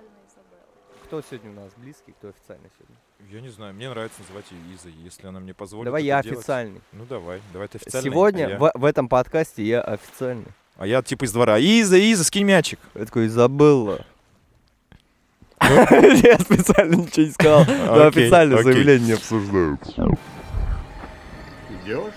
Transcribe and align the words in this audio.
официально 0.00 0.18
Изабелла. 0.28 1.04
Кто 1.04 1.22
сегодня 1.22 1.50
у 1.50 1.54
нас 1.54 1.72
близкий, 1.76 2.12
кто 2.12 2.28
официально 2.28 2.68
сегодня? 2.78 2.96
Я 3.30 3.40
не 3.40 3.48
знаю, 3.48 3.74
мне 3.74 3.88
нравится 3.88 4.20
называть 4.20 4.46
ее 4.50 4.76
Изой, 4.76 4.92
если 5.04 5.26
она 5.26 5.40
мне 5.40 5.54
позволит. 5.54 5.86
Давай 5.86 6.02
это 6.02 6.06
я 6.08 6.22
делать. 6.22 6.38
официальный. 6.38 6.80
Ну 6.92 7.04
давай, 7.04 7.40
давай 7.52 7.68
ты 7.68 7.78
официальный. 7.78 8.10
Сегодня 8.10 8.46
а 8.46 8.50
я, 8.50 8.58
в, 8.58 8.72
в 8.74 8.84
этом 8.84 9.08
подкасте 9.08 9.62
я 9.62 9.80
официальный. 9.80 10.46
а 10.76 10.86
я 10.86 11.02
типа 11.02 11.24
из 11.24 11.32
двора. 11.32 11.58
Иза, 11.58 11.96
Иза, 11.98 12.24
скинь 12.24 12.44
мячик. 12.44 12.78
Я 12.94 13.04
такой, 13.04 13.26
Изабелла. 13.26 14.04
Я 15.60 16.38
специально 16.38 16.94
ничего 16.94 17.26
не 17.26 17.32
сказал. 17.32 17.64
Но 17.66 18.06
Окей, 18.06 18.24
официальное 18.24 18.58
окей. 18.58 18.72
заявление 18.72 19.06
не 19.08 19.12
обсуждают. 19.12 19.80
Идешь? 21.84 22.14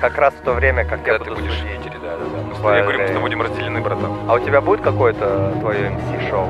Как 0.00 0.16
раз 0.16 0.32
в 0.34 0.40
то 0.42 0.52
время, 0.54 0.84
как 0.84 1.00
я 1.06 1.18
Когда 1.18 1.24
ты 1.24 1.30
буду 1.30 1.42
будешь 1.42 1.52
в 1.54 1.58
судить. 1.58 1.76
Питере, 1.78 1.98
да, 2.02 2.16
да, 2.16 2.24
да. 2.24 2.42
Мы 2.42 2.54
с 2.54 2.56
тобой 2.56 2.82
говорим, 2.82 3.08
что 3.08 3.20
будем 3.20 3.42
разделены, 3.42 3.80
братан. 3.82 4.12
А 4.28 4.34
у 4.34 4.38
тебя 4.38 4.60
будет 4.62 4.80
какое-то 4.80 5.54
твое 5.60 5.90
МС-шоу? 5.90 6.48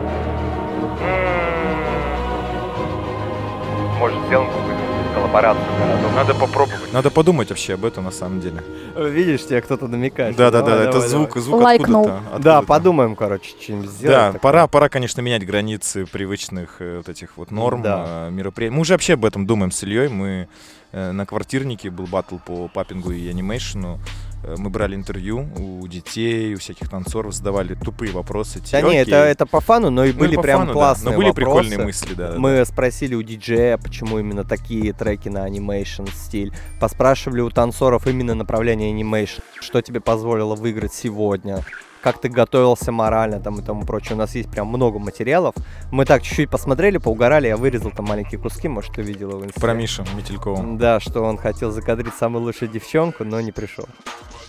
Может, 3.99 4.19
сделаем 4.27 4.49
какую-нибудь 4.49 5.15
коллаборацию 5.15 5.65
с 5.65 5.79
городом? 5.79 6.15
Надо 6.15 6.35
попробовать. 6.35 6.93
Надо 6.93 7.11
подумать 7.11 7.51
вообще 7.51 7.75
об 7.75 7.85
этом 7.85 8.05
на 8.05 8.11
самом 8.13 8.41
деле. 8.41 8.63
Видишь, 8.97 9.45
тебе 9.47 9.61
кто-то 9.61 9.89
намекает. 9.89 10.37
Да, 10.37 10.51
да, 10.53 10.63
да, 10.63 10.83
это 10.85 10.93
давай, 10.93 11.09
звук, 11.09 11.29
давай. 11.31 11.43
звук 11.43 11.63
Лайкнул. 11.63 12.05
откуда-то. 12.07 12.23
Да, 12.43 12.59
откуда-то. 12.59 12.67
подумаем, 12.67 13.17
короче, 13.17 13.51
что-нибудь 13.61 13.91
сделать. 13.91 14.17
Да, 14.17 14.27
такое. 14.27 14.41
пора, 14.41 14.67
пора, 14.69 14.89
конечно, 14.89 15.21
менять 15.23 15.45
границы 15.45 16.07
привычных 16.07 16.77
э, 16.79 16.99
вот 16.99 17.09
этих 17.09 17.37
вот 17.37 17.51
норм, 17.51 17.83
Да. 17.83 18.29
э, 18.29 18.31
мероприятий. 18.31 18.75
Мы 18.75 18.81
уже 18.83 18.95
вообще 18.95 19.15
об 19.15 19.25
этом 19.25 19.45
думаем 19.47 19.71
с 19.73 19.83
Ильей. 19.83 20.09
Мы 20.09 20.49
на 20.93 21.25
квартирнике 21.27 21.91
был 21.91 22.07
батл 22.07 22.37
по 22.39 22.69
popping 22.69 23.07
у 23.07 23.13
и 23.13 23.29
animation 23.29 23.86
у. 23.86 23.99
Э, 24.43 24.55
Мы 24.59 24.71
брали 24.71 24.95
интервью 24.97 25.49
у 25.57 25.87
детей, 25.87 26.55
у 26.55 26.59
всяких 26.59 26.89
танцоров, 26.89 27.35
задавали 27.35 27.75
тупые 27.75 28.11
вопросы. 28.13 28.61
Да 28.73 28.81
не, 28.83 28.97
это, 28.97 29.17
это 29.17 29.47
по 29.47 29.61
фану, 29.61 29.91
но 29.91 30.05
и 30.05 30.13
Ну, 30.13 30.19
были 30.19 30.37
по 30.37 30.43
прям 30.43 30.61
фану, 30.61 30.73
да. 30.73 30.75
классные 30.75 31.11
Но 31.13 31.17
были 31.19 31.29
вопросы. 31.29 31.61
прикольные 31.69 31.87
мысли, 31.87 32.15
да. 32.15 32.33
да, 32.33 32.39
Мы 32.39 32.65
спросили 32.65 33.15
у 33.15 33.23
диджея, 33.23 33.77
почему 33.77 34.19
именно 34.19 34.45
такие 34.45 34.93
треки 34.93 35.29
на 35.29 35.45
animation 35.45 36.07
стиль. 36.07 36.53
Поспрашивали 36.81 37.41
у 37.43 37.51
танцоров 37.51 38.07
именно 38.07 38.35
направление 38.35 38.89
animation. 38.91 39.43
Что 39.61 39.83
тебе 39.83 40.01
позволило 40.01 40.55
выиграть 40.57 40.95
сегодня? 40.95 41.65
Как 42.03 42.19
ты 42.21 42.29
готовился 42.31 42.93
морально 42.93 43.41
там 43.41 43.59
и 43.61 43.63
тому 43.63 43.85
прочее. 43.85 44.15
У 44.15 44.19
нас 44.19 44.35
есть 44.35 44.51
прям 44.51 44.69
много 44.69 44.99
материалов. 44.99 45.55
Мы 45.91 46.07
так 46.07 46.23
чуть-чуть 46.23 46.49
посмотрели, 46.49 46.97
поугорали. 46.97 47.49
Я 47.49 47.57
вырезал 47.59 47.91
там 47.91 48.07
маленькие 48.07 48.41
куски, 48.41 48.69
может, 48.69 48.95
ты 48.95 49.03
видела 49.03 49.37
в 49.37 49.45
инсте. 49.45 49.61
Про 49.61 49.75
Мишу 49.75 50.05
Метелькова. 50.17 50.79
Да, 50.79 50.99
что 51.01 51.23
он 51.23 51.37
хотел 51.37 51.71
закадрить 51.73 52.15
самую 52.15 52.45
лучшую 52.45 52.71
девчонку, 52.71 53.25
но 53.25 53.41
не 53.41 53.53
пришел. 53.53 53.87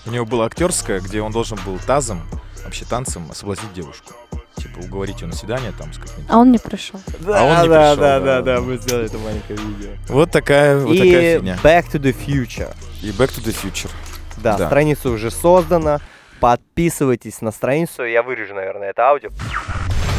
У 0.06 0.12
него 0.12 0.26
была 0.26 0.46
актерская, 0.46 1.02
где 1.02 1.22
он 1.22 1.32
должен 1.32 1.60
был 1.66 1.78
тазом, 1.86 2.22
вообще 2.64 2.86
танцем, 2.86 3.24
соблазнить 3.34 3.74
девушку. 3.74 4.14
Типа 4.56 4.80
уговорить 4.80 5.22
ее 5.22 5.28
на 5.28 5.34
свидание 5.34 5.72
там 5.78 5.92
с 5.94 5.98
каким-нибудь. 5.98 6.30
А 6.30 6.38
он 6.38 6.52
не 6.52 6.58
пришел. 6.58 7.00
Да, 7.20 7.44
он 7.44 7.64
не 7.64 7.68
да, 7.70 7.92
пришел, 7.92 7.96
да, 7.96 7.96
да, 7.96 8.20
да, 8.20 8.42
да. 8.42 8.56
да, 8.56 8.62
мы 8.62 8.78
сделали 8.78 9.06
это 9.08 9.18
маленькое 9.18 9.58
видео. 9.60 9.90
Вот 10.08 10.32
такая, 10.32 10.80
вот 10.80 10.94
И 10.94 10.98
такая 11.00 11.38
фигня. 11.38 11.60
Back 11.64 11.92
to 11.92 12.00
the 12.00 12.16
Future. 12.16 12.74
И 13.02 13.10
Back 13.10 13.30
to 13.30 13.44
the 13.44 13.56
Future. 13.56 13.90
Да, 14.38 14.58
Да. 14.58 14.68
страница 14.68 15.10
уже 15.10 15.32
создана. 15.32 16.00
Подписывайтесь 16.42 17.40
на 17.42 17.52
страницу. 17.52 18.04
Я 18.04 18.24
вырежу, 18.24 18.56
наверное, 18.56 18.90
это 18.90 19.04
аудио. 19.08 19.30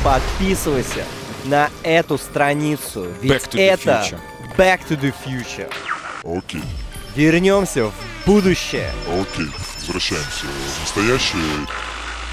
Подписывайся 0.05 1.05
на 1.47 1.69
эту 1.83 2.17
страницу. 2.17 3.07
Ведь 3.21 3.33
Back 3.33 3.51
to 3.51 3.57
the 3.59 3.67
это 3.73 4.05
future. 4.05 4.21
Back 4.57 4.81
to 4.89 5.01
the 5.01 5.13
Future. 5.27 5.73
Окей, 6.23 6.63
Вернемся 7.17 7.87
в 7.87 7.93
будущее. 8.25 8.89
окей. 9.09 9.49
Возвращаемся 9.81 10.47
в 10.47 10.81
настоящее. 10.83 11.43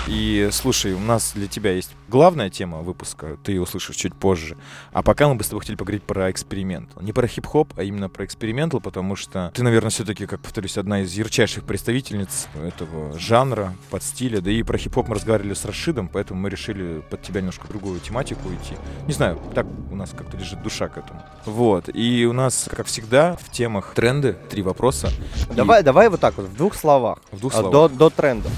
И 0.10 0.50
слушай, 0.52 0.94
у 0.94 1.00
нас 1.00 1.34
для 1.36 1.46
тебя 1.48 1.72
есть 1.72 1.92
главная 2.08 2.50
тема 2.50 2.80
выпуска, 2.80 3.38
ты 3.44 3.52
ее 3.52 3.62
услышишь 3.62 3.96
чуть 3.96 4.16
позже. 4.16 4.58
А 4.92 5.04
пока 5.04 5.28
мы 5.28 5.36
бы 5.36 5.44
с 5.44 5.50
тобой 5.50 5.60
хотели 5.62 5.76
поговорить 5.76 6.02
про 6.02 6.32
эксперимент. 6.32 6.90
Не 7.00 7.14
про 7.14 7.28
хип-хоп, 7.28 7.74
а 7.78 7.84
именно 7.84 8.10
про 8.10 8.26
экспериментал, 8.26 8.82
потому 8.82 9.16
что 9.16 9.52
ты, 9.54 9.62
наверное, 9.62 9.92
все-таки, 9.92 10.26
как 10.26 10.40
повторюсь, 10.40 10.80
одна 10.80 11.02
из 11.02 11.14
ярчайших 11.14 11.64
представительниц 11.64 12.48
этого 12.56 13.20
жанра, 13.20 13.76
под 13.92 14.02
стиля. 14.02 14.42
Да 14.42 14.50
и 14.50 14.64
про 14.64 14.80
хип-хоп 14.80 15.08
мы 15.08 15.14
разговаривали 15.16 15.54
с 15.54 15.64
Рашидом, 15.64 16.10
поэтому 16.10 16.42
мы 16.42 16.50
решили 16.50 17.04
под 17.08 17.22
тебя 17.22 17.42
немножко 17.42 17.68
другую 17.68 18.00
тематику 18.00 18.50
идти. 18.50 18.76
Не 19.06 19.14
знаю, 19.14 19.40
так 19.54 19.68
у 19.92 19.96
нас 19.96 20.10
как-то 20.18 20.38
лежит 20.38 20.64
душа 20.64 20.88
к 20.88 20.98
этому. 20.98 21.22
Вот. 21.46 21.88
И 21.94 22.26
у 22.26 22.34
нас, 22.34 22.68
как 22.76 22.88
всегда, 22.88 23.36
в 23.36 23.52
темах 23.52 23.94
тренды, 23.94 24.36
три 24.50 24.64
вопроса. 24.64 25.12
И 25.52 25.54
Давай, 25.54 25.84
давай 25.84 26.10
вот 26.10 26.20
так 26.20 26.36
вот, 26.38 26.48
в 26.48 26.56
двух 26.56 26.74
словах. 26.74 27.20
в 27.32 27.40
двух 27.40 27.54
А, 27.54 27.60
словах. 27.60 27.72
До, 27.72 27.90
до 27.90 28.10
трендов. 28.10 28.52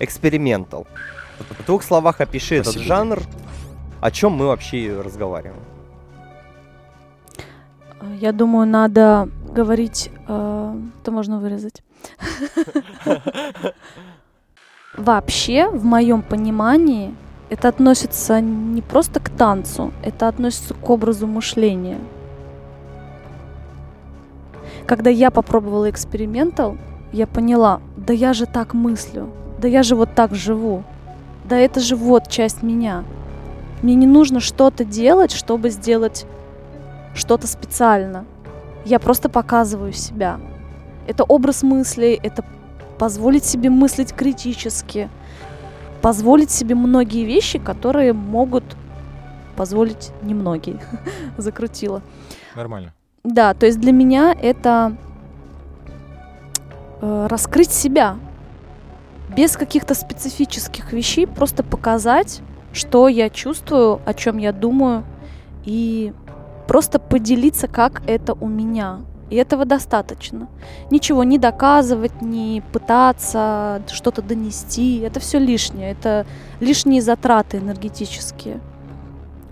Экспериментал. 0.00 0.86
В 1.38 1.66
двух 1.66 1.82
словах 1.82 2.20
опиши 2.20 2.56
этот 2.56 2.72
Спасибо, 2.72 2.94
жанр. 2.94 3.22
О 4.00 4.10
чем 4.10 4.32
мы 4.32 4.46
вообще 4.46 5.00
разговариваем? 5.04 5.60
Я 8.18 8.32
думаю, 8.32 8.66
надо 8.66 9.28
говорить... 9.54 10.10
э, 10.26 10.74
Это 11.02 11.10
можно 11.12 11.38
вырезать. 11.38 11.82
Вообще, 14.96 15.68
в 15.68 15.84
моем 15.84 16.22
понимании, 16.22 17.14
это 17.48 17.68
относится 17.68 18.40
не 18.40 18.82
просто 18.82 19.20
к 19.20 19.28
танцу, 19.30 19.92
это 20.02 20.28
относится 20.28 20.74
к 20.74 20.90
образу 20.90 21.26
мышления. 21.26 21.98
Когда 24.86 25.10
я 25.10 25.30
попробовала 25.30 25.88
экспериментал, 25.90 26.76
я 27.12 27.26
поняла, 27.26 27.80
да 27.96 28.12
я 28.12 28.32
же 28.32 28.46
так 28.46 28.74
мыслю, 28.74 29.30
да 29.60 29.68
я 29.68 29.82
же 29.82 29.94
вот 29.94 30.14
так 30.14 30.34
живу, 30.34 30.84
да 31.44 31.58
это 31.58 31.80
же 31.80 31.96
вот 31.96 32.28
часть 32.28 32.62
меня. 32.62 33.04
Мне 33.82 33.94
не 33.94 34.06
нужно 34.06 34.40
что-то 34.40 34.84
делать, 34.84 35.32
чтобы 35.32 35.70
сделать 35.70 36.26
что-то 37.14 37.46
специально. 37.46 38.24
Я 38.84 38.98
просто 38.98 39.28
показываю 39.28 39.92
себя. 39.92 40.40
Это 41.06 41.24
образ 41.24 41.62
мыслей, 41.62 42.18
это 42.22 42.44
позволить 42.98 43.44
себе 43.44 43.68
мыслить 43.68 44.12
критически, 44.14 45.08
позволить 46.02 46.50
себе 46.50 46.74
многие 46.74 47.24
вещи, 47.24 47.58
которые 47.58 48.12
могут 48.12 48.64
позволить 49.56 50.10
немногие. 50.22 50.80
Закрутила. 51.36 52.00
Нормально. 52.56 52.94
Да, 53.24 53.52
то 53.52 53.66
есть 53.66 53.78
для 53.78 53.92
меня 53.92 54.34
это 54.40 54.96
э, 57.02 57.26
раскрыть 57.28 57.70
себя 57.70 58.16
без 59.34 59.56
каких-то 59.56 59.94
специфических 59.94 60.92
вещей, 60.92 61.26
просто 61.26 61.62
показать, 61.62 62.40
что 62.72 63.08
я 63.08 63.30
чувствую, 63.30 64.00
о 64.04 64.14
чем 64.14 64.38
я 64.38 64.52
думаю, 64.52 65.04
и 65.64 66.12
просто 66.66 66.98
поделиться, 66.98 67.68
как 67.68 68.02
это 68.06 68.34
у 68.34 68.48
меня. 68.48 69.00
И 69.30 69.36
этого 69.36 69.64
достаточно. 69.64 70.48
Ничего 70.90 71.22
не 71.22 71.38
доказывать, 71.38 72.20
не 72.20 72.62
пытаться 72.72 73.82
что-то 73.88 74.22
донести. 74.22 74.98
Это 75.00 75.20
все 75.20 75.38
лишнее. 75.38 75.92
Это 75.92 76.26
лишние 76.58 77.00
затраты 77.00 77.58
энергетические. 77.58 78.60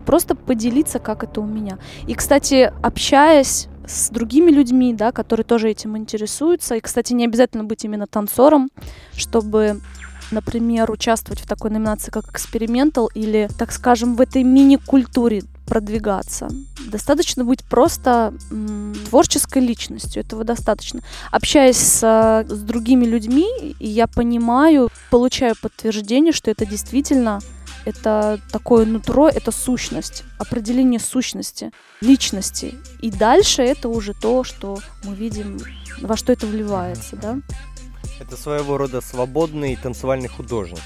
Просто 0.05 0.35
поделиться, 0.35 0.99
как 0.99 1.23
это 1.23 1.41
у 1.41 1.47
меня. 1.47 1.79
И, 2.09 2.15
кстати, 2.15 2.73
общаясь 2.83 3.69
с 3.89 4.11
другими 4.11 4.51
людьми, 4.51 4.95
да, 4.95 5.13
которые 5.13 5.45
тоже 5.45 5.71
этим 5.71 5.97
интересуются, 5.97 6.77
и, 6.77 6.81
кстати, 6.81 7.13
не 7.13 7.25
обязательно 7.25 7.65
быть 7.65 7.85
именно 7.85 8.07
танцором, 8.07 8.71
чтобы, 9.17 9.81
например, 10.31 10.91
участвовать 10.91 11.41
в 11.41 11.47
такой 11.47 11.71
номинации, 11.71 12.11
как 12.11 12.31
экспериментал, 12.31 13.11
или, 13.15 13.49
так 13.59 13.73
скажем, 13.73 14.15
в 14.15 14.21
этой 14.21 14.43
мини-культуре 14.43 15.43
продвигаться. 15.67 16.49
Достаточно 16.87 17.45
быть 17.45 17.63
просто 17.63 18.33
м, 18.51 18.95
творческой 19.09 19.61
личностью, 19.61 20.23
этого 20.23 20.45
достаточно. 20.45 21.03
Общаясь 21.31 21.77
с, 21.77 22.45
с 22.49 22.61
другими 22.61 23.05
людьми, 23.05 23.47
я 23.79 24.07
понимаю, 24.07 24.89
получаю 25.11 25.55
подтверждение, 25.61 26.33
что 26.33 26.51
это 26.51 26.65
действительно 26.65 27.41
это 27.85 28.41
такое 28.51 28.85
нутро, 28.87 29.29
это 29.29 29.51
сущность, 29.51 30.25
определение 30.39 31.01
сущности, 31.01 31.73
личности. 32.01 32.75
И 33.01 33.11
дальше 33.11 33.63
это 33.63 33.89
уже 33.89 34.15
то, 34.15 34.45
что 34.45 34.79
мы 35.05 35.15
видим, 35.15 35.59
во 36.01 36.17
что 36.17 36.33
это 36.33 36.47
вливается, 36.47 37.17
да? 37.17 37.39
Это 38.21 38.37
своего 38.37 38.77
рода 38.79 39.01
свободный 39.01 39.77
танцевальный 39.77 40.29
художник. 40.29 40.81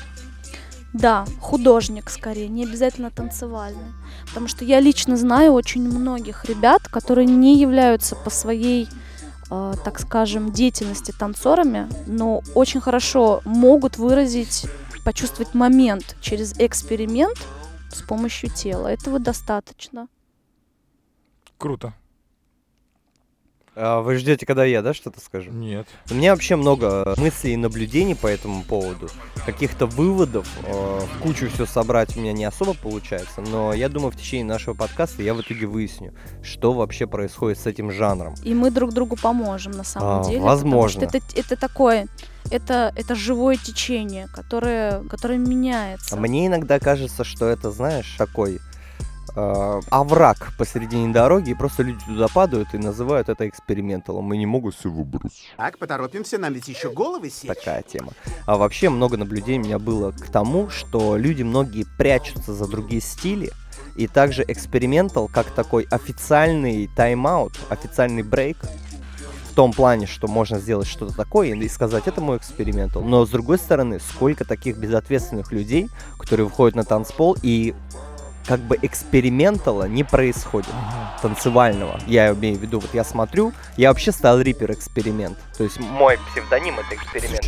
Да, 0.93 1.25
художник 1.41 2.11
скорее, 2.11 2.49
не 2.49 2.65
обязательно 2.65 3.11
танцевальный. 3.11 3.93
Потому 4.27 4.47
что 4.47 4.65
я 4.65 4.79
лично 4.81 5.17
знаю 5.17 5.53
очень 5.53 5.83
многих 5.83 6.45
ребят, 6.45 6.83
которые 6.89 7.27
не 7.27 7.59
являются 7.59 8.15
по 8.15 8.29
своей, 8.29 8.89
э, 9.51 9.75
так 9.85 9.99
скажем, 10.01 10.53
деятельности 10.53 11.15
танцорами, 11.19 11.89
но 12.07 12.43
очень 12.55 12.83
хорошо 12.83 13.41
могут 13.47 13.97
выразить, 13.97 14.67
почувствовать 15.05 15.55
момент 15.55 16.17
через 16.21 16.55
эксперимент 16.59 17.39
с 17.93 18.03
помощью 18.03 18.51
тела. 18.51 18.89
Этого 18.89 19.19
достаточно. 19.19 20.09
Круто. 21.59 21.95
А 23.75 24.03
вы 24.03 24.17
ждете, 24.17 24.45
когда 24.45 24.67
я, 24.67 24.83
да, 24.83 24.93
что-то 24.93 25.19
скажу? 25.21 25.51
Нет. 25.51 25.87
У 26.11 26.15
меня 26.15 26.33
вообще 26.33 26.57
много 26.57 27.15
мыслей 27.17 27.55
и 27.55 27.57
наблюдений 27.57 28.15
по 28.15 28.27
этому 28.27 28.65
поводу. 28.65 29.09
Каких-то 29.47 29.87
выводов, 29.87 30.47
э, 30.67 31.01
в 31.01 31.23
кучу 31.23 31.49
все 31.49 31.65
собрать 31.65 32.15
у 32.15 32.21
меня 32.21 32.35
не 32.35 32.45
особо 32.45 32.75
получается, 32.75 33.41
но 33.41 33.73
я 33.73 33.89
думаю, 33.89 34.11
в 34.13 34.17
течение 34.17 34.45
нашего 34.45 34.75
подкаста 34.75 35.23
я 35.23 35.33
в 35.33 35.41
итоге 35.41 35.67
выясню, 35.67 36.13
что 36.43 36.75
вообще 36.75 37.07
происходит 37.07 37.59
с 37.59 37.67
этим 37.67 37.91
жанром. 37.91 38.35
И 38.45 38.53
мы 38.53 38.71
друг 38.71 38.93
другу 38.93 39.17
поможем 39.17 39.73
на 39.73 39.85
самом 39.85 40.21
А, 40.21 40.25
деле. 40.29 40.41
возможно. 40.43 41.07
Потому 41.07 41.23
что 41.25 41.35
это, 41.35 41.41
это 41.55 41.57
такое, 41.61 42.09
это, 42.51 42.93
это 42.97 43.15
живое 43.15 43.57
течение, 43.57 44.29
которое, 44.29 45.03
которое 45.05 45.39
меняется. 45.39 46.17
Мне 46.17 46.47
иногда 46.47 46.79
кажется, 46.79 47.25
что 47.25 47.47
это, 47.47 47.71
знаешь, 47.71 48.15
такой 48.19 48.61
э, 49.35 49.81
овраг 49.91 50.53
посередине 50.59 51.13
дороги, 51.13 51.51
и 51.51 51.55
просто 51.55 51.83
люди 51.83 52.05
туда 52.07 52.29
падают 52.29 52.75
и 52.75 52.79
называют 52.79 53.29
это 53.29 53.49
эксперименталом. 53.49 54.33
И 54.35 54.39
не 54.39 54.47
могут 54.47 54.75
все 54.75 54.91
выбросить. 54.91 55.53
Так, 55.57 55.79
поторопимся, 55.79 56.39
нам 56.39 56.53
ведь 56.53 56.69
еще 56.69 56.91
головы 56.91 57.31
сечь. 57.31 57.49
Такая 57.49 57.83
тема. 57.83 58.13
А 58.47 58.57
вообще 58.57 58.89
много 58.89 59.17
наблюдений 59.17 59.61
у 59.61 59.65
меня 59.65 59.79
было 59.79 60.13
к 60.13 60.27
тому, 60.29 60.69
что 60.69 61.17
люди 61.17 61.43
многие 61.43 61.87
прячутся 61.99 62.55
за 62.55 62.67
другие 62.67 63.01
стили, 63.01 63.51
и 63.97 64.07
также 64.07 64.45
экспериментал 64.49 65.29
как 65.29 65.51
такой 65.51 65.87
официальный 65.91 66.89
тайм-аут, 66.97 67.53
официальный 67.69 68.23
брейк, 68.23 68.57
в 69.53 69.55
том 69.55 69.75
плане, 69.75 70.07
что 70.07 70.29
можно 70.29 70.59
сделать 70.59 70.89
что-то 70.89 71.15
такое 71.15 71.55
и 71.55 71.69
сказать, 71.69 72.05
это 72.07 72.23
мой 72.23 72.39
экспериментал. 72.39 73.03
Но 73.03 73.27
с 73.27 73.29
другой 73.29 73.59
стороны, 73.59 74.01
сколько 74.01 74.47
таких 74.47 74.79
безответственных 74.79 75.53
людей, 75.53 75.91
которые 76.19 76.47
выходят 76.47 76.75
на 76.75 76.85
танцпол 76.85 77.37
и 77.43 77.75
как 78.47 78.61
бы 78.61 78.79
экспериментала 78.83 79.85
не 79.85 80.05
происходит 80.05 80.73
танцевального. 81.21 82.01
Я 82.07 82.33
имею 82.33 82.59
в 82.59 82.63
виду, 82.63 82.81
вот 82.81 82.93
я 82.95 83.05
смотрю, 83.05 83.53
я 83.77 83.89
вообще 83.89 84.13
стал 84.13 84.41
рипер 84.41 84.73
эксперимент. 84.73 85.39
То 85.57 85.65
есть 85.65 85.79
мой 85.79 86.19
псевдоним 86.31 86.79
это 86.79 86.95
эксперимент. 86.95 87.47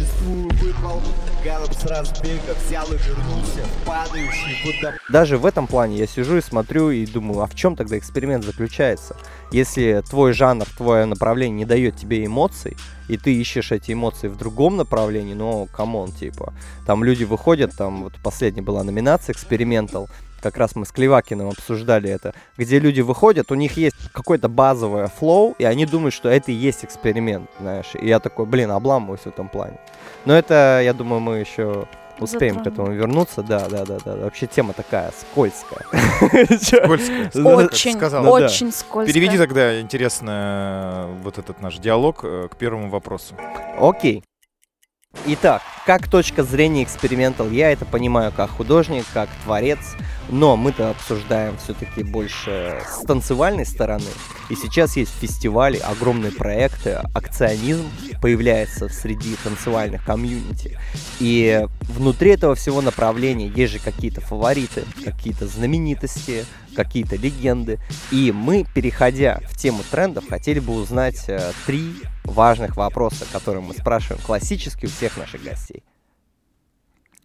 Даже 5.09 5.39
в 5.39 5.47
этом 5.47 5.67
плане 5.67 5.97
я 5.97 6.07
сижу 6.07 6.37
и 6.37 6.41
смотрю 6.41 6.91
и 6.91 7.07
думаю, 7.07 7.43
а 7.43 7.47
в 7.47 7.55
чем 7.55 7.77
тогда 7.77 7.99
эксперимент 7.99 8.45
заключается? 8.45 9.17
Если 9.51 10.03
твой 10.09 10.33
жанр, 10.33 10.67
твое 10.77 11.05
направление 11.05 11.59
не 11.59 11.65
дает 11.65 11.97
тебе 11.97 12.25
эмоций, 12.25 12.77
и 13.09 13.17
ты 13.17 13.35
ищешь 13.35 13.73
эти 13.73 13.93
эмоции 13.93 14.29
в 14.29 14.37
другом 14.37 14.77
направлении, 14.77 15.35
ну, 15.35 15.69
come 15.73 15.95
on, 15.95 16.13
типа. 16.13 16.55
Там 16.87 17.05
люди 17.05 17.25
выходят, 17.25 17.77
там 17.77 18.05
вот 18.05 18.15
последняя 18.23 18.63
была 18.63 18.83
номинация 18.83 19.33
experimental, 19.33 20.09
как 20.45 20.59
раз 20.59 20.77
мы 20.77 20.85
с 20.85 20.93
Клевакиным 20.93 21.49
обсуждали 21.49 22.11
это, 22.11 22.35
где 22.59 22.79
люди 22.79 23.01
выходят, 23.01 23.51
у 23.51 23.55
них 23.55 23.79
есть 23.79 23.97
какое-то 24.13 24.49
базовое 24.49 25.07
флоу, 25.07 25.55
и 25.59 25.65
они 25.65 25.87
думают, 25.87 26.13
что 26.13 26.29
это 26.29 26.53
и 26.53 26.55
есть 26.55 26.85
эксперимент, 26.85 27.49
знаешь. 27.59 27.93
И 27.95 28.07
я 28.07 28.21
такой, 28.21 28.45
блин, 28.45 28.71
обламываюсь 28.71 29.23
в 29.23 29.27
этом 29.27 29.49
плане. 29.49 29.79
Но 30.27 30.35
это, 30.35 30.83
я 30.85 30.93
думаю, 30.93 31.21
мы 31.21 31.39
еще 31.39 31.87
успеем 32.21 32.57
к 32.57 32.65
Затронем. 32.65 32.93
этому 32.93 32.93
вернуться. 32.93 33.43
Да, 33.43 33.69
да, 33.71 33.87
да, 33.87 33.97
да. 34.05 34.17
Вообще 34.17 34.47
тема 34.47 34.75
такая 34.75 35.13
скользкая. 35.19 35.87
Скользкая. 36.61 36.87
Очень, 37.57 37.95
сказала. 37.95 38.25
Да. 38.25 38.47
очень 38.47 38.71
скользко. 38.71 39.13
Переведи 39.13 39.39
тогда, 39.39 39.81
интересно, 39.81 41.09
вот 41.23 41.39
этот 41.39 41.63
наш 41.63 41.79
диалог 41.79 42.21
э, 42.23 42.49
к 42.51 42.57
первому 42.57 42.91
вопросу. 42.91 43.35
Окей. 43.81 44.23
Итак, 45.27 45.63
как 45.87 46.09
точка 46.09 46.45
зрения 46.45 46.83
экспериментал, 46.83 47.51
я 47.51 47.71
это 47.71 47.85
понимаю 47.85 48.33
как 48.33 48.51
художник, 48.51 49.05
как 49.13 49.29
творец, 49.45 49.79
но 50.29 50.57
мы-то 50.57 50.91
обсуждаем 50.91 51.57
все-таки 51.59 52.03
больше 52.03 52.79
с 52.87 53.05
танцевальной 53.07 53.67
стороны. 53.67 54.05
И 54.51 54.55
сейчас 54.55 54.97
есть 54.97 55.13
фестивали, 55.19 55.79
огромные 55.79 56.33
проекты, 56.33 57.01
акционизм 57.15 57.89
появляется 58.21 58.89
среди 58.89 59.37
танцевальных 59.37 60.05
комьюнити. 60.05 60.79
И 61.21 61.67
внутри 61.83 62.31
этого 62.31 62.55
всего 62.55 62.81
направления 62.81 63.49
есть 63.49 63.73
же 63.75 63.79
какие-то 63.79 64.21
фавориты, 64.21 64.85
какие-то 65.05 65.47
знаменитости, 65.47 66.45
какие-то 66.75 67.17
легенды. 67.17 67.79
И 68.11 68.33
мы, 68.33 68.67
переходя 68.75 69.41
в 69.51 69.57
тему 69.57 69.83
трендов, 69.91 70.29
хотели 70.29 70.61
бы 70.61 70.75
узнать 70.75 71.25
э, 71.29 71.53
три 71.67 71.95
важных 72.25 72.77
вопроса, 72.77 73.25
которые 73.33 73.63
мы 73.63 73.75
спрашиваем 73.75 74.23
классически 74.25 74.87
у 74.87 74.89
всех 74.89 75.17
наших 75.17 75.43
гостей. 75.43 75.83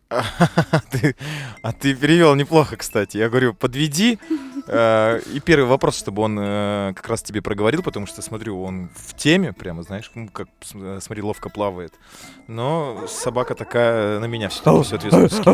Ты- 0.91 1.15
а 1.61 1.71
ты 1.71 1.93
перевел 1.93 2.33
неплохо, 2.35 2.75
кстати. 2.77 3.17
Я 3.17 3.29
говорю, 3.29 3.53
подведи. 3.53 4.17
э, 4.67 5.19
И 5.35 5.39
первый 5.39 5.65
вопрос, 5.65 5.97
чтобы 5.99 6.23
он 6.23 6.35
э, 6.39 6.93
как 6.95 7.07
раз 7.09 7.21
тебе 7.21 7.43
проговорил, 7.43 7.83
потому 7.83 8.07
что, 8.07 8.23
смотрю, 8.23 8.59
он 8.63 8.89
в 8.95 9.13
теме, 9.15 9.53
прямо, 9.53 9.83
знаешь, 9.83 10.11
как, 10.33 10.47
э, 10.73 10.99
смотри, 10.99 11.21
ловко 11.21 11.49
плавает. 11.49 11.93
Но 12.47 13.05
собака 13.07 13.53
такая 13.53 14.19
на 14.19 14.25
меня 14.25 14.49
все 14.49 14.61
ответственность. 14.81 15.45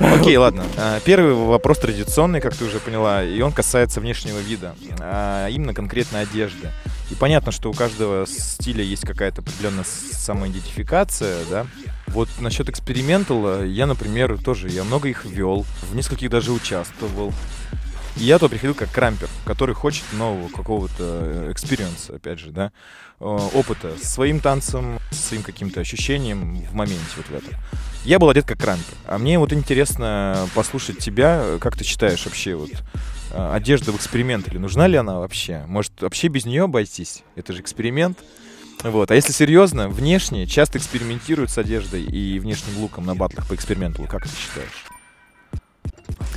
Окей, 0.00 0.36
ладно. 0.36 0.64
А, 0.78 0.98
Первый 1.04 1.34
вопрос 1.34 1.78
традиционный, 1.78 2.40
как 2.40 2.56
ты 2.56 2.64
уже 2.64 2.80
поняла, 2.80 3.22
и 3.22 3.40
он 3.40 3.52
касается 3.52 4.00
внешнего 4.00 4.38
вида, 4.40 4.74
а 4.98 5.48
именно 5.48 5.74
конкретно 5.74 6.18
одежды. 6.20 6.72
И 7.10 7.14
понятно, 7.14 7.52
что 7.52 7.70
у 7.70 7.72
каждого 7.72 8.26
стиля 8.26 8.82
есть 8.82 9.06
какая-то 9.06 9.40
определенная 9.40 9.84
самоидентификация, 9.84 11.44
да. 11.48 11.66
Вот 12.08 12.28
насчет 12.40 12.68
experimental 12.68 13.50
а, 13.50 13.64
я, 13.64 13.86
например, 13.86 14.38
тоже, 14.38 14.68
я 14.68 14.84
много 14.84 15.08
их 15.08 15.24
вел, 15.24 15.64
в 15.82 15.94
нескольких 15.94 16.30
даже 16.30 16.52
участвовал. 16.52 17.32
И 18.16 18.24
я 18.24 18.38
туда 18.38 18.48
приходил 18.48 18.74
как 18.74 18.90
крампер, 18.90 19.28
который 19.44 19.74
хочет 19.74 20.04
нового 20.12 20.48
какого-то 20.48 21.48
experience 21.52 22.05
а, 22.05 22.16
опять 22.16 22.38
же, 22.38 22.50
да, 22.50 22.72
э, 23.20 23.24
опыта 23.24 23.92
с 24.02 24.08
своим 24.08 24.40
танцем, 24.40 24.98
со 25.10 25.28
своим 25.28 25.42
каким-то 25.42 25.80
ощущением 25.80 26.62
в 26.64 26.74
моменте 26.74 27.04
вот 27.18 27.26
в 27.26 27.34
этом. 27.34 27.52
Я 28.04 28.18
был 28.18 28.30
одет 28.30 28.46
как 28.46 28.58
крампер. 28.58 28.94
А 29.06 29.18
мне 29.18 29.38
вот 29.38 29.52
интересно 29.52 30.48
послушать 30.54 30.98
тебя, 30.98 31.58
как 31.60 31.76
ты 31.76 31.84
считаешь 31.84 32.24
вообще 32.24 32.54
вот 32.54 32.70
э, 32.70 32.76
одежда 33.32 33.92
в 33.92 33.96
experimental 33.96 34.49
е, 34.49 34.58
нужна 34.58 34.86
ли 34.86 34.96
она 34.96 35.18
вообще? 35.18 35.64
Может, 35.66 36.00
вообще 36.00 36.28
без 36.28 36.44
нее 36.44 36.64
обойтись? 36.64 37.22
Это 37.34 37.52
же 37.52 37.60
эксперимент. 37.60 38.18
Вот. 38.82 39.10
А 39.10 39.14
если 39.14 39.32
серьезно, 39.32 39.88
внешне 39.88 40.46
часто 40.46 40.78
экспериментируют 40.78 41.50
с 41.50 41.58
одеждой 41.58 42.04
и 42.04 42.38
внешним 42.38 42.78
луком 42.78 43.06
на 43.06 43.14
батлах 43.14 43.48
по 43.48 43.54
эксперименталу, 43.54 44.06
как 44.06 44.24
ты 44.24 44.30
считаешь? 44.30 44.86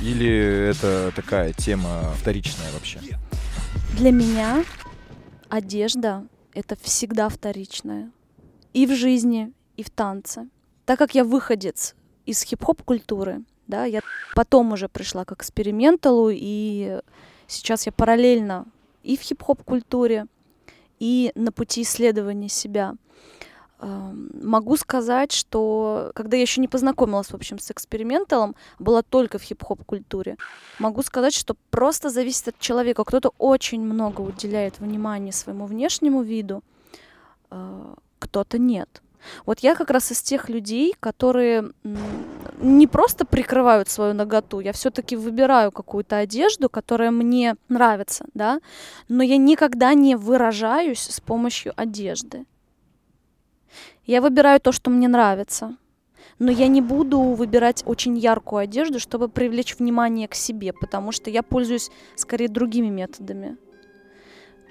Или 0.00 0.70
это 0.70 1.12
такая 1.14 1.52
тема 1.52 2.12
вторичная 2.18 2.72
вообще? 2.72 3.00
Для 3.96 4.10
меня 4.10 4.64
одежда— 5.48 6.26
это 6.54 6.76
всегда 6.80 7.28
вторичное. 7.28 8.10
И 8.72 8.86
в 8.86 8.94
жизни, 8.94 9.52
и 9.76 9.82
в 9.82 9.90
танце. 9.90 10.48
Так 10.86 10.98
как 10.98 11.14
я 11.14 11.24
выходец 11.24 11.94
из 12.24 12.42
хип-хоп 12.42 12.82
культуры, 12.82 13.42
да, 13.70 13.84
я 13.84 14.00
потом 14.34 14.72
уже 14.72 14.88
пришла 14.88 15.24
к 15.24 15.32
эксперименталу, 15.32 16.28
и 16.30 17.00
сейчас 17.46 17.86
я 17.86 17.92
параллельно 17.92 18.66
и 19.02 19.16
в 19.16 19.20
хип-хоп 19.20 19.62
культуре, 19.62 20.26
и 20.98 21.32
на 21.34 21.52
пути 21.52 21.82
исследования 21.82 22.48
себя. 22.48 22.94
Эм, 23.80 24.30
Могу 24.42 24.76
сказать, 24.76 25.32
что 25.32 26.12
когда 26.14 26.36
я 26.36 26.42
еще 26.42 26.60
не 26.60 26.68
познакомилась, 26.68 27.28
в 27.28 27.34
общем, 27.34 27.58
с 27.58 27.70
эксперименталом, 27.70 28.54
была 28.78 29.02
только 29.02 29.38
в 29.38 29.42
хип-хоп 29.42 29.84
культуре, 29.84 30.36
могу 30.78 31.02
сказать, 31.02 31.34
что 31.34 31.56
просто 31.70 32.10
зависит 32.10 32.48
от 32.48 32.58
человека. 32.58 33.04
Кто-то 33.04 33.32
очень 33.38 33.80
много 33.80 34.20
уделяет 34.20 34.78
внимания 34.78 35.32
своему 35.32 35.64
внешнему 35.64 36.22
виду, 36.22 36.62
э, 37.50 37.94
кто-то 38.18 38.58
нет. 38.58 39.02
Вот 39.46 39.60
я 39.60 39.74
как 39.74 39.90
раз 39.90 40.12
из 40.12 40.22
тех 40.22 40.48
людей, 40.48 40.94
которые 41.00 41.70
не 42.60 42.86
просто 42.86 43.24
прикрывают 43.24 43.88
свою 43.88 44.14
наготу, 44.14 44.60
я 44.60 44.72
все-таки 44.72 45.16
выбираю 45.16 45.72
какую-то 45.72 46.16
одежду, 46.16 46.68
которая 46.68 47.10
мне 47.10 47.56
нравится, 47.68 48.26
да, 48.34 48.60
но 49.08 49.22
я 49.22 49.36
никогда 49.36 49.94
не 49.94 50.16
выражаюсь 50.16 51.00
с 51.00 51.20
помощью 51.20 51.72
одежды. 51.76 52.44
Я 54.04 54.20
выбираю 54.20 54.60
то, 54.60 54.72
что 54.72 54.90
мне 54.90 55.08
нравится, 55.08 55.76
но 56.38 56.50
я 56.50 56.68
не 56.68 56.80
буду 56.80 57.20
выбирать 57.20 57.82
очень 57.86 58.18
яркую 58.18 58.60
одежду, 58.60 58.98
чтобы 58.98 59.28
привлечь 59.28 59.76
внимание 59.78 60.26
к 60.26 60.34
себе, 60.34 60.72
потому 60.72 61.12
что 61.12 61.30
я 61.30 61.42
пользуюсь 61.42 61.90
скорее 62.16 62.48
другими 62.48 62.88
методами. 62.88 63.56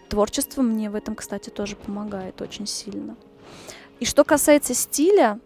Творчество 0.10 0.64
мне 0.64 0.90
в 0.90 0.96
этом, 0.96 1.16
кстати, 1.16 1.50
тоже 1.50 1.76
помогает 1.76 2.42
очень 2.42 2.66
сильно. 2.66 3.16
И 4.00 4.06
что 4.06 4.24
касается 4.24 4.74
стиля, 4.74 5.40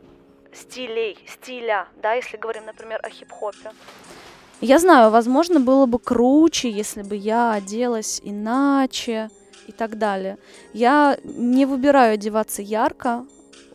стилей, 0.53 1.17
стиля, 1.27 1.88
да, 2.01 2.13
если 2.13 2.38
говорим, 2.38 2.65
например, 2.65 3.00
о 3.03 3.10
хип-хопе, 3.10 3.72
я 4.62 4.79
знаю, 4.79 5.12
возможно, 5.12 5.60
было 5.60 5.86
бы 5.88 6.00
круче, 6.00 6.69
если 6.69 7.01
бы 7.01 7.15
я 7.15 7.51
оделась 7.53 8.22
иначе 8.24 9.29
и 9.67 9.72
так 9.72 9.98
далее. 9.98 10.38
Я 10.74 11.17
не 11.24 11.65
выбираю 11.65 12.13
одеваться 12.13 12.62
ярко, 12.62 13.25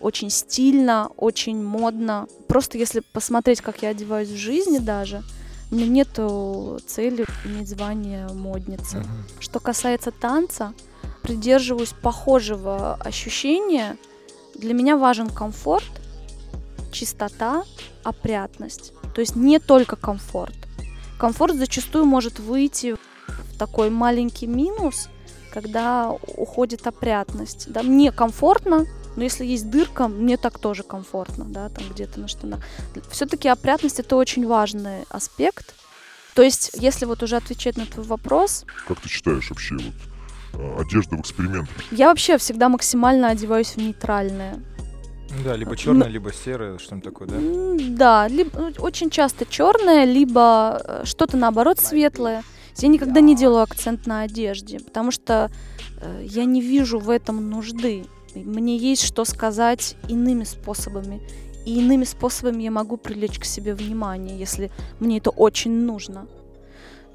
очень 0.00 0.30
стильно, 0.30 1.10
очень 1.16 1.62
модно. 1.62 2.26
Просто 2.46 2.78
если 2.78 3.00
посмотреть, 3.00 3.60
как 3.60 3.82
я 3.82 3.90
одеваюсь 3.90 4.28
в 4.28 4.36
жизни 4.36 4.78
даже, 4.78 5.22
у 5.70 5.74
меня 5.74 5.88
нет 5.88 6.08
цели 6.86 7.26
иметь 7.44 7.68
звание 7.68 8.28
модницы. 8.28 9.04
Что 9.40 9.60
касается 9.60 10.10
танца, 10.10 10.72
придерживаюсь 11.22 11.92
похожего 11.92 12.94
ощущения. 12.94 13.98
Для 14.58 14.74
меня 14.74 14.96
важен 14.96 15.30
комфорт, 15.30 15.88
чистота, 16.90 17.62
опрятность. 18.02 18.92
То 19.14 19.20
есть 19.20 19.36
не 19.36 19.60
только 19.60 19.94
комфорт. 19.94 20.54
Комфорт 21.16 21.54
зачастую 21.54 22.04
может 22.04 22.40
выйти 22.40 22.94
в 22.94 23.58
такой 23.58 23.88
маленький 23.88 24.48
минус, 24.48 25.08
когда 25.52 26.10
уходит 26.10 26.86
опрятность. 26.88 27.70
Да, 27.70 27.84
мне 27.84 28.10
комфортно, 28.10 28.86
но 29.14 29.22
если 29.22 29.44
есть 29.44 29.70
дырка, 29.70 30.08
мне 30.08 30.36
так 30.36 30.58
тоже 30.58 30.82
комфортно, 30.82 31.44
да, 31.44 31.68
там 31.68 31.84
где-то 31.90 32.18
на 32.18 32.26
штанах. 32.26 32.60
Все-таки 33.10 33.48
опрятность 33.48 34.00
это 34.00 34.16
очень 34.16 34.46
важный 34.46 35.04
аспект. 35.08 35.74
То 36.34 36.42
есть, 36.42 36.70
если 36.74 37.04
вот 37.04 37.22
уже 37.22 37.36
отвечать 37.36 37.76
на 37.76 37.86
твой 37.86 38.06
вопрос, 38.06 38.64
Как 38.86 39.00
ты 39.00 39.08
считаешь 39.08 39.50
вообще 39.50 39.76
вот 39.76 39.94
одежда 40.78 41.16
в 41.16 41.20
экспериментах? 41.20 41.74
я 41.90 42.08
вообще 42.08 42.38
всегда 42.38 42.68
максимально 42.68 43.28
одеваюсь 43.28 43.68
в 43.68 43.76
нейтральное. 43.76 44.58
Да, 45.44 45.56
либо 45.56 45.76
черное, 45.76 46.08
либо 46.08 46.32
серое, 46.32 46.78
что-нибудь 46.78 47.04
такое, 47.04 47.28
да? 47.28 47.36
Да, 47.90 48.28
либо, 48.28 48.50
ну, 48.58 48.72
очень 48.78 49.10
часто 49.10 49.44
черное, 49.44 50.04
либо 50.04 50.80
э, 50.82 51.02
что-то 51.04 51.36
наоборот 51.36 51.78
светлое. 51.78 52.42
Я 52.78 52.88
никогда 52.88 53.20
не 53.20 53.36
делаю 53.36 53.62
акцент 53.62 54.06
на 54.06 54.22
одежде, 54.22 54.80
потому 54.80 55.10
что 55.10 55.50
э, 56.00 56.22
я 56.24 56.44
не 56.44 56.62
вижу 56.62 56.98
в 56.98 57.10
этом 57.10 57.50
нужды. 57.50 58.06
Мне 58.34 58.76
есть 58.76 59.02
что 59.02 59.24
сказать 59.24 59.96
иными 60.08 60.44
способами. 60.44 61.20
И 61.66 61.78
иными 61.78 62.04
способами 62.04 62.62
я 62.62 62.70
могу 62.70 62.96
привлечь 62.96 63.38
к 63.38 63.44
себе 63.44 63.74
внимание, 63.74 64.38
если 64.38 64.70
мне 65.00 65.18
это 65.18 65.30
очень 65.30 65.72
нужно. 65.72 66.26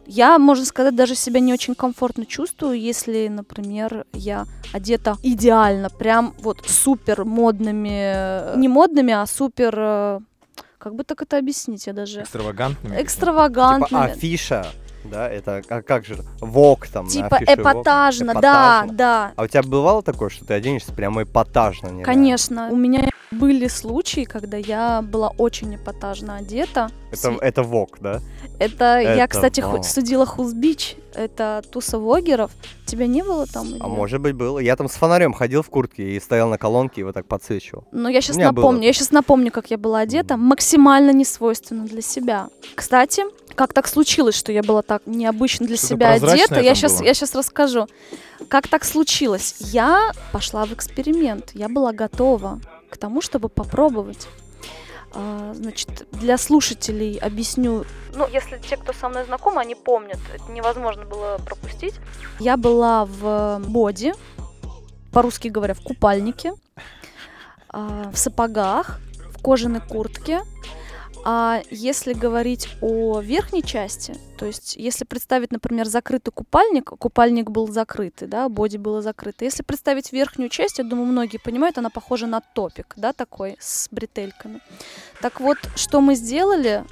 Я, 0.06 0.38
можно 0.38 0.66
сказать, 0.66 0.96
даже 0.96 1.16
себя 1.16 1.40
не 1.40 1.54
очень 1.54 1.76
комфортно 1.76 2.26
чувствую, 2.26 2.80
если, 2.80 3.28
например, 3.30 4.06
я 4.14 4.46
одета 4.74 5.18
идеально, 5.24 5.90
прям 5.90 6.34
вот 6.40 6.60
супер 6.68 7.24
модными, 7.26 8.12
э, 8.16 8.54
не 8.58 8.68
модными, 8.68 9.14
а 9.14 9.26
супер, 9.26 9.74
э, 9.78 10.20
как 10.78 10.96
бы 10.96 11.04
так 11.04 11.22
это 11.22 11.38
объяснить, 11.38 11.88
я 11.88 11.94
даже 11.94 12.22
Экстравагантными. 12.24 13.02
экстравагантными. 13.02 13.88
Типа 13.88 14.04
афиша, 14.14 14.66
да, 15.06 15.30
это 15.30 15.62
а 15.70 15.82
как 15.82 16.06
же, 16.06 16.18
вок 16.42 16.88
там. 16.88 17.08
Типа 17.08 17.38
афише 17.38 17.52
Vogue. 17.52 17.62
эпатажно, 17.62 18.34
да, 18.34 18.40
Эпатажно. 18.40 18.94
да. 18.94 19.32
А 19.38 19.44
у 19.44 19.48
тебя 19.48 19.64
бывало 19.64 20.04
такое, 20.04 20.30
что 20.30 20.46
ты 20.46 20.54
оденешься 20.54 20.92
прямо 20.94 21.24
эпатажно? 21.24 21.88
нереально? 21.88 22.04
Конечно. 22.06 22.70
У 22.72 22.76
меня 22.76 23.10
были 23.34 23.68
случаи, 23.68 24.24
когда 24.24 24.58
я 24.58 25.02
была 25.02 25.30
очень 25.38 25.76
эпатажно 25.76 26.38
одета. 26.38 26.90
Это, 27.12 27.30
Сви- 27.30 27.40
это 27.42 27.64
вок, 27.64 27.98
да? 28.00 28.20
это 28.60 29.00
я, 29.00 29.16
это 29.26 29.28
кстати, 29.28 29.62
вау. 29.62 29.78
ху- 29.78 29.84
судила 29.84 30.26
Хузбич. 30.26 30.96
Это 31.16 31.62
туса 31.70 32.00
вогеров. 32.00 32.52
Тебя 32.86 33.06
не 33.06 33.22
было 33.22 33.46
там? 33.46 33.68
или 33.68 33.78
А 33.80 33.88
может 33.88 34.20
быть 34.20 34.34
было. 34.34 34.58
Я 34.60 34.76
там 34.76 34.90
с 34.90 34.94
фонарем 34.94 35.34
ходил 35.34 35.62
в 35.62 35.70
куртке 35.70 36.16
и 36.16 36.20
стоял 36.20 36.50
на 36.50 36.58
колонке 36.58 37.02
и 37.02 37.04
вот 37.04 37.14
так 37.14 37.28
подсвечивал. 37.28 37.84
Ну, 37.92 38.10
я 38.10 38.20
сейчас 38.22 38.36
меня 38.38 38.52
было 38.52 38.64
напомню. 38.66 38.88
Я 38.88 38.94
сейчас 38.94 39.12
напомню, 39.12 39.52
как 39.52 39.70
я 39.70 39.78
была 39.78 40.00
одета. 40.00 40.38
Максимально 40.38 41.12
не 41.12 41.24
свойственно 41.26 41.86
для 41.86 42.02
себя. 42.02 42.48
Кстати, 42.74 43.24
как 43.54 43.74
так 43.74 43.88
случилось, 43.88 44.34
что 44.36 44.52
я 44.52 44.64
была 44.64 44.82
так 44.82 45.04
необычно 45.06 45.68
для 45.68 45.78
Что-то 45.78 45.94
себя 45.94 46.10
одета? 46.14 46.60
Я 46.62 46.74
сейчас, 46.74 46.98
было? 46.98 47.04
я 47.06 47.14
сейчас 47.14 47.36
расскажу. 47.36 47.88
Как 48.48 48.68
так 48.68 48.84
случилось? 48.84 49.56
Я 49.60 50.12
пошла 50.32 50.66
в 50.66 50.74
эксперимент. 50.74 51.52
Я 51.54 51.70
была 51.70 51.94
готова 51.94 52.60
к 52.94 52.98
тому, 52.98 53.22
чтобы 53.22 53.50
попробовать. 53.50 54.28
А, 55.14 55.54
Значит, 55.56 56.08
для 56.12 56.38
слушателей 56.38 57.18
объясню. 57.18 57.86
Ну, 58.16 58.28
если 58.28 58.60
те, 58.60 58.78
кто 58.78 58.94
со 58.94 59.10
мной 59.10 59.26
знакомы, 59.26 59.62
они 59.62 59.76
помнят. 59.76 60.20
Это 60.34 60.52
невозможно 60.52 61.06
было 61.06 61.40
пропустить. 61.44 61.96
Я 62.40 62.56
была 62.56 63.06
в 63.06 63.60
боди, 63.68 64.14
по-русски 65.12 65.48
говоря, 65.48 65.74
в 65.74 65.82
купальнике, 65.82 66.54
а, 67.70 68.12
в 68.14 68.18
сапогах, 68.18 69.00
в 69.36 69.42
кожаной 69.42 69.82
куртке. 69.82 70.42
А 71.26 71.62
если 71.70 72.12
говорить 72.12 72.68
о 72.82 73.22
верхней 73.22 73.64
части, 73.64 74.14
то 74.38 74.46
есть 74.46 74.76
если 74.76 75.06
представить, 75.06 75.52
например, 75.52 75.88
закрытый 75.88 76.34
купальник, 76.34 76.90
купальник 76.90 77.50
был 77.50 77.72
закрытый, 77.72 78.28
да, 78.28 78.50
боди 78.50 78.76
было 78.76 79.02
закрыто. 79.02 79.46
Если 79.46 79.64
представить 79.64 80.12
верхнюю 80.12 80.50
часть, 80.50 80.80
я 80.80 80.84
думаю, 80.84 81.08
многие 81.08 81.38
понимают, 81.38 81.78
она 81.78 81.90
похожа 81.90 82.28
на 82.28 82.42
топик, 82.42 82.94
да, 82.98 83.14
такой, 83.14 83.56
с 83.60 83.88
бретельками. 83.90 84.60
Так 85.22 85.40
вот, 85.40 85.58
что 85.76 86.02
мы 86.02 86.16
сделали, 86.16 86.84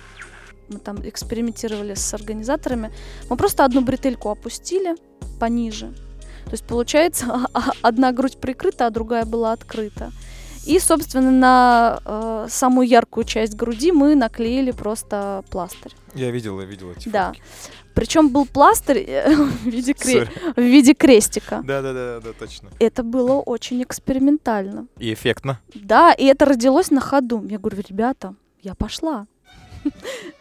мы 0.69 0.79
там 0.79 1.05
экспериментировали 1.07 1.95
с 1.95 2.13
организаторами, 2.13 2.93
мы 3.29 3.35
просто 3.35 3.65
одну 3.65 3.81
бретельку 3.81 4.29
опустили 4.29 4.95
пониже. 5.41 5.93
То 6.45 6.51
есть, 6.51 6.65
получается, 6.65 7.47
одна 7.81 8.13
грудь 8.13 8.37
прикрыта, 8.39 8.87
а 8.87 8.91
другая 8.91 9.25
была 9.25 9.51
открыта. 9.51 10.11
И, 10.65 10.79
собственно, 10.79 11.31
на 11.31 11.99
э, 12.05 12.47
самую 12.49 12.87
яркую 12.87 13.23
часть 13.23 13.55
груди 13.55 13.91
мы 13.91 14.15
наклеили 14.15 14.71
просто 14.71 15.43
пластырь. 15.49 15.91
Я 16.13 16.29
видел, 16.31 16.59
я 16.59 16.65
видел 16.65 16.91
эти 16.91 17.09
Да. 17.09 17.29
фотки. 17.29 17.41
Причем 17.93 18.29
был 18.29 18.45
пластырь 18.45 18.99
э, 19.07 19.35
в 19.35 19.65
виде, 19.65 19.91
кре- 19.93 20.29
в 20.55 20.61
виде 20.61 20.93
крестика. 20.93 21.61
Да, 21.63 21.81
да, 21.81 21.93
да, 21.93 22.19
да, 22.19 22.33
точно. 22.33 22.69
Это 22.79 23.03
было 23.03 23.33
очень 23.39 23.81
экспериментально. 23.83 24.87
И 24.97 25.13
эффектно. 25.13 25.59
Да, 25.73 26.13
и 26.13 26.25
это 26.25 26.45
родилось 26.45 26.91
на 26.91 27.01
ходу. 27.01 27.43
Я 27.49 27.57
говорю, 27.57 27.81
ребята, 27.87 28.35
я 28.61 28.75
пошла. 28.75 29.25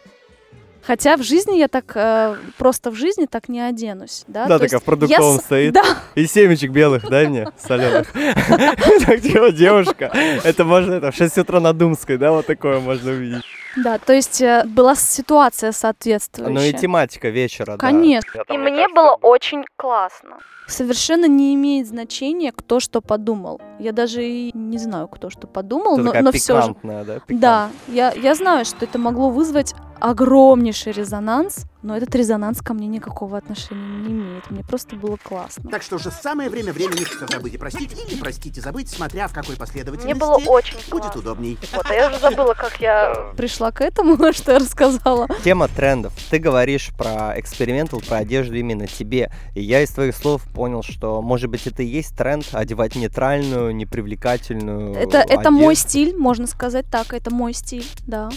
Хотя 0.91 1.15
в 1.15 1.23
жизни 1.23 1.55
я 1.57 1.69
так, 1.69 1.93
э, 1.95 2.35
просто 2.57 2.91
в 2.91 2.95
жизни 2.95 3.25
так 3.25 3.47
не 3.47 3.61
оденусь. 3.61 4.25
Да, 4.27 4.45
Да, 4.47 4.59
такая 4.59 4.81
в 4.81 4.83
продуктовом 4.83 5.35
я 5.35 5.39
стоит. 5.39 5.73
Да, 5.73 5.83
И 6.15 6.27
семечек 6.27 6.71
белых, 6.71 7.09
дай 7.09 7.27
мне, 7.27 7.47
соленых. 7.57 8.11
Так 9.05 9.21
типа 9.21 9.53
девушка. 9.53 10.11
Это 10.43 10.65
можно 10.65 10.95
это 10.95 11.11
в 11.11 11.15
6 11.15 11.37
утра 11.37 11.61
на 11.61 11.71
Думской, 11.71 12.17
да, 12.17 12.33
вот 12.33 12.45
такое 12.45 12.81
можно 12.81 13.11
увидеть. 13.11 13.41
да, 13.77 13.99
то 13.99 14.11
есть 14.11 14.41
э, 14.41 14.65
была 14.65 14.95
ситуация 14.95 15.71
соответствующая. 15.71 16.53
Ну 16.53 16.61
и 16.61 16.73
тематика 16.73 17.29
вечера, 17.29 17.77
да. 17.77 17.77
Конечно. 17.77 18.39
Я 18.39 18.43
там, 18.43 18.57
И 18.57 18.59
мне 18.59 18.89
было 18.89 19.15
был. 19.15 19.29
очень 19.29 19.63
классно. 19.77 20.39
Совершенно 20.67 21.25
не 21.25 21.55
имеет 21.55 21.87
значения, 21.87 22.51
кто 22.51 22.81
что 22.81 22.99
подумал. 22.99 23.61
Я 23.79 23.93
даже 23.93 24.25
и 24.25 24.51
не 24.53 24.77
знаю, 24.77 25.07
кто 25.07 25.29
что 25.29 25.47
подумал, 25.47 25.93
Это 25.93 26.01
но, 26.01 26.07
такая 26.07 26.23
но 26.23 26.31
все 26.33 26.61
же. 26.61 26.67
да? 26.67 26.73
пикантная. 26.73 27.39
Да, 27.39 27.69
я, 27.87 28.11
я 28.11 28.35
знаю, 28.35 28.65
что 28.65 28.83
это 28.83 28.99
могло 28.99 29.29
вызвать 29.29 29.73
огромнейший 30.01 30.91
резонанс, 30.91 31.65
но 31.83 31.95
этот 31.95 32.13
резонанс 32.15 32.61
ко 32.61 32.73
мне 32.73 32.87
никакого 32.87 33.37
отношения 33.37 33.97
не 33.99 34.09
имеет. 34.11 34.49
Мне 34.51 34.63
просто 34.63 34.95
было 34.95 35.17
классно. 35.21 35.69
Так 35.69 35.81
что 35.83 35.97
же 35.97 36.11
самое 36.11 36.49
время 36.49 36.73
времени 36.73 37.03
все 37.03 37.27
забыть 37.27 37.53
и 37.53 37.57
простить, 37.57 37.91
или 38.07 38.19
простить 38.19 38.57
и 38.57 38.61
забыть, 38.61 38.89
смотря 38.89 39.27
в 39.27 39.33
какой 39.33 39.55
последовательности 39.55 40.05
Мне 40.05 40.15
было 40.15 40.35
очень 40.35 40.77
будет 40.89 41.03
классно. 41.03 41.21
удобней. 41.21 41.57
Вот, 41.73 41.85
а 41.89 41.93
я 41.93 42.09
уже 42.09 42.19
забыла, 42.19 42.53
как 42.53 42.81
я 42.81 43.31
пришла 43.37 43.71
к 43.71 43.81
этому, 43.81 44.17
что 44.33 44.53
я 44.53 44.59
рассказала. 44.59 45.27
Тема 45.43 45.67
трендов. 45.67 46.13
Ты 46.29 46.39
говоришь 46.39 46.91
про 46.97 47.39
экспериментал, 47.39 48.01
про 48.01 48.17
одежду 48.17 48.55
именно 48.55 48.87
тебе. 48.87 49.31
И 49.55 49.61
я 49.61 49.81
из 49.81 49.91
твоих 49.91 50.15
слов 50.15 50.43
понял, 50.53 50.83
что, 50.83 51.21
может 51.21 51.49
быть, 51.49 51.65
это 51.67 51.83
и 51.83 51.87
есть 51.87 52.15
тренд 52.17 52.47
одевать 52.53 52.95
нейтральную, 52.95 53.75
непривлекательную 53.75 54.93
Это, 54.95 55.19
это 55.19 55.51
мой 55.51 55.73
одежду. 55.73 55.89
стиль, 55.89 56.17
можно 56.17 56.47
сказать 56.47 56.85
так, 56.91 57.13
это 57.13 57.31
мой 57.31 57.53
стиль, 57.53 57.85
да. 58.07 58.29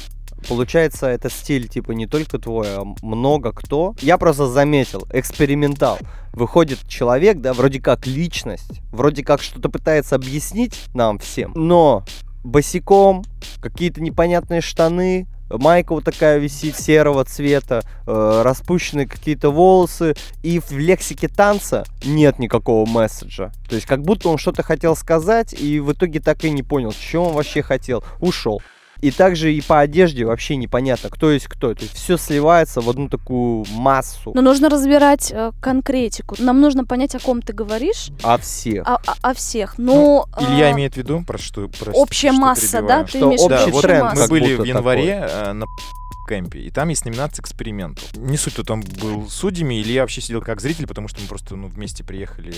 Получается, 0.48 1.06
это 1.06 1.30
стиль, 1.30 1.68
типа, 1.68 1.92
не 1.92 2.06
только 2.06 2.38
твой, 2.38 2.66
а 2.68 2.84
много 3.02 3.52
кто. 3.52 3.94
Я 4.00 4.18
просто 4.18 4.46
заметил, 4.48 5.06
экспериментал. 5.12 5.98
Выходит 6.32 6.86
человек, 6.88 7.40
да, 7.40 7.52
вроде 7.52 7.80
как 7.80 8.06
личность, 8.06 8.80
вроде 8.90 9.22
как 9.22 9.40
что-то 9.40 9.68
пытается 9.68 10.16
объяснить 10.16 10.74
нам 10.94 11.18
всем, 11.18 11.52
но 11.54 12.04
босиком, 12.42 13.24
какие-то 13.62 14.02
непонятные 14.02 14.60
штаны, 14.60 15.26
майка 15.50 15.94
вот 15.94 16.04
такая 16.04 16.38
висит 16.38 16.76
серого 16.76 17.24
цвета, 17.24 17.82
э, 18.06 18.42
распущенные 18.44 19.06
какие-то 19.06 19.50
волосы, 19.50 20.14
и 20.42 20.58
в 20.60 20.72
лексике 20.72 21.28
танца 21.28 21.84
нет 22.04 22.38
никакого 22.38 22.88
месседжа. 22.88 23.52
То 23.68 23.74
есть 23.74 23.86
как 23.86 24.02
будто 24.02 24.28
он 24.28 24.38
что-то 24.38 24.62
хотел 24.62 24.96
сказать, 24.96 25.54
и 25.54 25.80
в 25.80 25.92
итоге 25.92 26.20
так 26.20 26.44
и 26.44 26.50
не 26.50 26.62
понял, 26.62 26.92
что 26.92 27.24
он 27.24 27.34
вообще 27.34 27.62
хотел, 27.62 28.04
ушел. 28.20 28.62
И 29.00 29.10
также 29.10 29.52
и 29.52 29.60
по 29.60 29.80
одежде 29.80 30.24
вообще 30.24 30.56
непонятно, 30.56 31.10
кто 31.10 31.30
есть 31.30 31.46
кто. 31.46 31.74
То 31.74 31.82
есть 31.82 31.94
все 31.94 32.16
сливается 32.16 32.80
в 32.80 32.88
одну 32.88 33.08
такую 33.08 33.64
массу. 33.70 34.32
Но 34.34 34.40
нужно 34.40 34.68
разбирать 34.68 35.30
э, 35.32 35.52
конкретику. 35.60 36.36
Нам 36.38 36.60
нужно 36.60 36.84
понять, 36.84 37.14
о 37.14 37.18
ком 37.18 37.42
ты 37.42 37.52
говоришь, 37.52 38.10
А 38.22 38.38
всех. 38.38 38.86
о, 38.86 38.96
о- 38.96 39.16
о 39.22 39.34
всех. 39.34 39.78
Но 39.78 40.26
Илья 40.38 40.68
а, 40.68 40.72
имеет 40.72 40.94
в 40.94 40.96
виду, 40.96 41.22
про 41.26 41.38
что... 41.38 41.68
прости, 41.68 41.90
общая 41.92 42.32
что 42.32 42.40
масса, 42.40 42.82
да? 42.82 43.04
перебиваю. 43.04 43.04
Ты 43.04 43.10
Что 43.10 43.18
имеешь 43.26 43.40
общий 43.40 43.66
Да, 43.66 43.72
вот 43.72 43.82
тренд 43.82 44.14
мы 44.14 44.28
были 44.28 44.54
в 44.54 44.64
январе 44.64 45.28
э, 45.30 45.52
на 45.52 45.66
кемпе, 46.28 46.60
и 46.60 46.70
там 46.70 46.88
есть 46.88 47.04
номинация 47.04 47.42
экспериментал. 47.42 48.04
Не 48.16 48.36
суть, 48.36 48.54
кто 48.54 48.62
там 48.62 48.82
был 49.00 49.28
судьями, 49.28 49.74
или 49.80 49.92
я 49.92 50.02
вообще 50.02 50.20
сидел 50.20 50.40
как 50.40 50.60
зритель, 50.60 50.86
потому 50.86 51.08
что 51.08 51.20
мы 51.20 51.28
просто 51.28 51.56
ну, 51.56 51.68
вместе 51.68 52.04
приехали 52.04 52.54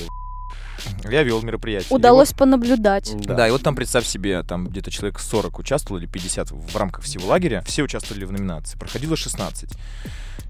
Я 1.05 1.23
вел 1.23 1.43
мероприятие. 1.43 1.91
И 1.91 1.95
Удалось 1.95 2.33
понаблюдать. 2.33 3.11
вот- 3.13 3.27
Да, 3.27 3.49
и 3.49 3.51
вот 3.51 3.63
там, 3.63 3.75
представь 3.75 4.07
себе, 4.07 4.43
там 4.43 4.67
где-то 4.69 4.91
человек 4.91 5.19
40 5.19 5.59
участвовал 5.59 6.01
или 6.01 6.07
50 6.07 6.51
в 6.51 6.77
рамках 6.77 7.05
всего 7.05 7.29
лагеря. 7.29 7.63
Все 7.67 7.83
участвовали 7.83 8.25
в 8.25 8.33
номинации. 8.33 8.79
Проходило 8.79 9.17
16. 9.17 9.71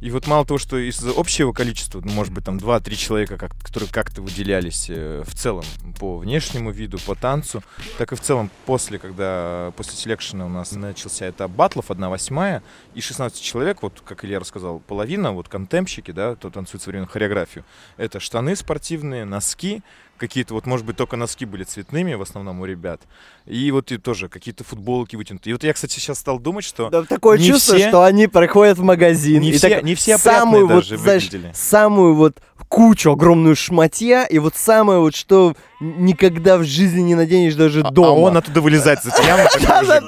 И 0.03 0.11
вот 0.11 0.27
мало 0.27 0.45
того, 0.45 0.59
что 0.59 0.77
из 0.77 1.03
общего 1.07 1.53
количества, 1.53 2.03
ну, 2.05 2.13
может 2.13 2.33
быть, 2.33 2.45
там 2.45 2.59
2-3 2.59 2.97
человека, 2.97 3.39
как, 3.39 3.53
которые 3.63 3.91
как-то 3.91 4.21
выделялись 4.21 4.87
э, 4.91 5.23
в 5.27 5.35
целом 5.35 5.65
по 5.99 6.19
внешнему 6.19 6.71
виду, 6.71 6.99
по 6.99 7.15
танцу, 7.15 7.63
так 7.97 8.13
и 8.13 8.15
в 8.17 8.21
целом 8.21 8.51
после, 8.67 8.99
когда 8.99 9.73
после 9.77 9.95
селекшена 9.95 10.45
у 10.45 10.49
нас 10.51 10.73
начался 10.73 11.31
этап 11.31 11.51
батлов, 11.51 11.91
1 11.91 12.11
восьмая, 12.11 12.63
и 12.95 13.01
16 13.01 13.41
человек, 13.41 13.83
вот 13.83 14.03
как 14.05 14.23
Илья 14.25 14.39
рассказал, 14.39 14.81
половина, 14.81 15.33
вот 15.33 15.49
контемпщики, 15.49 16.11
да, 16.11 16.35
кто 16.35 16.51
танцует 16.51 16.83
современную 16.83 17.09
хореографию, 17.11 17.65
это 17.97 18.21
штаны 18.21 18.55
спортивные, 18.55 19.25
носки, 19.25 19.83
какие-то 20.19 20.55
вот, 20.55 20.67
может 20.67 20.87
быть, 20.87 20.97
только 20.97 21.17
носки 21.17 21.45
были 21.45 21.65
цветными 21.65 22.15
в 22.15 22.23
основном 22.23 22.61
у 22.61 22.65
ребят. 22.65 23.01
И 23.45 23.71
вот 23.71 23.93
и 23.93 23.99
тоже 23.99 24.29
какие-то 24.29 24.65
футболки 24.65 25.17
вытянутые. 25.17 25.51
И 25.51 25.55
вот 25.55 25.65
я, 25.65 25.73
кстати, 25.73 25.95
сейчас 25.95 26.19
стал 26.19 26.39
думать, 26.39 26.65
что 26.65 26.91
Да, 26.91 27.03
такое 27.05 27.39
чувство, 27.39 27.77
все- 27.77 27.89
что 27.89 28.03
они 28.03 28.27
приходят 28.27 28.79
в 28.79 28.83
магазин. 28.83 29.41
не 29.41 29.51
и 29.51 29.57
все, 29.57 29.69
так 29.69 29.83
не 29.85 29.95
все 29.95 30.19
самую 30.19 30.65
опрятные 30.65 30.75
вот, 30.77 30.85
даже 30.89 30.99
знаешь, 30.99 31.25
выглядели. 31.25 31.53
самую 31.55 32.15
вот 32.15 32.41
кучу 32.69 33.11
огромную 33.13 33.57
шматья, 33.57 34.25
и 34.25 34.39
вот 34.39 34.57
самое 34.57 34.99
вот, 35.01 35.15
что 35.15 35.55
никогда 35.81 36.57
в 36.59 36.65
жизни 36.65 37.01
не 37.03 37.15
наденешь 37.15 37.55
даже 37.55 37.83
А- 37.83 37.91
дома. 37.91 38.09
А 38.09 38.13
он 38.13 38.37
оттуда 38.37 38.61
вылезает 38.61 39.03
за 39.03 39.11
ямы, 39.23 39.45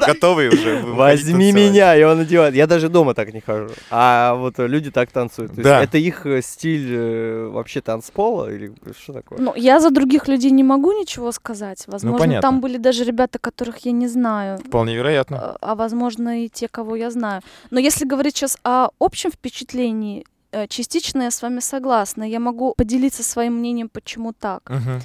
готовый 0.06 0.48
уже. 0.48 0.82
Возьми 0.82 1.52
меня, 1.52 1.94
и 1.96 2.02
он 2.02 2.18
надевает. 2.18 2.54
Я 2.54 2.66
даже 2.66 2.88
дома 2.88 3.14
так 3.14 3.32
не 3.34 3.40
хожу. 3.40 3.68
А 3.90 4.34
вот 4.34 4.54
люди 4.58 4.90
так 4.90 5.10
танцуют. 5.10 5.52
Да. 5.54 5.82
это 5.82 5.98
их 5.98 6.24
э, 6.26 6.40
стиль 6.42 6.88
э, 6.90 7.48
вообще 7.48 7.80
танцпола 7.80 8.50
или 8.52 8.72
что 9.00 9.12
такое? 9.12 9.38
Ну, 9.38 9.52
я 9.56 9.78
за 9.80 9.90
других 9.90 10.26
людей 10.28 10.50
не 10.50 10.64
могу 10.64 10.92
ничего 10.92 11.32
сказать. 11.32 11.84
Возможно, 11.86 12.18
понятно. 12.18 12.42
там 12.42 12.60
были 12.60 12.78
даже 12.78 13.04
ребята, 13.04 13.38
которых 13.38 13.78
я 13.84 13.92
не 13.92 14.08
знаю. 14.08 14.58
Вполне 14.58 14.96
вероятно. 14.96 15.34
э, 15.36 15.56
А 15.60 15.74
возможно 15.74 16.44
и 16.44 16.48
те, 16.48 16.66
кого 16.68 16.96
я 16.96 17.10
знаю. 17.10 17.42
Но 17.70 17.78
если 17.78 18.04
говорить 18.06 18.36
сейчас 18.36 18.56
о 18.64 18.88
общем 18.98 19.30
впечатлении, 19.30 20.24
частично 20.68 21.22
я 21.22 21.30
с 21.30 21.42
вами 21.42 21.60
согласна. 21.60 22.22
Я 22.24 22.40
могу 22.40 22.74
поделиться 22.76 23.22
своим 23.22 23.54
мнением, 23.54 23.88
почему 23.88 24.32
так. 24.32 24.68
Мгм. 24.68 25.00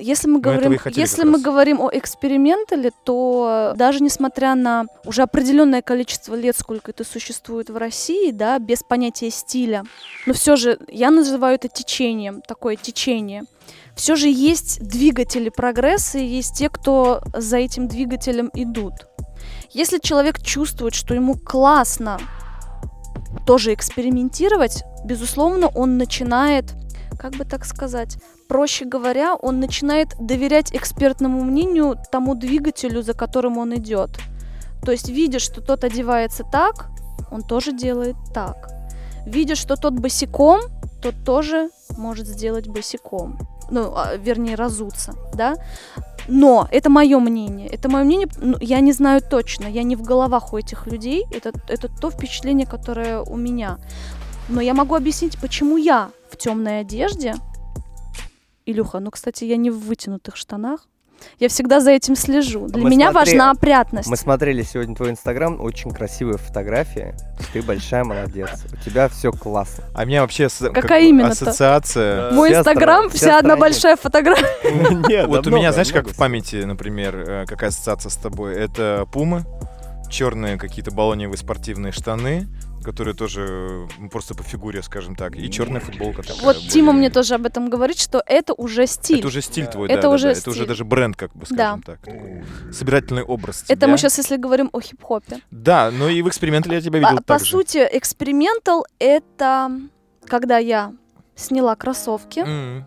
Если 0.00 0.28
мы 0.28 0.40
говорим, 0.40 0.78
если 0.86 1.24
мы 1.24 1.34
раз. 1.34 1.42
говорим 1.42 1.80
о 1.80 1.90
экспериментале, 1.92 2.90
то 3.04 3.74
даже 3.76 4.02
несмотря 4.02 4.54
на 4.54 4.86
уже 5.04 5.22
определенное 5.22 5.82
количество 5.82 6.34
лет, 6.34 6.56
сколько 6.56 6.90
это 6.90 7.04
существует 7.04 7.68
в 7.68 7.76
России, 7.76 8.30
да, 8.30 8.58
без 8.58 8.82
понятия 8.82 9.30
стиля, 9.30 9.84
но 10.26 10.32
все 10.32 10.56
же 10.56 10.78
я 10.88 11.10
называю 11.10 11.56
это 11.56 11.68
течением, 11.68 12.40
такое 12.40 12.76
течение. 12.76 13.44
Все 13.94 14.16
же 14.16 14.28
есть 14.28 14.80
двигатели 14.80 15.50
прогресса, 15.50 16.18
и 16.18 16.24
есть 16.24 16.56
те, 16.56 16.70
кто 16.70 17.20
за 17.34 17.58
этим 17.58 17.86
двигателем 17.86 18.50
идут. 18.54 18.94
Если 19.70 19.98
человек 19.98 20.40
чувствует, 20.42 20.94
что 20.94 21.14
ему 21.14 21.36
классно 21.36 22.18
тоже 23.46 23.74
экспериментировать, 23.74 24.82
безусловно, 25.04 25.68
он 25.68 25.98
начинает, 25.98 26.74
как 27.18 27.32
бы 27.32 27.44
так 27.44 27.64
сказать, 27.64 28.18
проще 28.48 28.84
говоря, 28.84 29.34
он 29.34 29.60
начинает 29.60 30.08
доверять 30.18 30.74
экспертному 30.74 31.42
мнению 31.42 31.96
тому 32.10 32.34
двигателю, 32.34 33.02
за 33.02 33.14
которым 33.14 33.58
он 33.58 33.74
идет. 33.76 34.10
То 34.84 34.92
есть, 34.92 35.08
видя, 35.08 35.38
что 35.38 35.60
тот 35.60 35.84
одевается 35.84 36.44
так, 36.44 36.86
он 37.30 37.42
тоже 37.42 37.72
делает 37.72 38.16
так. 38.34 38.70
Видя, 39.26 39.54
что 39.54 39.76
тот 39.76 39.94
босиком, 39.94 40.60
тот 41.02 41.14
тоже 41.24 41.70
может 41.96 42.26
сделать 42.26 42.68
босиком. 42.68 43.38
Ну, 43.70 43.92
а, 43.94 44.16
вернее, 44.16 44.56
разуться, 44.56 45.14
да? 45.34 45.54
Но 46.28 46.68
это 46.70 46.90
мое 46.90 47.18
мнение. 47.18 47.68
Это 47.68 47.88
мое 47.88 48.04
мнение, 48.04 48.28
ну, 48.38 48.56
я 48.60 48.80
не 48.80 48.92
знаю 48.92 49.20
точно, 49.20 49.66
я 49.66 49.82
не 49.82 49.96
в 49.96 50.02
головах 50.02 50.52
у 50.52 50.58
этих 50.58 50.86
людей. 50.86 51.24
Это, 51.32 51.52
это 51.68 51.88
то 51.88 52.10
впечатление, 52.10 52.66
которое 52.66 53.20
у 53.20 53.36
меня. 53.36 53.78
Но 54.48 54.60
я 54.60 54.74
могу 54.74 54.94
объяснить, 54.94 55.38
почему 55.40 55.76
я 55.76 56.10
в 56.30 56.36
темной 56.36 56.80
одежде. 56.80 57.34
Илюха, 58.66 59.00
ну, 59.00 59.10
кстати, 59.10 59.44
я 59.44 59.56
не 59.56 59.70
в 59.70 59.78
вытянутых 59.78 60.36
штанах. 60.36 60.86
Я 61.38 61.48
всегда 61.48 61.80
за 61.80 61.90
этим 61.90 62.16
слежу. 62.16 62.66
Для 62.66 62.82
Мы 62.82 62.90
меня 62.90 63.10
смотри- 63.10 63.32
важна 63.32 63.50
опрятность. 63.50 64.08
Мы 64.08 64.16
смотрели 64.16 64.62
сегодня 64.62 64.94
твой 64.94 65.10
инстаграм, 65.10 65.60
очень 65.60 65.90
красивые 65.90 66.38
фотографии. 66.38 67.14
Ты 67.52 67.62
большая 67.62 68.04
молодец. 68.04 68.50
У 68.72 68.76
тебя 68.84 69.08
все 69.08 69.32
классно. 69.32 69.84
А 69.94 70.04
меня 70.04 70.22
вообще 70.22 70.48
как 70.60 70.74
Какая 70.74 71.02
бы 71.02 71.08
именно-то? 71.08 71.32
ассоциация... 71.32 72.32
Мой 72.32 72.52
инстаграм, 72.52 73.08
вся, 73.10 73.18
вся 73.18 73.38
одна 73.38 73.56
большая 73.56 73.96
фотография. 73.96 74.46
Нет, 75.08 75.26
Вот 75.26 75.46
у 75.46 75.50
меня, 75.50 75.72
знаешь, 75.72 75.92
как 75.92 76.08
в 76.08 76.16
памяти, 76.16 76.56
например, 76.64 77.16
э, 77.16 77.44
какая 77.46 77.68
ассоциация 77.70 78.10
с 78.10 78.16
тобой? 78.16 78.54
Это 78.56 79.06
пумы, 79.12 79.44
черные 80.10 80.58
какие-то 80.58 80.90
баллоневые 80.90 81.38
спортивные 81.38 81.92
штаны, 81.92 82.46
которые 82.84 83.14
тоже 83.14 83.86
просто 84.10 84.34
по 84.34 84.42
фигуре, 84.42 84.82
скажем 84.82 85.14
так, 85.16 85.36
и 85.36 85.50
черная 85.50 85.80
футболка 85.80 86.22
такая. 86.22 86.42
Вот 86.42 86.56
Тима 86.56 86.86
более- 86.92 86.98
мне 86.98 87.10
тоже 87.10 87.34
об 87.34 87.46
этом 87.46 87.68
говорит, 87.70 87.98
что 87.98 88.22
это 88.26 88.54
уже 88.54 88.86
стиль. 88.86 89.18
Это 89.18 89.28
уже 89.28 89.42
стиль 89.42 89.66
твой, 89.66 89.88
Это 89.88 89.96
да, 89.96 90.02
да, 90.08 90.14
уже 90.14 90.32
да. 90.32 90.38
Это 90.38 90.50
уже 90.50 90.58
стиль. 90.60 90.68
даже 90.68 90.84
бренд, 90.84 91.16
как 91.16 91.32
бы, 91.34 91.44
скажем 91.46 91.82
так. 91.82 91.98
Собирательный 92.72 93.22
образ 93.22 93.64
Это 93.68 93.76
тебя. 93.76 93.88
мы 93.88 93.98
сейчас, 93.98 94.18
если 94.18 94.36
говорим 94.36 94.70
о 94.72 94.80
хип-хопе. 94.80 95.40
Да, 95.50 95.90
но 95.90 96.08
и 96.08 96.22
в 96.22 96.28
экспериментале 96.28 96.76
я 96.76 96.80
тебя 96.82 97.00
По, 97.00 97.06
видел 97.10 97.16
по 97.18 97.22
так 97.24 97.40
же. 97.44 97.50
сути, 97.50 97.86
экспериментал 97.92 98.86
это 98.98 99.70
когда 100.26 100.58
я 100.58 100.92
сняла 101.34 101.74
кроссовки 101.74 102.40
М, 102.40 102.86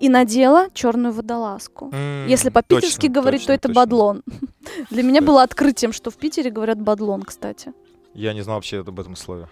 и 0.00 0.08
надела 0.08 0.68
черную 0.72 1.12
водолазку. 1.12 1.90
м, 1.92 2.26
Если 2.26 2.48
по-питерски 2.48 3.08
точно, 3.08 3.14
говорить, 3.14 3.40
то 3.42 3.46
точно, 3.48 3.52
это 3.58 3.68
точно. 3.68 3.74
бадлон. 3.82 4.22
Для 4.90 5.02
меня 5.02 5.20
было 5.20 5.42
открытием, 5.42 5.92
что 5.92 6.10
в 6.10 6.16
Питере 6.16 6.50
говорят 6.50 6.80
бадлон, 6.80 7.22
кстати. 7.22 7.72
Я 8.14 8.32
не 8.34 8.42
знал 8.42 8.56
вообще 8.56 8.80
об 8.80 8.98
этом 9.00 9.16
слове. 9.16 9.48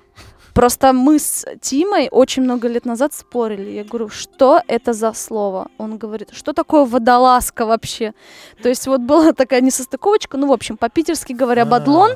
Просто 0.55 0.93
мы 0.93 1.19
с 1.21 1.47
Тимой 1.61 2.09
очень 2.11 2.43
много 2.43 2.67
лет 2.69 2.85
назад 2.85 3.13
спорили. 3.15 3.71
Я 3.71 3.85
говорю, 3.85 4.09
что 4.09 4.61
это 4.67 4.93
за 4.93 5.13
слово? 5.13 5.69
Он 5.79 5.99
говорит, 5.99 6.31
что 6.33 6.53
такое 6.53 6.85
водолазка 6.85 7.65
вообще? 7.67 8.13
То 8.63 8.69
есть 8.69 8.87
вот 8.89 9.01
была 9.01 9.33
такая 9.33 9.61
несостыковочка. 9.61 10.37
Ну, 10.37 10.49
в 10.49 10.53
общем, 10.53 10.77
по-питерски 10.77 11.33
говоря, 11.33 11.65
бадлон, 11.65 12.11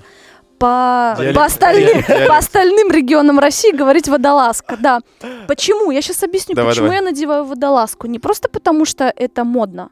по, 0.59 1.14
Диалект- 1.18 1.35
по, 1.37 1.44
остальным, 1.44 1.88
диалект- 1.88 2.07
диалект. 2.09 2.28
по 2.28 2.37
остальным 2.37 2.90
регионам 2.90 3.38
России 3.38 3.70
говорить 3.70 4.09
водолазка, 4.09 4.76
да. 4.76 5.00
Почему? 5.46 5.90
Я 5.92 6.02
сейчас 6.02 6.22
объясню, 6.24 6.55
Давай, 6.57 6.72
почему 6.72 6.87
давай. 6.87 6.98
я 6.98 7.05
надеваю 7.05 7.44
водолазку. 7.44 8.07
Не 8.09 8.18
просто 8.18 8.48
потому, 8.48 8.85
что 8.85 9.05
это 9.05 9.44
модно, 9.44 9.90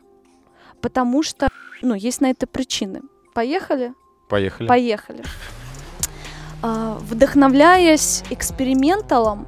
потому 0.80 1.22
что, 1.22 1.48
ну, 1.82 1.94
есть 1.94 2.20
на 2.20 2.30
это 2.30 2.46
причины. 2.48 3.02
Поехали? 3.34 3.94
Поехали. 4.28 4.66
Поехали. 4.68 5.22
А, 6.62 6.99
Вдохновляясь 7.01 8.23
эксперименталом 8.31 9.46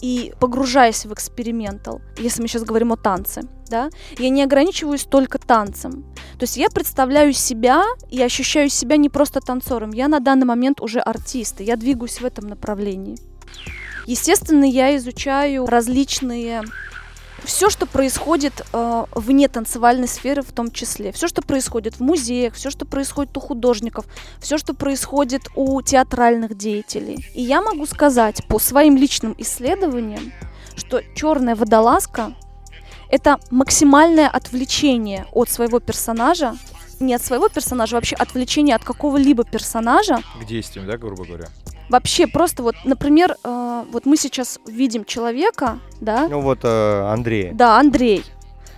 и 0.00 0.34
погружаясь 0.40 1.06
в 1.06 1.12
экспериментал, 1.12 2.00
если 2.18 2.42
мы 2.42 2.48
сейчас 2.48 2.64
говорим 2.64 2.92
о 2.92 2.96
танце, 2.96 3.42
да, 3.68 3.88
я 4.18 4.28
не 4.28 4.42
ограничиваюсь 4.42 5.04
только 5.04 5.38
танцем. 5.38 6.04
То 6.38 6.42
есть 6.42 6.56
я 6.56 6.68
представляю 6.68 7.32
себя 7.32 7.84
и 8.10 8.20
ощущаю 8.20 8.68
себя 8.68 8.96
не 8.96 9.08
просто 9.08 9.40
танцором, 9.40 9.90
я 9.90 10.08
на 10.08 10.20
данный 10.20 10.46
момент 10.46 10.80
уже 10.80 11.00
артист, 11.00 11.60
и 11.60 11.64
я 11.64 11.76
двигаюсь 11.76 12.20
в 12.20 12.24
этом 12.24 12.48
направлении. 12.48 13.16
Естественно, 14.06 14.64
я 14.64 14.96
изучаю 14.96 15.66
различные 15.66 16.62
все, 17.44 17.70
что 17.70 17.86
происходит 17.86 18.64
э, 18.72 19.04
вне 19.12 19.48
танцевальной 19.48 20.08
сферы 20.08 20.42
в 20.42 20.52
том 20.52 20.70
числе. 20.70 21.12
Все, 21.12 21.28
что 21.28 21.42
происходит 21.42 21.96
в 21.96 22.00
музеях, 22.00 22.54
все, 22.54 22.70
что 22.70 22.84
происходит 22.84 23.36
у 23.36 23.40
художников, 23.40 24.06
все, 24.38 24.58
что 24.58 24.74
происходит 24.74 25.42
у 25.54 25.80
театральных 25.82 26.56
деятелей. 26.56 27.26
И 27.34 27.42
я 27.42 27.62
могу 27.62 27.86
сказать 27.86 28.46
по 28.48 28.58
своим 28.58 28.96
личным 28.96 29.34
исследованиям, 29.38 30.32
что 30.76 31.02
черная 31.14 31.54
водолазка 31.54 32.34
это 33.12 33.38
максимальное 33.50 34.28
отвлечение 34.28 35.26
от 35.32 35.50
своего 35.50 35.80
персонажа, 35.80 36.56
не 36.98 37.14
от 37.14 37.22
своего 37.22 37.48
персонажа, 37.48 37.96
вообще 37.96 38.16
отвлечение 38.16 38.74
от 38.74 38.84
какого-либо 38.84 39.44
персонажа, 39.44 40.22
К 40.40 40.46
действиям, 40.46 40.86
да, 40.86 40.96
грубо 40.96 41.24
говоря? 41.24 41.48
Вообще 41.88 42.26
просто 42.26 42.62
вот, 42.62 42.74
например, 42.84 43.36
э, 43.44 43.84
вот 43.90 44.06
мы 44.06 44.16
сейчас 44.16 44.58
видим 44.66 45.04
человека, 45.04 45.78
да, 46.00 46.28
Ну 46.28 46.40
вот 46.40 46.60
э, 46.62 47.00
Андрей. 47.08 47.50
да, 47.52 47.78
Андрей. 47.78 48.24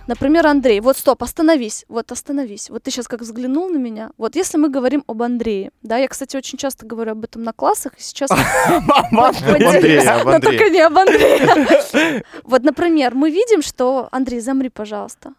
Например, 0.07 0.45
Андрей. 0.45 0.81
Вот 0.81 0.97
стоп, 0.97 1.23
остановись. 1.23 1.83
Вот 1.89 2.11
остановись. 2.11 2.69
Вот 2.69 2.83
ты 2.83 2.91
сейчас 2.91 3.07
как 3.07 3.21
взглянул 3.21 3.69
на 3.69 3.77
меня. 3.77 4.11
Вот 4.17 4.35
если 4.35 4.57
мы 4.57 4.69
говорим 4.69 5.03
об 5.07 5.23
Андрее, 5.23 5.71
да, 5.81 5.97
я, 5.97 6.07
кстати, 6.07 6.37
очень 6.37 6.59
часто 6.59 6.85
говорю 6.85 7.13
об 7.13 7.23
этом 7.23 7.41
на 7.41 7.53
классах, 7.53 7.93
и 7.97 8.01
сейчас 8.01 8.29
но 9.11 9.25
Андрее. 9.25 10.39
только 10.41 10.69
не 10.69 10.81
об 10.81 10.97
Андрее. 10.97 12.23
Вот, 12.43 12.63
например, 12.63 13.15
мы 13.15 13.31
видим, 13.31 13.61
что... 13.61 14.07
Андрей, 14.11 14.39
замри, 14.41 14.69
пожалуйста. 14.69 15.33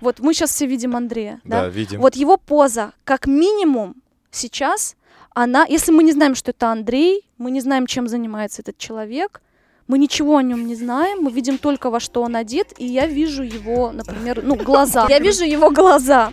Вот 0.00 0.20
мы 0.20 0.32
сейчас 0.32 0.50
все 0.50 0.66
видим 0.66 0.96
Андрея, 0.96 1.40
да? 1.44 1.68
видим. 1.68 2.00
Вот 2.00 2.16
его 2.16 2.38
поза, 2.38 2.92
как 3.04 3.26
минимум, 3.26 3.96
сейчас, 4.30 4.95
она, 5.36 5.66
если 5.68 5.92
мы 5.92 6.02
не 6.02 6.12
знаем, 6.12 6.34
что 6.34 6.50
это 6.52 6.72
Андрей, 6.72 7.22
мы 7.36 7.50
не 7.50 7.60
знаем, 7.60 7.86
чем 7.86 8.08
занимается 8.08 8.62
этот 8.62 8.78
человек, 8.78 9.42
Мы 9.88 9.98
ничего 9.98 10.36
о 10.36 10.42
нем 10.42 10.66
не 10.66 10.74
знаем, 10.74 11.20
мы 11.22 11.30
видим 11.30 11.58
только 11.58 11.90
во 11.90 12.00
что 12.00 12.22
он 12.22 12.34
одет, 12.34 12.72
и 12.76 12.84
я 12.84 13.06
вижу 13.06 13.44
его, 13.44 13.92
например, 13.92 14.40
ну, 14.42 14.56
глаза. 14.56 15.06
Я 15.08 15.20
вижу 15.20 15.44
его 15.44 15.70
глаза. 15.70 16.32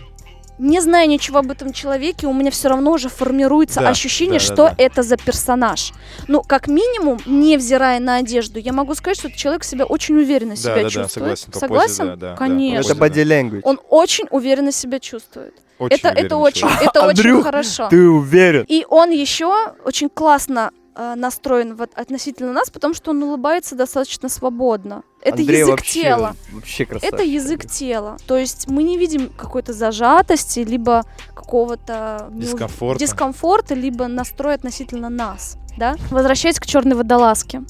Не 0.58 0.80
зная 0.80 1.06
ничего 1.06 1.38
об 1.38 1.50
этом 1.50 1.72
человеке, 1.72 2.26
у 2.28 2.32
меня 2.32 2.50
все 2.52 2.68
равно 2.68 2.92
уже 2.92 3.08
формируется 3.08 3.80
Да, 3.80 3.88
ощущение, 3.88 4.38
да, 4.38 4.46
да, 4.46 4.52
что 4.54 4.68
да. 4.68 4.74
это 4.78 5.02
за 5.02 5.16
персонаж. 5.16 5.92
Ну, 6.28 6.42
как 6.42 6.68
минимум, 6.68 7.18
невзирая 7.26 7.98
на 7.98 8.16
одежду, 8.16 8.60
я 8.60 8.72
могу 8.72 8.94
сказать, 8.94 9.18
что 9.18 9.28
этот 9.28 9.38
человек 9.38 9.64
себя 9.64 9.84
очень 9.84 10.16
уверенно 10.16 10.54
себя 10.54 10.76
да, 10.76 10.82
да, 10.82 10.90
чувствует. 10.90 11.10
согласен, 11.10 11.46
по 11.46 11.52
позе, 11.52 11.60
Согласен? 11.60 12.06
да, 12.06 12.16
да, 12.16 12.30
да, 12.30 12.36
Конечно. 12.36 12.92
Это 12.92 12.94
да. 13.00 13.06
body 13.06 13.24
language. 13.24 13.60
Он 13.64 13.80
очень 13.88 14.26
уверенно 14.30 14.70
себя 14.70 15.00
чувствует. 15.00 15.54
Очень 15.78 15.96
это, 15.96 16.08
это 16.08 16.36
очень, 16.36 16.68
это 16.80 17.04
очень 17.04 17.42
хорошо. 17.42 17.88
Ты 17.88 18.08
уверен? 18.08 18.64
И 18.68 18.86
он 18.88 19.10
еще 19.10 19.52
очень 19.84 20.08
классно 20.08 20.70
настроен 20.94 21.74
вот 21.76 21.90
относительно 21.94 22.52
нас, 22.52 22.70
потому 22.70 22.94
что 22.94 23.10
он 23.10 23.22
улыбается 23.22 23.74
достаточно 23.74 24.28
свободно. 24.28 25.02
Это 25.20 25.38
Андрей 25.38 25.60
язык 25.60 25.70
вообще, 25.78 26.02
тела. 26.02 26.36
Вообще 26.52 26.84
красавчик. 26.86 27.14
Это 27.14 27.22
язык 27.24 27.66
тела. 27.66 28.16
То 28.26 28.36
есть 28.36 28.68
мы 28.68 28.82
не 28.82 28.96
видим 28.98 29.30
какой-то 29.30 29.72
зажатости, 29.72 30.60
либо 30.60 31.04
какого-то 31.34 32.28
неув- 32.30 32.40
Дискомфорта. 32.40 33.00
дискомфорта, 33.04 33.74
либо 33.74 34.06
настроя 34.06 34.54
относительно 34.54 35.08
нас. 35.08 35.56
Да? 35.78 35.96
Возвращаясь 36.10 36.60
к 36.60 36.66
черной 36.66 36.96
водолазке. 36.96 37.62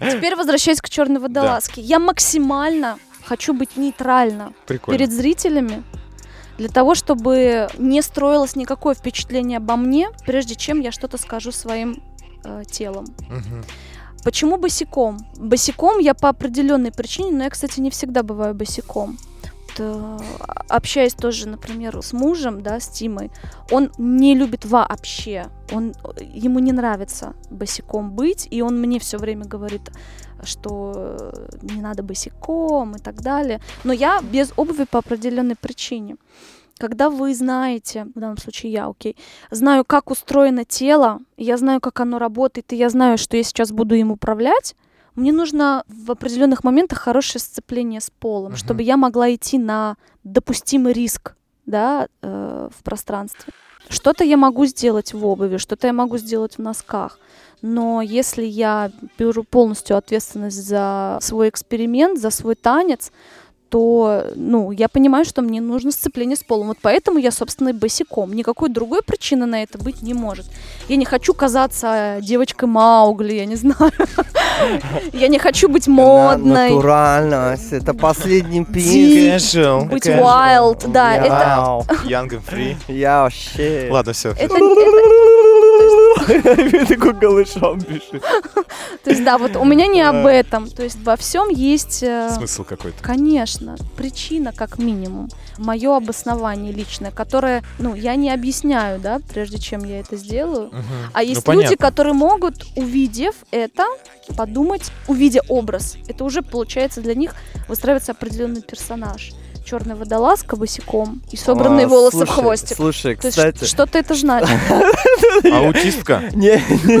Теперь 0.00 0.36
возвращаясь 0.36 0.80
к 0.80 0.88
черной 0.88 1.20
водолазке. 1.20 1.80
Я 1.80 1.98
максимально 1.98 2.98
хочу 3.24 3.54
быть 3.54 3.76
нейтральна 3.76 4.52
Прикольно. 4.66 4.98
перед 4.98 5.12
зрителями 5.12 5.82
для 6.58 6.68
того, 6.68 6.94
чтобы 6.94 7.68
не 7.78 8.02
строилось 8.02 8.56
никакое 8.56 8.94
впечатление 8.94 9.58
обо 9.58 9.76
мне, 9.76 10.08
прежде 10.26 10.54
чем 10.54 10.80
я 10.80 10.92
что-то 10.92 11.18
скажу 11.18 11.52
своим 11.52 12.02
э, 12.44 12.62
телом. 12.70 13.06
Мгм. 13.28 13.64
Почему 14.24 14.56
босиком? 14.56 15.18
Босиком 15.36 15.98
я 15.98 16.14
по 16.14 16.30
определенной 16.30 16.92
причине, 16.92 17.30
но 17.32 17.44
я, 17.44 17.50
кстати, 17.50 17.80
не 17.80 17.90
всегда 17.90 18.22
бываю 18.22 18.54
босиком. 18.54 19.18
Вот, 19.42 19.74
э, 19.78 20.18
общаясь 20.68 21.14
тоже, 21.14 21.48
например, 21.48 22.00
с 22.02 22.12
мужем, 22.12 22.62
да, 22.62 22.80
с 22.80 22.88
Тимой, 22.88 23.30
он 23.70 23.90
не 23.98 24.34
любит 24.34 24.64
вообще. 24.64 25.46
Он, 25.72 25.94
ему 26.20 26.58
не 26.58 26.72
нравится 26.72 27.34
босиком 27.50 28.12
быть, 28.12 28.48
и 28.50 28.62
он 28.62 28.80
мне 28.80 28.98
все 28.98 29.18
время 29.18 29.44
говорит, 29.44 29.90
что 30.46 30.92
э, 30.94 31.48
не 31.62 31.80
надо 31.80 32.02
босиком 32.02 32.96
и 32.96 32.98
так 32.98 33.20
далее. 33.22 33.60
Но 33.84 33.92
я 33.92 34.20
без 34.22 34.52
обуви 34.56 34.84
по 34.84 34.98
определенной 34.98 35.56
причине. 35.56 36.16
Когда 36.78 37.08
вы 37.08 37.34
знаете, 37.34 38.06
в 38.14 38.18
данном 38.18 38.36
случае 38.38 38.72
я, 38.72 38.86
окей, 38.88 39.16
знаю, 39.50 39.84
как 39.84 40.10
устроено 40.10 40.64
тело, 40.64 41.20
я 41.36 41.56
знаю, 41.56 41.80
как 41.80 42.00
оно 42.00 42.18
работает, 42.18 42.72
и 42.72 42.76
я 42.76 42.90
знаю, 42.90 43.16
что 43.16 43.36
я 43.36 43.44
сейчас 43.44 43.70
буду 43.70 43.94
им 43.94 44.10
управлять, 44.10 44.74
мне 45.14 45.30
нужно 45.32 45.84
в 45.86 46.10
определенных 46.10 46.64
моментах 46.64 46.98
хорошее 46.98 47.40
сцепление 47.40 48.00
с 48.00 48.10
полом, 48.10 48.48
Мгм. 48.52 48.56
чтобы 48.56 48.82
я 48.82 48.96
могла 48.96 49.32
идти 49.32 49.58
на 49.58 49.96
допустимый 50.24 50.92
риск 50.92 51.36
да, 51.66 52.08
э, 52.22 52.68
в 52.76 52.82
пространстве. 52.82 53.52
Что-то 53.88 54.24
я 54.24 54.36
могу 54.36 54.66
сделать 54.66 55.12
в 55.14 55.24
обуви, 55.24 55.58
что-то 55.58 55.86
я 55.86 55.92
могу 55.92 56.18
сделать 56.18 56.56
в 56.56 56.58
носках. 56.60 57.18
Но 57.66 58.02
если 58.02 58.44
я 58.44 58.90
беру 59.18 59.42
полностью 59.42 59.96
ответственность 59.96 60.62
за 60.62 61.16
свой 61.22 61.48
эксперимент, 61.48 62.20
за 62.20 62.28
свой 62.28 62.56
танец, 62.56 63.10
то, 63.70 64.26
ну, 64.36 64.70
я 64.70 64.86
понимаю, 64.86 65.24
что 65.24 65.40
мне 65.40 65.62
нужно 65.62 65.90
сцепление 65.90 66.36
с 66.36 66.42
полом. 66.42 66.66
Вот 66.66 66.76
поэтому 66.82 67.18
я, 67.18 67.30
собственно, 67.30 67.70
и 67.70 67.72
босиком. 67.72 68.34
Никакой 68.34 68.68
другой 68.68 69.00
причины 69.02 69.46
на 69.46 69.62
это 69.62 69.78
быть 69.78 70.02
не 70.02 70.12
может. 70.12 70.44
Я 70.90 70.96
не 70.96 71.06
хочу 71.06 71.32
казаться 71.32 72.18
девочкой 72.20 72.68
Маугли, 72.68 73.32
я 73.32 73.46
не 73.46 73.56
знаю. 73.56 73.92
Я 75.12 75.28
не 75.28 75.38
хочу 75.38 75.68
быть 75.68 75.88
модной, 75.88 76.70
Натуральность. 76.70 77.72
Это 77.72 77.92
последний. 77.92 78.64
Ди- 78.64 79.30
Casual. 79.30 79.88
быть 79.88 80.06
wild. 80.06 80.90
Да. 80.92 81.16
Young 82.06 82.28
and 82.28 82.42
free. 82.46 82.76
Я 82.86 83.22
вообще... 83.22 83.88
Ладно, 83.90 84.12
все. 84.12 84.34
это- 86.28 86.86
Такой 86.86 87.12
голышом 87.14 87.78
бежит. 87.78 88.22
То 89.02 89.10
есть, 89.10 89.24
да, 89.24 89.38
вот 89.38 89.56
у 89.56 89.64
меня 89.64 89.86
не 89.86 90.02
об 90.02 90.26
этом. 90.26 90.68
То 90.70 90.82
есть 90.82 90.98
во 91.04 91.16
всем 91.16 91.48
есть... 91.48 92.02
э, 92.02 92.30
Смысл 92.34 92.64
какой-то. 92.64 93.02
Конечно, 93.02 93.76
причина 93.96 94.52
как 94.52 94.78
минимум, 94.78 95.28
мое 95.58 95.96
обоснование 95.96 96.72
личное, 96.72 97.10
которое, 97.10 97.62
ну, 97.78 97.94
я 97.94 98.14
не 98.16 98.30
объясняю, 98.30 99.00
да, 99.00 99.20
прежде 99.32 99.58
чем 99.58 99.84
я 99.84 100.00
это 100.00 100.16
сделаю. 100.16 100.70
А 101.12 101.20
Ну, 101.20 101.24
есть 101.24 101.46
люди, 101.48 101.58
понятно. 101.58 101.76
которые 101.76 102.14
могут, 102.14 102.64
увидев 102.76 103.34
это, 103.50 103.84
подумать, 104.36 104.90
увидя 105.08 105.40
образ. 105.48 105.96
Это 106.08 106.24
уже 106.24 106.42
получается 106.42 107.00
для 107.00 107.14
них 107.14 107.34
выстраивается 107.68 108.12
определенный 108.12 108.62
персонаж. 108.62 109.32
Черная 109.64 109.96
водолазка 109.96 110.56
босиком 110.56 111.22
и 111.30 111.36
собранные 111.36 111.86
А, 111.86 111.88
волосы 111.88 112.16
в 112.16 112.18
слушай, 112.20 112.32
хвостик. 112.34 112.76
Слушай, 112.76 113.16
То 113.16 113.26
есть 113.28 113.38
кстати... 113.38 113.64
что-то 113.64 113.98
это 113.98 114.14
значит. 114.14 114.50
Аутистка? 115.44 116.22
Не, 116.34 116.62
не, 116.84 116.98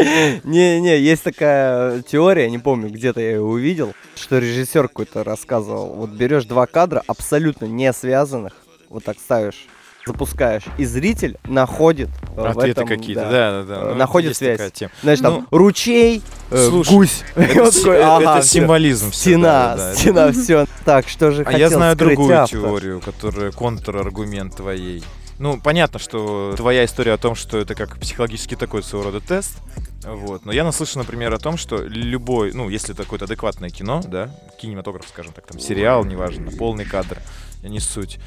не, 0.00 0.40
не, 0.44 0.80
не, 0.80 0.98
есть 0.98 1.22
такая 1.22 2.02
теория, 2.02 2.50
не 2.50 2.58
помню, 2.58 2.90
где-то 2.90 3.20
я 3.20 3.30
ее 3.32 3.40
увидел, 3.42 3.94
что 4.16 4.38
режиссер 4.38 4.88
какой-то 4.88 5.22
рассказывал. 5.22 5.94
Вот 5.94 6.10
берешь 6.10 6.44
два 6.44 6.66
кадра 6.66 7.02
абсолютно 7.06 7.66
не 7.66 7.92
связанных, 7.92 8.54
вот 8.88 9.04
так 9.04 9.18
ставишь, 9.18 9.66
запускаешь, 10.06 10.62
и 10.78 10.84
зритель 10.84 11.36
находит 11.44 12.08
э, 12.36 12.46
Ответы 12.46 12.70
этом, 12.82 12.86
какие-то, 12.86 13.22
да. 13.22 13.30
да, 13.30 13.62
да, 13.62 13.64
да. 13.64 13.74
э, 13.82 13.88
Ну, 13.90 13.94
находит 13.96 14.28
есть 14.28 14.38
связь. 14.38 14.72
Знаешь, 15.02 15.18
Ну, 15.20 15.24
там 15.24 15.48
ручей, 15.50 16.22
э, 16.50 16.66
слушай, 16.68 16.90
гусь. 16.94 17.22
Это, 17.34 17.72
такой, 17.72 17.96
это 17.96 18.16
ага, 18.16 18.40
всё. 18.40 18.60
символизм. 18.60 19.12
Стена, 19.12 19.42
да, 19.42 19.76
да, 19.76 19.90
да. 19.90 19.94
стена, 19.96 20.32
все. 20.32 20.66
Так, 20.84 21.08
что 21.08 21.32
же 21.32 21.42
А 21.42 21.46
хотел 21.46 21.58
я 21.58 21.68
знаю 21.70 21.94
скрыть 21.96 22.16
другую 22.16 22.40
автор? 22.40 22.60
теорию, 22.60 23.00
которая 23.00 23.50
контраргумент 23.50 24.56
твоей. 24.56 25.02
Ну, 25.38 25.60
понятно, 25.60 25.98
что 25.98 26.54
твоя 26.56 26.84
история 26.84 27.12
о 27.12 27.18
том, 27.18 27.34
что 27.34 27.58
это 27.58 27.74
как 27.74 27.98
психологический 27.98 28.56
такой 28.56 28.82
своего 28.82 29.10
рода 29.10 29.20
тест, 29.20 29.58
вот. 30.02 30.44
Но 30.44 30.52
я 30.52 30.64
наслышан, 30.64 31.02
например, 31.02 31.34
о 31.34 31.38
том, 31.38 31.56
что 31.56 31.82
любой, 31.82 32.52
ну, 32.52 32.68
если 32.68 32.94
это 32.94 33.02
какое-то 33.02 33.26
адекватное 33.26 33.70
кино, 33.70 34.02
да, 34.06 34.30
кинематограф, 34.58 35.08
скажем 35.08 35.32
так, 35.32 35.46
там, 35.46 35.58
сериал, 35.58 36.04
неважно, 36.04 36.50
полный 36.52 36.84
кадр, 36.84 37.18
не 37.62 37.80
суть, 37.80 38.18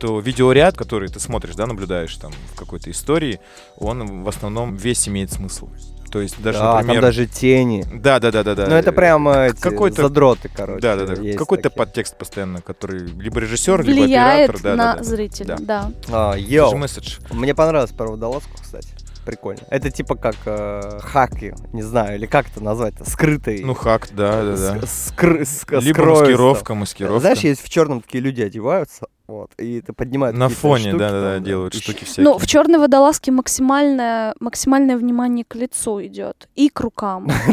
то 0.00 0.18
видеоряд, 0.20 0.76
который 0.76 1.08
ты 1.08 1.20
смотришь, 1.20 1.54
да, 1.54 1.66
наблюдаешь 1.66 2.16
там 2.16 2.32
в 2.52 2.58
какой-то 2.58 2.90
истории, 2.90 3.40
он 3.76 4.24
в 4.24 4.28
основном 4.28 4.76
весь 4.76 5.08
имеет 5.08 5.32
смысл. 5.32 5.68
То 6.10 6.20
есть 6.20 6.40
даже, 6.40 6.58
да, 6.58 6.74
например... 6.76 6.94
там 6.96 7.02
даже 7.02 7.26
тени. 7.26 7.84
Да, 7.92 8.18
да, 8.20 8.30
да, 8.30 8.42
да, 8.44 8.54
да. 8.54 8.66
Ну, 8.68 8.74
это 8.74 8.92
прям 8.92 9.28
эти 9.28 9.60
какой-то- 9.60 10.02
задроты, 10.02 10.50
короче. 10.54 10.80
Да, 10.80 10.96
да, 10.96 11.06
да. 11.06 11.14
Какой-то 11.36 11.64
такие. 11.70 11.78
подтекст 11.78 12.16
постоянно, 12.16 12.60
который 12.62 13.00
либо 13.06 13.40
режиссер, 13.40 13.82
либо 13.82 14.02
Влияет 14.04 14.50
оператор. 14.50 14.62
Да, 14.62 14.76
на 14.76 14.92
да, 14.92 14.98
да. 14.98 15.04
зрителя, 15.04 15.56
Да. 15.58 15.90
да. 16.08 16.32
А, 16.32 16.36
же 16.38 16.76
месседж. 16.76 17.18
Мне 17.30 17.54
понравилось 17.54 17.92
про 17.92 18.06
водолазку, 18.08 18.50
кстати. 18.62 18.88
Прикольно. 19.24 19.60
Это 19.70 19.90
типа 19.90 20.14
как 20.14 20.36
э, 20.46 21.00
хаки, 21.02 21.52
не 21.72 21.82
знаю, 21.82 22.16
или 22.16 22.26
как 22.26 22.46
это 22.48 22.62
назвать-то, 22.62 23.10
скрытый. 23.10 23.60
Ну, 23.64 23.74
хак, 23.74 24.08
да, 24.12 24.42
да, 24.44 24.56
да. 24.56 24.86
с- 24.86 25.10
скры- 25.12 25.40
ск- 25.42 25.80
Либо 25.80 25.94
скроется. 25.94 26.20
маскировка, 26.22 26.74
маскировка. 26.74 27.18
Знаешь, 27.20 27.40
есть 27.40 27.60
в 27.60 27.68
черном 27.68 28.02
такие 28.02 28.22
люди 28.22 28.40
одеваются, 28.42 29.08
вот, 29.28 29.50
и 29.58 29.80
это 29.80 29.92
поднимает 29.92 30.36
на 30.36 30.48
фоне, 30.48 30.90
штуки 30.90 30.98
да, 30.98 31.10
да, 31.10 31.20
да, 31.20 31.34
там, 31.34 31.42
делают 31.42 31.74
и 31.74 31.78
штуки 31.78 32.04
всякие. 32.04 32.24
Ну, 32.24 32.38
в 32.38 32.46
черной 32.46 32.78
водолазке 32.78 33.32
максимальное, 33.32 34.34
максимальное 34.38 34.96
внимание 34.96 35.44
к 35.44 35.56
лицу 35.56 36.00
идет 36.04 36.48
и 36.54 36.68
к 36.68 36.80
рукам. 36.80 37.26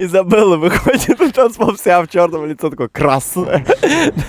Изабелла 0.00 0.56
выходит 0.56 1.20
на 1.20 1.30
танцпол 1.30 1.74
вся 1.76 2.02
в 2.02 2.08
черном 2.08 2.46
лицо 2.46 2.68
такое 2.68 2.88
красное. 2.88 3.64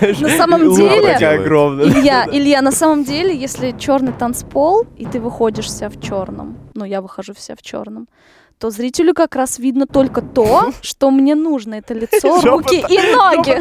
На 0.00 0.28
самом 0.28 0.72
деле-. 0.72 1.16
Илья, 1.16 2.28
Илья, 2.30 2.62
на 2.62 2.72
самом 2.72 3.02
деле, 3.02 3.36
если 3.36 3.74
черный 3.76 4.12
танцпол, 4.12 4.86
и 4.96 5.06
ты 5.06 5.18
выходишь 5.20 5.66
вся 5.66 5.88
в 5.88 6.00
черном, 6.00 6.56
ну, 6.74 6.84
я 6.84 7.00
выхожу 7.00 7.34
вся 7.34 7.56
в 7.56 7.62
черном, 7.62 8.06
то 8.58 8.70
зрителю 8.70 9.14
как 9.14 9.34
раз 9.36 9.58
видно 9.58 9.86
только 9.86 10.20
то, 10.22 10.72
что 10.82 11.10
мне 11.10 11.34
нужно. 11.34 11.74
Это 11.74 11.94
лицо, 11.94 12.40
руки 12.42 12.76
и 12.76 13.14
ноги. 13.14 13.60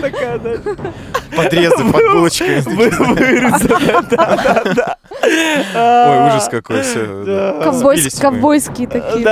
Подрезы 1.36 1.84
под 1.92 2.02
булочкой. 2.14 2.64
Ой, 5.76 6.28
ужас 6.28 6.48
какой, 6.50 6.84
Ковбойские 8.20 8.88
такие. 8.88 9.26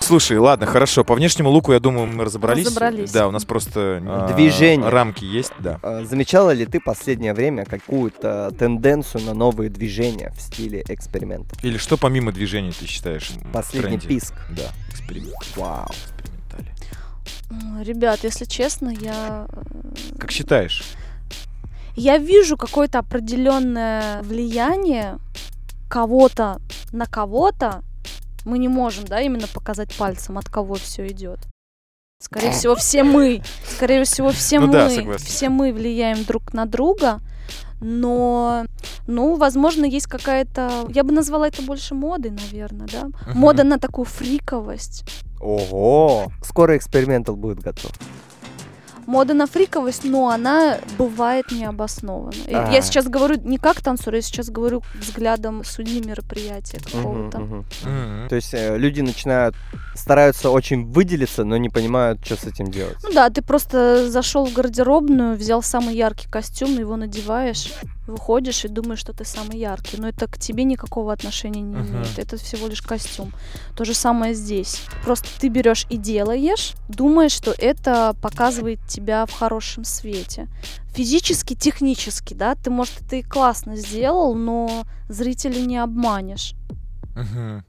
Слушай, 0.00 0.38
ладно, 0.38 0.64
хорошо. 0.66 1.04
По 1.04 1.14
внешнему 1.14 1.50
луку, 1.50 1.72
я 1.72 1.80
думаю, 1.80 2.06
мы 2.06 2.24
разобрались. 2.24 2.66
Разобрались. 2.66 3.10
Да, 3.12 3.28
у 3.28 3.30
нас 3.30 3.44
просто 3.44 4.00
а, 4.06 4.32
Движение. 4.34 4.88
рамки 4.88 5.24
есть, 5.24 5.52
да. 5.58 5.78
А, 5.82 6.04
Замечала 6.04 6.52
ли 6.52 6.64
ты 6.64 6.80
последнее 6.80 7.34
время 7.34 7.64
какую-то 7.66 8.50
тенденцию 8.58 9.24
на 9.24 9.34
новые 9.34 9.68
движения 9.70 10.32
в 10.36 10.40
стиле 10.40 10.82
экспериментов? 10.88 11.62
Или 11.62 11.76
что 11.76 11.96
помимо 11.98 12.32
движений 12.32 12.72
ты 12.72 12.86
считаешь 12.86 13.32
Последний 13.52 13.98
тренде? 13.98 14.08
писк. 14.08 14.34
Да, 14.50 14.70
эксперимент. 14.90 15.34
Вау. 15.56 15.88
Ребят, 17.82 18.20
если 18.24 18.44
честно, 18.44 18.90
я... 18.90 19.46
э, 19.50 20.18
Как 20.18 20.30
считаешь? 20.30 20.84
Я 21.96 22.18
вижу 22.18 22.56
какое-то 22.56 23.00
определенное 23.00 24.22
влияние 24.22 25.18
кого-то 25.88 26.60
на 26.92 27.06
кого-то 27.06 27.82
Мы 28.48 28.58
не 28.58 28.68
можем, 28.68 29.04
да, 29.04 29.20
именно 29.20 29.46
показать 29.46 29.94
пальцем, 29.94 30.38
от 30.38 30.48
кого 30.48 30.76
все 30.76 31.06
идет. 31.08 31.38
Скорее 32.18 32.52
всего, 32.52 32.74
все 32.74 33.04
мы. 33.04 33.42
Скорее 33.64 34.04
всего, 34.04 34.30
все 34.30 34.58
Ну 34.58 34.68
мы. 34.68 34.72
да, 34.72 34.90
согласен. 34.90 35.26
все 35.26 35.48
мы 35.50 35.70
влияем 35.72 36.24
друг 36.24 36.54
на 36.54 36.64
друга. 36.64 37.20
Но, 37.80 38.64
ну, 39.06 39.36
возможно, 39.36 39.84
есть 39.84 40.06
какая-то... 40.06 40.86
Я 40.88 41.04
бы 41.04 41.12
назвала 41.12 41.46
это 41.46 41.60
больше 41.62 41.94
модой, 41.94 42.30
наверное, 42.30 42.88
да? 42.88 43.08
Мода 43.34 43.64
на 43.64 43.78
такую 43.78 44.06
фриковость. 44.06 45.04
Ого! 45.40 46.32
Скоро 46.42 46.76
экспериментал 46.76 47.36
будет 47.36 47.60
готов. 47.60 47.92
Мода 49.08 49.32
на 49.32 49.46
фриковость, 49.46 50.04
но 50.04 50.28
она 50.28 50.76
бывает 50.98 51.50
необоснованно. 51.50 52.42
И 52.46 52.52
А. 52.52 52.70
Я 52.70 52.82
сейчас 52.82 53.06
говорю 53.06 53.36
не 53.42 53.56
как 53.56 53.80
танцор, 53.80 54.14
я 54.14 54.20
сейчас 54.20 54.50
говорю 54.50 54.82
взглядом 55.00 55.64
судьи 55.64 56.06
мероприятия 56.06 56.78
какого-то. 56.78 57.64
То 58.28 58.36
есть 58.36 58.52
э, 58.52 58.76
люди 58.76 59.00
начинают, 59.00 59.56
стараются 59.94 60.50
очень 60.50 60.92
выделиться, 60.92 61.44
но 61.44 61.56
не 61.56 61.70
понимают, 61.70 62.22
что 62.22 62.36
с 62.36 62.44
этим 62.44 62.70
делать. 62.70 62.98
Ну 63.02 63.10
да, 63.14 63.30
ты 63.30 63.40
просто 63.40 64.10
зашел 64.10 64.44
в 64.44 64.52
гардеробную, 64.52 65.36
взял 65.36 65.62
самый 65.62 65.96
яркий 65.96 66.28
костюм, 66.28 66.78
его 66.78 66.96
надеваешь, 66.96 67.72
выходишь 68.12 68.64
и 68.64 68.68
думаешь, 68.68 68.98
что 69.00 69.12
ты 69.12 69.24
самый 69.24 69.58
яркий. 69.58 69.96
Но 69.98 70.08
это 70.08 70.26
к 70.26 70.38
тебе 70.38 70.64
никакого 70.64 71.12
отношения 71.12 71.60
не 71.60 71.76
Мгм. 71.76 71.88
имеет. 71.88 72.18
Это 72.18 72.36
всего 72.36 72.66
лишь 72.66 72.82
костюм. 72.82 73.32
То 73.76 73.84
же 73.84 73.94
самое 73.94 74.34
здесь. 74.34 74.82
Просто 75.04 75.28
ты 75.40 75.48
берешь 75.48 75.86
и 75.90 75.96
делаешь, 75.96 76.74
думаешь, 76.88 77.32
что 77.32 77.54
это 77.56 78.14
показывает 78.20 78.80
тебя 78.88 79.26
в 79.26 79.32
хорошем 79.32 79.84
свете. 79.84 80.48
Физически, 80.94 81.54
технически, 81.54 82.34
да, 82.34 82.54
ты, 82.54 82.70
может, 82.70 83.00
это 83.02 83.16
и 83.16 83.22
классно 83.22 83.76
сделал, 83.76 84.34
но 84.34 84.84
зрителей 85.08 85.64
не 85.66 85.78
обманешь. 85.78 86.54
Мгм. 87.14 87.64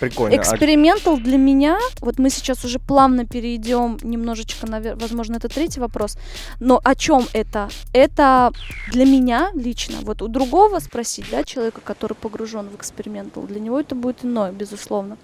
Прикольно. 0.00 0.36
А 0.36 0.40
Экспериментал 0.40 1.16
для 1.16 1.38
меня, 1.38 1.78
вот 2.00 2.18
мы 2.18 2.28
сейчас 2.28 2.64
уже 2.64 2.78
плавно 2.78 3.24
перейдем 3.24 3.98
немножечко, 4.02 4.66
навер- 4.66 4.96
возможно, 5.00 5.36
это 5.36 5.48
третий 5.48 5.80
вопрос, 5.80 6.18
но 6.60 6.80
о 6.84 6.94
чем 6.94 7.24
это? 7.32 7.70
Это 7.94 8.52
для 8.92 9.06
меня 9.06 9.50
лично, 9.54 9.98
вот 10.02 10.20
у 10.20 10.28
другого 10.28 10.78
спросить, 10.80 11.26
да, 11.30 11.44
человека, 11.44 11.80
который 11.82 12.14
погружен 12.14 12.68
в 12.68 12.74
экспериментал, 12.74 13.44
для 13.44 13.60
него 13.60 13.80
это 13.80 13.94
будет 13.94 14.24
иное, 14.24 14.52
безусловно. 14.52 15.16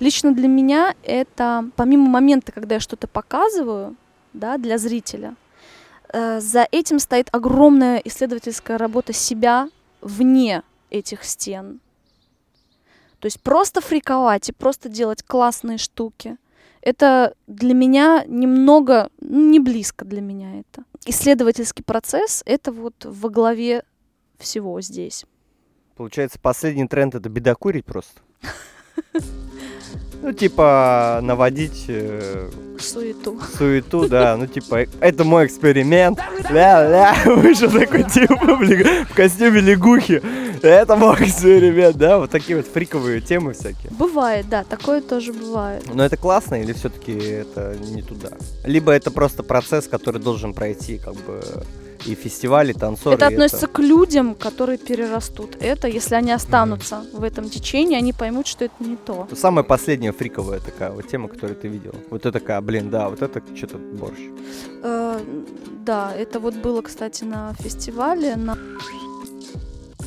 Лично 0.00 0.32
для 0.34 0.48
меня 0.48 0.94
это, 1.04 1.70
помимо 1.76 2.08
момента, 2.08 2.52
когда 2.52 2.74
я 2.74 2.80
что-то 2.80 3.06
показываю, 3.06 3.94
да, 4.32 4.58
для 4.58 4.76
зрителя, 4.76 5.36
э, 6.12 6.40
за 6.40 6.66
этим 6.70 6.98
стоит 6.98 7.28
огромная 7.32 7.98
исследовательская 7.98 8.76
работа 8.76 9.12
себя 9.12 9.68
вне 10.00 10.62
этих 10.90 11.24
стен. 11.24 11.80
То 13.26 13.28
есть 13.28 13.40
просто 13.40 13.80
фриковать 13.80 14.48
и 14.48 14.52
просто 14.52 14.88
делать 14.88 15.24
классные 15.24 15.78
штуки. 15.78 16.36
Это 16.80 17.34
для 17.48 17.74
меня 17.74 18.22
немного, 18.24 19.10
ну, 19.18 19.50
не 19.50 19.58
близко 19.58 20.04
для 20.04 20.20
меня 20.20 20.60
это. 20.60 20.84
Исследовательский 21.06 21.82
процесс— 21.82 22.44
это 22.46 22.70
вот 22.70 22.94
во 23.04 23.28
главе 23.28 23.82
всего 24.38 24.80
здесь. 24.80 25.24
Получается, 25.96 26.38
последний 26.38 26.86
тренд 26.86 27.16
это 27.16 27.28
бедокурить 27.28 27.84
просто. 27.84 28.20
Ну, 30.26 30.32
типа, 30.32 31.20
наводить 31.22 31.84
э, 31.86 32.50
Суету. 32.80 33.38
суету, 33.56 34.08
да, 34.08 34.36
ну, 34.36 34.48
типа, 34.48 34.86
это 34.98 35.22
мой 35.22 35.46
эксперимент. 35.46 36.18
Ля-ля, 36.50 37.14
вышел 37.26 37.70
такой 37.70 38.02
тип 38.02 38.28
в 38.32 39.14
костюме 39.14 39.60
лягухи. 39.60 40.20
Это 40.62 40.96
мой 40.96 41.14
эксперимент, 41.22 41.96
да, 41.96 42.18
вот 42.18 42.30
такие 42.32 42.56
вот 42.56 42.66
фриковые 42.66 43.20
темы 43.20 43.52
всякие. 43.52 43.92
Бывает, 43.92 44.48
да, 44.48 44.64
такое 44.64 45.00
тоже 45.00 45.32
бывает. 45.32 45.84
Но 45.94 46.04
это 46.04 46.16
классно 46.16 46.60
или 46.60 46.72
все-таки 46.72 47.12
это 47.12 47.76
не 47.78 48.02
туда? 48.02 48.30
Либо 48.64 48.90
это 48.90 49.12
просто 49.12 49.44
процесс, 49.44 49.86
который 49.86 50.20
должен 50.20 50.54
пройти, 50.54 50.98
как 50.98 51.14
бы, 51.14 51.40
и 52.04 52.14
фестивали, 52.14 52.72
танцоры. 52.72 53.16
это 53.16 53.26
относится 53.26 53.66
к 53.66 53.78
людям, 53.78 54.34
которые 54.34 54.78
перерастут 54.78 55.56
это. 55.60 55.88
Если 55.88 56.14
они 56.14 56.32
останутся 56.32 57.04
в 57.12 57.22
этом 57.22 57.48
течении, 57.48 57.96
они 57.96 58.12
поймут, 58.12 58.46
что 58.46 58.64
это 58.64 58.74
не 58.80 58.96
то. 58.96 59.28
Самая 59.34 59.64
последняя 59.64 60.12
фриковая 60.12 60.60
такая 60.60 60.90
вот 60.90 61.08
тема, 61.08 61.28
которую 61.28 61.56
ты 61.56 61.68
видел. 61.68 61.94
Вот 62.10 62.26
это 62.26 62.32
такая, 62.32 62.60
блин, 62.60 62.90
да, 62.90 63.08
вот 63.08 63.22
это 63.22 63.42
что-то 63.54 63.78
борщ. 63.78 64.18
Э, 64.82 65.20
да, 65.84 66.12
это 66.14 66.40
вот 66.40 66.54
было, 66.54 66.82
кстати, 66.82 67.24
на 67.24 67.54
фестивале. 67.54 68.36
На... 68.36 68.58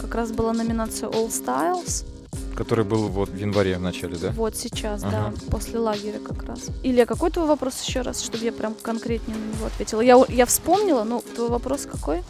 Как 0.01 0.15
раз 0.15 0.31
была 0.31 0.53
номинация 0.53 1.09
All 1.09 1.29
Styles. 1.29 2.05
Который 2.55 2.83
был 2.85 3.07
вот 3.07 3.29
в 3.29 3.35
январе 3.37 3.77
в 3.77 3.81
начале, 3.81 4.17
да? 4.17 4.31
Вот 4.31 4.55
сейчас, 4.55 5.03
Ага. 5.03 5.31
да, 5.33 5.51
после 5.51 5.79
лагеря 5.79 6.19
как 6.19 6.43
раз. 6.43 6.67
Илья, 6.83 7.05
какой 7.05 7.31
твой 7.31 7.45
вопрос 7.47 7.81
еще 7.81 8.01
раз, 8.01 8.21
чтобы 8.21 8.43
я 8.43 8.51
прям 8.51 8.73
конкретнее 8.73 9.37
на 9.37 9.55
него 9.55 9.65
ответила? 9.67 10.01
Я, 10.01 10.21
я 10.27 10.45
вспомнила, 10.45 11.03
ну, 11.03 11.23
твой 11.35 11.49
вопрос 11.49 11.87
какой? 11.89 12.21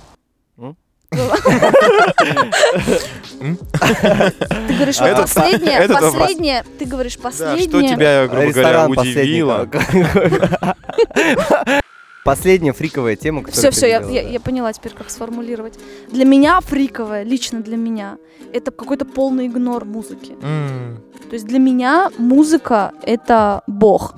Ты 3.40 4.74
говоришь, 4.76 5.00
А 5.00 5.16
последнее, 5.22 5.88
последнее, 5.88 6.64
ты 6.78 6.86
говоришь 6.86 7.18
последнее. 7.18 7.68
что 7.68 7.82
тебя, 7.82 8.28
грубо 8.28 8.52
говоря, 8.52 8.88
удивило? 8.88 9.68
Последняя 12.30 12.74
фриковая 12.74 13.16
тема, 13.16 13.42
Все, 13.42 13.48
которую 13.48 13.72
все, 13.72 13.82
ты 13.82 13.88
я, 14.14 14.22
я, 14.22 14.30
я 14.30 14.40
поняла 14.40 14.72
теперь, 14.72 14.94
как 14.94 15.10
сформулировать. 15.10 15.80
Для 16.10 16.26
меня 16.26 16.62
фриковое, 16.62 17.24
лично 17.24 17.62
для 17.62 17.76
меня, 17.76 18.18
это 18.54 18.70
какой-то 18.70 19.04
полный 19.04 19.48
игнор 19.48 19.84
музыки. 19.84 20.36
М, 20.44 21.02
То 21.28 21.34
есть 21.34 21.48
для 21.48 21.58
меня 21.58 22.12
музыка— 22.20 22.92
это 23.02 23.64
бог. 23.66 24.14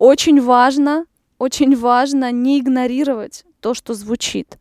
Очень 0.00 0.42
важно, 0.42 1.04
очень 1.38 1.76
важно 1.76 2.32
не 2.32 2.58
игнорировать 2.58 3.44
то, 3.60 3.72
что 3.72 3.94
звучит. 3.94 4.58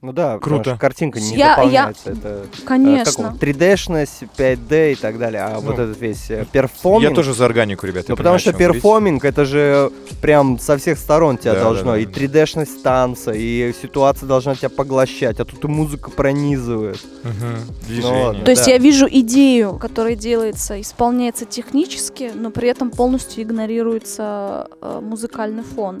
Ну 0.00 0.12
да, 0.12 0.34
потому 0.38 0.58
Круто. 0.58 0.70
что 0.70 0.78
картинка 0.78 1.18
не 1.18 1.30
Я- 1.30 1.36
я- 1.36 1.56
дополняется. 1.56 2.10
Это 2.10 2.28
э, 2.28 2.44
Конечно. 2.64 3.30
он, 3.30 3.34
3D-шность, 3.36 4.22
5D 4.36 4.92
и 4.92 4.94
так 4.94 5.18
далее. 5.18 5.42
А 5.42 5.58
вот 5.58 5.76
Ну, 5.76 5.82
этот 5.82 6.00
весь 6.00 6.30
э, 6.30 6.46
performing... 6.52 7.10
Я 7.10 7.16
тоже 7.16 7.34
за 7.34 7.44
органику, 7.44 7.84
ребят. 7.84 8.04
я 8.08 8.12
Ну, 8.12 8.16
потому 8.16 8.38
понимаю, 8.38 8.38
что 8.38 8.52
performing, 8.52 9.24
это 9.24 9.44
же 9.44 9.90
прям 10.22 10.60
со 10.60 10.78
всех 10.78 10.98
сторон 11.00 11.36
тебя 11.36 11.54
Да, 11.54 11.62
должно. 11.64 11.84
да, 11.84 11.90
да, 11.94 11.98
и 11.98 12.06
да. 12.06 12.12
3D-шность 12.12 12.80
танца, 12.84 13.32
и 13.34 13.72
ситуация 13.82 14.28
должна 14.28 14.54
тебя 14.54 14.68
поглощать, 14.68 15.40
а 15.40 15.44
тут 15.44 15.64
и 15.64 15.66
музыка 15.66 16.12
пронизывает. 16.12 17.00
Мгм, 17.24 17.34
Ну, 17.66 17.74
Движение. 17.88 18.44
То 18.44 18.50
есть 18.52 18.66
Да. 18.66 18.70
я 18.70 18.78
вижу 18.78 19.08
идею, 19.10 19.78
которая 19.80 20.14
делается, 20.14 20.80
исполняется 20.80 21.44
технически, 21.44 22.30
но 22.36 22.52
при 22.52 22.68
этом 22.68 22.92
полностью 22.92 23.42
игнорируется 23.42 24.68
э, 24.80 25.00
музыкальный 25.02 25.64
фон. 25.64 26.00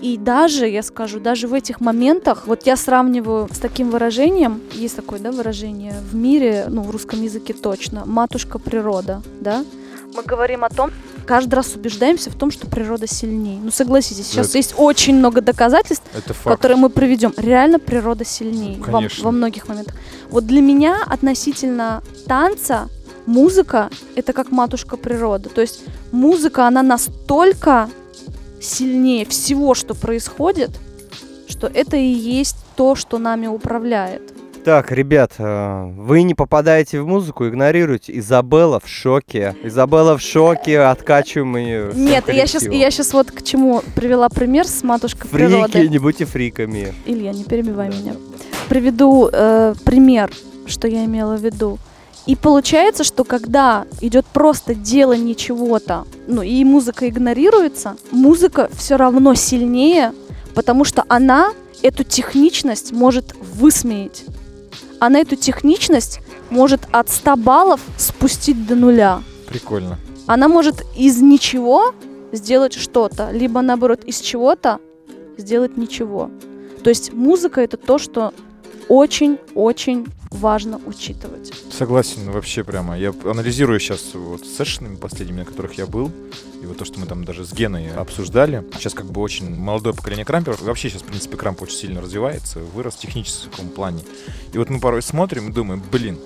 И 0.00 0.16
даже, 0.18 0.68
я 0.68 0.82
скажу, 0.82 1.20
даже 1.20 1.48
в 1.48 1.54
этих 1.54 1.80
моментах, 1.80 2.46
вот 2.46 2.66
я 2.66 2.76
сравниваю 2.76 3.48
с 3.52 3.58
таким 3.58 3.90
выражением, 3.90 4.60
есть 4.72 4.96
такое, 4.96 5.18
да, 5.18 5.32
выражение 5.32 5.94
в 6.10 6.14
мире, 6.14 6.66
ну, 6.68 6.82
в 6.82 6.90
русском 6.90 7.22
языке 7.22 7.54
точно, 7.54 8.04
матушка 8.04 8.58
природа, 8.58 9.22
да? 9.40 9.64
Мы 10.14 10.22
говорим 10.22 10.64
о 10.64 10.68
том, 10.68 10.90
каждый 11.26 11.54
раз 11.56 11.74
убеждаемся 11.74 12.30
в 12.30 12.34
том, 12.36 12.50
что 12.50 12.66
природа 12.66 13.06
сильнее. 13.06 13.58
Ну, 13.62 13.70
согласитесь, 13.70 14.26
сейчас 14.28 14.48
Это- 14.48 14.58
есть 14.58 14.74
очень 14.76 15.16
много 15.16 15.40
доказательств, 15.40 16.04
которые 16.44 16.76
мы 16.78 16.88
приведем. 16.90 17.32
Реально 17.36 17.78
природа 17.78 18.24
сильнее 18.24 18.78
во, 18.78 18.84
Конечно. 18.92 19.24
во 19.24 19.30
многих 19.30 19.68
моментах. 19.68 19.94
Вот 20.30 20.46
для 20.46 20.60
меня 20.60 20.98
относительно 21.06 22.02
танца 22.26 22.88
музыка 23.26 23.90
это 24.14 24.32
как 24.32 24.50
матушка 24.52 24.96
природа. 24.96 25.48
То 25.48 25.60
есть 25.60 25.80
музыка, 26.12 26.66
она 26.66 26.82
настолько 26.82 27.88
сильнее 28.60 29.24
всего, 29.26 29.74
что 29.74 29.94
происходит, 29.94 30.70
что 31.48 31.66
это 31.66 31.96
и 31.96 32.06
есть 32.06 32.56
то, 32.76 32.94
что 32.94 33.18
нами 33.18 33.46
управляет. 33.46 34.32
Так, 34.64 34.90
ребят, 34.90 35.30
э, 35.38 35.84
вы 35.96 36.22
не 36.24 36.34
попадаете 36.34 37.00
в 37.00 37.06
музыку, 37.06 37.46
игнорируйте. 37.46 38.18
Изабелла 38.18 38.80
в 38.80 38.88
шоке. 38.88 39.54
Изабелла 39.62 40.18
в 40.18 40.20
шоке, 40.20 40.80
откачиваем 40.80 41.56
ее. 41.56 41.92
Нет, 41.94 42.24
я 42.26 42.48
сейчас, 42.48 42.64
я 42.64 42.90
сейчас 42.90 43.12
вот 43.12 43.30
к 43.30 43.42
чему 43.44 43.82
привела 43.94 44.28
пример 44.28 44.66
с 44.66 44.82
матушкой 44.82 45.30
Фрики, 45.30 45.46
природы. 45.46 45.88
не 45.88 45.98
будьте 46.00 46.24
фриками. 46.24 46.92
Илья, 47.06 47.32
не 47.32 47.44
перебивай 47.44 47.90
Да, 47.90 47.96
меня. 47.96 48.14
приведу 48.68 49.30
э, 49.32 49.74
пример, 49.84 50.32
что 50.66 50.88
я 50.88 51.04
имела 51.04 51.36
в 51.36 51.44
виду. 51.44 51.78
И 52.26 52.34
получается, 52.34 53.04
что 53.04 53.24
когда 53.24 53.86
идет 54.00 54.26
просто 54.26 54.74
делание 54.74 55.34
чего-то, 55.34 56.06
ну 56.26 56.42
и 56.42 56.64
музыка 56.64 57.08
игнорируется, 57.08 57.96
музыка 58.10 58.68
все 58.76 58.96
равно 58.96 59.34
сильнее, 59.34 60.12
потому 60.54 60.84
что 60.84 61.04
она 61.08 61.52
эту 61.82 62.02
техничность 62.02 62.92
может 62.92 63.34
высмеять. 63.54 64.24
Она 64.98 65.20
эту 65.20 65.36
техничность 65.36 66.20
может 66.50 66.80
от 66.90 67.10
100 67.10 67.36
баллов 67.36 67.80
спустить 67.96 68.66
до 68.66 68.74
нуля. 68.74 69.22
Прикольно. 69.46 69.98
Она 70.26 70.48
может 70.48 70.82
из 70.96 71.20
ничего 71.20 71.94
сделать 72.32 72.74
что-то, 72.74 73.30
либо 73.30 73.60
наоборот 73.60 74.02
из 74.04 74.18
чего-то 74.18 74.80
сделать 75.36 75.76
ничего. 75.76 76.30
То 76.82 76.90
есть 76.90 77.12
музыка 77.12 77.60
это 77.60 77.76
то, 77.76 77.98
что 77.98 78.32
очень-очень 78.88 80.06
важно 80.30 80.80
учитывать. 80.86 81.52
Согласен, 81.70 82.30
вообще 82.30 82.64
прямо. 82.64 82.98
Я 82.98 83.14
анализирую 83.24 83.80
сейчас 83.80 84.14
вот 84.14 84.44
с 84.44 84.56
сессионами 84.56 84.96
последними, 84.96 85.38
на 85.40 85.44
которых 85.44 85.74
я 85.74 85.86
был, 85.86 86.10
и 86.62 86.66
вот 86.66 86.78
то, 86.78 86.84
что 86.84 86.98
мы 86.98 87.06
там 87.06 87.24
даже 87.24 87.44
с 87.44 87.52
Геной 87.52 87.92
обсуждали. 87.92 88.64
Сейчас 88.74 88.94
как 88.94 89.06
бы 89.06 89.20
очень 89.20 89.54
молодое 89.54 89.94
поколение 89.94 90.24
крамперов. 90.24 90.62
Вообще 90.62 90.90
сейчас, 90.90 91.02
в 91.02 91.06
принципе, 91.06 91.36
крамп 91.36 91.62
очень 91.62 91.76
сильно 91.76 92.00
развивается, 92.00 92.60
вырос 92.60 92.94
в 92.94 92.98
техническом 92.98 93.68
плане. 93.68 94.02
И 94.52 94.58
вот 94.58 94.70
мы 94.70 94.80
порой 94.80 95.02
смотрим 95.02 95.48
и 95.48 95.52
думаем, 95.52 95.82
блин, 95.90 96.18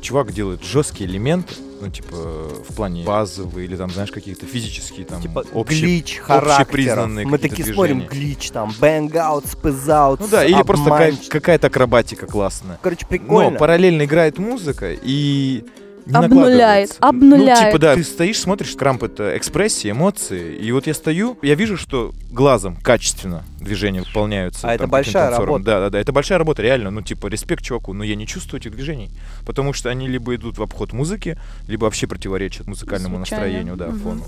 чувак 0.00 0.32
делает 0.32 0.62
жесткие 0.64 1.08
элементы, 1.08 1.54
ну, 1.80 1.88
типа, 1.88 2.14
в 2.14 2.74
плане 2.74 3.04
базовые 3.04 3.66
или 3.66 3.76
там, 3.76 3.90
знаешь, 3.90 4.10
какие-то 4.12 4.46
физические 4.46 5.04
там 5.04 5.20
Типа 5.20 5.44
общие- 5.52 5.80
glitch 5.80 6.20
общепризнанные 6.28 7.26
Мы 7.26 7.38
такие 7.38 7.64
смотрим, 7.72 8.00
движения. 8.00 8.08
glitch 8.26 8.50
там, 8.50 8.72
bang 8.80 9.13
out, 9.13 9.46
spazz 9.46 9.87
out, 9.87 10.20
Ну 10.20 10.28
да, 10.28 10.44
или 10.44 10.62
просто 10.62 10.90
какая- 10.90 11.16
какая-то 11.28 11.66
акробатика 11.68 12.26
классная. 12.26 12.78
Короче, 12.82 13.06
прикольно. 13.06 13.50
Но 13.50 13.58
параллельно 13.58 14.04
играет 14.04 14.38
музыка 14.38 14.92
и 14.92 15.64
не 16.06 16.14
Обнуляет, 16.16 16.96
обнуляет. 17.00 17.60
Ну, 17.60 17.66
типа, 17.66 17.78
да, 17.78 17.94
ты 17.94 18.04
стоишь, 18.04 18.38
смотришь, 18.40 18.74
крамп— 18.76 19.02
это 19.04 19.36
экспрессия, 19.36 19.92
эмоции, 19.92 20.56
и 20.56 20.72
вот 20.72 20.86
я 20.86 20.94
стою, 20.94 21.38
я 21.42 21.54
вижу, 21.54 21.76
что 21.76 22.12
глазом 22.30 22.76
качественно 22.76 23.44
движения 23.60 24.00
выполняются. 24.02 24.68
А 24.68 24.74
это 24.74 24.84
там, 24.84 24.90
большая 24.90 25.12
каким-то 25.12 25.28
танцором. 25.36 25.54
работа. 25.56 25.64
Да, 25.64 25.80
да, 25.80 25.90
да, 25.90 26.00
это 26.00 26.12
большая 26.12 26.38
работа, 26.38 26.62
реально, 26.62 26.90
ну, 26.90 27.02
типа, 27.02 27.26
респект 27.28 27.62
чуваку, 27.64 27.92
но 27.92 28.04
я 28.04 28.14
не 28.16 28.26
чувствую 28.26 28.60
этих 28.60 28.72
движений, 28.72 29.10
потому 29.46 29.72
что 29.72 29.90
они 29.90 30.08
либо 30.08 30.34
идут 30.34 30.58
в 30.58 30.62
обход 30.62 30.92
музыки, 30.92 31.38
либо 31.68 31.84
вообще 31.84 32.06
противоречат 32.06 32.66
музыкальному 32.66 33.16
Звучанию. 33.16 33.44
настроению, 33.46 33.76
да, 33.76 33.86
Мгм. 33.88 33.98
фону. 34.00 34.24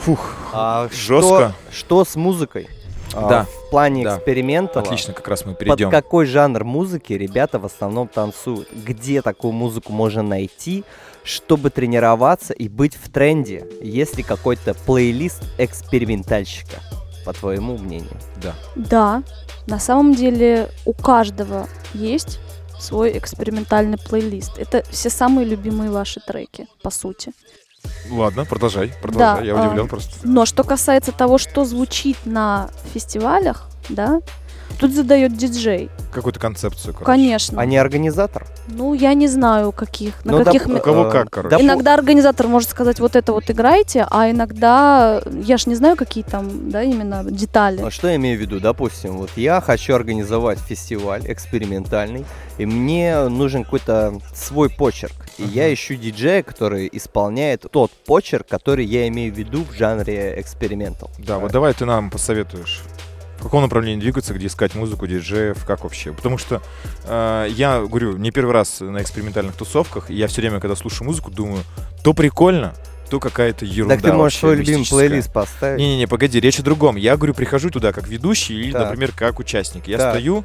Фух, 0.00 0.34
А 0.52 0.88
Жестко. 0.92 1.54
Что, 1.70 1.76
что 1.76 2.04
с 2.04 2.16
музыкой? 2.16 2.68
А, 3.14 3.28
Да, 3.28 3.44
В 3.66 3.70
плане 3.70 4.04
да. 4.04 4.16
экспериментов. 4.16 4.84
отлично, 4.84 5.14
как 5.14 5.28
раз 5.28 5.44
мы 5.44 5.52
Под 5.52 5.58
перейдем. 5.60 5.90
какой 5.90 6.26
жанр 6.26 6.64
музыки 6.64 7.12
ребята 7.12 7.58
в 7.58 7.64
основном 7.66 8.08
танцуют? 8.08 8.68
Где 8.72 9.22
такую 9.22 9.52
музыку 9.52 9.92
можно 9.92 10.22
найти, 10.22 10.84
чтобы 11.22 11.70
тренироваться 11.70 12.52
и 12.52 12.68
быть 12.68 12.94
в 12.96 13.10
тренде? 13.10 13.66
Есть 13.80 14.16
ли 14.16 14.22
какой-то 14.22 14.74
плейлист 14.74 15.42
экспериментальщика, 15.58 16.80
по 17.24 17.32
твоему 17.32 17.78
мнению? 17.78 18.16
Да. 18.42 18.54
Да, 18.76 19.22
на 19.66 19.78
самом 19.78 20.14
деле 20.14 20.68
у 20.84 20.92
каждого 20.92 21.68
есть 21.94 22.38
свой 22.78 23.16
экспериментальный 23.16 23.96
плейлист. 23.98 24.58
Это 24.58 24.82
все 24.90 25.08
самые 25.08 25.46
любимые 25.46 25.90
ваши 25.90 26.20
треки, 26.20 26.66
по 26.82 26.90
сути. 26.90 27.32
Ладно, 28.10 28.44
продолжай, 28.44 28.92
продолжай, 29.00 29.40
Да, 29.40 29.44
я 29.44 29.56
а, 29.56 29.66
удивлен 29.66 29.88
просто. 29.88 30.16
Но 30.22 30.46
что 30.46 30.64
касается 30.64 31.12
того, 31.12 31.38
что 31.38 31.64
звучит 31.64 32.18
на 32.24 32.68
фестивалях, 32.92 33.68
да, 33.88 34.20
тут 34.78 34.92
задает 34.92 35.36
диджей. 35.36 35.90
Какую-то 36.16 36.40
концепцию, 36.40 36.94
короче. 36.94 37.04
Конечно. 37.04 37.60
А 37.60 37.66
не 37.66 37.76
организатор? 37.76 38.46
Ну, 38.68 38.94
я 38.94 39.12
не 39.12 39.28
знаю, 39.28 39.70
каких, 39.70 40.24
на 40.24 40.38
Ну, 40.38 40.44
каких... 40.44 40.66
доп- 40.66 40.78
У 40.78 40.80
кого 40.80 41.10
как, 41.10 41.28
короче. 41.28 41.56
Иногда 41.62 41.92
организатор 41.92 42.48
может 42.48 42.70
сказать, 42.70 43.00
вот 43.00 43.16
это 43.16 43.32
вот 43.34 43.50
играйте, 43.50 44.06
а 44.10 44.30
иногда, 44.30 45.20
я 45.44 45.58
ж 45.58 45.66
не 45.66 45.74
знаю, 45.74 45.94
какие 45.96 46.24
там, 46.24 46.70
да, 46.70 46.82
именно 46.82 47.22
детали. 47.22 47.82
А 47.82 47.90
что 47.90 48.08
я 48.08 48.16
имею 48.16 48.38
в 48.38 48.40
виду? 48.40 48.60
Допустим, 48.60 49.18
вот 49.18 49.30
я 49.36 49.60
хочу 49.60 49.94
организовать 49.94 50.58
фестиваль 50.58 51.20
экспериментальный, 51.30 52.24
и 52.56 52.64
мне 52.64 53.28
нужен 53.28 53.64
какой-то 53.64 54.18
свой 54.34 54.70
почерк. 54.70 55.12
И 55.36 55.42
я 55.42 55.70
ищу 55.72 55.96
диджея, 55.96 56.42
который 56.42 56.88
исполняет 56.90 57.66
тот 57.70 57.90
почерк, 58.06 58.46
который 58.48 58.86
я 58.86 59.06
имею 59.08 59.34
в 59.34 59.36
виду 59.36 59.64
в 59.64 59.74
жанре 59.74 60.40
экспериментал. 60.40 61.10
Да, 61.18 61.38
вот 61.38 61.52
давай 61.52 61.74
ты 61.74 61.84
нам 61.84 62.10
посоветуешь. 62.10 62.82
Каком 63.46 63.62
направлении 63.62 64.00
двигаться, 64.00 64.34
где 64.34 64.48
искать 64.48 64.74
музыку, 64.74 65.06
диджеев, 65.06 65.64
как 65.64 65.84
вообще? 65.84 66.12
Потому 66.12 66.36
что 66.36 66.60
э, 67.04 67.46
я 67.50 67.80
говорю, 67.80 68.16
не 68.16 68.32
первый 68.32 68.50
раз 68.52 68.80
на 68.80 69.00
экспериментальных 69.00 69.54
тусовках, 69.54 70.10
и 70.10 70.14
я 70.14 70.26
все 70.26 70.40
время, 70.40 70.58
когда 70.58 70.74
слушаю 70.74 71.06
музыку, 71.06 71.30
думаю, 71.30 71.62
то 72.02 72.12
прикольно, 72.12 72.74
то 73.08 73.20
какая-то 73.20 73.64
ерунда 73.64 73.94
Так 73.94 74.04
ты 74.04 74.12
можешь 74.12 74.38
свой 74.38 74.56
любимый 74.56 74.84
плейлист 74.84 75.32
поставить. 75.32 75.78
Не-не-не, 75.78 76.08
погоди, 76.08 76.40
речь 76.40 76.58
о 76.58 76.64
другом. 76.64 76.96
Я 76.96 77.16
говорю, 77.16 77.34
прихожу 77.34 77.70
туда 77.70 77.92
как 77.92 78.08
ведущий 78.08 78.54
или, 78.54 78.72
Так. 78.72 78.86
например, 78.86 79.12
как 79.14 79.38
участник. 79.38 79.86
Я 79.86 79.98
Так. 79.98 80.10
стою, 80.14 80.44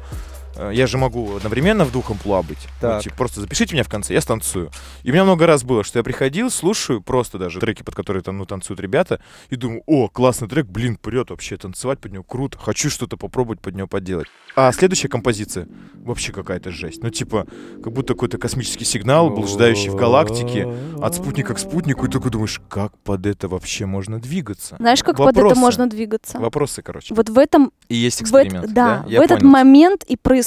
я 0.72 0.86
же 0.86 0.98
могу 0.98 1.36
одновременно 1.36 1.84
в 1.84 1.92
двух 1.92 2.10
амплуа 2.10 2.42
быть. 2.42 2.58
Ну, 2.80 2.88
Так. 2.88 3.02
типа, 3.02 3.16
просто 3.16 3.40
запишите 3.40 3.74
меня 3.74 3.84
в 3.84 3.88
конце, 3.88 4.14
я 4.14 4.20
станцую. 4.20 4.70
И 5.02 5.10
у 5.10 5.12
меня 5.12 5.24
много 5.24 5.46
раз 5.46 5.64
было, 5.64 5.84
что 5.84 5.98
я 5.98 6.02
приходил, 6.02 6.50
слушаю 6.50 7.00
просто 7.00 7.38
даже 7.38 7.60
треки, 7.60 7.82
под 7.82 7.94
которые 7.94 8.22
там, 8.22 8.38
ну, 8.38 8.44
танцуют 8.44 8.80
ребята, 8.80 9.20
и 9.50 9.56
думаю, 9.56 9.82
о, 9.86 10.08
классный 10.08 10.48
трек, 10.48 10.66
блин, 10.66 10.96
прет 10.96 11.30
вообще, 11.30 11.56
танцевать 11.56 12.00
под 12.00 12.12
него 12.12 12.22
круто, 12.24 12.58
хочу 12.58 12.90
что-то 12.90 13.16
попробовать 13.16 13.60
под 13.60 13.74
него 13.74 13.86
поделать. 13.88 14.26
А 14.56 14.70
следующая 14.72 15.08
композиция 15.08 15.66
вообще 15.94 16.32
какая-то 16.32 16.70
жесть. 16.70 17.02
Ну, 17.02 17.10
типа, 17.10 17.46
как 17.82 17.92
будто 17.92 18.14
какой-то 18.14 18.38
космический 18.38 18.84
сигнал, 18.84 19.30
блуждающий 19.30 19.88
в 19.88 19.96
галактике, 19.96 20.68
от 21.00 21.14
спутника 21.14 21.54
к 21.54 21.58
спутнику, 21.58 22.06
и 22.06 22.10
такой 22.10 22.30
думаешь, 22.30 22.60
как 22.68 22.96
под 22.98 23.24
это 23.26 23.48
вообще 23.48 23.86
можно 23.86 24.20
двигаться? 24.20 24.76
Знаешь, 24.78 25.02
как 25.02 25.16
под 25.16 25.28
это 25.30 25.40
Вопросы. 25.40 25.60
можно 25.60 25.86
двигаться? 25.88 26.38
Вопросы, 26.38 26.82
короче. 26.82 27.14
Вот 27.14 27.28
в 27.30 27.38
этом 27.38 27.72
И 27.88 27.96
есть 27.96 28.20
в 28.20 28.34
эт- 28.34 28.44
эксперимент. 28.44 28.72
да, 28.74 29.04
Я 29.08 29.20
в 29.20 29.22
этот 29.22 29.38
понял. 29.40 29.50
момент 29.52 30.04
и 30.04 30.16
происходит, 30.16 30.41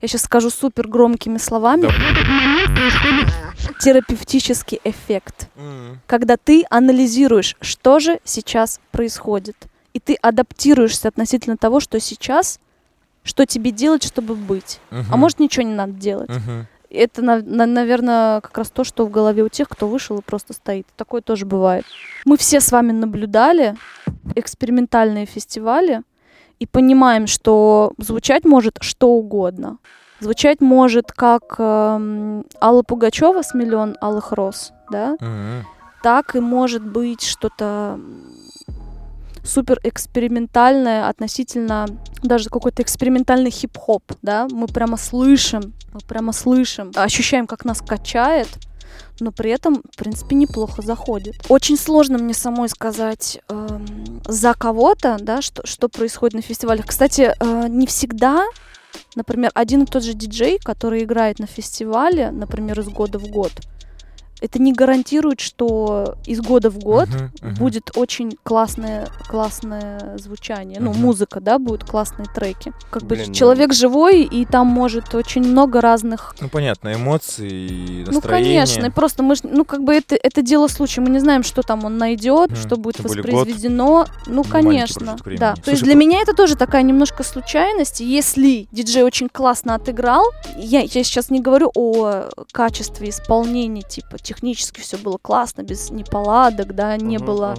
я 0.00 0.08
сейчас 0.08 0.22
скажу 0.22 0.50
супер 0.50 0.88
громкими 0.88 1.38
словами, 1.38 1.82
Да. 1.82 3.72
терапевтический 3.80 4.80
эффект. 4.84 5.48
М. 5.56 6.00
Когда 6.06 6.36
ты 6.36 6.64
анализируешь, 6.70 7.56
что 7.60 7.98
же 8.00 8.20
сейчас 8.24 8.80
происходит, 8.90 9.56
и 9.92 10.00
ты 10.00 10.14
адаптируешься 10.14 11.08
относительно 11.08 11.56
того, 11.56 11.80
что 11.80 12.00
сейчас, 12.00 12.58
что 13.24 13.46
тебе 13.46 13.70
делать, 13.70 14.04
чтобы 14.04 14.34
быть. 14.34 14.80
А 14.90 14.96
Мгм. 15.02 15.18
может, 15.18 15.38
ничего 15.40 15.64
не 15.66 15.74
надо 15.74 15.92
делать. 15.92 16.28
Мгм. 16.30 16.66
Это, 16.90 17.22
наверное, 17.22 18.40
как 18.42 18.56
раз 18.58 18.70
то, 18.70 18.84
что 18.84 19.06
в 19.06 19.10
голове 19.10 19.42
у 19.42 19.48
тех, 19.48 19.66
кто 19.68 19.88
вышел 19.88 20.18
и 20.18 20.22
просто 20.22 20.52
стоит. 20.52 20.86
Такое 20.96 21.22
тоже 21.22 21.46
бывает. 21.46 21.86
Мы 22.26 22.36
все 22.36 22.60
с 22.60 22.70
вами 22.70 22.92
наблюдали 22.92 23.76
экспериментальные 24.34 25.24
фестивали 25.26 26.02
и 26.62 26.66
понимаем, 26.66 27.26
что 27.26 27.92
звучать 27.98 28.44
может 28.44 28.78
что 28.80 29.08
угодно. 29.08 29.78
Звучать 30.20 30.60
может 30.60 31.10
как 31.10 31.56
эм, 31.58 32.44
Алла 32.60 32.82
Пугачева 32.84 33.42
с 33.42 33.52
«Миллион 33.54 33.96
алых 34.00 34.30
роз», 34.30 34.72
да? 34.90 35.16
Мгм. 35.20 35.66
так 36.04 36.36
и 36.36 36.40
может 36.40 36.82
быть 36.84 37.22
что-то 37.22 37.98
супер 39.44 39.80
экспериментальное 39.82 41.08
относительно 41.08 41.86
даже 42.22 42.48
какой-то 42.48 42.82
экспериментальный 42.82 43.50
хип-хоп, 43.50 44.04
да, 44.22 44.46
мы 44.48 44.68
прямо 44.68 44.96
слышим, 44.96 45.74
мы 45.92 45.98
прямо 46.06 46.32
слышим, 46.32 46.92
ощущаем, 46.94 47.48
как 47.48 47.64
нас 47.64 47.80
качает, 47.80 48.48
но 49.22 49.32
при 49.32 49.50
этом, 49.50 49.82
в 49.90 49.96
принципе, 49.96 50.36
неплохо 50.36 50.82
заходит. 50.82 51.34
Очень 51.48 51.78
сложно 51.78 52.18
мне 52.18 52.34
самой 52.34 52.68
сказать 52.68 53.40
эм, 53.48 54.20
за 54.26 54.54
кого-то, 54.54 55.16
да, 55.20 55.40
что, 55.40 55.66
что 55.66 55.88
происходит 55.88 56.34
на 56.34 56.42
фестивалях. 56.42 56.86
Кстати, 56.86 57.34
э, 57.38 57.66
не 57.68 57.86
всегда, 57.86 58.44
например, 59.14 59.50
один 59.54 59.82
и 59.82 59.86
тот 59.86 60.02
же 60.02 60.14
диджей, 60.14 60.58
который 60.58 61.04
играет 61.04 61.38
на 61.38 61.46
фестивале, 61.46 62.30
например, 62.30 62.80
из 62.80 62.88
года 62.88 63.18
в 63.18 63.28
год, 63.28 63.52
это 64.42 64.60
не 64.60 64.72
гарантирует, 64.72 65.40
что 65.40 66.16
из 66.26 66.40
года 66.40 66.68
в 66.70 66.78
год 66.78 67.08
Мгм, 67.08 67.30
мгм. 67.40 67.54
будет 67.54 67.90
очень 67.96 68.36
классное, 68.42 69.08
классное 69.28 70.16
звучание. 70.18 70.78
Ну, 70.80 70.90
Мгм. 70.90 71.00
музыка, 71.00 71.40
да, 71.40 71.58
будут 71.58 71.84
классные 71.84 72.26
треки. 72.34 72.72
Как 72.90 73.02
бы 73.02 73.14
Блин, 73.16 73.26
ну- 73.28 73.34
человек 73.34 73.72
живой, 73.72 74.22
и 74.22 74.44
там 74.44 74.66
может 74.66 75.14
очень 75.14 75.42
много 75.42 75.80
разных 75.80 76.34
Ну, 76.40 76.48
понятно, 76.48 76.92
эмоции 76.94 77.48
и 77.50 78.04
ну, 78.10 78.20
конечно, 78.20 78.90
просто 78.90 79.22
мы, 79.22 79.34
ну, 79.42 79.64
как 79.64 79.82
бы 79.84 79.94
это, 79.94 80.16
это 80.20 80.42
дело 80.42 80.68
случая, 80.68 81.00
мы 81.02 81.10
не 81.10 81.18
знаем, 81.20 81.42
что 81.42 81.62
там 81.62 81.84
он 81.84 81.98
найдет, 81.98 82.50
Мгм. 82.50 82.56
что 82.56 82.76
будет 82.76 82.96
Тем 82.96 83.06
воспроизведено. 83.06 84.06
Ну, 84.26 84.32
маленький 84.44 84.50
конечно, 84.50 85.16
да. 85.38 85.54
То 85.54 85.70
есть 85.70 85.80
Слушай, 85.80 85.84
для 85.84 85.94
по- 85.94 85.98
меня 85.98 86.20
это 86.20 86.34
тоже 86.34 86.56
такая 86.56 86.82
немножко 86.82 87.22
случайность. 87.22 88.00
Если 88.00 88.66
диджей 88.72 89.02
очень 89.04 89.28
классно 89.28 89.74
отыграл, 89.74 90.24
я, 90.56 90.80
я 90.80 91.04
сейчас 91.04 91.30
не 91.30 91.40
говорю 91.40 91.70
о 91.74 92.28
качестве 92.52 93.10
исполнения, 93.10 93.82
типа 93.82 94.18
технически 94.32 94.80
все 94.80 94.96
было 94.96 95.18
классно, 95.20 95.62
без 95.62 95.90
неполадок, 95.90 96.74
да, 96.74 96.96
не 96.96 97.18
Мгм, 97.18 97.26
было 97.26 97.54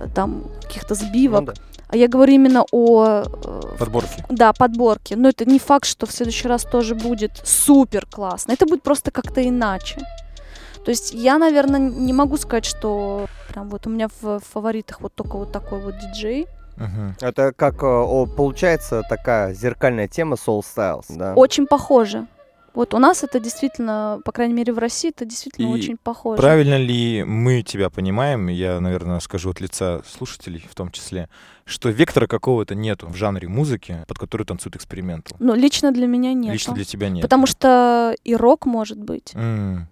э, 0.00 0.08
там 0.14 0.44
каких-то 0.62 0.94
Ну 0.94 1.06
сбивок. 1.08 1.44
да. 1.44 1.52
А 1.90 1.96
я 1.96 2.06
говорю 2.08 2.34
именно 2.34 2.64
о 2.70 3.22
э, 3.24 3.60
Подборки. 3.78 4.22
да, 4.28 4.52
подборки. 4.52 5.14
Но 5.14 5.30
это 5.30 5.46
не 5.46 5.58
факт, 5.58 5.86
что 5.86 6.04
в 6.06 6.12
следующий 6.12 6.46
раз 6.48 6.64
тоже 6.64 6.94
будет 6.94 7.40
супер 7.44 8.04
классно. 8.06 8.52
Это 8.52 8.66
будет 8.66 8.82
просто 8.82 9.10
как-то 9.10 9.40
иначе. 9.48 9.96
То 10.84 10.90
есть 10.90 11.14
я, 11.14 11.38
наверное, 11.38 11.80
не 11.80 12.12
могу 12.12 12.36
сказать, 12.36 12.66
что 12.66 13.26
прям 13.52 13.70
вот 13.70 13.86
у 13.86 13.90
меня 13.90 14.08
в 14.20 14.40
фаворитах 14.40 15.00
вот 15.00 15.14
только 15.14 15.36
вот 15.38 15.50
такой 15.52 15.80
вот 15.80 15.94
диджей. 15.98 16.46
Мгм. 16.76 17.16
Это 17.22 17.52
как, 17.56 17.82
э, 17.82 17.86
о, 17.86 18.26
получается, 18.26 19.02
такая 19.08 19.54
зеркальная 19.54 20.08
тема 20.08 20.36
Soul 20.36 20.60
Styles, 20.62 21.06
да? 21.08 21.32
Очень 21.34 21.66
похоже. 21.66 22.26
Вот 22.78 22.94
у 22.94 22.98
нас 23.00 23.24
это 23.24 23.40
действительно, 23.40 24.20
по 24.24 24.30
крайней 24.30 24.54
мере 24.54 24.72
в 24.72 24.78
России, 24.78 25.10
это 25.10 25.24
действительно 25.24 25.66
И 25.66 25.68
очень 25.70 25.96
похоже. 25.96 26.40
Правильно 26.40 26.78
ли 26.78 27.24
мы 27.24 27.62
тебя 27.62 27.90
понимаем, 27.90 28.46
я, 28.46 28.78
наверное, 28.78 29.18
скажу 29.18 29.50
от 29.50 29.60
лица 29.60 30.02
слушателей 30.08 30.64
в 30.70 30.76
том 30.76 30.92
числе, 30.92 31.28
что 31.68 31.90
вектора 31.90 32.26
какого-то 32.26 32.74
нету 32.74 33.06
в 33.08 33.14
жанре 33.14 33.46
музыки, 33.48 34.04
под 34.08 34.18
который 34.18 34.44
танцует 34.44 34.76
экспериментал? 34.76 35.36
Ну, 35.38 35.54
лично 35.54 35.92
для 35.92 36.06
меня 36.06 36.32
нет. 36.32 36.52
Лично 36.52 36.74
для 36.74 36.84
тебя 36.84 37.08
нет. 37.08 37.22
Потому 37.22 37.46
что 37.46 38.14
и 38.24 38.34
рок 38.34 38.66
может 38.66 38.98
быть, 38.98 39.32
М, 39.34 39.86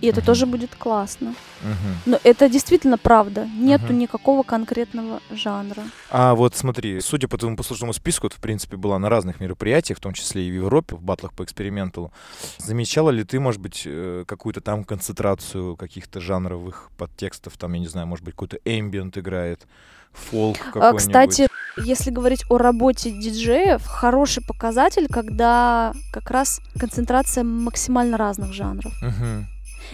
и 0.00 0.06
это 0.06 0.20
Мгм. 0.20 0.26
тоже 0.26 0.46
будет 0.46 0.74
классно. 0.74 1.34
мгм. 1.62 1.96
Но 2.06 2.18
это 2.24 2.48
действительно 2.48 2.96
правда. 2.96 3.46
Нету 3.58 3.84
Мгм. 3.86 3.98
никакого 3.98 4.42
конкретного 4.42 5.20
жанра. 5.30 5.82
А 6.10 6.34
вот 6.34 6.54
смотри, 6.56 7.00
судя 7.00 7.28
по 7.28 7.36
твоему 7.36 7.56
послужному 7.56 7.92
списку, 7.92 8.28
ты, 8.28 8.36
в 8.36 8.40
принципе, 8.40 8.76
была 8.76 8.98
на 8.98 9.08
разных 9.10 9.40
мероприятиях, 9.40 9.98
в 9.98 10.00
том 10.00 10.14
числе 10.14 10.48
и 10.48 10.50
в 10.50 10.54
Европе, 10.54 10.96
в 10.96 11.02
батлах 11.02 11.32
по 11.34 11.44
эксперименталу. 11.44 12.12
Замечала 12.58 13.10
ли 13.10 13.24
ты, 13.24 13.38
может 13.38 13.60
быть, 13.60 13.82
э, 13.84 14.24
какую-то 14.26 14.60
там 14.62 14.84
концентрацию 14.84 15.76
каких-то 15.76 16.20
жанровых 16.20 16.90
подтекстов? 16.96 17.56
Там, 17.58 17.74
я 17.74 17.80
не 17.80 17.88
знаю, 17.88 18.06
может 18.06 18.24
быть, 18.24 18.34
какой-то 18.34 18.58
эмбиент 18.64 19.18
играет, 19.18 19.66
фолк 20.12 20.56
А, 20.60 20.64
какой-нибудь? 20.72 21.00
Кстати, 21.00 21.48
если 21.84 22.10
говорить 22.10 22.44
о 22.48 22.58
работе 22.58 23.10
диджеев, 23.10 23.84
хороший 23.86 24.42
показатель, 24.42 25.06
когда 25.08 25.92
как 26.12 26.30
раз 26.30 26.60
концентрация 26.78 27.44
максимально 27.44 28.16
разных 28.16 28.52
жанров. 28.52 28.92
Мгм. 29.02 29.46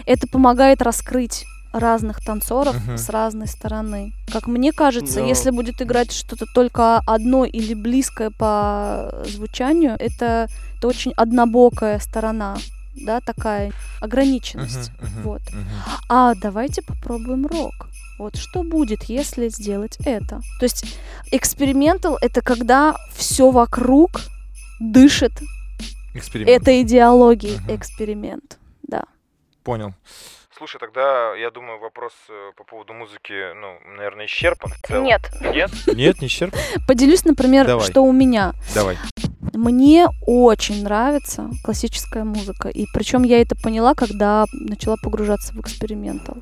Это 0.05 0.27
помогает 0.27 0.81
раскрыть 0.81 1.45
разных 1.73 2.23
танцоров 2.23 2.75
Мгм. 2.85 2.97
с 2.97 3.09
разной 3.09 3.47
стороны. 3.47 4.13
Как 4.31 4.47
мне 4.47 4.71
кажется, 4.71 5.19
Но- 5.19 5.27
если 5.27 5.51
будет 5.51 5.81
играть 5.81 6.11
что-то 6.11 6.45
только 6.53 6.97
одно 7.05 7.45
или 7.45 7.73
близкое 7.73 8.31
по 8.31 9.23
звучанию, 9.25 9.95
это, 9.99 10.47
это 10.77 10.87
очень 10.87 11.11
однобокая 11.15 11.99
сторона, 11.99 12.57
да, 12.95 13.19
такая 13.21 13.71
ограниченность. 14.01 14.91
Мгм, 15.01 15.23
Вот. 15.23 15.41
мгм. 15.51 15.67
А 16.09 16.33
давайте 16.35 16.81
попробуем 16.81 17.45
рок. 17.47 17.87
Вот 18.19 18.35
что 18.35 18.63
будет, 18.63 19.03
если 19.03 19.47
сделать 19.49 19.97
это? 20.05 20.41
То 20.59 20.63
есть 20.63 20.85
экспериментал 21.31 22.17
это 22.21 22.41
когда 22.41 22.95
все 23.15 23.51
вокруг 23.51 24.21
дышит 24.79 25.33
Эксперимент. 26.13 26.61
этой 26.61 26.81
идеологией 26.81 27.59
Мгм. 27.59 27.75
эксперимент. 27.75 28.57
Да. 28.83 29.03
Понял. 29.63 29.93
Слушай, 30.57 30.79
тогда, 30.79 31.35
я 31.35 31.51
думаю, 31.51 31.79
вопрос 31.79 32.13
э, 32.29 32.51
по 32.57 32.63
поводу 32.63 32.93
музыки, 32.93 33.53
ну, 33.53 33.77
наверное, 33.95 34.25
исчерпан. 34.25 34.71
в 34.71 34.87
целом. 34.87 35.03
Нет. 35.03 35.21
Нет? 35.53 35.69
Нет, 35.93 36.19
не 36.19 36.27
исчерпан? 36.27 36.59
Поделюсь, 36.87 37.23
например, 37.25 37.67
Давай. 37.67 37.85
что 37.85 38.01
у 38.01 38.11
меня. 38.11 38.53
Давай. 38.73 38.97
Мне 39.53 40.07
очень 40.25 40.83
нравится 40.83 41.51
классическая 41.63 42.23
музыка. 42.23 42.69
И 42.69 42.87
причем 42.91 43.21
я 43.23 43.39
это 43.39 43.55
поняла, 43.55 43.93
когда 43.93 44.45
начала 44.51 44.95
погружаться 44.97 45.53
в 45.53 45.59
экспериментал. 45.61 46.37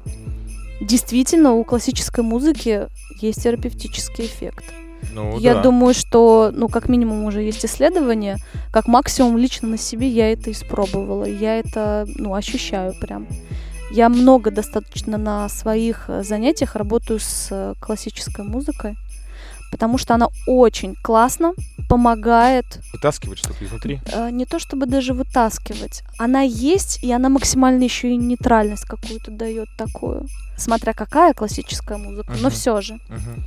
Действительно, 0.85 1.53
у 1.53 1.63
классической 1.63 2.23
музыки 2.23 2.87
есть 3.19 3.41
терапевтический 3.41 4.25
эффект. 4.25 4.65
Ну, 5.13 5.39
я 5.39 5.55
да. 5.55 5.63
думаю, 5.63 5.93
что, 5.93 6.51
ну, 6.53 6.67
как 6.67 6.89
минимум 6.89 7.23
уже 7.23 7.41
есть 7.41 7.65
исследования, 7.65 8.37
как 8.71 8.87
максимум 8.87 9.37
лично 9.37 9.67
на 9.67 9.77
себе 9.77 10.07
я 10.07 10.31
это 10.31 10.51
испробовала. 10.51 11.25
Я 11.25 11.57
это, 11.57 12.07
ну, 12.15 12.35
ощущаю 12.35 12.93
прям. 12.99 13.27
Я 13.91 14.09
много 14.09 14.51
достаточно 14.51 15.17
на 15.17 15.49
своих 15.49 16.05
э, 16.07 16.23
занятиях 16.23 16.75
работаю 16.75 17.19
с 17.19 17.47
э, 17.51 17.73
классической 17.79 18.43
музыкой, 18.43 18.95
потому 19.75 19.97
что 19.97 20.13
она 20.15 20.29
очень 20.47 20.95
классно 21.03 21.51
помогает 21.89 22.65
Вытаскивать 22.93 23.39
что-то 23.39 23.65
изнутри. 23.65 23.99
э, 24.05 24.29
не 24.31 24.45
то 24.45 24.57
чтобы 24.57 24.85
даже 24.85 25.13
вытаскивать. 25.13 26.01
Она 26.17 26.41
есть, 26.41 27.03
и 27.03 27.11
она 27.11 27.27
максимально 27.27 27.83
еще 27.83 28.09
и 28.09 28.15
нейтральность 28.15 28.85
какую-то 28.85 29.31
дает 29.31 29.67
такую. 29.77 30.27
Смотря 30.57 30.93
какая 30.93 31.33
классическая 31.33 31.97
музыка, 31.97 32.31
но 32.31 32.47
Мгм. 32.47 32.51
все 32.51 32.79
же. 32.81 32.93
Мгм. 33.09 33.43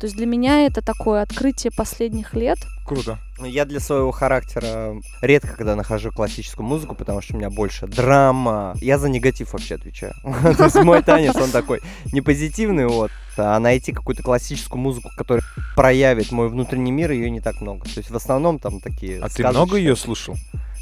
То 0.00 0.06
есть 0.06 0.16
для 0.16 0.24
меня 0.24 0.64
это 0.64 0.80
такое 0.80 1.20
открытие 1.20 1.70
последних 1.70 2.32
лет. 2.32 2.56
Круто. 2.86 3.18
Я 3.38 3.66
для 3.66 3.80
своего 3.80 4.10
характера 4.12 4.94
редко 5.20 5.54
когда 5.54 5.76
нахожу 5.76 6.10
классическую 6.10 6.66
музыку, 6.66 6.94
потому 6.94 7.20
что 7.20 7.34
у 7.34 7.36
меня 7.36 7.50
больше 7.50 7.86
драма. 7.86 8.74
Я 8.80 8.96
за 8.96 9.10
негатив 9.10 9.52
вообще 9.52 9.74
отвечаю. 9.74 10.14
То 10.56 10.64
есть 10.64 10.76
мой 10.76 11.02
танец, 11.02 11.36
он 11.36 11.50
такой 11.50 11.80
не 12.12 12.22
позитивный, 12.22 12.86
вот. 12.86 13.10
А 13.36 13.58
найти 13.58 13.92
какую-то 13.92 14.22
классическую 14.22 14.80
музыку, 14.80 15.10
которая 15.18 15.44
проявит 15.76 16.32
мой 16.32 16.48
внутренний 16.48 16.92
мир, 16.92 17.10
ее 17.10 17.30
не 17.30 17.42
так 17.42 17.60
много. 17.60 17.84
То 17.84 17.98
есть 17.98 18.10
в 18.10 18.16
основном 18.16 18.58
там 18.58 18.80
такие 18.80 19.20
А 19.20 19.28
ты 19.28 19.46
много 19.46 19.76
ее 19.76 19.96
слушал? 19.96 20.34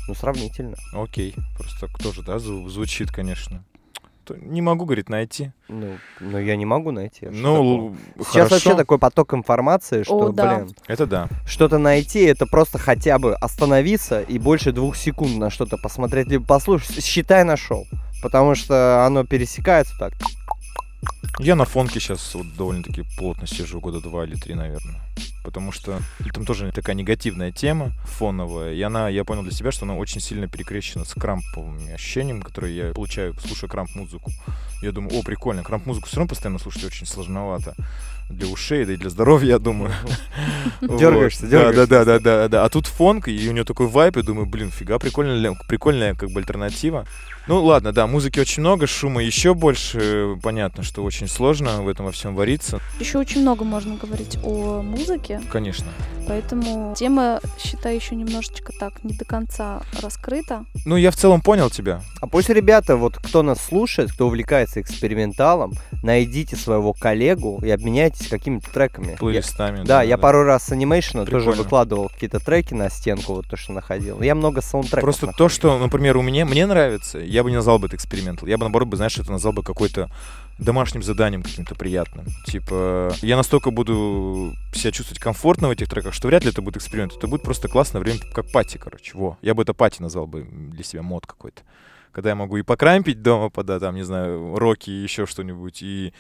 Ну, 0.07 0.15
сравнительно. 0.15 0.77
Окей. 0.93 1.35
Просто 1.59 1.89
тоже, 2.01 2.23
да, 2.23 2.37
зву- 2.37 2.69
звучит, 2.69 3.11
конечно. 3.11 3.65
То 4.29 4.37
Не 4.37 4.61
могу, 4.61 4.85
говорит, 4.85 5.09
найти. 5.09 5.53
Ну, 5.69 5.97
но 6.21 6.39
я 6.39 6.55
не 6.57 6.67
могу 6.67 6.91
найти. 6.91 7.27
а 7.27 7.33
что 7.33 7.41
Ну, 7.41 7.55
такого? 7.57 7.87
л- 7.91 7.97
Сейчас 8.27 8.33
хорошо. 8.49 8.55
вообще 8.55 8.75
такой 8.77 8.99
поток 8.99 9.33
информации, 9.33 10.03
что, 10.03 10.19
О, 10.19 10.29
да. 10.33 10.57
блин, 10.59 10.75
Это 10.87 11.07
да. 11.07 11.29
что-то 11.47 11.79
найти, 11.79 12.21
это 12.25 12.45
просто 12.47 12.77
хотя 12.79 13.19
бы 13.19 13.35
остановиться 13.35 14.21
и 14.21 14.39
больше 14.39 14.73
двух 14.73 14.97
секунд 14.97 15.37
на 15.39 15.49
что-то 15.49 15.79
посмотреть, 15.79 16.29
либо 16.29 16.45
послушать, 16.45 17.03
считай, 17.03 17.43
нашел. 17.45 17.87
Потому 18.23 18.55
что 18.55 19.07
оно 19.07 19.25
пересекается 19.25 19.95
так. 19.99 20.13
Я 21.39 21.55
на 21.55 21.65
фонке 21.65 22.01
сейчас 22.01 22.35
вот 22.35 22.55
довольно-таки 22.57 23.05
плотно 23.17 23.47
сижу, 23.47 23.81
года 23.81 24.01
два 24.01 24.25
или 24.25 24.35
три, 24.35 24.55
наверное. 24.55 25.01
Потому 25.49 25.73
что 25.73 26.01
там 26.35 26.45
тоже 26.45 26.71
такая 26.73 26.95
негативная 26.95 27.53
тема 27.53 27.93
фоновая. 28.05 28.75
И 28.75 28.83
она, 28.83 29.09
я 29.09 29.25
понял 29.25 29.43
для 29.43 29.53
себя, 29.53 29.73
что 29.73 29.87
она 29.87 29.97
очень 29.97 30.21
сильно 30.21 30.47
перекрещена 30.47 31.07
с 31.07 31.15
крамповыми 31.15 31.93
ощущениями, 31.93 32.41
которые 32.41 32.77
я 32.77 32.93
получаю, 32.93 33.35
слушая 33.41 33.71
крамп-музыку. 33.71 34.31
Я 34.83 34.93
думаю, 34.93 35.19
о, 35.19 35.23
прикольно, 35.23 35.63
крамп-музыку 35.63 36.07
все 36.07 36.17
равно 36.17 36.29
постоянно 36.29 36.59
слушать 36.59 36.85
очень 36.85 37.07
сложновато 37.07 37.75
для 38.29 38.49
ушей, 38.49 38.85
да 38.85 38.93
и 38.93 38.97
для 38.97 39.11
здоровья, 39.11 39.49
я 39.49 39.59
думаю. 39.59 39.93
Дергаешься, 40.81 41.47
дергаешься. 41.47 41.87
Да, 41.87 42.05
да, 42.05 42.05
да, 42.05 42.19
да, 42.19 42.49
да. 42.49 42.65
А 42.65 42.69
тут 42.69 42.87
фонк, 42.87 43.29
и 43.29 43.49
у 43.49 43.53
него 43.53 43.65
такой 43.65 43.87
вайп, 43.87 44.17
я 44.17 44.23
думаю, 44.23 44.47
блин, 44.47 44.71
фига, 44.71 44.99
прикольная, 44.99 45.57
прикольная 45.67 46.15
как 46.15 46.31
бы 46.31 46.41
альтернатива. 46.41 47.07
Ну 47.49 47.65
ладно, 47.65 47.93
да, 47.93 48.07
музыки 48.07 48.39
очень 48.39 48.61
много, 48.61 48.87
шума 48.87 49.23
еще 49.23 49.55
больше. 49.55 50.37
Понятно, 50.43 50.83
что 50.83 51.03
очень 51.03 51.29
сложно 51.29 51.83
в 51.83 51.89
этом 51.89 52.05
во 52.05 52.13
всем 52.13 52.35
вариться. 52.35 52.79
Еще 53.01 53.19
очень 53.19 53.41
много 53.41 53.65
можно 53.65 53.97
говорить 53.97 54.39
о 54.45 54.83
музыке, 54.83 55.41
Конечно. 55.51 55.87
поэтому 56.27 56.95
тема, 56.95 57.41
считаю, 57.59 57.97
еще 57.97 58.17
немножечко 58.17 58.75
так 58.79 59.03
не 59.03 59.15
до 59.15 59.25
конца 59.25 59.83
раскрыта. 60.03 60.67
Ну, 60.85 60.97
я 60.97 61.11
в 61.11 61.17
целом 61.17 61.41
понял 61.41 61.71
тебя. 61.71 62.03
А 62.21 62.27
пусть 62.27 62.51
ребята, 62.51 62.97
вот 62.97 63.17
кто 63.17 63.43
нас 63.43 63.65
слушает, 63.65 64.13
кто 64.13 64.27
увлекается 64.27 64.83
эксперименталом, 64.83 65.73
найдите 66.03 66.55
своего 66.55 66.93
коллегу 66.93 67.61
и 67.65 67.71
обменяйтесь 67.71 68.18
какими-то 68.27 68.71
треками. 68.73 69.13
Я- 69.13 69.17
Плейлистами. 69.17 69.85
да, 69.85 70.03
я 70.03 70.19
пару 70.19 70.45
раз 70.45 70.65
с 70.65 70.73
анимейшена 70.73 71.25
тоже 71.25 71.51
выкладывал 71.53 72.09
какие-то 72.09 72.41
треки 72.41 72.75
на 72.75 72.91
стенку, 72.91 73.35
вот 73.35 73.47
то, 73.49 73.57
что 73.57 73.73
находил. 73.73 74.21
Я 74.23 74.35
много 74.35 74.61
саундтреков 74.61 75.03
Просто 75.03 75.21
то, 75.23 75.27
находил. 75.29 75.49
что, 75.49 75.79
например, 75.79 76.17
у 76.17 76.23
меня 76.23 76.45
мне 76.47 76.67
нравится, 76.67 77.19
я 77.19 77.43
бы 77.45 77.51
не 77.51 77.57
назвал 77.57 77.79
бы 77.79 77.87
это 77.87 77.97
экспериментом. 77.97 78.49
Я 78.49 78.57
бы, 78.59 78.65
наоборот, 78.65 78.89
бы, 78.89 78.97
знаешь, 78.97 79.19
это 79.19 79.31
назвал 79.31 79.53
бы 79.53 79.63
какой-то 79.63 80.11
домашним 80.59 81.03
заданием 81.05 81.43
каким-то 81.43 81.75
приятным. 81.77 82.27
Типа, 82.47 83.13
я 83.23 83.37
настолько 83.37 83.71
буду 83.71 84.55
себя 84.75 84.91
чувствовать 84.91 85.21
комфортно 85.21 85.69
в 85.69 85.71
этих 85.71 85.89
треках, 85.89 86.13
что 86.15 86.27
вряд 86.29 86.45
ли 86.45 86.51
это 86.51 86.63
будет 86.63 86.77
эксперимент. 86.79 87.13
Это 87.17 87.29
будет 87.29 87.43
просто 87.43 87.69
классное 87.69 88.01
время, 88.01 88.19
как 88.35 88.51
пати, 88.51 88.77
короче. 88.79 89.13
Во. 89.17 89.39
Я 89.41 89.55
бы 89.55 89.63
это 89.63 89.73
пати 89.75 90.03
назвал 90.03 90.27
бы 90.27 90.43
для 90.51 90.83
себя 90.83 91.03
мод 91.03 91.27
какой-то. 91.27 91.63
Когда 92.11 92.31
я 92.31 92.35
могу 92.35 92.57
и 92.57 92.63
покрампить 92.63 93.23
дома, 93.23 93.51
пода, 93.51 93.79
там, 93.79 93.95
не 93.95 94.03
знаю, 94.03 94.59
роки 94.59 94.91
и 94.91 95.03
еще 95.03 95.27
что-нибудь, 95.27 95.83
и 95.83 96.13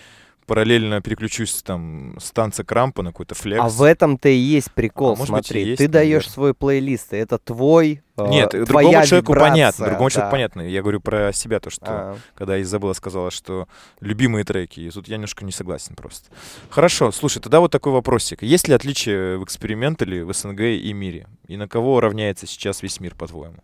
параллельно 0.48 1.00
переключусь 1.02 1.62
там 1.62 2.16
с 2.18 2.32
танца 2.32 2.64
крампа 2.64 3.02
на 3.02 3.10
какой-то 3.10 3.34
флекс. 3.36 3.62
А 3.62 3.68
в 3.68 3.82
этом-то 3.82 4.28
и 4.30 4.34
есть 4.36 4.72
прикол, 4.72 5.12
А, 5.12 5.16
может 5.16 5.32
быть, 5.32 5.46
смотри. 5.46 5.64
есть, 5.64 5.78
ты 5.78 5.86
даешь 5.86 6.24
наверное. 6.24 6.32
свой 6.32 6.54
плейлист, 6.54 7.12
и 7.12 7.18
это 7.18 7.38
твой, 7.38 8.02
э, 8.16 8.26
Нет, 8.28 8.50
твоя 8.50 8.64
другому 8.66 9.06
человеку 9.06 9.32
вибрация, 9.32 9.50
понятно, 9.50 9.86
другому 9.86 10.10
человеку 10.10 10.26
да. 10.26 10.30
понятно. 10.30 10.60
Я 10.62 10.80
говорю 10.80 11.00
про 11.00 11.32
себя, 11.32 11.60
то, 11.60 11.70
что 11.70 11.86
А, 11.86 12.16
когда 12.34 12.60
Изабелла 12.60 12.94
сказала, 12.94 13.30
что 13.30 13.68
любимые 14.00 14.44
треки, 14.44 14.80
и 14.80 14.90
тут 14.90 15.06
я 15.06 15.16
немножко 15.16 15.44
не 15.44 15.52
согласен 15.52 15.94
просто. 15.94 16.30
Хорошо, 16.70 17.12
слушай, 17.12 17.40
тогда 17.40 17.60
вот 17.60 17.70
такой 17.70 17.92
вопросик. 17.92 18.42
Есть 18.42 18.68
ли 18.68 18.74
отличия 18.74 19.36
в 19.36 19.44
экспериментале 19.44 20.24
в 20.24 20.32
СНГ 20.32 20.60
и 20.60 20.92
мире? 20.94 21.26
И 21.46 21.56
на 21.58 21.68
кого 21.68 22.00
равняется 22.00 22.46
сейчас 22.46 22.82
весь 22.82 23.00
мир, 23.00 23.14
по-твоему? 23.14 23.56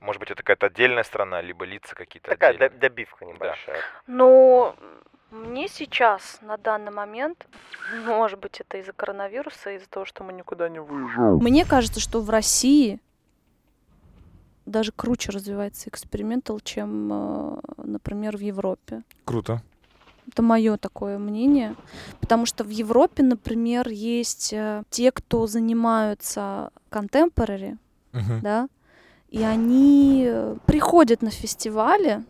Может 0.00 0.20
быть, 0.20 0.30
это 0.30 0.42
какая-то 0.42 0.66
отдельная 0.66 1.02
страна, 1.04 1.40
либо 1.42 1.64
лица 1.64 1.94
какие-то 1.94 2.32
отдельные? 2.32 2.70
добивка 2.70 3.24
небольшая. 3.24 3.80
Но 4.06 4.74
мне 5.30 5.68
сейчас, 5.68 6.38
на 6.42 6.56
данный 6.56 6.90
момент, 6.90 7.46
может 8.06 8.38
быть, 8.40 8.60
это 8.60 8.78
из-за 8.78 8.92
коронавируса, 8.92 9.70
из-за 9.76 9.88
того, 9.88 10.04
что 10.06 10.24
мы 10.24 10.32
никуда 10.32 10.68
не 10.68 10.80
выезжаем. 10.80 11.36
Мне 11.38 11.64
кажется, 11.64 12.00
что 12.00 12.20
в 12.20 12.30
России 12.30 13.00
даже 14.66 14.92
круче 14.92 15.30
развивается 15.30 15.88
экспериментал, 15.88 16.60
чем, 16.60 17.10
э, 17.12 17.60
например, 17.84 18.36
в 18.36 18.40
Европе. 18.40 19.02
Круто. 19.24 19.62
Это 20.30 20.42
мое 20.42 20.76
такое 20.76 21.18
мнение. 21.18 21.74
Потому 22.20 22.44
что 22.44 22.64
в 22.64 22.68
Европе, 22.68 23.22
например, 23.22 23.88
есть 23.88 24.52
э, 24.52 24.82
те, 24.90 25.10
кто 25.10 25.46
занимаются 25.46 26.70
contemporary, 26.90 27.78
Мгм. 28.12 28.40
да, 28.42 28.68
и 29.30 29.42
они 29.42 30.26
э, 30.28 30.56
приходят 30.66 31.22
на 31.22 31.30
фестивали, 31.30 32.24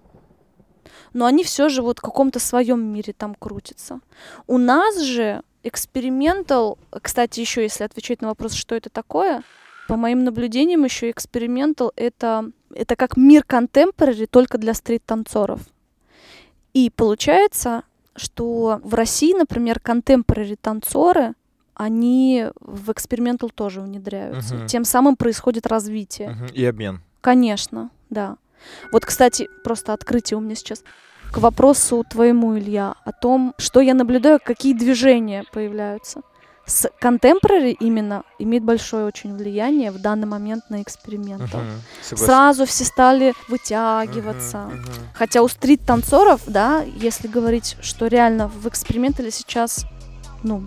но 1.13 1.27
они 1.27 1.45
все 1.45 1.69
же 1.69 1.83
вот 1.83 1.99
в 1.99 2.03
каком-то 2.03 2.39
своем 2.39 2.81
мире 2.81 3.13
там 3.17 3.35
крутятся. 3.35 4.01
У 4.47 4.59
нас 4.59 5.01
же 5.01 5.43
экспериментал, 5.63 6.79
кстати, 7.03 7.41
еще 7.41 7.63
если 7.63 7.85
отвечать 7.85 8.23
на 8.23 8.29
вопрос, 8.29 8.53
что 8.53 8.75
это 8.75 8.91
такое, 8.91 9.43
по 9.89 9.97
моим 9.97 10.25
наблюдениям 10.25 10.85
еще 10.85 11.11
экспериментал 11.11 11.93
это, 11.97 12.51
это 12.75 12.95
как 12.97 13.17
мир 13.17 13.43
контемпорари 13.45 14.27
только 14.27 14.59
для 14.59 14.75
стрит-танцоров. 14.75 15.61
И 16.75 16.91
получается, 16.91 17.83
что 18.15 18.81
в 18.83 18.95
России, 18.95 19.33
например, 19.33 19.81
контемпорари 19.81 20.57
танцоры, 20.61 21.35
они 21.75 22.47
в 22.61 22.93
экспериментал 22.93 23.51
тоже 23.51 23.81
внедряются. 23.81 24.57
Мгм. 24.57 24.67
Тем 24.67 24.85
самым 24.85 25.17
происходит 25.17 25.67
развитие. 25.67 26.31
Мгм. 26.31 26.47
И 26.53 26.65
обмен. 26.65 27.01
Конечно, 27.21 27.91
да. 28.11 28.37
Вот, 28.93 29.05
кстати, 29.05 29.49
просто 29.65 29.93
открытие 29.93 30.39
у 30.39 30.41
меня 30.41 30.55
сейчас. 30.55 30.83
К 31.33 31.39
вопросу 31.39 32.05
твоему, 32.09 32.57
Илья, 32.59 32.95
о 33.05 33.13
том, 33.13 33.55
что 33.59 33.81
я 33.81 33.95
наблюдаю, 33.95 34.41
какие 34.43 34.73
движения 34.73 35.45
появляются. 35.53 36.23
С 36.65 36.91
contemporary 37.03 37.75
именно 37.81 38.25
имеет 38.39 38.63
большое 38.63 39.07
очень 39.07 39.35
влияние 39.35 39.91
в 39.91 40.01
данный 40.01 40.27
момент 40.27 40.69
на 40.69 40.83
эксперимент. 40.83 41.43
Мгм. 41.43 41.65
Согласен. 42.03 42.27
Сразу 42.27 42.67
все 42.67 42.85
стали 42.85 43.35
вытягиваться. 43.49 44.59
Мгм, 44.59 44.81
мгм. 44.81 44.93
Хотя 45.15 45.43
у 45.43 45.49
стрит-танцоров, 45.49 46.43
да, 46.47 46.83
если 46.83 47.27
говорить, 47.27 47.77
что 47.81 48.07
реально 48.07 48.49
в 48.49 48.69
экспериментале 48.69 49.31
сейчас, 49.31 49.87
ну, 50.43 50.63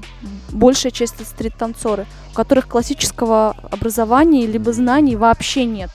большая 0.50 0.92
часть 0.92 1.16
это 1.16 1.26
стрит-танцоры, 1.26 2.08
у 2.32 2.36
которых 2.36 2.68
классического 2.68 3.56
образования 3.72 4.48
либо 4.48 4.74
знаний 4.74 5.16
вообще 5.16 5.66
нет. 5.66 5.92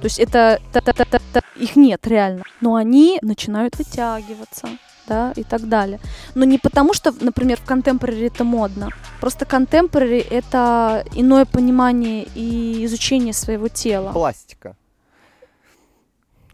То 0.00 0.06
есть 0.06 0.20
это, 0.20 0.60
та- 0.72 0.80
та- 0.80 0.92
та- 0.92 1.04
та- 1.04 1.20
та- 1.32 1.40
их 1.56 1.76
нет 1.76 2.06
реально. 2.06 2.42
Но 2.60 2.74
они 2.74 3.18
начинают 3.22 3.76
вытягиваться, 3.78 4.68
да, 5.08 5.32
и 5.36 5.42
так 5.42 5.68
далее. 5.68 5.98
Но 6.34 6.44
не 6.44 6.58
потому, 6.58 6.94
что, 6.94 7.12
например, 7.20 7.58
в 7.58 7.64
контемпорари 7.64 8.26
это 8.26 8.44
модно. 8.44 8.90
Просто 9.20 9.46
контемпорари— 9.46 10.18
это 10.30 11.04
иное 11.14 11.44
понимание 11.46 12.26
и 12.34 12.84
изучение 12.84 13.32
своего 13.32 13.68
тела. 13.68 14.12
Пластика. 14.12 14.76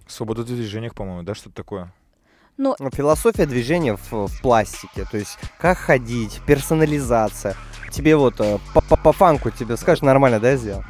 Свобода 0.07 0.43
в 0.43 0.47
движениях, 0.47 0.95
по-моему, 0.95 1.22
да, 1.22 1.34
что-то 1.34 1.57
такое. 1.57 1.93
Ну, 2.59 2.76
Философия 2.93 3.47
движения 3.47 3.97
в, 3.97 4.12
в 4.28 4.43
пластике. 4.43 5.07
То 5.11 5.16
есть, 5.18 5.38
как 5.59 5.78
ходить, 5.78 6.40
персонализация. 6.47 7.57
Тебе 7.90 8.14
вот 8.16 8.40
э, 8.40 8.59
по, 8.74 8.80
по- 8.82 8.97
по 8.97 9.12
фанку 9.12 9.51
тебе 9.51 9.76
скажешь, 9.76 10.03
нормально, 10.03 10.38
да, 10.38 10.51
я 10.51 10.57
сделал? 10.57 10.84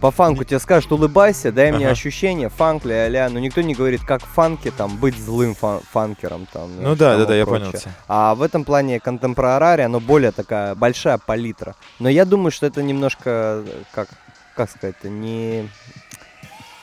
По 0.00 0.10
фанку 0.10 0.44
тебе 0.44 0.58
скажут, 0.60 0.92
улыбайся, 0.92 1.50
дай 1.50 1.72
мне 1.72 1.86
Ага. 1.86 1.92
ощущение, 1.92 2.48
фанк 2.50 2.84
ля-ля, 2.84 3.28
но 3.30 3.38
никто 3.38 3.62
не 3.62 3.74
говорит, 3.74 4.02
как 4.04 4.22
в 4.22 4.26
фанке 4.28 4.70
там 4.70 4.96
быть 4.98 5.16
злым 5.18 5.54
фан- 5.54 5.80
фанкером 5.92 6.46
там. 6.52 6.70
Ну 6.82 6.94
да, 6.94 7.16
да, 7.16 7.24
да, 7.26 7.34
я 7.34 7.46
понял. 7.46 7.72
А 8.06 8.34
в 8.34 8.42
этом 8.42 8.64
плане 8.64 9.00
контемпорари, 9.00 9.82
оно 9.82 10.00
более 10.00 10.30
такая 10.32 10.74
большая 10.74 11.18
палитра. 11.18 11.74
Но 12.00 12.08
я 12.10 12.24
думаю, 12.26 12.50
что 12.50 12.66
это 12.66 12.82
немножко, 12.82 13.62
как, 13.92 14.08
как 14.54 14.68
сказать, 14.70 15.02
не, 15.04 15.70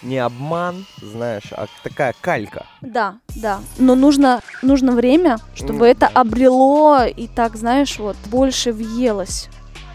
не 0.01 0.17
обман, 0.17 0.85
знаешь, 1.01 1.51
а 1.51 1.67
такая 1.83 2.15
калька. 2.21 2.65
Да, 2.81 3.17
да. 3.35 3.59
Но 3.77 3.93
нужно, 3.93 4.41
нужно 4.63 4.93
время, 4.93 5.37
чтобы 5.53 5.85
М, 5.85 5.91
это 5.91 6.09
да. 6.11 6.21
обрело 6.21 7.03
и 7.05 7.27
так, 7.27 7.55
знаешь, 7.55 7.99
вот 7.99 8.17
больше 8.31 8.71
въелось 8.73 9.47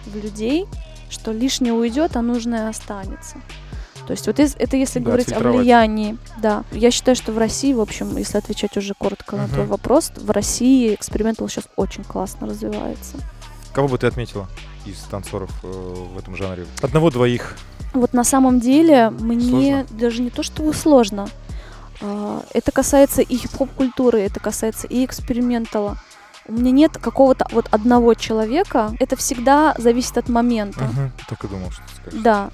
в 0.07 0.17
людей, 0.17 0.67
что 1.11 1.33
лишнее 1.33 1.73
уйдет, 1.73 2.17
а 2.17 2.23
нужное 2.23 2.69
останется. 2.69 3.37
То 4.07 4.13
есть 4.13 4.27
вот 4.29 4.39
это 4.39 4.77
если 4.77 5.01
Да, 5.01 5.05
говорить 5.07 5.33
о 5.33 5.41
влиянии, 5.41 6.17
да. 6.41 6.63
Я 6.71 6.91
считаю, 6.93 7.17
что 7.17 7.33
в 7.33 7.39
России, 7.39 7.73
в 7.73 7.81
общем, 7.81 8.17
если 8.17 8.39
отвечать 8.39 8.77
уже 8.77 8.95
коротко 8.97 9.37
на 9.37 9.45
Мгм. 9.45 9.53
твой 9.53 9.67
вопрос, 9.67 10.13
в 10.17 10.31
России 10.31 10.95
экспериментал 10.95 11.49
сейчас 11.49 11.65
очень 11.75 12.05
классно 12.05 12.47
развивается. 12.47 13.17
Кого 13.73 13.89
бы 13.89 13.99
ты 13.99 14.07
отметила 14.07 14.49
из 14.85 14.99
танцоров 15.11 15.51
э, 15.65 15.67
в 15.67 16.17
этом 16.19 16.37
жанре? 16.37 16.67
Одного-двоих. 16.83 17.57
Вот 17.95 18.13
на 18.13 18.25
самом 18.25 18.61
деле 18.61 19.11
мне 19.11 19.87
даже 19.91 20.23
не 20.23 20.31
то, 20.31 20.43
что 20.43 20.73
сложно. 20.73 21.29
А, 22.01 22.43
Это 22.53 22.71
касается 22.73 23.23
и 23.23 23.37
хип-хоп 23.37 23.71
культуры, 23.73 24.21
это 24.21 24.39
касается 24.39 24.87
и 24.87 25.05
экспериментала. 25.05 25.99
У 26.49 26.53
меня 26.53 26.71
нет 26.71 26.97
какого-то 26.99 27.47
вот 27.51 27.67
одного 27.71 28.15
человека. 28.15 28.93
Это 29.01 29.17
всегда 29.17 29.75
зависит 29.79 30.17
от 30.19 30.29
момента. 30.29 30.85
Мгм. 30.85 31.13
Так 31.29 31.45
и 31.45 31.49
думал, 31.49 31.71
что 31.71 31.83
ты 31.83 31.95
скажешь. 32.03 32.23
Да, 32.23 32.51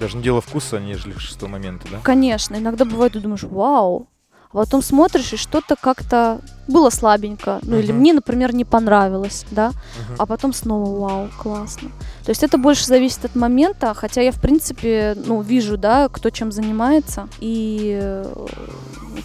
Даже 0.00 0.16
не 0.16 0.22
дело 0.22 0.40
вкуса, 0.40 0.78
нежели 0.80 1.16
шестого 1.18 1.50
момента, 1.50 1.86
да? 1.90 1.98
конечно. 2.02 2.56
Иногда 2.56 2.84
бывает, 2.84 3.12
ты 3.12 3.20
думаешь, 3.20 3.42
вау. 3.44 4.08
А 4.52 4.58
потом 4.58 4.82
смотришь, 4.82 5.32
и 5.32 5.36
что-то 5.36 5.74
как-то 5.74 6.40
было 6.68 6.88
слабенько. 6.90 7.58
Ну 7.62 7.76
или 7.76 7.90
Мгм. 7.90 8.00
мне, 8.00 8.12
например, 8.12 8.54
не 8.54 8.64
понравилось, 8.64 9.44
да. 9.50 9.68
Мгм. 9.70 10.14
а 10.18 10.26
потом 10.26 10.52
снова 10.52 10.98
вау, 11.00 11.28
классно. 11.38 11.90
То 12.24 12.30
есть 12.30 12.42
это 12.44 12.56
больше 12.56 12.86
зависит 12.86 13.24
от 13.24 13.34
момента, 13.34 13.92
хотя 13.94 14.20
я, 14.22 14.30
в 14.30 14.40
принципе, 14.40 15.16
ну, 15.26 15.42
вижу, 15.42 15.76
да, 15.76 16.08
кто 16.08 16.30
чем 16.30 16.52
занимается, 16.52 17.28
и 17.40 17.98
э, 18.00 18.46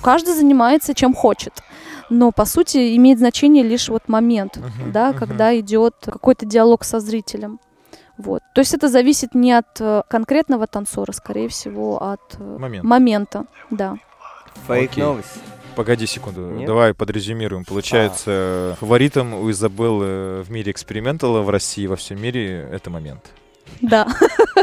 каждый 0.02 0.34
занимается 0.34 0.94
чем 0.96 1.14
хочет. 1.14 1.62
Но, 2.10 2.32
по 2.32 2.46
сути, 2.46 2.96
имеет 2.98 3.20
значение 3.20 3.64
лишь 3.64 3.90
вот 3.90 4.08
момент, 4.08 4.58
Мгм, 4.58 4.92
да, 4.92 5.10
мгм. 5.10 5.20
когда 5.20 5.58
идет 5.60 5.96
какой-то 6.04 6.46
диалог 6.46 6.84
со 6.84 7.00
зрителем. 7.00 7.60
Вот. 8.18 8.42
То 8.54 8.60
есть 8.60 8.74
это 8.74 8.90
зависит 8.90 9.34
не 9.36 9.54
от 9.54 9.80
э, 9.80 10.02
конкретного 10.10 10.68
танцора, 10.68 11.12
скорее 11.14 11.48
всего, 11.48 12.02
от 12.04 12.20
э, 12.38 12.58
Момент. 12.60 12.84
момента, 12.84 13.46
да. 13.70 13.96
Фейк 14.68 14.92
Окей. 14.92 15.04
новость. 15.04 15.30
Погоди 15.76 16.06
секунду, 16.06 16.42
Нет? 16.50 16.68
давай 16.68 16.94
подрезюмируем. 16.94 17.64
Получается, 17.64 18.76
фаворитом 18.82 19.34
у 19.36 19.50
Изабеллы 19.52 20.42
в 20.44 20.52
мире 20.52 20.72
экспериментала 20.74 21.42
в 21.42 21.50
России, 21.50 21.88
во 21.88 21.96
всем 21.96 22.22
мире, 22.22 22.68
это 22.72 22.90
момент. 22.90 23.24
Да. 23.82 24.08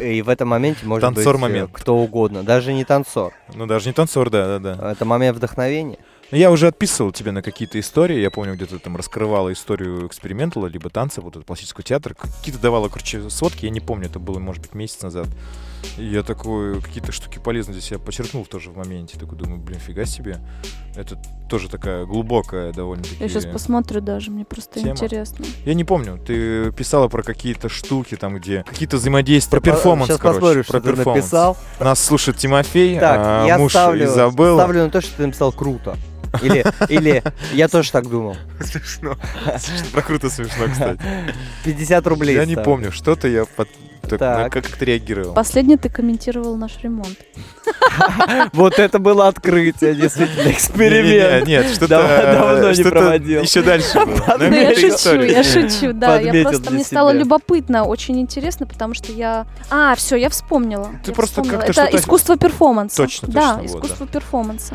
И 0.03 0.21
в 0.21 0.29
этом 0.29 0.49
моменте 0.49 0.85
может 0.85 1.03
Танцор 1.03 1.35
быть 1.35 1.41
э, 1.41 1.43
момент. 1.43 1.71
кто 1.73 1.97
угодно, 1.97 2.43
даже 2.43 2.75
не 2.75 2.85
танцор. 2.85 3.33
Ну, 3.55 3.67
даже 3.67 3.89
не 3.89 3.95
танцор, 3.95 4.29
да, 4.29 4.59
да, 4.59 4.75
да. 4.75 4.93
Это 4.93 5.05
момент 5.07 5.37
вдохновения. 5.39 5.99
Ну, 6.33 6.39
Я 6.39 6.51
уже 6.51 6.67
отписывал 6.67 7.13
тебе 7.13 7.31
на 7.31 7.43
какие-то 7.43 7.79
истории. 7.79 8.19
Я 8.19 8.31
помню, 8.31 8.55
где-то 8.55 8.79
там 8.81 8.97
раскрывала 8.97 9.53
историю 9.53 10.07
экспериментала, 10.07 10.67
либо 10.67 10.91
танца, 10.91 11.21
вот 11.21 11.37
этот 11.37 11.47
пластического 11.47 11.85
театра. 11.85 12.15
Какие-то 12.15 12.61
давала, 12.61 12.89
короче, 12.89 13.31
сводки, 13.31 13.67
я 13.67 13.71
не 13.71 13.81
помню, 13.81 14.07
это 14.07 14.19
было, 14.19 14.39
может 14.39 14.63
быть, 14.63 14.75
месяц 14.75 15.03
назад. 15.03 15.29
И 15.99 16.05
я 16.05 16.23
такой, 16.23 16.81
какие-то 16.81 17.13
штуки 17.13 17.39
полезные 17.39 17.75
здесь 17.79 17.91
я 17.91 17.99
подчеркнул 17.99 18.45
тоже 18.45 18.71
в 18.71 18.77
моменте. 18.77 19.19
Такой 19.19 19.39
думаю, 19.39 19.59
блин, 19.61 19.79
фига 19.81 20.05
себе. 20.05 20.39
Это 20.95 21.21
тоже 21.49 21.69
такая 21.69 22.05
глубокая 22.07 22.73
довольно-таки... 22.73 23.17
Я 23.21 23.29
сейчас 23.29 23.45
посмотрю 23.47 24.01
даже, 24.01 24.31
мне 24.31 24.45
просто 24.45 24.81
Тема. 24.81 24.93
интересно. 24.93 25.45
Я 25.65 25.75
не 25.75 25.85
помню, 25.85 26.19
ты 26.19 26.73
писала 26.73 27.09
про 27.09 27.23
какие-то 27.23 27.69
штуки 27.69 28.17
там, 28.17 28.37
где 28.37 28.63
какие-то 28.63 28.97
взаимодействия, 28.97 29.61
про 29.61 29.73
перформанс, 29.73 30.09
Сейчас 30.09 30.19
короче, 30.21 30.41
посмотрим, 30.41 30.65
про 30.65 30.69
что 30.69 30.81
ты 30.81 30.89
перформанс. 30.97 31.17
написал. 31.25 31.57
Нас 31.81 32.03
слушает 32.03 32.39
Тимофей, 32.39 32.99
Так, 32.99 33.19
а, 33.23 33.47
я 33.47 33.59
муж 33.59 33.73
ставлю, 33.73 34.05
Изабелла. 34.07 34.59
ставлю 34.61 34.85
на 34.85 34.91
то, 34.91 35.01
что 35.01 35.17
ты 35.17 35.27
написал 35.27 35.53
круто. 35.53 35.97
Или, 36.43 36.65
или 36.89 37.23
я 37.55 37.69
тоже 37.69 37.91
так 37.93 38.09
думал. 38.11 38.37
Смешно. 38.61 39.17
Про 39.93 40.03
круто 40.03 40.29
смешно, 40.29 40.65
кстати. 40.71 41.01
50 41.65 42.07
рублей. 42.07 42.35
Я 42.37 42.45
не 42.45 42.57
помню, 42.57 42.93
что-то 42.93 43.29
я 43.29 43.45
под- 43.45 43.69
так, 44.07 44.53
Так. 44.53 44.53
как 44.53 44.83
реагировал. 44.83 45.35
Последний 45.35 45.77
ты 45.77 45.89
комментировал 45.89 46.57
наш 46.57 46.79
ремонт. 46.83 47.17
Вот 48.53 48.79
это 48.79 48.99
было 48.99 49.29
открытие, 49.29 49.95
действительно, 49.95 50.51
эксперимент. 50.51 51.47
Нет, 51.47 51.67
что-то... 51.71 51.89
Давно 51.89 52.73
не 52.73 52.83
проводил. 52.85 53.43
Еще 53.43 53.63
дальше 53.63 53.99
я 53.99 54.75
шучу, 54.75 55.23
я 55.23 55.43
шучу, 55.43 55.93
да. 55.93 56.21
Я 56.21 56.43
просто, 56.43 56.71
мне 56.73 56.85
стало 56.85 57.11
любопытно, 57.11 57.85
очень 57.85 58.21
интересно, 58.21 58.67
потому 58.67 58.95
что 58.95 59.13
я... 59.13 59.47
А, 59.71 59.95
все, 59.95 60.17
я 60.17 60.29
вспомнила. 60.29 60.91
Ты 61.05 61.13
просто 61.13 61.43
как-то 61.43 61.73
Это 61.83 61.97
искусство 61.97 62.37
перформанса. 62.37 62.97
Точно, 62.97 63.29
Да, 63.29 63.55
точно, 63.57 63.73
вот, 63.73 63.85
искусство 63.85 64.07
перформанса. 64.07 64.75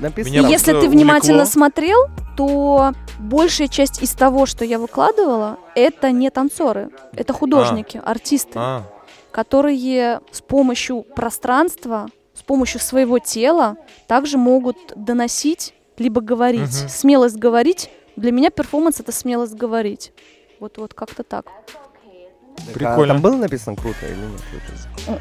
Написано. 0.00 0.32
Меня 0.32 0.48
если 0.48 0.72
ты 0.72 0.88
внимательно 0.88 1.42
увлекло. 1.42 1.52
смотрел, 1.52 2.06
то 2.36 2.92
большая 3.18 3.68
часть 3.68 4.02
из 4.02 4.12
того, 4.12 4.46
что 4.46 4.64
я 4.64 4.78
выкладывала, 4.78 5.58
это 5.74 6.10
не 6.10 6.30
танцоры, 6.30 6.90
это 7.12 7.32
художники, 7.32 8.00
артисты, 8.02 8.52
А, 8.54 8.82
которые 9.30 10.20
с 10.30 10.40
помощью 10.40 11.02
пространства, 11.02 12.08
с 12.34 12.42
помощью 12.42 12.80
своего 12.80 13.18
тела 13.18 13.76
также 14.06 14.38
могут 14.38 14.76
доносить 14.96 15.74
либо 15.98 16.20
говорить. 16.22 16.80
Мгм. 16.80 16.88
Смелость 16.88 17.36
говорить. 17.36 17.90
Для 18.16 18.32
меня 18.32 18.50
перформанс 18.50 19.00
это 19.00 19.12
смелость 19.12 19.54
говорить. 19.54 20.12
Вот, 20.58 20.78
вот 20.78 20.94
как-то 20.94 21.22
так. 21.22 21.46
А 22.68 22.72
Прикольно. 22.72 23.14
Там 23.14 23.22
было 23.22 23.36
написано 23.36 23.76
круто 23.76 24.06
или 24.06 24.14
нет? 24.16 24.40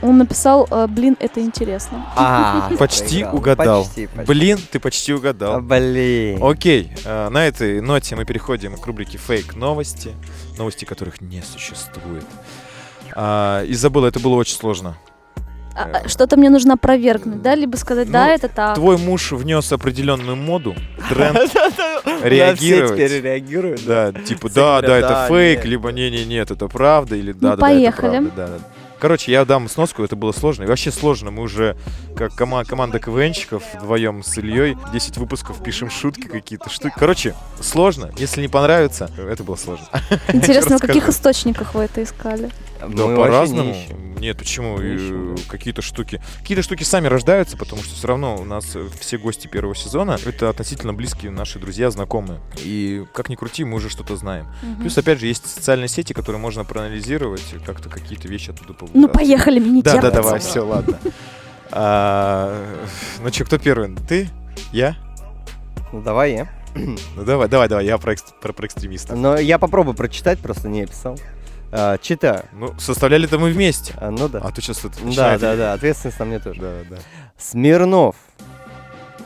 Он- 0.01 0.09
Он 0.09 0.17
написал, 0.17 0.67
э, 0.69 0.87
блин, 0.87 1.15
это 1.19 1.41
интересно. 1.41 2.05
А, 2.15 2.69
Почти 2.77 3.23
угадал. 3.25 3.83
Почти, 3.85 4.07
почти. 4.07 4.25
Блин, 4.27 4.59
ты 4.71 4.79
почти 4.79 5.13
А, 5.13 5.15
угадал. 5.15 5.61
Блин. 5.61 6.39
Окей, 6.43 6.91
э, 7.05 7.29
на 7.29 7.45
этой 7.47 7.81
ноте 7.81 8.15
мы 8.15 8.25
переходим 8.25 8.75
к 8.77 8.85
рубрике 8.85 9.17
фейк 9.17 9.55
новости, 9.55 10.11
новости 10.57 10.85
которых 10.85 11.21
не 11.21 11.41
существует. 11.41 12.25
А, 13.15 13.63
Изабелла, 13.65 14.07
это 14.07 14.19
было 14.19 14.35
очень 14.35 14.55
сложно. 14.55 14.97
А, 15.79 16.01
а, 16.03 16.07
Что-то 16.09 16.35
мне 16.37 16.49
нужно 16.49 16.73
опровергнуть, 16.73 17.41
да? 17.41 17.55
Либо 17.55 17.77
сказать, 17.77 18.11
да, 18.11 18.25
Ну, 18.27 18.31
это 18.33 18.49
так. 18.49 18.75
Твой 18.75 18.97
муж 18.97 19.31
внес 19.31 19.71
определенную 19.71 20.35
моду, 20.35 20.75
тренд, 21.07 21.37
Да, 21.53 21.69
все 22.05 22.29
реагировать. 22.29 22.93
теперь 22.95 23.21
реагируют. 23.21 23.85
Да, 23.85 24.11
типа, 24.11 24.49
да, 24.49 24.81
да, 24.81 24.97
это 24.97 25.07
да, 25.09 25.27
фейк, 25.27 25.63
либо 25.65 25.91
не-не, 25.91 26.25
нет, 26.25 26.51
это 26.51 26.67
правда, 26.67 27.15
или 27.15 27.31
да, 27.31 27.39
да, 27.39 27.47
да, 27.47 27.53
это 27.53 27.61
поехали. 27.61 28.09
правда, 28.09 28.31
да, 28.35 28.47
да. 28.47 28.59
Короче, 28.99 29.31
я 29.31 29.45
дам 29.45 29.69
сноску, 29.69 30.03
это 30.03 30.17
было 30.17 30.33
сложно. 30.33 30.63
И 30.63 30.65
вообще 30.65 30.91
сложно. 30.91 31.31
Мы 31.31 31.43
уже, 31.43 31.77
как 32.17 32.33
кома- 32.33 32.65
команда 32.65 32.99
КВНщиков, 32.99 33.63
вдвоем 33.75 34.23
с 34.23 34.37
Ильей, 34.37 34.75
10 34.91 35.15
выпусков 35.17 35.63
пишем 35.63 35.89
шутки 35.89 36.27
какие-то 36.27 36.69
штуки. 36.69 36.95
Короче, 36.97 37.33
сложно. 37.61 38.11
Если 38.17 38.41
не 38.41 38.49
понравится, 38.49 39.09
это 39.17 39.45
было 39.45 39.55
сложно. 39.55 39.85
Интересно, 40.33 40.77
в 40.77 40.81
каких 40.81 41.07
источниках 41.07 41.75
вы 41.75 41.83
это 41.83 42.03
искали? 42.03 42.49
Да, 42.85 43.07
по-разному. 43.15 43.73
Нет, 44.19 44.37
почему? 44.37 44.79
И, 44.81 44.95
ищем. 44.95 45.35
Какие-то 45.47 45.81
штуки. 45.81 46.21
Какие-то 46.39 46.61
штуки 46.61 46.83
сами 46.83 47.07
рождаются, 47.07 47.55
потому 47.57 47.81
что 47.83 47.95
все 47.95 48.07
равно 48.07 48.35
у 48.35 48.43
нас 48.43 48.75
э, 48.75 48.85
все 48.99 49.17
гости 49.17 49.47
первого 49.47 49.75
сезона 49.75 50.17
это 50.25 50.49
относительно 50.49 50.93
близкие 50.93 51.31
наши 51.31 51.57
друзья, 51.59 51.89
знакомые. 51.89 52.39
И 52.57 53.05
как 53.13 53.29
ни 53.29 53.35
крути, 53.35 53.63
мы 53.63 53.77
уже 53.77 53.89
что-то 53.89 54.15
знаем. 54.17 54.47
Мгм. 54.61 54.81
Плюс, 54.81 54.97
опять 54.97 55.19
же, 55.19 55.27
есть 55.27 55.45
социальные 55.47 55.87
сети, 55.87 56.13
которые 56.13 56.41
можно 56.41 56.65
проанализировать, 56.65 57.43
и 57.53 57.59
как-то 57.59 57.89
какие-то 57.89 58.27
вещи 58.27 58.49
оттуда 58.51 58.75
Ну, 58.81 58.87
повыдать. 58.87 59.11
поехали, 59.13 59.59
мне 59.59 59.71
не 59.71 59.81
Да, 59.81 59.93
да, 59.95 60.01
терпится. 60.01 60.21
давай, 60.21 60.39
все, 60.39 60.59
ладно. 60.65 60.99
А, 61.71 62.65
Ну 63.23 63.29
что, 63.31 63.45
кто 63.45 63.57
первый? 63.57 63.95
Ты? 64.07 64.29
Я? 64.71 64.97
Ну 65.93 66.01
давай 66.01 66.33
я. 66.33 66.49
Ну 66.75 67.23
давай, 67.25 67.47
давай, 67.47 67.67
давай, 67.67 67.85
я 67.85 67.97
про, 67.97 68.13
экс- 68.13 68.33
про, 68.41 68.53
про 68.53 68.67
экстремистов. 68.67 69.17
Но 69.17 69.37
я 69.37 69.57
попробую 69.57 69.95
прочитать, 69.95 70.39
просто 70.39 70.67
не 70.69 70.83
описал. 70.83 71.17
А, 71.71 71.97
читаю. 71.97 72.45
Ну, 72.53 72.73
составляли-то 72.79 73.37
мы 73.37 73.51
вместе. 73.51 73.93
А, 73.97 74.11
ну 74.11 74.27
да. 74.27 74.39
А 74.43 74.51
то 74.51 74.61
сейчас 74.61 74.83
это 74.85 74.97
Да, 75.15 75.37
да, 75.37 75.55
да, 75.55 75.73
ответственность 75.73 76.19
на 76.19 76.25
мне 76.25 76.39
тоже. 76.39 76.59
Да, 76.59 76.71
да. 76.89 76.97
Смирнов. 77.37 78.15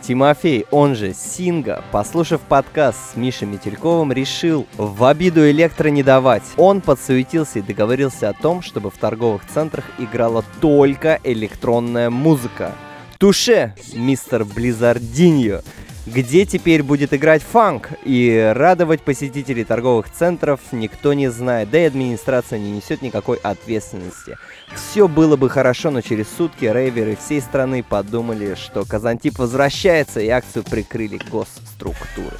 Тимофей, 0.01 0.65
он 0.69 0.95
же 0.95 1.13
Синга, 1.13 1.81
послушав 1.93 2.41
подкаст 2.41 3.13
с 3.13 3.15
Мишей 3.15 3.47
Метельковым, 3.47 4.11
решил 4.11 4.67
в 4.75 5.05
обиду 5.05 5.49
электро 5.49 5.87
не 5.87 6.03
давать. 6.03 6.43
Он 6.57 6.81
подсуетился 6.81 7.59
и 7.59 7.61
договорился 7.61 8.27
о 8.27 8.33
том, 8.33 8.61
чтобы 8.61 8.91
в 8.91 8.97
торговых 8.97 9.43
центрах 9.45 9.85
играла 9.99 10.43
только 10.59 11.21
электронная 11.23 12.09
музыка. 12.09 12.73
Туше, 13.17 13.75
мистер 13.93 14.43
Близардиньо, 14.43 15.61
где 16.05 16.45
теперь 16.45 16.83
будет 16.83 17.13
играть 17.13 17.41
фанк 17.41 17.91
и 18.03 18.51
радовать 18.55 19.01
посетителей 19.01 19.63
торговых 19.63 20.11
центров 20.11 20.59
никто 20.71 21.13
не 21.13 21.29
знает, 21.29 21.69
да 21.69 21.79
и 21.79 21.85
администрация 21.85 22.59
не 22.59 22.71
несет 22.71 23.01
никакой 23.01 23.37
ответственности. 23.37 24.37
Все 24.75 25.07
было 25.07 25.37
бы 25.37 25.49
хорошо, 25.49 25.91
но 25.91 26.01
через 26.01 26.27
сутки 26.35 26.65
рейверы 26.65 27.15
всей 27.15 27.41
страны 27.41 27.83
подумали, 27.83 28.55
что 28.55 28.85
Казантип 28.85 29.39
возвращается 29.39 30.19
и 30.19 30.27
акцию 30.27 30.63
прикрыли 30.63 31.19
госструктуры. 31.31 32.37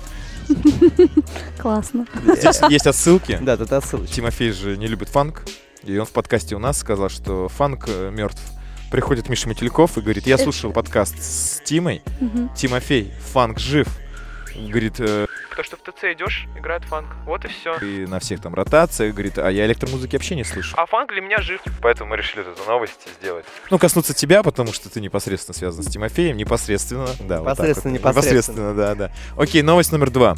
Классно. 1.58 2.06
Здесь 2.38 2.60
есть 2.70 2.88
отсылки. 2.88 3.40
Да, 3.42 3.56
тут 3.56 3.72
отсылочка. 3.72 4.14
Тимофей 4.14 4.52
же 4.52 4.78
не 4.78 4.88
любит 4.88 5.08
фанк, 5.08 5.44
и 5.84 5.98
он 5.98 6.06
в 6.06 6.12
подкасте 6.12 6.56
у 6.56 6.60
нас 6.60 6.78
сказал, 6.78 7.10
что 7.10 7.48
фанк 7.48 7.88
мертв. 8.12 8.42
Приходит 8.94 9.28
Миша 9.28 9.50
Метельков 9.50 9.98
и 9.98 10.02
говорит, 10.02 10.28
я 10.28 10.38
слушал 10.38 10.72
подкаст 10.72 11.20
с 11.20 11.60
Тимой. 11.62 12.04
Тимофей, 12.56 13.12
фанк 13.34 13.58
жив. 13.58 13.88
Говорит, 14.56 15.00
э, 15.00 15.26
Потому 15.50 15.64
что 15.64 15.78
в 15.78 15.80
ТЦ 15.80 16.04
идешь, 16.14 16.46
играет 16.56 16.84
фанк. 16.84 17.08
Вот 17.26 17.44
и 17.44 17.48
все. 17.48 17.76
и 17.80 18.06
на 18.06 18.20
всех 18.20 18.40
там 18.40 18.54
ротациях, 18.54 19.16
говорит, 19.16 19.40
а 19.40 19.50
я 19.50 19.66
электромузыки 19.66 20.16
вообще 20.16 20.36
не 20.36 20.44
слышу. 20.44 20.76
А 20.78 20.86
фанк 20.86 21.12
для 21.12 21.22
меня 21.22 21.40
жив. 21.40 21.60
Поэтому 21.82 22.12
мы 22.12 22.18
решили 22.18 22.42
эту 22.48 22.64
новость 22.70 23.08
сделать. 23.20 23.46
Ну, 23.72 23.80
коснуться 23.80 24.14
тебя, 24.14 24.44
потому 24.44 24.72
что 24.72 24.92
ты 24.92 25.02
непосредственно 25.02 25.56
связан 25.58 25.84
с 25.84 25.88
Тимофеем, 25.88 26.38
непосредственно, 26.38 27.08
да. 27.22 27.42
вот 27.42 27.58
так 27.58 27.66
Непосредственно, 27.66 27.94
вот. 27.94 28.00
непосредственно. 28.00 28.60
Непосредственно, 28.60 28.74
да, 28.76 28.94
да. 28.94 29.12
Окей, 29.36 29.64
новость 29.64 29.92
номер 29.92 30.12
два. 30.12 30.36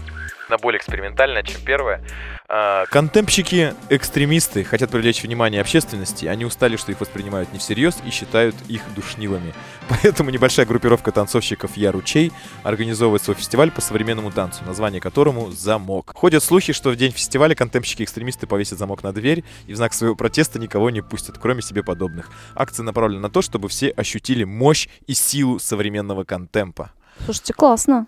На 0.47 0.57
более 0.57 0.79
экспериментальная, 0.79 1.43
чем 1.43 1.59
первая. 1.65 2.01
А, 2.47 2.85
Контемпщики-экстремисты 2.91 4.63
хотят 4.63 4.91
привлечь 4.91 5.23
внимание 5.23 5.61
общественности. 5.61 6.27
Они 6.27 6.45
устали, 6.45 6.75
что 6.75 6.91
их 6.91 7.01
воспринимают 7.01 7.51
не 7.51 7.59
всерьез 7.59 7.97
и 8.05 8.11
считают 8.11 8.55
их 8.67 8.81
душнилами. 8.93 9.53
Поэтому 9.89 10.29
небольшая 10.29 10.65
группировка 10.67 11.11
танцовщиков 11.11 11.75
«Я 11.75 11.91
ручей» 11.91 12.31
организовывает 12.63 13.23
свой 13.23 13.35
фестиваль 13.35 13.71
по 13.71 13.81
современному 13.81 14.31
танцу, 14.31 14.63
название 14.65 15.01
которому 15.01 15.51
«Замок». 15.51 16.11
Ходят 16.15 16.43
слухи, 16.43 16.71
что 16.71 16.91
в 16.91 16.95
день 16.95 17.11
фестиваля 17.11 17.55
контемпщики-экстремисты 17.55 18.45
повесят 18.45 18.77
замок 18.77 19.01
на 19.01 19.11
дверь 19.11 19.43
и 19.65 19.73
в 19.73 19.75
знак 19.75 19.93
своего 19.93 20.15
протеста 20.15 20.59
никого 20.59 20.91
не 20.91 21.01
пустят, 21.01 21.39
кроме 21.39 21.63
себе 21.63 21.83
подобных. 21.83 22.29
Акция 22.53 22.83
направлена 22.83 23.21
на 23.21 23.29
то, 23.31 23.41
чтобы 23.41 23.69
все 23.69 23.89
ощутили 23.89 24.43
мощь 24.43 24.87
и 25.07 25.15
силу 25.15 25.57
современного 25.57 26.23
контемпа. 26.23 26.91
Слушайте, 27.25 27.53
классно. 27.53 28.07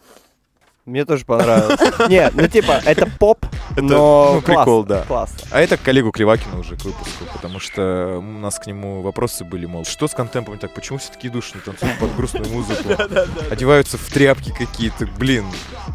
Мне 0.88 1.04
тоже 1.04 1.26
понравилось. 1.26 1.78
Нет, 2.08 2.32
ну 2.34 2.48
типа, 2.48 2.80
это 2.86 3.12
поп, 3.20 3.46
Это, 3.72 3.82
но 3.82 4.36
ну, 4.36 4.42
прикол, 4.42 4.86
классно, 4.86 4.86
да. 4.86 5.02
Классно. 5.06 5.38
А 5.52 5.60
это 5.60 5.76
коллегу 5.76 6.14
Клевакину 6.14 6.62
уже 6.62 6.78
к 6.78 6.86
выпуску, 6.86 7.26
потому 7.34 7.60
что 7.60 8.20
у 8.20 8.40
нас 8.40 8.58
к 8.58 8.68
нему 8.68 9.02
вопросы 9.02 9.44
были, 9.44 9.66
мол, 9.66 9.84
что 9.84 10.08
с 10.08 10.14
контемпом 10.14 10.58
так, 10.58 10.74
почему 10.74 10.98
все 10.98 11.12
такие 11.12 11.30
душные, 11.30 11.62
танцуют 11.62 12.00
под 12.00 12.16
грустную 12.16 12.50
музыку, 12.50 12.92
одеваются 13.52 13.98
в 13.98 14.06
тряпки 14.10 14.54
какие-то, 14.58 15.08
блин, 15.20 15.44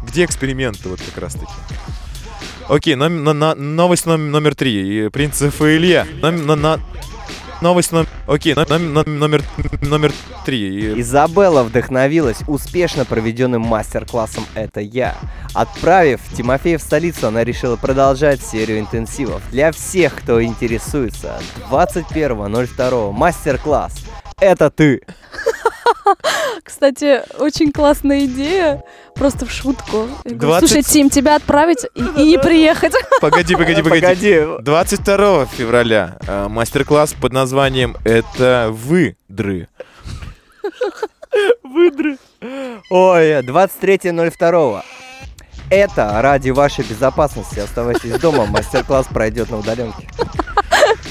где 0.07 0.25
эксперименты 0.25 0.87
вот 0.89 1.01
как 1.01 1.17
раз 1.23 1.33
таки? 1.33 1.51
Окей, 2.69 2.93
ном- 2.93 3.23
на- 3.23 3.33
на- 3.33 3.55
новость 3.55 4.05
ном- 4.05 4.29
номер 4.29 4.53
три. 4.53 5.09
Принцев 5.09 5.59
и 5.63 5.75
Илья. 5.75 6.05
На- 6.21 6.79
Новость 7.63 7.93
номер... 7.93 8.09
Окей, 8.27 8.55
ном- 8.55 8.91
ном- 8.91 9.17
номер, 9.19 9.41
номер 9.81 10.11
три. 10.45 10.99
Изабелла 10.99 11.63
вдохновилась 11.63 12.39
успешно 12.45 13.05
проведенным 13.05 13.61
мастер-классом 13.61 14.45
«Это 14.53 14.81
я». 14.81 15.15
Отправив 15.53 16.19
Тимофея 16.35 16.77
в 16.77 16.81
столицу, 16.81 17.27
она 17.27 17.45
решила 17.45 17.77
продолжать 17.77 18.43
серию 18.43 18.79
интенсивов. 18.81 19.41
Для 19.49 19.71
всех, 19.71 20.13
кто 20.13 20.43
интересуется, 20.43 21.39
21.02 21.71 23.13
мастер-класс 23.13 23.93
«Это 24.41 24.69
ты». 24.69 25.01
Кстати, 26.63 27.21
очень 27.39 27.71
классная 27.71 28.25
идея. 28.25 28.83
Просто 29.15 29.45
в 29.45 29.51
шутку. 29.51 30.07
Говорю, 30.23 30.39
20 30.39 30.69
Слушай, 30.69 30.83
Тим, 30.83 31.09
тебя 31.09 31.35
отправить 31.35 31.85
и, 31.95 32.01
и 32.01 32.25
не 32.31 32.39
приехать. 32.39 32.93
Погоди, 33.21 33.55
погоди, 33.55 33.81
погоди. 33.81 34.01
Погоди. 34.01 34.45
22 34.61 35.45
февраля 35.47 36.17
э, 36.27 36.47
мастер-класс 36.47 37.13
под 37.13 37.33
названием 37.33 37.95
«Это 38.03 38.69
выдры». 38.71 39.67
Выдры. 41.63 42.17
Ой, 42.89 43.41
23.02. 43.41 44.83
Это 45.69 46.21
ради 46.21 46.51
вашей 46.51 46.85
безопасности. 46.85 47.59
Оставайтесь 47.59 48.19
дома. 48.19 48.45
Мастер-класс 48.45 49.07
пройдет 49.07 49.49
на 49.49 49.57
удаленке. 49.57 50.07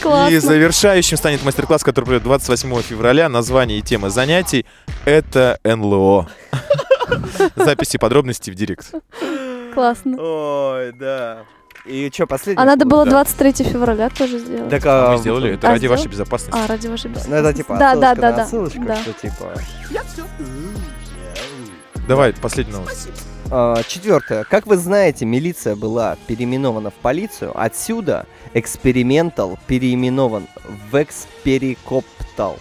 И 0.03 0.05
Классно. 0.05 0.41
завершающим 0.41 1.17
станет 1.17 1.45
мастер-класс, 1.45 1.85
который 1.85 2.07
пройдет 2.07 2.25
28 2.25 2.83
февраля. 2.83 3.29
Название 3.29 3.79
и 3.79 3.83
тема 3.83 4.11
занятий— 4.11 4.67
это 5.05 5.59
НЛО. 5.65 6.29
Записи 7.57 7.99
подробности 7.99 8.51
в 8.51 8.55
директ. 8.55 8.93
Классно. 9.75 10.17
Ой, 10.21 10.93
да. 10.93 11.45
И 11.87 12.11
что, 12.13 12.27
последний? 12.27 12.63
А 12.63 12.67
надо 12.67 12.85
было 12.85 13.05
Да. 13.05 13.11
23 13.13 13.65
февраля 13.65 14.09
тоже 14.11 14.39
сделать. 14.39 14.71
Так, 14.71 14.85
А 14.87 15.09
а, 15.09 15.13
мы 15.13 15.19
сделали 15.19 15.55
это 15.55 15.67
А, 15.69 15.71
ради 15.71 15.81
сделал? 15.81 15.97
вашей 15.97 16.09
безопасности. 16.09 16.59
А, 16.63 16.67
ради 16.69 16.87
вашей 16.89 17.07
Ну, 17.09 17.15
безопасности. 17.15 17.49
это 17.49 17.57
типа 17.57 17.77
да, 17.79 17.95
да, 17.97 18.15
да, 18.15 18.33
да. 18.33 18.43
отсылочку, 18.43 18.85
да. 18.85 18.97
что 18.97 19.13
типа... 19.13 19.53
Давай, 22.09 22.33
последний 22.35 22.73
новость. 22.73 23.09
А, 23.09 23.32
Четвертое. 23.87 24.45
Как 24.45 24.67
вы 24.67 24.79
знаете, 24.79 25.27
милиция 25.27 25.77
была 25.77 26.17
переименована 26.27 26.91
в 26.91 26.95
полицию. 26.95 27.53
Отсюда 27.55 28.27
экспериментал 28.55 29.59
переименован 29.67 30.47
в 30.91 31.03
эксперикоптал. 31.03 32.59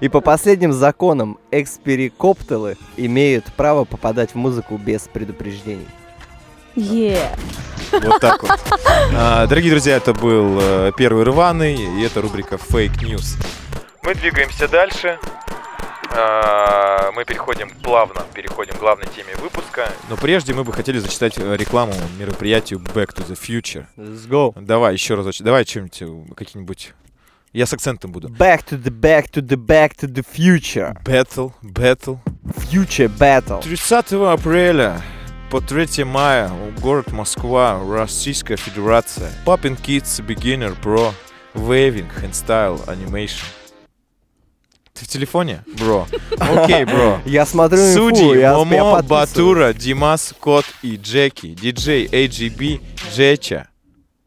И 0.00 0.08
по 0.08 0.20
последним 0.20 0.72
законам 0.72 1.38
эксперикопталы 1.52 2.76
имеют 2.96 3.44
право 3.52 3.84
попадать 3.84 4.32
в 4.32 4.34
музыку 4.34 4.78
без 4.78 5.02
предупреждений. 5.02 5.86
Е. 6.74 7.30
Вот 7.92 8.20
так 8.20 8.42
вот. 8.42 8.58
А, 9.14 9.46
Дорогие 9.46 9.70
друзья, 9.70 9.96
это 9.96 10.12
был 10.12 10.58
э, 10.60 10.92
первый 10.96 11.24
рваный, 11.24 11.74
и 11.74 12.02
это 12.02 12.20
рубрика 12.20 12.56
Fake 12.56 12.98
News. 13.00 13.40
Мы 14.02 14.14
двигаемся 14.14 14.66
дальше. 14.66 15.18
А, 16.10 17.10
Мы 17.12 17.24
переходим 17.24 17.70
плавно, 17.82 18.22
переходим 18.34 18.74
к 18.74 18.78
главной 18.78 19.06
теме 19.06 19.34
выпуска. 19.36 19.90
Но 20.08 20.16
прежде 20.16 20.54
мы 20.54 20.64
бы 20.64 20.72
хотели 20.72 20.98
зачитать 20.98 21.38
э, 21.38 21.56
рекламу 21.56 21.94
мероприятию 22.18 22.80
Back 22.80 23.14
to 23.14 23.26
the 23.26 23.38
Future. 23.38 23.86
Let's 23.96 24.28
go. 24.28 24.52
Давай, 24.60 24.92
еще 24.94 25.14
разочек. 25.14 25.44
Давай 25.44 25.64
что-нибудь, 25.64 26.02
э, 26.02 26.34
какие-нибудь... 26.34 26.94
Я 27.52 27.66
с 27.66 27.72
акцентом 27.72 28.12
буду. 28.12 28.28
Back 28.28 28.64
to 28.70 28.80
the 28.80 28.90
back 28.90 29.30
to 29.32 29.40
the 29.42 29.56
back 29.56 29.96
to 29.96 30.06
the 30.06 30.24
future. 30.24 30.94
Battle, 31.02 31.52
battle. 31.62 32.18
Future 32.70 33.08
battle. 33.08 33.62
30 33.62 34.12
апреля 34.12 35.00
по 35.50 35.60
3 35.62 36.04
мая 36.04 36.50
город 36.80 37.10
Москва, 37.12 37.80
Российская 37.88 38.56
Федерация. 38.56 39.32
Poppin 39.46 39.80
Kids 39.80 40.20
Beginner 40.26 40.76
Pro 40.82 41.12
Waving, 41.54 42.08
Handstyle, 42.22 42.86
Animation. 42.86 43.46
Ты 44.98 45.04
в 45.04 45.08
телефоне? 45.08 45.62
Бро. 45.78 46.08
Окей, 46.40 46.84
бро. 46.84 47.20
Я 47.24 47.46
смотрю 47.46 47.78
инфу, 47.78 48.08
Судьи, 48.08 48.34
я, 48.34 48.50
я 48.50 48.52
Момо. 48.54 49.00
Батура, 49.02 49.72
Димас, 49.72 50.34
Кот 50.40 50.64
и 50.82 50.96
Джеки, 50.96 51.54
диджей 51.54 52.06
AGB, 52.06 52.80
Джеча, 53.14 53.68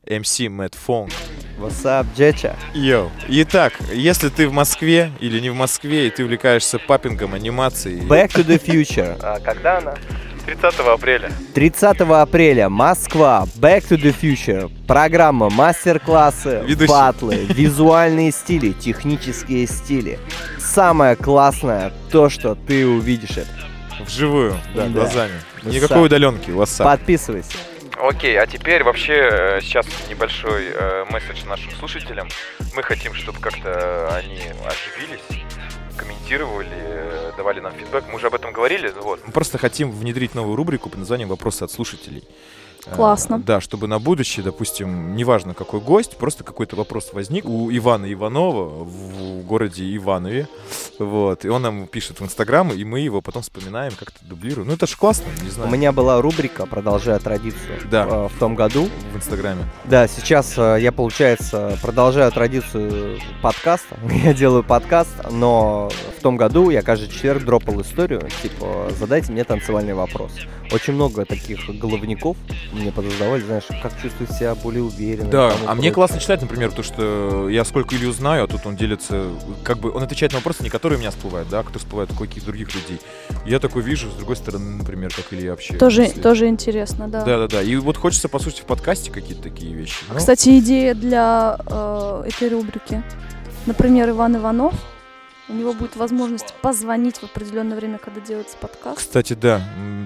МС 0.09 0.39
Мэтт 0.39 0.75
Фонг. 0.75 1.11
What's 1.59 1.83
up, 1.83 2.07
Джеча? 2.17 2.55
Йоу. 2.73 3.11
Итак, 3.27 3.73
если 3.93 4.29
ты 4.29 4.47
в 4.47 4.53
Москве 4.53 5.11
или 5.19 5.39
не 5.39 5.49
в 5.49 5.55
Москве, 5.55 6.07
и 6.07 6.09
ты 6.09 6.23
увлекаешься 6.23 6.79
popping 6.79 7.17
ом, 7.17 7.33
анимацией... 7.33 7.99
Back 8.07 8.29
to 8.29 8.45
the 8.45 8.59
Future. 8.63 9.19
А 9.21 9.39
когда 9.39 9.77
она? 9.79 9.95
30 10.45 10.79
апреля. 10.79 11.31
30 11.53 12.01
апреля, 12.01 12.69
Москва, 12.69 13.45
Back 13.59 13.87
to 13.89 13.97
the 14.01 14.15
Future. 14.19 14.71
Программа, 14.87 15.49
мастер-классы, 15.49 16.63
батлы, 16.87 17.45
визуальные 17.45 18.31
стили, 18.31 18.71
технические 18.71 19.67
стили. 19.67 20.19
Самое 20.59 21.15
классное, 21.15 21.93
то, 22.11 22.29
что 22.29 22.55
ты 22.55 22.85
увидишь 22.87 23.37
это. 23.37 23.49
Вживую, 24.05 24.57
да, 24.75 24.85
Да. 24.85 24.89
глазами. 24.89 25.33
Никакой 25.63 26.05
удаленки, 26.07 26.49
WhatsApp. 26.49 26.83
Подписывайся. 26.83 27.51
Окей, 28.01 28.35
а 28.39 28.47
теперь 28.47 28.83
вообще 28.83 29.13
э, 29.13 29.59
сейчас 29.61 29.85
небольшой 30.09 30.69
э, 30.73 31.05
месседж 31.11 31.45
нашим 31.45 31.71
слушателям. 31.77 32.27
Мы 32.75 32.81
хотим, 32.81 33.13
чтобы 33.13 33.39
как-то 33.39 34.09
они 34.15 34.39
оживились, 34.65 35.21
комментировали, 35.91 36.69
э, 36.71 37.31
давали 37.37 37.59
нам 37.59 37.73
фидбэк. 37.73 38.05
Мы 38.09 38.15
уже 38.15 38.27
об 38.27 38.35
этом 38.35 38.51
говорили, 38.51 38.93
вот. 39.01 39.19
Мы 39.25 39.31
просто 39.31 39.57
хотим 39.57 39.91
внедрить 39.91 40.35
новую 40.35 40.55
рубрику 40.55 40.89
под 40.89 40.99
названием 40.99 41.29
«Вопросы 41.29 41.63
от 41.63 41.71
слушателей». 41.71 42.23
Э, 42.85 42.95
Классно. 42.95 43.39
Да, 43.39 43.61
чтобы 43.61 43.87
на 43.87 43.99
будущее, 43.99 44.43
допустим, 44.43 45.15
неважно 45.15 45.53
какой 45.53 45.79
гость, 45.79 46.17
просто 46.17 46.43
какой-то 46.43 46.75
вопрос 46.75 47.09
возник 47.13 47.45
у 47.45 47.71
Ивана 47.71 48.11
Иванова 48.11 48.83
в 48.83 49.41
городе 49.45 49.95
Иванове, 49.95 50.47
вот, 50.99 51.45
и 51.45 51.49
он 51.49 51.61
нам 51.61 51.87
пишет 51.87 52.19
в 52.19 52.23
Инстаграм, 52.23 52.71
и 52.71 52.83
мы 52.83 52.99
его 53.01 53.21
потом 53.21 53.41
вспоминаем, 53.43 53.93
как-то 53.97 54.19
дублируем. 54.25 54.67
Ну, 54.69 54.73
это 54.73 54.87
ж 54.87 54.95
классно, 54.95 55.25
не 55.43 55.49
У 55.49 55.51
знаю, 55.51 55.71
меня 55.71 55.91
была 55.91 56.21
рубрика, 56.21 56.65
продолжая 56.65 57.19
традицию, 57.19 57.79
Да. 57.89 58.05
э, 58.09 58.27
в 58.33 58.39
том 58.39 58.55
году. 58.55 58.89
в 59.13 59.17
Инстаграме. 59.17 59.63
Да, 59.85 60.07
сейчас 60.07 60.53
э, 60.57 60.77
я, 60.79 60.91
получается, 60.91 61.77
продолжаю 61.81 62.31
традицию 62.31 63.19
подкаста. 63.41 63.97
Я 64.23 64.33
делаю 64.33 64.63
подкаст, 64.63 65.11
но 65.31 65.89
в 66.17 66.21
том 66.21 66.37
году 66.37 66.69
я 66.69 66.81
каждый 66.81 67.09
четверг 67.09 67.43
дропал 67.43 67.81
историю, 67.81 68.27
типа, 68.41 68.89
задайте 68.97 69.31
мне 69.31 69.43
танцевальный 69.43 69.93
вопрос. 69.93 70.31
Очень 70.71 70.93
много 70.93 71.25
таких 71.25 71.67
головников 71.79 72.37
мне 72.71 72.91
подозревали, 72.91 73.41
знаешь, 73.41 73.65
как 73.81 73.99
чувствовать 74.01 74.31
себя 74.33 74.55
более 74.55 74.83
уверенно. 74.83 75.29
Да, 75.29 75.53
а 75.67 75.75
мне 75.75 75.91
классно 75.91 76.19
читать, 76.19 76.41
например, 76.41 76.71
то, 76.71 76.83
что 76.83 77.49
я 77.49 77.65
сколько 77.65 77.95
Илью 77.95 78.11
знаю, 78.11 78.45
а 78.45 78.47
тут 78.47 78.65
он 78.65 78.75
делится, 78.75 79.25
как 79.63 79.79
бы, 79.79 79.91
он 79.91 80.03
отвечает 80.03 80.31
на 80.31 80.39
вопросы, 80.39 80.63
не 80.63 80.69
которые 80.69 80.97
у 80.97 80.99
меня 80.99 81.11
всплывают, 81.11 81.49
да, 81.49 81.59
а 81.59 81.63
которые 81.63 81.79
всплывают 81.79 82.11
у 82.11 82.15
каких-то 82.15 82.47
других 82.47 82.73
людей. 82.73 82.99
Я 83.45 83.59
такой 83.59 83.81
вижу, 83.81 84.09
с 84.09 84.13
другой 84.13 84.35
стороны, 84.35 84.77
например, 84.77 85.11
как 85.13 85.31
Илья 85.31 85.51
вообще. 85.51 85.75
Тоже, 85.75 86.03
мыслит. 86.03 86.23
тоже 86.23 86.47
интересно, 86.47 87.07
да. 87.07 87.23
Да, 87.23 87.37
да, 87.39 87.47
да. 87.47 87.61
И 87.61 87.75
вот 87.75 87.97
хочется 87.97 88.29
послушать 88.29 88.61
в 88.61 88.65
подкасте 88.65 89.11
какие-то 89.11 89.43
такие 89.43 89.73
вещи. 89.73 90.03
Ну, 90.09 90.15
Кстати, 90.15 90.59
идея 90.59 90.93
для 90.93 91.57
э, 91.65 92.23
этой 92.27 92.49
рубрики. 92.49 93.03
Например, 93.65 94.09
Иван 94.09 94.37
Иванов. 94.37 94.73
У 95.51 95.53
него 95.53 95.73
будет 95.73 95.97
возможность 95.97 96.53
позвонить 96.61 97.17
в 97.17 97.23
определенное 97.23 97.75
время, 97.75 97.97
когда 97.97 98.21
делается 98.21 98.55
подкаст. 98.57 98.99
Кстати, 98.99 99.33
да, 99.33 99.59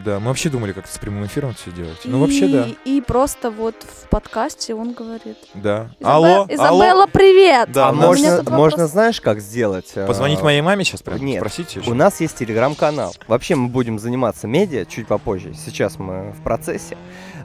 да. 0.04 0.20
Мы 0.20 0.28
вообще 0.30 0.50
думали, 0.50 0.72
как 0.72 0.88
с 0.88 0.98
прямым 0.98 1.28
эфиром 1.28 1.54
все 1.54 1.70
делать. 1.72 2.00
Ну, 2.04 2.18
И- 2.18 2.22
вообще, 2.22 2.48
да. 2.48 2.68
И 2.84 3.00
просто 3.00 3.52
вот 3.52 3.76
в 3.84 4.10
подкасте 4.10 4.74
он 4.74 4.94
говорит. 4.94 5.38
Да. 5.54 5.92
«Изабе- 6.00 6.06
Алло, 6.10 6.46
Изабелла, 6.50 6.92
алло. 6.92 7.08
привет! 7.12 7.72
Да, 7.72 7.90
А 7.90 7.94
можно, 7.94 8.42
можно, 8.50 8.88
знаешь, 8.88 9.22
как 9.22 9.40
сделать? 9.40 9.92
Э, 9.94 10.08
Позвонить 10.08 10.42
моей 10.42 10.62
маме 10.62 10.84
сейчас 10.84 11.04
прям, 11.04 11.24
Нет. 11.24 11.38
спросить 11.42 11.76
её, 11.76 11.92
У 11.92 11.94
нас 11.94 12.20
есть 12.22 12.36
телеграм-канал. 12.38 13.14
Вообще 13.28 13.54
мы 13.56 13.68
будем 13.68 14.00
заниматься 14.00 14.48
медиа 14.48 14.86
чуть 14.86 15.06
попозже. 15.08 15.54
Сейчас 15.54 16.00
мы 16.00 16.32
в 16.32 16.42
процессе. 16.44 16.98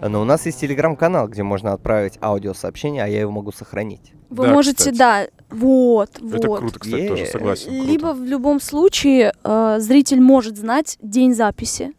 Но 0.02 0.20
у 0.20 0.24
нас 0.24 0.46
есть 0.46 0.60
телеграм-канал, 0.60 1.28
где 1.28 1.42
можно 1.42 1.72
отправить 1.72 2.18
аудиосообщение, 2.22 3.04
а 3.04 3.06
я 3.06 3.20
его 3.20 3.30
могу 3.32 3.52
сохранить. 3.52 4.12
Вы 4.30 4.46
Да, 4.46 4.52
можете, 4.52 4.76
кстати. 4.76 4.96
да, 4.96 5.26
вот, 5.50 6.10
Это 6.16 6.46
вот. 6.48 6.58
круто, 6.60 6.78
кстати, 6.78 7.08
тоже 7.08 7.22
Е. 7.24 7.26
согласен. 7.26 7.70
круто. 7.70 7.84
Либо 7.90 8.06
в 8.14 8.22
любом 8.24 8.60
случае 8.60 9.32
э, 9.44 9.76
зритель 9.80 10.20
может 10.20 10.56
знать 10.56 10.96
день 11.02 11.34
записи. 11.34 11.92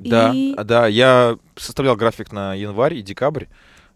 Да, 0.00 0.32
и- 0.34 0.54
да, 0.64 0.86
я 0.86 1.36
составлял 1.56 1.94
график 1.96 2.32
на 2.32 2.54
январь 2.54 2.94
и 2.94 3.02
декабрь. 3.02 3.44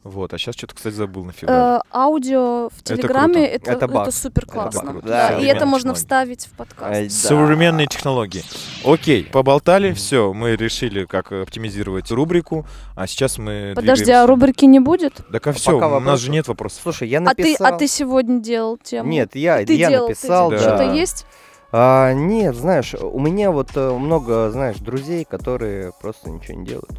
Вот, 0.09 0.32
а 0.32 0.38
сейчас 0.38 0.54
что-то, 0.54 0.74
кстати, 0.74 0.94
забыл 0.94 1.24
на 1.24 1.32
февраль. 1.32 1.78
Э, 1.78 1.80
аудио 1.92 2.70
в 2.70 2.80
Это 2.80 2.96
Телеграме 2.96 3.46
это, 3.46 3.72
Это 3.72 3.84
это, 3.84 4.11
супер 4.11 4.44
Это 4.44 4.52
классно. 4.52 4.92
баг. 4.94 5.04
Да, 5.04 5.28
Да, 5.30 5.38
и 5.38 5.44
это 5.44 5.66
можно 5.66 5.94
вставить 5.94 6.46
в 6.46 6.52
подкаст. 6.52 7.02
Да. 7.02 7.11
Современные 7.11 7.86
технологии. 7.86 8.42
Окей, 8.84 9.24
поболтали, 9.24 9.92
все, 9.92 10.32
мы 10.32 10.56
решили, 10.56 11.04
как 11.04 11.32
оптимизировать 11.32 12.11
рубрику, 12.11 12.66
а 12.96 13.06
сейчас 13.06 13.38
мы 13.38 13.72
Подожди, 13.74 14.04
двигаемся. 14.04 14.24
а 14.24 14.26
рубрики 14.26 14.64
не 14.64 14.80
будет? 14.80 15.20
Так 15.30 15.46
а 15.46 15.52
все, 15.52 15.72
пока 15.72 15.96
у 15.96 16.00
нас 16.00 16.20
же 16.20 16.30
нет 16.30 16.48
вопросов. 16.48 16.80
Слушай, 16.82 17.09
я 17.09 17.18
А 17.18 17.34
ты, 17.34 17.42
написал... 17.42 17.66
а 17.66 17.72
ты 17.78 17.86
сегодня 17.86 18.40
делал 18.40 18.78
тему? 18.78 19.09
Нет, 19.09 19.34
я, 19.34 19.64
ты 19.64 19.74
я 19.74 19.90
написал, 19.90 20.50
да. 20.50 20.59
Что-то 20.59 20.94
есть? 20.94 21.26
А, 21.71 22.12
нет, 22.14 22.55
знаешь, 22.55 22.95
у 22.95 23.21
меня 23.21 23.51
вот 23.51 23.71
э, 23.75 23.91
много, 23.91 24.51
знаешь, 24.51 24.79
друзей, 24.79 25.25
которые 25.25 25.93
просто 26.01 26.31
ничего 26.31 26.59
не 26.59 26.66
делают. 26.66 26.91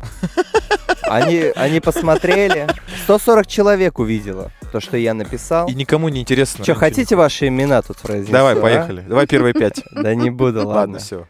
Они, 1.04 1.52
они 1.56 1.80
посмотрели, 1.80 2.68
140 3.06 3.48
человек 3.48 3.98
увидело 3.98 4.52
то, 4.70 4.80
что 4.80 4.98
я 4.98 5.14
написал. 5.14 5.68
И 5.68 5.74
никому 5.74 6.10
не 6.10 6.22
интересно. 6.22 6.64
Что, 6.64 6.76
хотите 6.76 7.16
ваши 7.16 7.48
имена 7.48 7.82
тут 7.82 7.98
произнести? 7.98 8.32
Давай, 8.32 8.56
а? 8.56 8.62
поехали. 8.62 9.02
Давай 9.08 9.28
первые 9.28 9.54
пять. 9.54 9.84
Да 9.92 10.16
не 10.16 10.30
буду, 10.30 10.60
Ладно, 10.60 10.74
ладно. 10.74 11.00
все. 11.00 11.28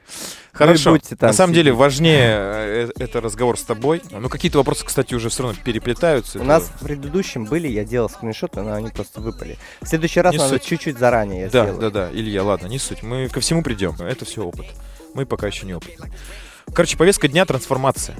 Хорошо. 0.51 0.91
будьте 0.91 1.15
там 1.15 1.27
На 1.27 1.33
самом 1.33 1.53
деле 1.53 1.71
важнее 1.71 2.27
э, 2.27 2.89
э, 2.97 3.03
это 3.03 3.21
разговор 3.21 3.57
с 3.57 3.63
тобой. 3.63 4.01
Ну, 4.11 4.27
какие-то 4.29 4.57
вопросы, 4.57 4.85
кстати, 4.85 5.13
уже 5.13 5.29
все 5.29 5.43
равно 5.43 5.57
переплетаются. 5.63 6.39
У 6.39 6.43
нас 6.43 6.63
в 6.63 6.83
предыдущем 6.83 7.45
были, 7.45 7.67
я 7.67 7.85
делал 7.85 8.09
скриншоты, 8.09 8.61
но 8.61 8.73
они 8.73 8.89
просто 8.89 9.21
выпали. 9.21 9.57
В 9.81 9.87
следующий 9.87 10.21
раз 10.21 10.35
надо 10.35 10.59
чуть-чуть 10.59 10.97
заранее 10.97 11.49
Да, 11.49 11.71
да, 11.73 11.89
да, 11.89 12.09
Илья, 12.11 12.43
ладно, 12.43 12.67
не 12.67 12.77
суть. 12.77 13.03
Мы 13.03 13.29
ко 13.29 13.39
всему 13.39 13.63
придем. 13.63 13.95
Это 13.99 14.25
все 14.25 14.43
опыт. 14.43 14.65
Мы 15.13 15.25
пока 15.25 15.47
еще 15.47 15.65
не 15.65 15.73
опытны. 15.73 16.11
Короче, 16.73 16.97
повестка 16.97 17.27
дня 17.27 17.45
трансформация. 17.45 18.15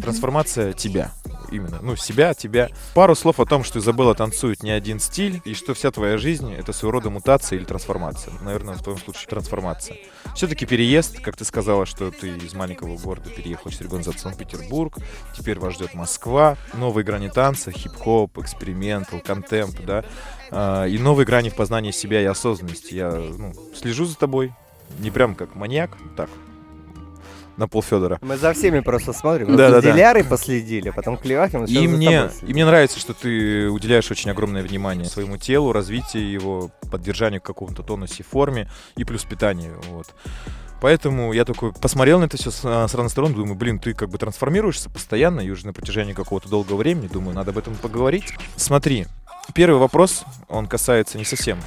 Трансформация 0.00 0.72
тебя. 0.72 1.12
Именно. 1.50 1.78
Ну, 1.82 1.96
себя, 1.96 2.34
тебя. 2.34 2.70
Пару 2.94 3.14
слов 3.14 3.40
о 3.40 3.46
том, 3.46 3.64
что 3.64 3.78
Изабелла 3.78 4.14
танцует 4.14 4.62
не 4.62 4.70
один 4.70 5.00
стиль, 5.00 5.40
и 5.44 5.54
что 5.54 5.74
вся 5.74 5.90
твоя 5.90 6.18
жизнь— 6.18 6.52
это 6.58 6.72
своего 6.72 6.92
рода 6.92 7.10
мутация 7.10 7.58
или 7.58 7.64
трансформация. 7.64 8.34
Наверное, 8.42 8.74
в 8.74 8.82
твоем 8.82 8.98
случае 8.98 9.26
трансформация. 9.28 9.96
Все-таки 10.34 10.66
переезд, 10.66 11.20
как 11.20 11.36
ты 11.36 11.44
сказала, 11.44 11.86
что 11.86 12.10
ты 12.10 12.28
из 12.28 12.54
маленького 12.54 12.96
города 12.96 13.30
переехал 13.30 13.70
через 13.70 13.82
организацию 13.82 14.22
Санкт-Петербург, 14.22 14.96
теперь 15.36 15.58
вас 15.58 15.74
ждет 15.74 15.94
Москва, 15.94 16.56
новые 16.74 17.04
грани 17.04 17.28
танца, 17.28 17.70
хип-хоп, 17.70 18.38
экспериментал, 18.38 19.20
контемп, 19.20 19.80
да, 19.84 20.04
а, 20.50 20.86
и 20.86 20.98
новые 20.98 21.26
грани 21.26 21.50
в 21.50 21.54
познании 21.54 21.90
себя 21.90 22.20
и 22.20 22.24
осознанности. 22.24 22.94
Я 22.94 23.10
ну, 23.10 23.54
слежу 23.74 24.04
за 24.04 24.16
тобой, 24.16 24.52
не 24.98 25.10
прям 25.10 25.34
как 25.34 25.54
маньяк, 25.54 25.90
так, 26.16 26.30
на 27.56 27.68
пол 27.68 27.82
Федора. 27.82 28.18
Мы 28.22 28.36
за 28.36 28.52
всеми 28.52 28.80
просто 28.80 29.12
смотрим. 29.12 29.56
Да, 29.56 29.70
да, 29.70 29.80
да. 29.80 30.24
Последили, 30.24 30.90
потом 30.90 31.16
Клевахин. 31.16 31.64
И 31.64 31.86
мне, 31.86 32.30
и 32.42 32.52
мне 32.52 32.64
нравится, 32.64 32.98
что 32.98 33.14
ты 33.14 33.68
уделяешь 33.68 34.10
очень 34.10 34.30
огромное 34.30 34.62
внимание 34.62 35.06
своему 35.06 35.36
телу, 35.36 35.72
развитию 35.72 36.30
его, 36.30 36.70
поддержанию 36.90 37.40
к 37.40 37.44
какому-то 37.44 37.82
тонусе, 37.82 38.22
форме 38.22 38.70
и 38.96 39.04
плюс 39.04 39.24
питанию. 39.24 39.80
Вот. 39.90 40.06
Поэтому 40.80 41.32
я 41.32 41.44
такой 41.44 41.72
посмотрел 41.72 42.20
на 42.20 42.24
это 42.24 42.36
все 42.36 42.50
с, 42.50 42.60
а, 42.64 42.86
с 42.86 42.94
разных 42.94 43.12
сторон, 43.12 43.32
думаю, 43.32 43.54
блин, 43.54 43.78
ты 43.78 43.94
как 43.94 44.10
бы 44.10 44.18
трансформируешься 44.18 44.90
постоянно 44.90 45.40
и 45.40 45.48
уже 45.48 45.66
на 45.66 45.72
протяжении 45.72 46.12
какого-то 46.12 46.48
долгого 46.48 46.76
времени, 46.76 47.06
думаю, 47.06 47.34
надо 47.34 47.52
об 47.52 47.58
этом 47.58 47.74
поговорить. 47.76 48.34
Смотри, 48.56 49.06
первый 49.54 49.78
вопрос, 49.78 50.24
он 50.48 50.66
касается 50.66 51.16
не 51.16 51.24
совсем 51.24 51.58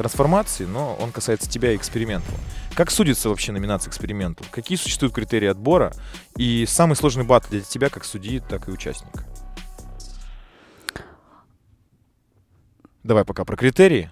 трансформации, 0.00 0.64
но 0.64 0.96
он 0.98 1.12
касается 1.12 1.50
тебя 1.50 1.72
и 1.72 1.76
эксперимента. 1.76 2.30
Как 2.74 2.90
судится 2.90 3.28
вообще 3.28 3.52
номинация 3.52 3.90
эксперименту? 3.90 4.44
Какие 4.50 4.78
существуют 4.78 5.14
критерии 5.14 5.48
отбора? 5.48 5.92
И 6.36 6.64
самый 6.66 6.94
сложный 6.94 7.24
батл 7.24 7.48
для 7.50 7.60
тебя 7.60 7.90
как 7.90 8.04
судьи, 8.04 8.40
так 8.40 8.68
и 8.68 8.70
участника? 8.72 9.24
Давай 13.02 13.24
пока 13.24 13.44
про 13.44 13.56
критерии. 13.56 14.10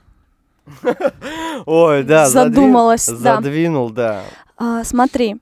Ой, 1.66 2.02
да, 2.02 2.26
задвин- 2.26 2.54
Задумалась, 2.54 3.06
да. 3.06 3.36
Задвинул, 3.36 3.90
да. 3.90 4.24
А, 4.56 4.84
смотри, 4.84 5.36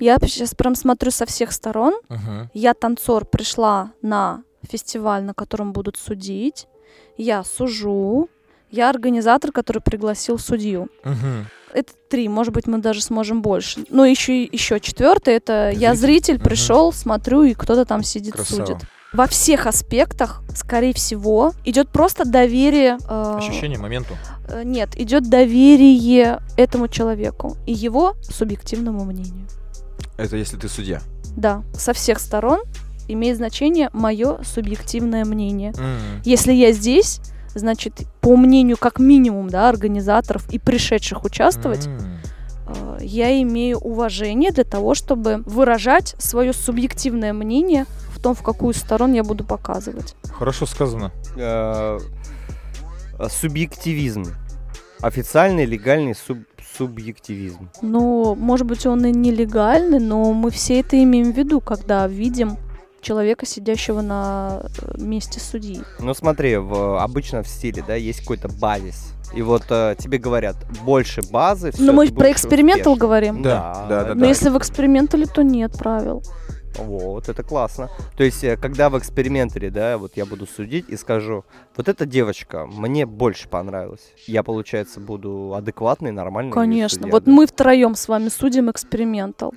я 0.00 0.18
сейчас 0.20 0.54
прям 0.54 0.74
смотрю 0.74 1.10
со 1.10 1.26
всех 1.26 1.50
сторон. 1.52 1.94
Я 2.52 2.74
танцор, 2.74 3.24
пришла 3.24 3.92
на 4.02 4.42
фестиваль, 4.68 5.22
на 5.24 5.34
котором 5.34 5.72
будут 5.72 5.96
судить. 5.96 6.66
Я 7.16 7.42
сужу. 7.42 8.28
Я 8.70 8.90
организатор, 8.90 9.52
который 9.52 9.80
пригласил 9.82 10.38
судью. 10.38 10.88
Мгм. 11.04 11.46
Это 11.74 11.92
три, 12.08 12.28
может 12.28 12.54
быть, 12.54 12.66
мы 12.68 12.78
даже 12.78 13.02
сможем 13.02 13.42
больше. 13.42 13.84
Ну, 13.90 14.04
еще, 14.04 14.44
еще 14.44 14.78
четвертый, 14.80 15.34
это 15.34 15.70
я 15.74 15.94
Зритель. 15.94 15.96
зритель, 15.96 16.34
Мгм. 16.36 16.44
пришел, 16.44 16.92
смотрю, 16.92 17.42
и 17.42 17.54
кто-то 17.54 17.84
там 17.84 18.02
сидит, 18.04 18.34
Красава. 18.34 18.64
судит. 18.66 18.78
во 19.12 19.26
всех 19.28 19.66
аспектах, 19.66 20.42
скорее 20.56 20.92
всего, 20.92 21.52
идет 21.64 21.88
просто 21.90 22.24
доверие. 22.24 22.98
э, 23.08 23.34
Ощущение 23.38 23.78
моменту. 23.78 24.14
э, 24.48 24.62
нет, 24.64 24.90
идет 25.00 25.28
доверие 25.30 26.40
этому 26.56 26.88
человеку 26.88 27.56
и 27.66 27.72
его 27.72 28.14
субъективному 28.22 29.04
мнению. 29.04 29.46
Это 30.16 30.36
если 30.36 30.56
ты 30.56 30.68
судья. 30.68 31.00
Да, 31.36 31.62
со 31.74 31.92
всех 31.92 32.18
сторон 32.20 32.60
имеет 33.08 33.36
значение 33.36 33.90
мое 33.92 34.38
субъективное 34.44 35.24
мнение. 35.24 35.72
М. 35.78 35.98
Если 36.24 36.52
я 36.52 36.72
здесь, 36.72 37.20
значит, 37.54 38.02
по 38.20 38.36
мнению 38.36 38.76
как 38.76 38.98
минимум, 38.98 39.48
да, 39.48 39.68
организаторов 39.68 40.48
и 40.50 40.58
пришедших 40.58 41.24
участвовать, 41.24 41.86
М. 41.86 41.98
э, 42.66 42.98
я 43.02 43.40
имею 43.42 43.78
уважение 43.78 44.50
для 44.50 44.64
того, 44.64 44.94
чтобы 44.94 45.42
выражать 45.46 46.14
свое 46.18 46.52
субъективное 46.52 47.32
мнение 47.32 47.86
в 48.10 48.20
том, 48.20 48.34
в 48.34 48.42
какую 48.42 48.74
сторону 48.74 49.14
я 49.14 49.22
буду 49.24 49.44
показывать. 49.44 50.14
Хорошо 50.32 50.66
сказано. 50.66 51.12
Э, 51.36 51.98
э, 53.18 53.28
Субъективизм. 53.28 54.24
Официальный, 55.00 55.66
легальный 55.66 56.12
суб- 56.14 56.46
субъективизм. 56.78 57.68
Ну, 57.82 58.34
может 58.34 58.66
быть, 58.66 58.86
он 58.86 59.04
и 59.04 59.12
нелегальный, 59.12 59.98
но 60.00 60.32
мы 60.32 60.50
все 60.50 60.80
это 60.80 61.00
имеем 61.02 61.32
в 61.32 61.36
виду, 61.36 61.60
когда 61.60 62.08
видим 62.08 62.56
человека, 63.04 63.46
сидящего 63.46 64.00
на 64.00 64.62
э, 64.62 65.00
месте 65.00 65.38
судьи. 65.38 65.82
Ну 66.00 66.14
смотри, 66.14 66.56
в, 66.56 67.00
обычно 67.00 67.42
в 67.42 67.48
стиле, 67.48 67.84
да, 67.86 67.94
есть 67.94 68.20
какой-то 68.20 68.48
базис. 68.48 69.12
И 69.34 69.42
вот 69.42 69.64
э, 69.70 69.96
тебе 69.98 70.18
говорят, 70.18 70.56
больше 70.84 71.22
базы, 71.22 71.72
но 71.78 71.92
мы 71.92 72.08
ты 72.08 72.14
про 72.14 72.32
экспериментал 72.32 72.92
успешным. 72.92 72.98
говорим. 72.98 73.42
Да, 73.42 73.86
да, 73.88 74.04
да, 74.04 74.14
Но 74.14 74.26
если 74.26 74.48
в 74.48 74.58
экспериментале, 74.58 75.26
то 75.26 75.42
нет 75.42 75.72
правил. 75.78 76.22
Вот, 76.76 77.28
это 77.28 77.42
классно. 77.42 77.88
То 78.16 78.24
есть, 78.24 78.42
э, 78.42 78.56
когда 78.56 78.90
в 78.90 78.98
экспериментере, 78.98 79.70
да, 79.70 79.98
вот 79.98 80.12
я 80.16 80.26
буду 80.26 80.46
судить 80.46 80.88
и 80.88 80.96
скажу, 80.96 81.44
вот 81.76 81.88
эта 81.88 82.06
девочка 82.06 82.66
мне 82.66 83.06
больше 83.06 83.48
понравилась. 83.48 84.12
Я, 84.26 84.42
получается, 84.42 85.00
буду 85.00 85.54
адекватный, 85.54 86.10
нормальный. 86.10 86.52
Конечно. 86.52 87.02
судья, 87.02 87.12
вот 87.12 87.24
да? 87.24 87.30
мы 87.32 87.46
втроем 87.46 87.94
с 87.94 88.08
вами 88.08 88.28
судим 88.28 88.70
экспериментал. 88.70 89.54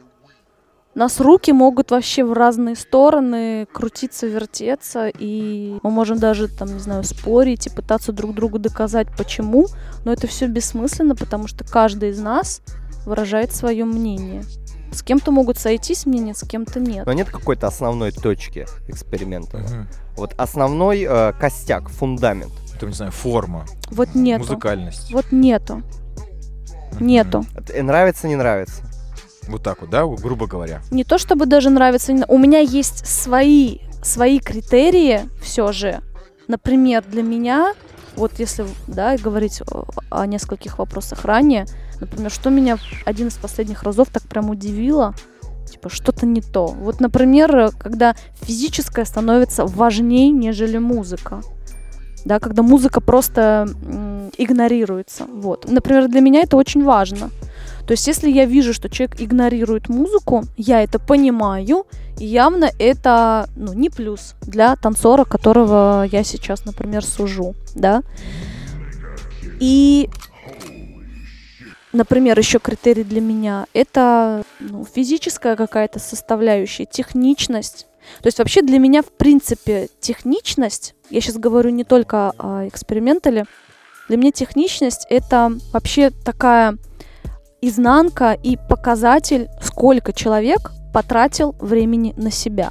Нас 0.98 1.20
руки 1.20 1.52
могут 1.52 1.92
вообще 1.92 2.26
в 2.26 2.34
разные 2.34 2.76
стороны 2.76 3.68
крутиться, 3.72 4.26
вертеться, 4.26 5.10
и 5.10 5.78
мы 5.84 5.92
можем 5.92 6.18
даже, 6.18 6.48
там, 6.48 6.74
не 6.74 6.80
знаю, 6.80 7.04
спорить 7.04 7.68
и 7.68 7.70
пытаться 7.70 8.12
друг 8.12 8.34
другу 8.34 8.58
доказать, 8.58 9.06
почему, 9.16 9.68
но 10.06 10.12
это 10.12 10.26
все 10.26 10.48
бессмысленно, 10.48 11.16
потому 11.16 11.46
что 11.46 11.64
каждый 11.64 12.10
из 12.10 12.20
нас 12.20 12.64
выражает 13.06 13.54
свое 13.54 13.86
мнение. 13.86 14.44
С 14.92 15.04
кем-то 15.04 15.30
могут 15.30 15.60
сойтись 15.60 16.08
мнения, 16.08 16.34
с 16.34 16.42
кем-то 16.48 16.80
нет. 16.80 17.06
Но 17.06 17.14
нет 17.14 17.30
какой-то 17.30 17.68
основной 17.68 18.12
точки 18.12 18.66
эксперимента. 18.88 19.60
Мгм. 19.60 19.88
Вот 20.16 20.34
основной 20.36 21.06
э, 21.08 21.34
костяк, 21.40 21.90
фундамент. 21.90 22.54
Там, 22.80 22.90
не 22.90 22.96
знаю, 22.96 23.12
форма, 23.12 23.68
Вот 23.92 24.16
нету. 24.16 24.40
музыкальность. 24.40 25.14
Вот 25.14 25.32
нету. 25.32 25.84
Нету. 27.00 27.46
Это, 27.56 27.74
э, 27.74 27.84
нравится, 27.84 28.28
не 28.28 28.36
нравится. 28.36 28.82
Вот 29.48 29.64
так 29.64 29.82
вот, 29.82 29.90
да, 29.90 30.06
грубо 30.06 30.48
говоря. 30.48 30.82
не 30.92 31.04
то 31.04 31.18
чтобы 31.18 31.46
даже 31.46 31.70
нравится, 31.70 32.14
у 32.28 32.38
меня 32.38 32.60
есть 32.60 33.06
свои, 33.08 33.80
свои 34.04 34.40
критерии 34.40 35.30
все 35.42 35.72
же. 35.72 36.02
Например, 36.48 37.04
для 37.06 37.24
меня, 37.24 37.74
вот 38.16 38.40
если 38.40 38.66
да, 38.88 39.18
говорить 39.18 39.62
о, 40.10 40.26
нескольких 40.26 40.80
вопросах 40.80 41.26
ранее, 41.26 41.66
например, 42.00 42.32
что 42.32 42.50
меня 42.50 42.78
один 43.06 43.28
из 43.28 43.36
последних 43.36 43.84
разов 43.84 44.10
так 44.12 44.24
прям 44.24 44.50
удивило, 44.50 45.14
типа 45.70 45.90
что-то 45.90 46.26
не 46.26 46.42
то. 46.42 46.68
Вот, 46.68 47.00
например, 47.00 47.72
когда 47.78 48.16
физическое 48.42 49.06
становится 49.06 49.66
важнее, 49.66 50.30
нежели 50.30 50.78
музыка. 50.78 51.42
Да, 52.26 52.40
когда 52.40 52.62
музыка 52.62 53.00
просто 53.00 53.68
игнорируется. 54.38 55.26
Вот. 55.26 55.70
Например, 55.70 56.08
для 56.08 56.22
меня 56.22 56.42
это 56.42 56.58
очень 56.58 56.84
важно. 56.84 57.30
То 57.88 57.94
есть, 57.94 58.06
если 58.06 58.30
я 58.30 58.44
вижу, 58.44 58.74
что 58.74 58.90
человек 58.90 59.22
игнорирует 59.22 59.88
музыку, 59.88 60.44
я 60.58 60.84
это 60.84 61.00
понимаю, 61.00 61.86
и 62.20 62.26
явно 62.26 62.70
это 62.80 63.48
ну, 63.56 63.72
не 63.72 63.90
плюс 63.90 64.36
для 64.42 64.76
танцора, 64.76 65.24
которого 65.24 66.06
я 66.12 66.26
сейчас, 66.26 66.66
например, 66.66 67.06
сужу, 67.06 67.56
да. 67.76 68.02
И, 69.62 70.10
например, 71.94 72.38
еще 72.38 72.60
критерий 72.60 73.06
для 73.06 73.22
меня 73.22 73.68
это 73.74 74.44
ну, 74.60 74.86
физическая 74.86 75.56
какая-то 75.56 76.00
составляющая, 76.00 76.86
техничность. 76.86 77.88
То 78.22 78.28
есть 78.28 78.40
вообще 78.40 78.62
для 78.64 78.80
меня, 78.80 79.02
в 79.02 79.14
принципе, 79.14 79.88
техничность, 80.02 80.94
я 81.10 81.22
сейчас 81.22 81.38
говорю 81.38 81.70
не 81.70 81.86
только 81.86 82.34
о 82.38 82.68
экспериментале, 82.68 83.46
для 84.10 84.18
меня 84.18 84.32
техничность 84.34 85.08
это 85.10 85.54
вообще 85.72 86.10
такая 86.10 86.78
изнанка 87.62 88.34
и 88.34 88.58
показатель, 88.58 89.50
сколько 89.62 90.14
человек 90.14 90.72
потратил 90.94 91.56
времени 91.60 92.14
на 92.18 92.32
себя. 92.32 92.70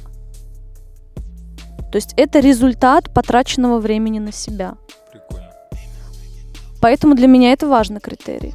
То 1.91 1.95
есть 1.95 2.13
это 2.17 2.39
результат 2.39 3.13
потраченного 3.13 3.79
времени 3.79 4.19
на 4.19 4.31
себя. 4.31 4.75
Прикольно. 5.11 5.49
Поэтому 6.81 7.15
для 7.15 7.27
меня 7.27 7.53
это 7.53 7.67
важный 7.67 7.99
критерий. 7.99 8.53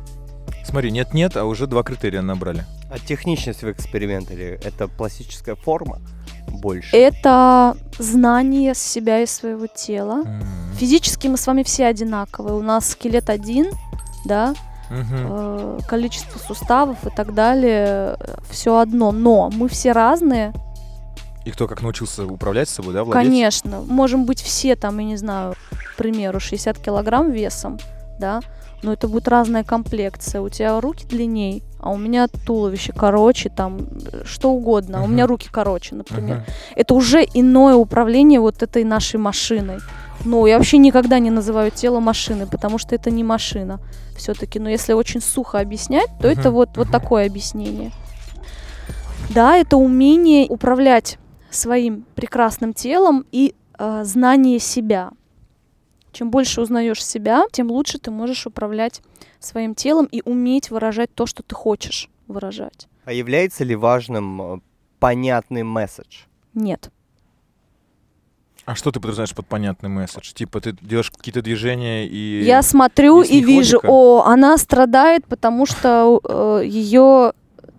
Смотри, 0.64 0.90
нет-нет, 0.90 1.36
а 1.36 1.44
уже 1.44 1.66
два 1.66 1.82
критерия 1.82 2.22
набрали. 2.22 2.64
А 2.90 2.98
техничность 2.98 3.62
в 3.62 3.70
экспериментере— 3.70 4.60
это 4.64 4.86
пластическая 4.86 5.54
форма 5.54 5.98
больше. 6.48 6.94
Это 6.94 7.76
знание 7.98 8.74
себя 8.74 9.20
и 9.20 9.26
своего 9.26 9.66
тела. 9.66 10.22
М. 10.24 10.42
Физически 10.78 11.28
мы 11.28 11.36
с 11.36 11.46
вами 11.46 11.62
все 11.62 11.86
одинаковые. 11.86 12.54
У 12.54 12.62
нас 12.62 12.90
скелет 12.90 13.30
один, 13.30 13.66
да, 14.26 14.54
Э, 14.94 15.78
количество 15.88 16.38
суставов 16.38 17.06
и 17.06 17.10
так 17.10 17.34
далее, 17.34 18.18
все 18.50 18.78
одно. 18.78 19.10
Но 19.10 19.50
мы 19.50 19.68
все 19.68 19.92
разные, 19.92 20.52
И 21.44 21.50
кто 21.50 21.66
как 21.66 21.82
научился 21.82 22.24
управлять 22.26 22.68
собой, 22.68 22.94
да, 22.94 23.02
владеть? 23.04 23.24
Конечно, 23.24 23.80
можем 23.80 24.26
быть 24.26 24.40
все 24.40 24.76
там, 24.76 24.98
я 24.98 25.04
не 25.04 25.16
знаю, 25.16 25.54
к 25.92 25.96
примеру, 25.96 26.38
60 26.40 26.78
килограмм 26.78 27.30
весом, 27.32 27.78
да, 28.18 28.40
но 28.82 28.92
это 28.92 29.08
будет 29.08 29.28
разная 29.28 29.64
комплекция. 29.64 30.40
У 30.40 30.48
тебя 30.48 30.80
руки 30.80 31.06
длинней, 31.06 31.62
а 31.78 31.90
у 31.90 31.96
меня 31.96 32.26
туловище 32.28 32.92
короче, 32.92 33.48
там, 33.48 33.88
э, 34.12 34.22
что 34.24 34.50
угодно. 34.50 34.98
а 34.98 35.02
У 35.02 35.06
меня 35.06 35.26
руки 35.26 35.48
короче, 35.50 35.94
например. 35.94 36.38
Мгм. 36.38 36.44
Это 36.76 36.94
уже 36.94 37.24
иное 37.34 37.74
управление 37.74 38.40
вот 38.40 38.62
этой 38.62 38.84
нашей 38.84 39.16
машиной. 39.18 39.78
Ну, 40.24 40.46
я 40.46 40.58
вообще 40.58 40.78
никогда 40.78 41.18
не 41.18 41.30
называю 41.30 41.70
тело 41.70 42.00
машиной, 42.00 42.46
потому 42.46 42.78
что 42.78 42.94
это 42.94 43.10
не 43.10 43.24
машина 43.24 43.80
все-таки. 44.16 44.58
Но 44.58 44.68
если 44.68 44.92
очень 44.92 45.20
сухо 45.20 45.58
объяснять, 45.58 46.08
то 46.20 46.28
это 46.28 46.50
Мгм, 46.50 46.52
вот, 46.52 46.68
вот 46.76 46.90
такое 46.90 47.26
объяснение. 47.26 47.90
Да, 49.30 49.56
это 49.56 49.76
умение 49.76 50.46
управлять 50.48 51.18
своим 51.50 52.04
прекрасным 52.14 52.72
телом 52.72 53.24
и 53.32 53.54
э, 53.78 54.04
знание 54.04 54.58
себя. 54.58 55.10
Чем 56.12 56.30
больше 56.30 56.60
узнаешь 56.60 57.04
себя, 57.04 57.44
тем 57.52 57.70
лучше 57.70 57.98
ты 57.98 58.10
можешь 58.10 58.46
управлять 58.46 59.02
своим 59.40 59.74
телом 59.74 60.06
и 60.06 60.22
уметь 60.24 60.70
выражать 60.70 61.14
то, 61.14 61.26
что 61.26 61.42
ты 61.42 61.54
хочешь 61.54 62.08
выражать. 62.28 62.86
А 63.04 63.12
является 63.12 63.64
ли 63.64 63.74
важным 63.74 64.42
э, 64.42 64.60
понятный 65.00 65.62
месседж? 65.62 66.24
Нет. 66.54 66.90
А 68.64 68.76
что 68.76 68.92
ты 68.92 69.00
подразумеваешь 69.00 69.34
под 69.34 69.46
понятный 69.46 69.88
месседж? 69.88 70.32
Типа 70.32 70.60
ты 70.60 70.76
делаешь 70.80 71.10
какие-то 71.10 71.42
движения 71.42 72.06
и... 72.06 72.44
Я 72.44 72.62
смотрю 72.62 73.20
есть 73.20 73.32
и 73.32 73.42
вижу, 73.42 73.80
о, 73.82 74.22
она 74.24 74.56
страдает, 74.56 75.26
потому 75.26 75.66
что 75.66 76.60
ее 76.62 77.32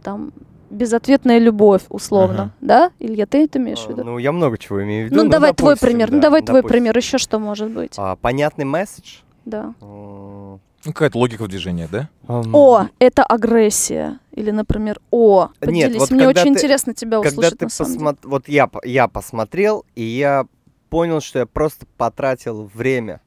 там 0.04 0.34
безответная 0.74 1.38
любовь, 1.40 1.84
условно, 1.90 2.42
Ага. 2.42 2.52
да? 2.62 2.92
Илья, 3.00 3.26
ты 3.26 3.44
это 3.46 3.60
имеешь 3.60 3.80
в 3.80 3.88
Э, 3.90 3.94
виду? 3.94 4.04
Ну, 4.04 4.18
я 4.18 4.32
много 4.32 4.58
чего 4.58 4.84
имею 4.84 5.08
в 5.08 5.12
виду. 5.12 5.24
Ну, 5.24 5.30
давай 5.30 5.54
твой 5.54 5.72
допустим, 5.76 5.88
пример. 5.90 6.10
да, 6.10 6.16
ну, 6.16 6.22
давай 6.22 6.42
твой 6.42 6.62
допустим. 6.62 6.70
пример. 6.78 6.98
Еще 6.98 7.18
что 7.18 7.40
может 7.40 7.70
быть? 7.72 7.94
А, 7.98 8.16
понятный 8.16 8.66
месседж? 8.66 9.20
Да. 9.46 9.74
Ну, 9.82 10.60
какая-то 10.84 11.18
логика 11.18 11.44
в 11.44 11.48
движении, 11.48 11.88
да? 11.92 12.10
О, 12.28 12.88
это 13.00 13.24
агрессия. 13.24 14.20
Или, 14.32 14.52
например, 14.52 15.00
о, 15.12 15.48
Нет, 15.48 15.60
поделись. 15.60 16.00
вот 16.00 16.12
Мне 16.12 16.26
когда 16.26 16.42
очень 16.42 16.54
ты- 16.54 16.60
интересно 16.60 16.94
тебя 16.94 17.18
Когда 17.22 17.30
услышать 17.30 17.60
ты 17.60 17.66
на 17.66 17.70
самом 17.70 17.92
деле. 17.92 18.00
посмотрел, 18.06 18.30
вот 18.32 18.48
я, 18.50 18.68
по- 18.68 18.86
я 18.86 19.08
посмотрел, 19.08 19.86
и 19.96 20.04
я 20.04 20.46
понял, 20.90 21.22
что 21.22 21.40
я 21.40 21.46
просто 21.46 21.86
потратил 21.98 22.70
время. 22.74 23.22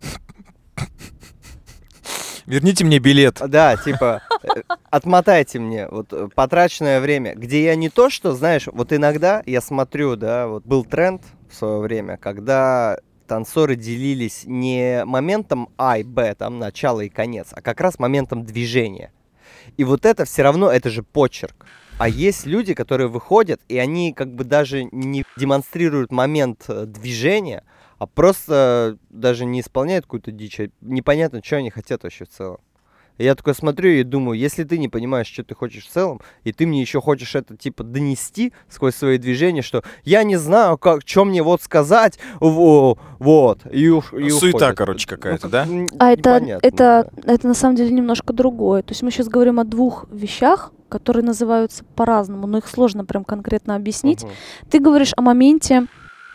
Верните 2.47 2.85
мне 2.85 2.99
билет. 3.01 3.41
Да, 3.47 3.77
типа, 3.77 4.23
э, 4.43 4.63
отмотайте 4.91 5.59
мне 5.59 5.89
вот 5.89 6.13
э, 6.13 6.29
потраченное 6.33 7.01
время, 7.01 7.35
где 7.35 7.65
я 7.65 7.75
не 7.75 7.89
то, 7.89 8.09
что, 8.09 8.35
знаешь, 8.35 8.69
вот 8.71 8.93
иногда 8.93 9.43
я 9.47 9.61
смотрю, 9.61 10.15
да, 10.15 10.47
вот 10.47 10.65
был 10.65 10.85
тренд 10.85 11.23
в 11.51 11.55
свое 11.57 11.81
время, 11.81 12.17
когда 12.17 12.99
танцоры 13.27 13.75
делились 13.75 14.43
не 14.47 15.05
моментом 15.05 15.71
А 15.77 15.99
и 15.99 16.05
Б, 16.05 16.35
там 16.37 16.61
начало 16.61 17.01
и 17.01 17.09
конец, 17.09 17.49
а 17.51 17.61
как 17.61 17.81
раз 17.81 17.99
моментом 17.99 18.45
движения. 18.45 19.11
И 19.77 19.83
вот 19.83 20.07
это 20.07 20.25
все 20.25 20.43
равно, 20.43 20.71
это 20.71 20.89
же 20.89 21.03
почерк. 21.03 21.67
А 21.99 22.09
есть 22.09 22.47
люди, 22.47 22.75
которые 22.75 23.09
выходят, 23.09 23.61
и 23.69 23.79
они 23.79 24.13
как 24.13 24.33
бы 24.33 24.45
даже 24.45 24.85
не 24.93 25.25
демонстрируют 25.37 26.13
момент 26.13 26.65
э, 26.69 26.85
движения, 26.87 27.65
а 27.99 28.07
просто 28.07 28.99
даже 29.11 29.45
не 29.45 29.61
исполняют 29.61 30.05
какую-то 30.07 30.31
дичь. 30.33 30.61
а 30.61 30.69
Непонятно, 30.81 31.41
что 31.45 31.57
они 31.57 31.71
хотят 31.71 32.03
вообще 32.03 32.25
в 32.25 32.29
целом. 32.29 32.59
Я 33.19 33.35
такой 33.35 33.55
смотрю 33.55 33.89
и 33.93 34.03
думаю, 34.03 34.39
если 34.39 34.63
ты 34.65 34.77
не 34.77 34.89
понимаешь, 34.89 35.27
что 35.27 35.43
ты 35.43 35.55
хочешь 35.55 35.87
в 35.87 35.91
целом, 35.91 36.21
и 36.45 36.53
ты 36.53 36.67
мне 36.67 36.83
еще 36.83 37.01
хочешь 37.01 37.35
это 37.35 37.57
типа 37.57 37.83
донести 37.83 38.53
сквозь 38.69 38.95
свои 38.95 39.17
движения, 39.17 39.63
что 39.63 39.83
я 40.05 40.23
не 40.23 40.37
знаю, 40.37 40.77
как, 40.77 41.01
что 41.07 41.25
мне 41.25 41.43
вот 41.43 41.63
сказать, 41.63 42.19
во, 42.41 42.99
вот, 43.19 43.61
и, 43.73 43.89
ух- 43.89 44.13
и 44.13 44.29
Суета, 44.29 44.59
уходит. 44.59 44.77
короче, 44.77 45.09
какая-то, 45.09 45.49
как- 45.49 45.51
да? 45.51 45.67
А 45.99 46.13
это, 46.13 46.31
это, 46.63 47.11
да. 47.25 47.33
это 47.33 47.49
на 47.49 47.55
самом 47.55 47.77
деле 47.77 47.91
немножко 47.91 48.35
другое. 48.35 48.83
То 48.83 48.91
есть 48.93 49.03
мы 49.03 49.11
сейчас 49.11 49.29
говорим 49.29 49.61
о 49.61 49.65
двух 49.65 50.05
вещах, 50.11 50.75
которые 50.91 51.25
называются 51.25 51.85
по-разному, 51.95 52.47
но 52.47 52.59
их 52.59 52.69
сложно 52.69 53.07
прям 53.07 53.25
конкретно 53.25 53.77
объяснить. 53.77 54.25
Мгм. 54.25 54.33
Ты 54.71 54.79
говоришь 54.79 55.13
о 55.17 55.23
моменте, 55.23 55.87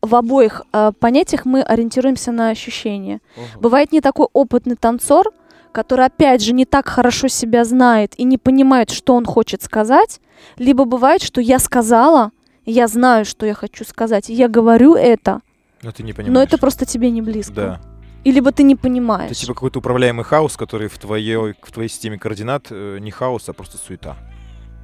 в 0.02 0.16
обоих 0.16 0.64
э, 0.74 0.92
понятиях 1.00 1.46
мы 1.46 1.62
ориентируемся 1.62 2.32
на 2.32 2.50
ощущения. 2.50 3.20
Мгм. 3.36 3.62
Бывает 3.62 3.92
не 3.92 4.02
такой 4.02 4.28
опытный 4.34 4.76
танцор, 4.76 5.32
который, 5.72 6.06
опять 6.06 6.42
же, 6.42 6.54
не 6.54 6.66
так 6.66 6.88
хорошо 6.88 7.28
себя 7.28 7.64
знает 7.64 8.14
и 8.20 8.24
не 8.24 8.38
понимает, 8.38 8.90
что 8.90 9.16
он 9.16 9.26
хочет 9.26 9.62
сказать, 9.62 10.20
либо 10.58 10.86
бывает, 10.86 11.22
что 11.22 11.40
я 11.40 11.60
сказала, 11.60 12.32
я 12.66 12.88
знаю, 12.88 13.26
что 13.26 13.46
я 13.46 13.54
хочу 13.54 13.86
сказать, 13.86 14.30
и 14.30 14.34
я 14.34 14.48
говорю 14.48 14.96
это, 14.96 15.42
Но 15.82 15.92
ты 15.92 16.04
не 16.04 16.14
понимаешь. 16.14 16.34
но 16.34 16.44
это 16.44 16.58
просто 16.58 16.86
тебе 16.86 17.10
не 17.12 17.22
близко. 17.22 17.54
Да. 17.54 17.82
И 18.24 18.32
либо 18.32 18.52
ты 18.52 18.64
не 18.64 18.76
понимаешь. 18.76 19.32
Это 19.32 19.40
типа 19.40 19.54
какой-то 19.54 19.80
управляемый 19.80 20.24
хаос, 20.24 20.56
который 20.58 20.90
в 20.90 20.98
твоей, 21.00 21.36
в 21.60 21.72
твоей 21.72 21.90
системе 21.90 22.20
координат 22.20 22.68
э, 22.70 23.00
не 23.00 23.10
хаос, 23.10 23.50
а 23.50 23.54
просто 23.54 23.78
суета. 23.78 24.16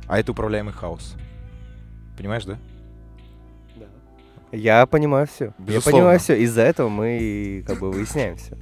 А 0.08 0.18
это 0.20 0.32
управляемый 0.32 0.74
хаос. 0.74 1.16
Понимаешь, 2.18 2.46
да? 2.46 2.58
Я 4.52 4.86
понимаю 4.86 5.28
все. 5.28 5.46
Я 5.60 5.66
Безусловно. 5.66 5.92
понимаю 6.00 6.20
все. 6.20 6.36
Из-за 6.36 6.62
этого 6.62 6.90
мы 6.90 7.64
как 7.68 7.80
бы 7.80 7.92
выясняем 7.92 8.38
все. 8.38 8.58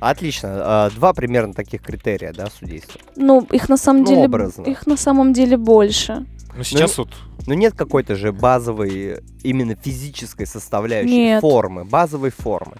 Отлично. 0.00 0.48
А, 0.86 0.90
Два 0.90 1.12
примерно 1.12 1.54
таких 1.54 1.82
критерия, 1.82 2.32
да, 2.32 2.46
судейства. 2.46 3.00
Ну, 3.16 3.42
их 3.50 3.68
на 3.68 3.76
самом 3.76 4.02
Ну, 4.02 4.08
деле, 4.08 4.24
образно. 4.26 4.62
их 4.62 4.86
на 4.86 4.96
самом 4.96 5.32
деле 5.32 5.56
больше. 5.56 6.24
Ну 6.56 6.62
сейчас 6.64 6.98
вот 6.98 7.08
Но 7.46 7.54
нет 7.54 7.74
какой-то 7.74 8.14
же 8.14 8.32
базовой, 8.32 9.20
именно 9.42 9.74
физической 9.74 10.46
составляющей 10.46 11.10
Нет. 11.16 11.40
формы, 11.40 11.84
базовой 11.84 12.30
формы. 12.30 12.76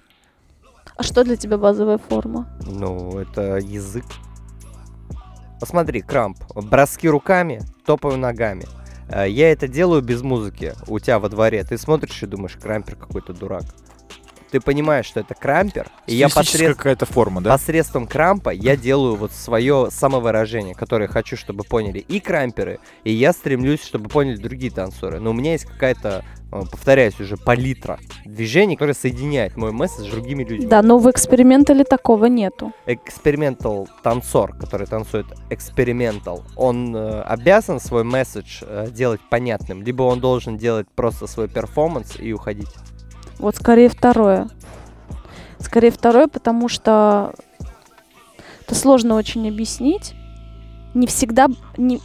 А 0.95 1.03
что 1.03 1.23
для 1.23 1.35
тебя 1.37 1.57
базовая 1.57 1.97
форма? 1.97 2.47
Ну, 2.65 3.17
это 3.19 3.57
язык. 3.57 4.05
Посмотри, 5.59 6.01
крамп. 6.01 6.37
Броски 6.55 7.07
руками, 7.09 7.61
топаю 7.85 8.17
ногами. 8.17 8.65
Э, 9.11 9.25
Я 9.29 9.51
это 9.51 9.67
делаю 9.67 10.01
без 10.01 10.21
музыки 10.21 10.73
у 10.87 10.99
тебя 10.99 11.19
во 11.19 11.29
дворе. 11.29 11.63
Ты 11.63 11.77
смотришь 11.77 12.21
и 12.23 12.25
думаешь, 12.25 12.57
крампер 12.61 12.95
какой-то 12.95 13.33
дурак. 13.33 13.63
Ты 14.51 14.59
понимаешь, 14.59 15.05
что 15.05 15.19
это 15.19 15.35
крампер, 15.35 15.89
и 16.07 16.15
я 16.15 16.27
посред- 16.27 16.75
какая-то 16.75 17.05
форма, 17.05 17.39
да? 17.39 17.51
посредством 17.51 18.07
крампа 18.07 18.49
я 18.49 18.75
делаю 18.75 19.15
вот 19.15 19.31
свое 19.31 19.89
самовыражение, 19.91 20.73
которое 20.73 21.07
хочу, 21.07 21.37
чтобы 21.37 21.63
поняли 21.63 21.99
и 21.99 22.19
крамперы, 22.19 22.79
и 23.03 23.11
я 23.11 23.31
стремлюсь, 23.33 23.83
чтобы 23.83 24.09
поняли 24.09 24.37
другие 24.37 24.71
танцоры. 24.71 25.19
Но 25.19 25.29
у 25.29 25.33
меня 25.33 25.51
есть 25.51 25.65
какая-то, 25.65 26.25
повторяюсь 26.49 27.19
уже, 27.19 27.37
палитра 27.37 27.99
движений, 28.25 28.75
которая 28.75 28.95
соединяет 28.95 29.55
мой 29.57 29.71
месседж 29.71 30.07
с 30.07 30.11
другими 30.11 30.43
людьми. 30.43 30.65
Да, 30.65 30.81
но 30.81 30.97
в 30.97 31.09
экспериментале 31.09 31.83
такого 31.83 32.25
нету. 32.25 32.73
экспериментал 32.85 33.87
танцор, 34.03 34.55
который 34.57 34.87
танцует 34.87 35.27
экспериментал, 35.49 36.43
он 36.55 36.95
э, 36.95 37.21
обязан 37.21 37.79
свой 37.79 38.03
месседж 38.03 38.61
э, 38.61 38.87
делать 38.91 39.21
понятным, 39.29 39.83
либо 39.83 40.03
он 40.03 40.19
должен 40.19 40.57
делать 40.57 40.87
просто 40.95 41.27
свой 41.27 41.47
перформанс 41.47 42.19
и 42.19 42.33
уходить. 42.33 42.69
Вот 43.37 43.55
скорее 43.55 43.89
второе. 43.89 44.49
Скорее 45.59 45.91
второе, 45.91 46.27
потому 46.27 46.67
что 46.69 47.33
это 48.61 48.75
сложно 48.75 49.15
очень 49.15 49.47
объяснить. 49.47 50.13
Не 50.93 51.05
всегда, 51.07 51.47
не, 51.77 51.99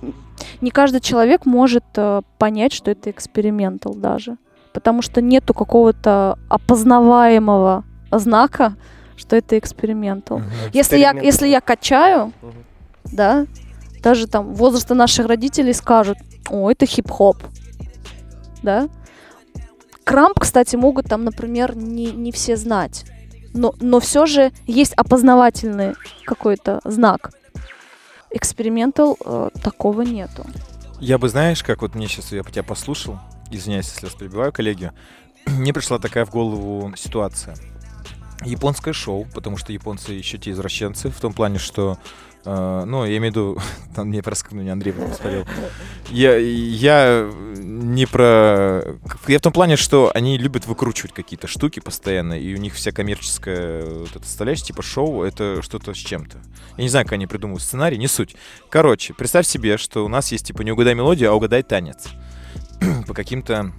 не 0.60 0.70
каждый 0.70 1.00
человек 1.00 1.46
может 1.46 1.84
э, 1.96 2.22
понять, 2.38 2.72
что 2.72 2.90
это 2.90 3.10
экспериментал 3.10 3.94
даже. 3.94 4.36
Потому 4.72 5.02
что 5.02 5.20
нету 5.20 5.54
какого-то 5.54 6.38
опознаваемого 6.48 7.84
знака, 8.10 8.76
что 9.16 9.36
это 9.36 9.58
экспериментал. 9.58 10.42
Если 10.72 10.98
я, 10.98 11.12
если 11.12 11.46
я 11.46 11.60
качаю, 11.60 12.32
да, 13.04 13.46
даже 14.02 14.26
там 14.26 14.52
возраста 14.54 14.94
наших 14.94 15.26
родителей 15.26 15.72
скажут, 15.72 16.18
о, 16.50 16.70
это 16.70 16.86
хип-хоп, 16.86 17.36
да. 18.62 18.88
Крамп, 20.04 20.38
кстати, 20.38 20.76
могут 20.76 21.06
там, 21.06 21.24
например, 21.24 21.76
не, 21.76 22.12
не 22.12 22.30
все 22.30 22.56
знать, 22.56 23.04
но, 23.54 23.74
но 23.80 24.00
все 24.00 24.26
же 24.26 24.52
есть 24.66 24.92
опознавательный 24.94 25.94
какой-то 26.26 26.80
знак. 26.84 27.30
Экспериментал 28.34 29.16
э, 29.24 29.50
такого 29.62 30.02
нету. 30.02 30.44
Я 30.98 31.18
бы, 31.18 31.28
знаешь, 31.28 31.62
как 31.62 31.82
вот 31.82 31.94
мне 31.94 32.08
сейчас, 32.08 32.32
я 32.32 32.42
тебя 32.42 32.64
послушал, 32.64 33.20
извиняюсь, 33.52 33.88
если 33.92 34.06
вас 34.06 34.14
перебиваю, 34.16 34.52
коллеги, 34.52 34.90
мне 35.46 35.72
пришла 35.72 36.00
такая 36.00 36.24
в 36.24 36.30
голову 36.30 36.92
ситуация. 36.96 37.56
Японское 38.44 38.92
шоу, 38.92 39.24
потому 39.32 39.56
что 39.56 39.72
японцы 39.72 40.12
еще 40.12 40.38
те 40.38 40.50
извращенцы, 40.50 41.10
в 41.10 41.20
том 41.20 41.32
плане, 41.32 41.58
что, 41.60 41.96
э, 42.44 42.84
ну, 42.84 43.04
я 43.04 43.16
имею 43.18 43.32
в 43.32 43.36
виду, 43.36 43.58
там 43.94 44.08
мне 44.08 44.22
просто, 44.22 44.54
ну, 44.54 44.62
не 44.62 44.70
Андрей 44.70 44.92
смотрел, 44.92 45.46
я, 46.10 46.36
я 46.36 47.30
не 47.56 48.06
про... 48.06 48.82
Я 49.26 49.38
в 49.38 49.42
том 49.42 49.52
плане, 49.52 49.76
что 49.76 50.10
они 50.14 50.36
любят 50.36 50.66
выкручивать 50.66 51.12
какие-то 51.12 51.46
штуки 51.46 51.80
постоянно, 51.80 52.34
и 52.34 52.54
у 52.54 52.58
них 52.58 52.74
вся 52.74 52.92
коммерческая 52.92 53.84
вот 53.84 54.14
эта 54.14 54.24
составляющая, 54.24 54.66
типа 54.66 54.82
шоу, 54.82 55.22
это 55.22 55.62
что-то 55.62 55.94
с 55.94 55.98
чем-то. 55.98 56.38
Я 56.76 56.82
не 56.82 56.88
знаю, 56.88 57.06
как 57.06 57.14
они 57.14 57.26
придумывают 57.26 57.62
сценарий, 57.62 57.98
не 57.98 58.08
суть. 58.08 58.36
Короче, 58.68 59.14
представь 59.14 59.46
себе, 59.46 59.78
что 59.78 60.04
у 60.04 60.08
нас 60.08 60.32
есть 60.32 60.46
типа 60.46 60.62
не 60.62 60.72
угадай 60.72 60.94
мелодию, 60.94 61.30
а 61.30 61.34
угадай 61.34 61.62
танец. 61.62 62.08
По 63.06 63.14
каким-то 63.14 63.72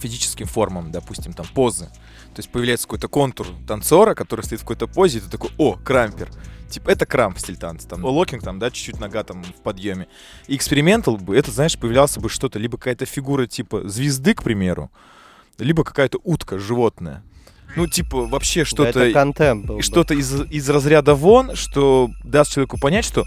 физическим 0.00 0.46
формам, 0.46 0.90
допустим, 0.90 1.32
там 1.32 1.46
позы. 1.54 1.88
То 2.34 2.40
есть 2.40 2.50
появляется 2.50 2.86
какой-то 2.86 3.08
контур 3.08 3.46
танцора, 3.66 4.14
который 4.14 4.42
стоит 4.42 4.60
в 4.60 4.64
какой-то 4.64 4.86
позе, 4.86 5.18
и 5.18 5.20
ты 5.20 5.30
такой, 5.30 5.50
о, 5.58 5.74
крампер. 5.74 6.30
Типа, 6.70 6.88
это 6.88 7.04
крамп 7.04 7.38
стиль 7.38 7.58
танца. 7.58 7.86
Там, 7.86 8.02
locking, 8.02 8.42
там, 8.42 8.58
да, 8.58 8.70
чуть-чуть 8.70 8.98
нога 8.98 9.22
там 9.24 9.44
в 9.44 9.62
подъеме. 9.62 10.08
И 10.46 10.56
experimental 10.56 11.18
бы, 11.18 11.36
это, 11.36 11.50
знаешь, 11.50 11.78
появлялся 11.78 12.18
бы 12.18 12.30
что-то, 12.30 12.58
либо 12.58 12.78
какая-то 12.78 13.04
фигура 13.04 13.46
типа 13.46 13.86
звезды, 13.86 14.32
к 14.34 14.42
примеру, 14.42 14.90
либо 15.58 15.84
какая-то 15.84 16.18
утка, 16.24 16.58
животное. 16.58 17.22
Ну, 17.76 17.86
типа, 17.86 18.26
вообще 18.26 18.60
Да, 18.60 18.66
что-то... 18.66 19.00
это 19.00 19.12
контент 19.12 19.66
был 19.66 19.74
И 19.74 19.78
бы. 19.78 19.82
что-то 19.82 20.14
из, 20.14 20.42
из 20.50 20.68
разряда 20.70 21.14
вон, 21.14 21.54
что 21.56 22.10
даст 22.24 22.52
человеку 22.52 22.78
понять, 22.78 23.04
что, 23.04 23.26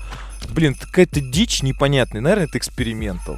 блин, 0.49 0.75
какая-то 0.75 1.19
дичь 1.21 1.61
непонятная. 1.61 2.21
Наверное, 2.21 2.47
это 2.47 2.57
экспериментал. 2.57 3.37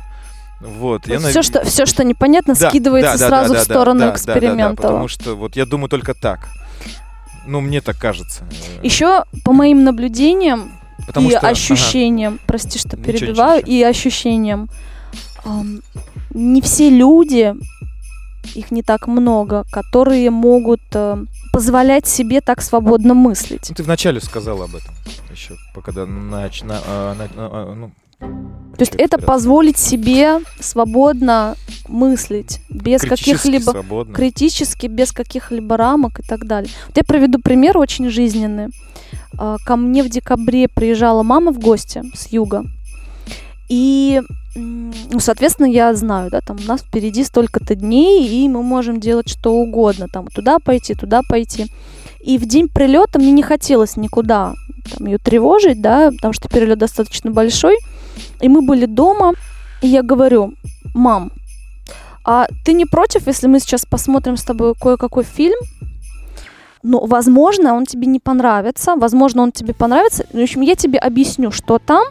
Вот. 0.59 1.07
я 1.07 1.19
все, 1.19 1.33
нав- 1.35 1.45
что, 1.45 1.63
все, 1.65 1.85
что 1.85 2.03
непонятно, 2.03 2.55
Да, 2.55 2.69
скидывается 2.69 3.17
да, 3.17 3.19
да, 3.19 3.27
сразу 3.29 3.53
да, 3.53 3.59
в 3.63 3.67
да, 3.67 3.73
сторону 3.73 3.99
да, 3.99 4.05
да, 4.05 4.11
да, 4.11 4.11
да, 4.11 4.17
экспериментала. 4.17 4.75
потому 4.75 5.07
что 5.07 5.35
вот 5.35 5.55
я 5.55 5.65
думаю 5.65 5.89
только 5.89 6.13
так. 6.13 6.47
Ну, 7.45 7.61
мне 7.61 7.79
так 7.81 7.97
кажется. 7.97 8.43
Еще 8.83 9.23
по 9.45 9.53
моим 9.53 9.83
наблюдениям 9.83 10.71
Потому 11.05 11.27
и 11.27 11.31
что- 11.31 11.39
ага. 11.39 11.49
ощущениям, 11.49 12.39
прости, 12.47 12.79
что 12.79 12.97
Ничего, 12.97 13.03
перебиваю, 13.13 13.57
ничего, 13.61 13.71
и 13.71 13.83
ощущениям, 13.83 14.69
ам, 15.45 15.81
не 16.31 16.61
все 16.61 16.89
люди, 16.89 17.53
их 18.55 18.71
не 18.71 18.81
так 18.81 19.07
много, 19.07 19.63
которые 19.71 20.29
могут 20.31 20.81
э, 20.93 21.17
позволять 21.53 22.07
себе 22.07 22.41
так 22.41 22.61
свободно 22.61 23.13
мыслить. 23.13 23.67
Ну, 23.69 23.75
ты 23.75 23.83
вначале 23.83 24.19
сказал 24.21 24.61
об 24.61 24.75
этом. 24.75 24.93
Еще, 25.31 25.55
пока 25.73 25.91
да, 25.91 26.01
нач- 26.03 26.65
на- 26.65 26.81
а, 26.85 27.13
на- 27.15 27.29
а, 27.37 27.73
ну, 27.75 27.91
То 28.19 28.81
есть 28.83 28.93
это 28.95 29.17
позволить 29.17 29.77
себе 29.77 30.39
свободно 30.59 31.55
мыслить, 31.87 32.59
без 32.69 33.01
каких-либо 33.01 34.05
критически, 34.13 34.87
без 34.87 35.11
каких-либо 35.11 35.77
рамок 35.77 36.19
и 36.19 36.23
так 36.23 36.45
далее. 36.45 36.69
Вот 36.87 36.97
я 36.97 37.03
приведу 37.03 37.39
пример 37.39 37.77
очень 37.77 38.09
жизненный. 38.09 38.67
А, 39.37 39.57
Ко 39.65 39.75
мне 39.75 40.03
в 40.03 40.09
декабре 40.09 40.67
приезжала 40.67 41.23
мама 41.23 41.51
в 41.51 41.59
гости 41.59 42.03
с 42.13 42.27
юга. 42.31 42.65
И, 43.69 44.21
ну, 44.55 45.19
соответственно, 45.19 45.67
я 45.67 45.93
знаю, 45.93 46.29
да, 46.29 46.41
там 46.41 46.57
у 46.63 46.67
нас 46.67 46.81
впереди 46.81 47.23
столько-то 47.23 47.75
дней, 47.75 48.27
и 48.27 48.47
мы 48.47 48.63
можем 48.63 48.99
делать 48.99 49.27
что 49.27 49.53
угодно, 49.53 50.07
там 50.07 50.27
туда 50.27 50.59
пойти, 50.59 50.93
туда 50.93 51.21
пойти. 51.27 51.65
И 52.21 52.37
в 52.37 52.45
день 52.45 52.69
прилета 52.69 53.19
мне 53.19 53.31
не 53.31 53.43
хотелось 53.43 53.97
никуда 53.97 54.53
там, 54.95 55.07
ее 55.07 55.17
тревожить, 55.17 55.81
да, 55.81 56.11
потому 56.11 56.33
что 56.33 56.47
перелет 56.47 56.77
достаточно 56.77 57.31
большой. 57.31 57.77
И 58.41 58.49
мы 58.49 58.61
были 58.61 58.85
дома, 58.85 59.33
и 59.81 59.87
я 59.87 60.01
говорю, 60.01 60.53
мам, 60.93 61.31
а 62.23 62.47
ты 62.65 62.73
не 62.73 62.85
против, 62.85 63.27
если 63.27 63.47
мы 63.47 63.59
сейчас 63.59 63.85
посмотрим 63.85 64.35
с 64.35 64.43
тобой 64.43 64.73
кое-какой 64.75 65.23
фильм? 65.23 65.57
Ну, 66.83 67.05
возможно, 67.05 67.73
он 67.73 67.85
тебе 67.85 68.07
не 68.07 68.19
понравится, 68.19 68.95
возможно, 68.95 69.43
он 69.43 69.51
тебе 69.51 69.73
понравится. 69.73 70.25
В 70.31 70.41
общем, 70.41 70.61
я 70.61 70.75
тебе 70.75 70.99
объясню, 70.99 71.51
что 71.51 71.79
там, 71.79 72.03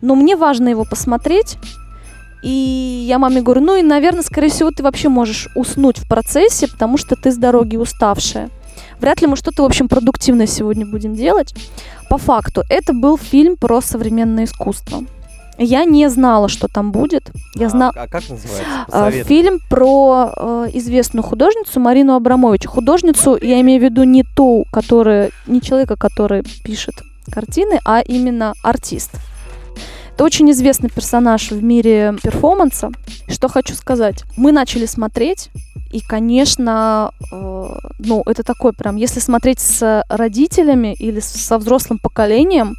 но 0.00 0.14
мне 0.14 0.36
важно 0.36 0.68
его 0.68 0.84
посмотреть, 0.84 1.58
И 2.42 3.04
я 3.08 3.18
маме 3.18 3.42
говорю, 3.42 3.62
ну 3.62 3.76
и, 3.76 3.82
наверное, 3.82 4.22
скорее 4.22 4.50
всего, 4.50 4.70
ты 4.70 4.82
вообще 4.82 5.08
можешь 5.08 5.48
уснуть 5.56 5.98
в 5.98 6.08
процессе, 6.08 6.68
потому 6.68 6.96
что 6.96 7.16
ты 7.16 7.32
с 7.32 7.36
дороги 7.36 7.76
уставшая. 7.76 8.50
Вряд 9.00 9.20
ли 9.20 9.26
мы 9.26 9.36
что-то, 9.36 9.62
в 9.62 9.66
общем, 9.66 9.88
продуктивное 9.88 10.46
сегодня 10.46 10.86
будем 10.86 11.14
делать. 11.14 11.54
По 12.10 12.18
факту, 12.18 12.62
это 12.68 12.92
был 12.92 13.16
фильм 13.16 13.56
про 13.56 13.80
современное 13.80 14.44
искусство. 14.44 15.02
Я 15.60 15.84
не 15.84 16.08
знала, 16.08 16.48
что 16.48 16.68
там 16.68 16.92
будет. 16.92 17.30
Я 17.56 17.66
А- 17.66 17.70
знала. 17.70 17.92
А, 17.96 18.06
как 18.06 18.22
называется? 18.28 18.86
А. 18.90 19.10
Фильм 19.10 19.58
про 19.68 20.32
э, 20.36 20.66
известную 20.74 21.24
художницу 21.24 21.80
Марину 21.80 22.14
Абрамович. 22.14 22.66
Художницу, 22.66 23.36
я 23.42 23.60
имею 23.60 23.80
в 23.80 23.84
виду 23.84 24.04
не 24.04 24.22
ту, 24.22 24.66
которая, 24.72 25.30
не 25.48 25.60
человека, 25.60 25.96
который 25.96 26.44
пишет 26.62 26.94
картины, 27.30 27.80
а 27.84 28.00
именно 28.00 28.54
артист. 28.62 29.10
Это 30.14 30.24
очень 30.24 30.50
известный 30.50 30.90
персонаж 30.90 31.50
в 31.50 31.62
мире 31.62 32.16
перформанса. 32.22 32.90
Что 33.28 33.48
хочу 33.48 33.74
сказать. 33.74 34.24
Мы 34.36 34.52
начали 34.52 34.86
смотреть, 34.86 35.50
и, 35.90 36.00
конечно, 36.00 37.12
э, 37.32 37.68
ну, 37.98 38.22
это 38.26 38.42
такой 38.42 38.72
прям, 38.72 38.96
если 38.96 39.20
смотреть 39.20 39.60
с 39.60 40.04
родителями 40.08 40.94
или 40.98 41.20
со 41.20 41.58
взрослым 41.58 41.98
поколением, 41.98 42.76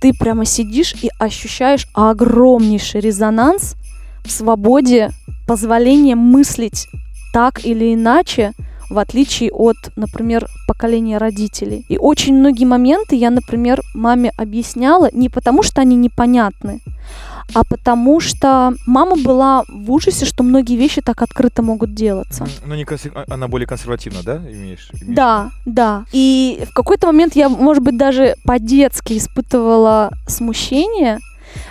ты 0.00 0.12
прямо 0.12 0.44
сидишь 0.44 0.94
и 1.02 1.10
ощущаешь 1.18 1.86
огромнейший 1.94 3.00
резонанс 3.00 3.76
в 4.24 4.30
свободе 4.30 5.10
позволения 5.46 6.16
мыслить 6.16 6.88
так 7.32 7.64
или 7.64 7.94
иначе, 7.94 8.52
в 8.88 8.98
отличие 8.98 9.50
от, 9.50 9.76
например, 9.96 10.46
поколения 10.66 11.18
родителей. 11.18 11.84
И 11.88 11.98
очень 11.98 12.34
многие 12.34 12.64
моменты 12.64 13.16
я, 13.16 13.30
например, 13.30 13.82
маме 13.94 14.32
объясняла 14.36 15.10
не 15.12 15.28
потому, 15.28 15.62
что 15.62 15.80
они 15.80 15.96
непонятны, 15.96 16.80
а 17.54 17.64
потому 17.64 18.20
что 18.20 18.74
мама 18.86 19.16
была 19.16 19.64
в 19.68 19.90
ужасе, 19.90 20.24
что 20.26 20.42
многие 20.42 20.76
вещи 20.76 21.00
так 21.00 21.22
открыто 21.22 21.62
могут 21.62 21.94
делаться. 21.94 22.46
Ну, 22.64 22.74
не 22.74 22.84
консер- 22.84 23.12
а- 23.14 23.24
она 23.34 23.48
более 23.48 23.66
консервативна, 23.66 24.22
да, 24.22 24.36
имеешь? 24.36 24.90
имеешь 24.92 25.16
Да, 25.16 25.50
да. 25.64 26.04
И 26.12 26.64
в 26.70 26.74
какой-то 26.74 27.06
момент 27.06 27.36
я, 27.36 27.48
может 27.48 27.82
быть, 27.82 27.96
даже 27.96 28.34
по-детски 28.44 29.16
испытывала 29.16 30.10
смущение, 30.26 31.18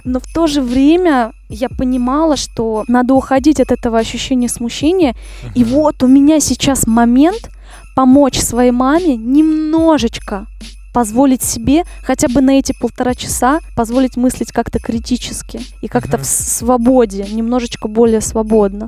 но 0.04 0.20
в 0.20 0.34
то 0.34 0.48
же 0.48 0.62
время 0.62 1.32
я 1.50 1.70
понимала, 1.70 2.38
что 2.38 2.84
надо 2.88 3.14
уходить 3.14 3.60
от 3.60 3.72
этого 3.72 4.00
ощущения 4.00 4.50
смущения. 4.50 5.16
И 5.54 5.64
вот 5.64 6.02
у 6.04 6.08
меня 6.08 6.40
сейчас 6.40 6.88
момент 6.88 7.50
помочь 7.96 8.40
своей 8.40 8.72
маме 8.72 9.16
немножечко 9.16 10.48
позволить 10.96 11.44
себе 11.44 11.84
хотя 12.04 12.30
бы 12.30 12.40
на 12.40 12.52
эти 12.58 12.72
полтора 12.72 13.16
часа 13.16 13.60
позволить 13.76 14.16
мыслить 14.16 14.54
как-то 14.54 14.80
критически 14.80 15.60
и 15.82 15.90
как-то 15.90 16.16
Мгм. 16.16 16.24
в 16.24 16.26
свободе, 16.26 17.26
немножечко 17.30 17.90
более 17.90 18.22
свободно. 18.22 18.88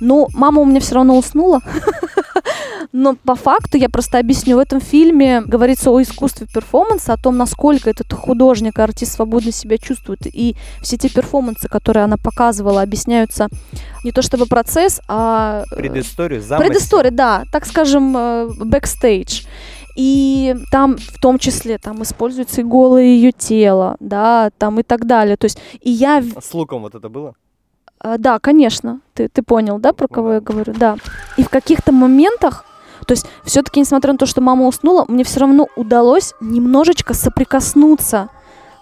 Но 0.00 0.28
мама 0.32 0.62
у 0.62 0.64
меня 0.64 0.80
все 0.80 0.94
равно 0.94 1.18
уснула. 1.18 1.60
Но 2.92 3.16
по 3.16 3.34
факту, 3.34 3.76
я 3.76 3.88
просто 3.90 4.18
объясню, 4.18 4.56
в 4.56 4.60
этом 4.60 4.80
фильме 4.80 5.42
говорится 5.42 5.90
о 5.90 6.00
искусстве 6.00 6.46
перформанса, 6.46 7.12
о 7.12 7.16
том, 7.16 7.36
насколько 7.36 7.90
этот 7.90 8.12
художник, 8.12 8.78
артист 8.78 9.12
свободно 9.12 9.52
себя 9.52 9.76
чувствует. 9.76 10.20
И 10.26 10.56
все 10.80 10.96
те 10.96 11.10
перформансы, 11.10 11.68
которые 11.68 12.04
она 12.04 12.16
показывала, 12.16 12.80
объясняются 12.82 13.48
не 14.04 14.12
то 14.12 14.22
чтобы 14.22 14.46
процесс, 14.46 15.00
а 15.06 15.64
э, 15.70 15.76
Предысторию, 15.76 16.40
замысел. 16.42 16.68
Предыстория, 16.70 17.10
да, 17.10 17.44
так 17.52 17.66
скажем, 17.66 18.16
э, 18.16 18.48
бэкстейдж. 18.58 19.42
И 19.96 20.56
там 20.70 20.96
в 20.96 21.20
том 21.20 21.38
числе 21.38 21.78
там 21.78 22.02
используется 22.02 22.60
и 22.60 22.64
голое 22.64 23.02
ее 23.04 23.32
тело, 23.32 23.96
да, 24.00 24.50
там 24.58 24.80
и 24.80 24.82
так 24.82 25.06
далее. 25.06 25.36
То 25.36 25.44
есть, 25.46 25.58
и 25.80 25.90
я, 25.90 26.20
в- 26.20 26.40
С 26.42 26.54
луком 26.54 26.82
вот 26.82 26.94
это 26.94 27.08
было? 27.08 27.34
э, 28.04 28.16
да, 28.18 28.38
конечно, 28.38 29.00
ты, 29.14 29.28
ты 29.28 29.42
понял, 29.42 29.78
да, 29.78 29.92
про 29.92 30.08
кого 30.08 30.28
Да. 30.28 30.34
я 30.34 30.40
говорю, 30.40 30.72
да. 30.76 30.96
И 31.36 31.42
в 31.42 31.48
каких-то 31.48 31.92
моментах, 31.92 32.64
то 33.06 33.12
есть 33.12 33.26
все-таки, 33.44 33.80
несмотря 33.80 34.12
на 34.12 34.18
то, 34.18 34.26
что 34.26 34.40
мама 34.40 34.66
уснула, 34.66 35.04
мне 35.08 35.24
все 35.24 35.40
равно 35.40 35.68
удалось 35.76 36.34
немножечко 36.40 37.14
соприкоснуться 37.14 38.28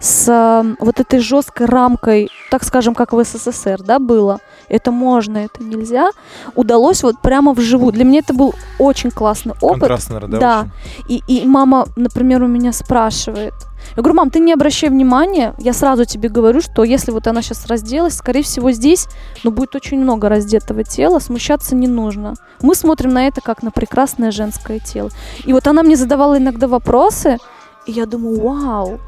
с 0.00 0.76
вот 0.80 0.98
этой 0.98 1.20
жесткой 1.20 1.66
рамкой, 1.66 2.30
так 2.50 2.64
скажем, 2.64 2.94
как 2.94 3.12
в 3.12 3.22
СССР, 3.22 3.82
да, 3.82 3.98
было. 3.98 4.40
Это 4.68 4.90
можно, 4.90 5.38
это 5.38 5.62
нельзя. 5.62 6.10
Удалось 6.54 7.02
вот 7.02 7.20
прямо 7.20 7.52
вживую. 7.52 7.92
Для 7.92 8.04
меня 8.04 8.20
это 8.20 8.32
был 8.32 8.54
очень 8.78 9.10
классный 9.10 9.52
опыт. 9.60 9.80
Контрастно, 9.80 10.20
да? 10.20 10.38
Да. 10.38 10.60
очень? 10.60 10.70
И, 11.08 11.22
и 11.26 11.46
мама, 11.46 11.86
например, 11.96 12.42
у 12.42 12.46
меня 12.46 12.72
спрашивает. 12.72 13.52
Я 13.96 14.02
говорю, 14.02 14.16
мам, 14.16 14.30
ты 14.30 14.40
не 14.40 14.52
обращай 14.52 14.88
внимания, 14.90 15.54
я 15.58 15.72
сразу 15.72 16.04
тебе 16.04 16.28
говорю, 16.28 16.60
что 16.60 16.84
если 16.84 17.10
вот 17.12 17.26
она 17.26 17.42
сейчас 17.42 17.66
разделась, 17.66 18.14
скорее 18.14 18.42
всего, 18.42 18.70
здесь, 18.72 19.08
ну, 19.42 19.50
будет 19.50 19.74
очень 19.74 19.98
много 19.98 20.28
раздетого 20.28 20.84
тела, 20.84 21.18
смущаться 21.18 21.74
не 21.74 21.88
нужно. 21.88 22.34
Мы 22.62 22.74
смотрим 22.74 23.10
на 23.10 23.26
это 23.26 23.40
как 23.40 23.62
на 23.62 23.70
прекрасное 23.70 24.30
женское 24.30 24.78
тело. 24.78 25.10
И 25.44 25.52
вот 25.52 25.66
она 25.66 25.82
мне 25.82 25.96
задавала 25.96 26.38
иногда 26.38 26.68
вопросы, 26.68 27.38
и 27.86 27.92
я 27.92 28.06
думаю, 28.06 28.40
вау. 28.40 29.00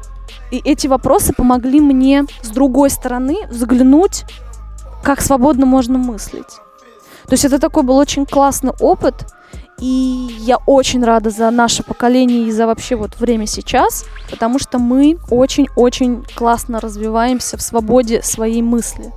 И 0.51 0.61
эти 0.63 0.87
вопросы 0.87 1.33
помогли 1.33 1.79
мне 1.79 2.25
с 2.41 2.49
другой 2.49 2.89
стороны 2.89 3.37
взглянуть, 3.49 4.25
как 5.03 5.21
свободно 5.21 5.65
можно 5.65 5.97
мыслить. 5.97 6.59
То 7.25 7.31
есть 7.31 7.45
это 7.45 7.59
такой 7.59 7.83
был 7.83 7.97
очень 7.97 8.25
классный 8.25 8.73
опыт, 8.79 9.25
и 9.79 10.37
я 10.39 10.57
очень 10.65 11.03
рада 11.03 11.29
за 11.29 11.49
наше 11.51 11.83
поколение 11.83 12.47
и 12.47 12.51
за 12.51 12.67
вообще 12.67 12.95
вот 12.95 13.19
время 13.19 13.47
сейчас, 13.47 14.05
потому 14.29 14.59
что 14.59 14.79
мы 14.79 15.17
очень-очень 15.29 16.23
классно 16.35 16.79
развиваемся 16.79 17.57
в 17.57 17.61
свободе 17.61 18.21
своей 18.21 18.61
мысли. 18.61 19.11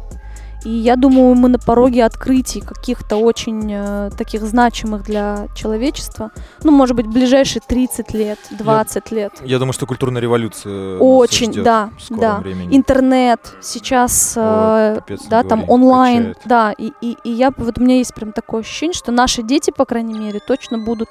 И 0.66 0.68
я 0.68 0.96
думаю, 0.96 1.36
мы 1.36 1.48
на 1.48 1.60
пороге 1.60 2.04
открытий 2.04 2.60
каких-то 2.60 3.18
очень 3.18 3.70
э, 3.72 4.10
таких 4.18 4.42
значимых 4.42 5.04
для 5.04 5.46
человечества. 5.54 6.32
Ну, 6.64 6.72
может 6.72 6.96
быть, 6.96 7.06
ближайшие 7.06 7.62
30 7.64 8.12
лет, 8.14 8.38
20 8.50 9.12
лет. 9.12 9.32
Я 9.44 9.60
думаю, 9.60 9.72
что 9.72 9.86
культурная 9.86 10.20
революция 10.20 10.98
Очень, 10.98 11.52
ждет 11.52 11.64
да, 11.64 11.90
да. 12.10 12.38
времени. 12.38 12.76
Интернет 12.76 13.40
сейчас, 13.60 14.36
Ой, 14.36 14.42
э, 14.42 15.00
не 15.08 15.28
да, 15.30 15.44
там 15.44 15.70
онлайн, 15.70 16.34
качает. 16.34 16.38
да, 16.46 16.72
и, 16.72 16.92
и, 17.00 17.16
и 17.22 17.30
я, 17.30 17.52
вот 17.56 17.78
у 17.78 17.80
меня 17.80 17.98
есть 17.98 18.12
прям 18.12 18.32
такое 18.32 18.62
ощущение, 18.62 18.94
что 18.94 19.12
наши 19.12 19.44
дети, 19.44 19.70
по 19.70 19.84
крайней 19.84 20.18
мере, 20.18 20.40
точно 20.44 20.78
будут 20.78 21.10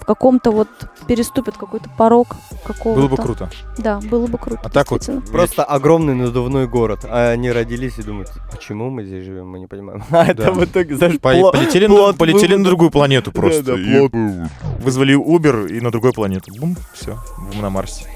в 0.00 0.04
каком-то 0.04 0.50
вот, 0.50 0.68
переступят 1.06 1.56
какой-то 1.56 1.88
порог 1.96 2.28
какого-то. 2.64 3.00
Было 3.00 3.08
бы 3.08 3.16
круто. 3.16 3.50
Да, 3.78 4.00
было 4.00 4.26
бы 4.26 4.38
круто, 4.38 4.60
А 4.64 4.68
так 4.68 4.90
вот. 4.90 5.08
Просто 5.30 5.64
огромный 5.64 6.14
надувной 6.14 6.66
город. 6.66 7.00
А 7.04 7.30
они 7.30 7.50
родились 7.50 7.98
и 7.98 8.02
думают, 8.02 8.30
почему 8.50 8.90
мы 8.90 9.04
здесь 9.04 9.24
живем, 9.24 9.48
мы 9.48 9.58
не 9.58 9.66
понимаем. 9.66 10.04
А 10.10 10.26
это 10.26 10.52
в 10.52 10.64
итоге, 10.64 10.94
пло- 10.94 11.52
полетели, 11.52 11.86
на, 11.86 11.94
плод 11.94 12.16
полетели 12.16 12.54
на 12.54 12.64
другую 12.64 12.90
планету 12.90 13.32
просто. 13.32 13.76
да. 13.76 14.50
Вызвали 14.80 15.16
Uber 15.16 15.68
и 15.68 15.80
на 15.80 15.90
другую 15.90 16.12
планету. 16.12 16.52
Бум, 16.58 16.76
все, 16.92 17.18
на 17.60 17.70
Марсе, 17.70 18.06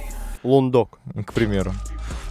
Лундок. 0.42 0.98
к 1.26 1.32
примеру. 1.32 1.72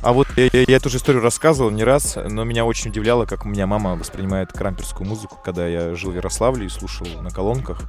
А 0.01 0.13
вот 0.13 0.27
я, 0.37 0.45
я- 0.53 0.63
я 0.67 0.77
эту 0.77 0.89
же 0.89 0.97
историю 0.97 1.21
рассказывал 1.21 1.71
не 1.71 1.83
раз, 1.83 2.17
но 2.29 2.45
меня 2.45 2.63
очень 2.63 2.89
удивляло, 2.89 3.25
как 3.25 3.45
у 3.45 3.49
меня 3.49 3.67
мама 3.67 3.95
воспринимает 3.95 4.53
крамперскую 4.53 5.05
музыку, 5.07 5.37
когда 5.43 5.67
я 5.67 5.93
жил 5.95 6.11
в 6.11 6.15
Ярославле 6.15 6.67
и 6.67 6.69
слушал 6.69 7.05
на 7.21 7.29
колонках 7.31 7.79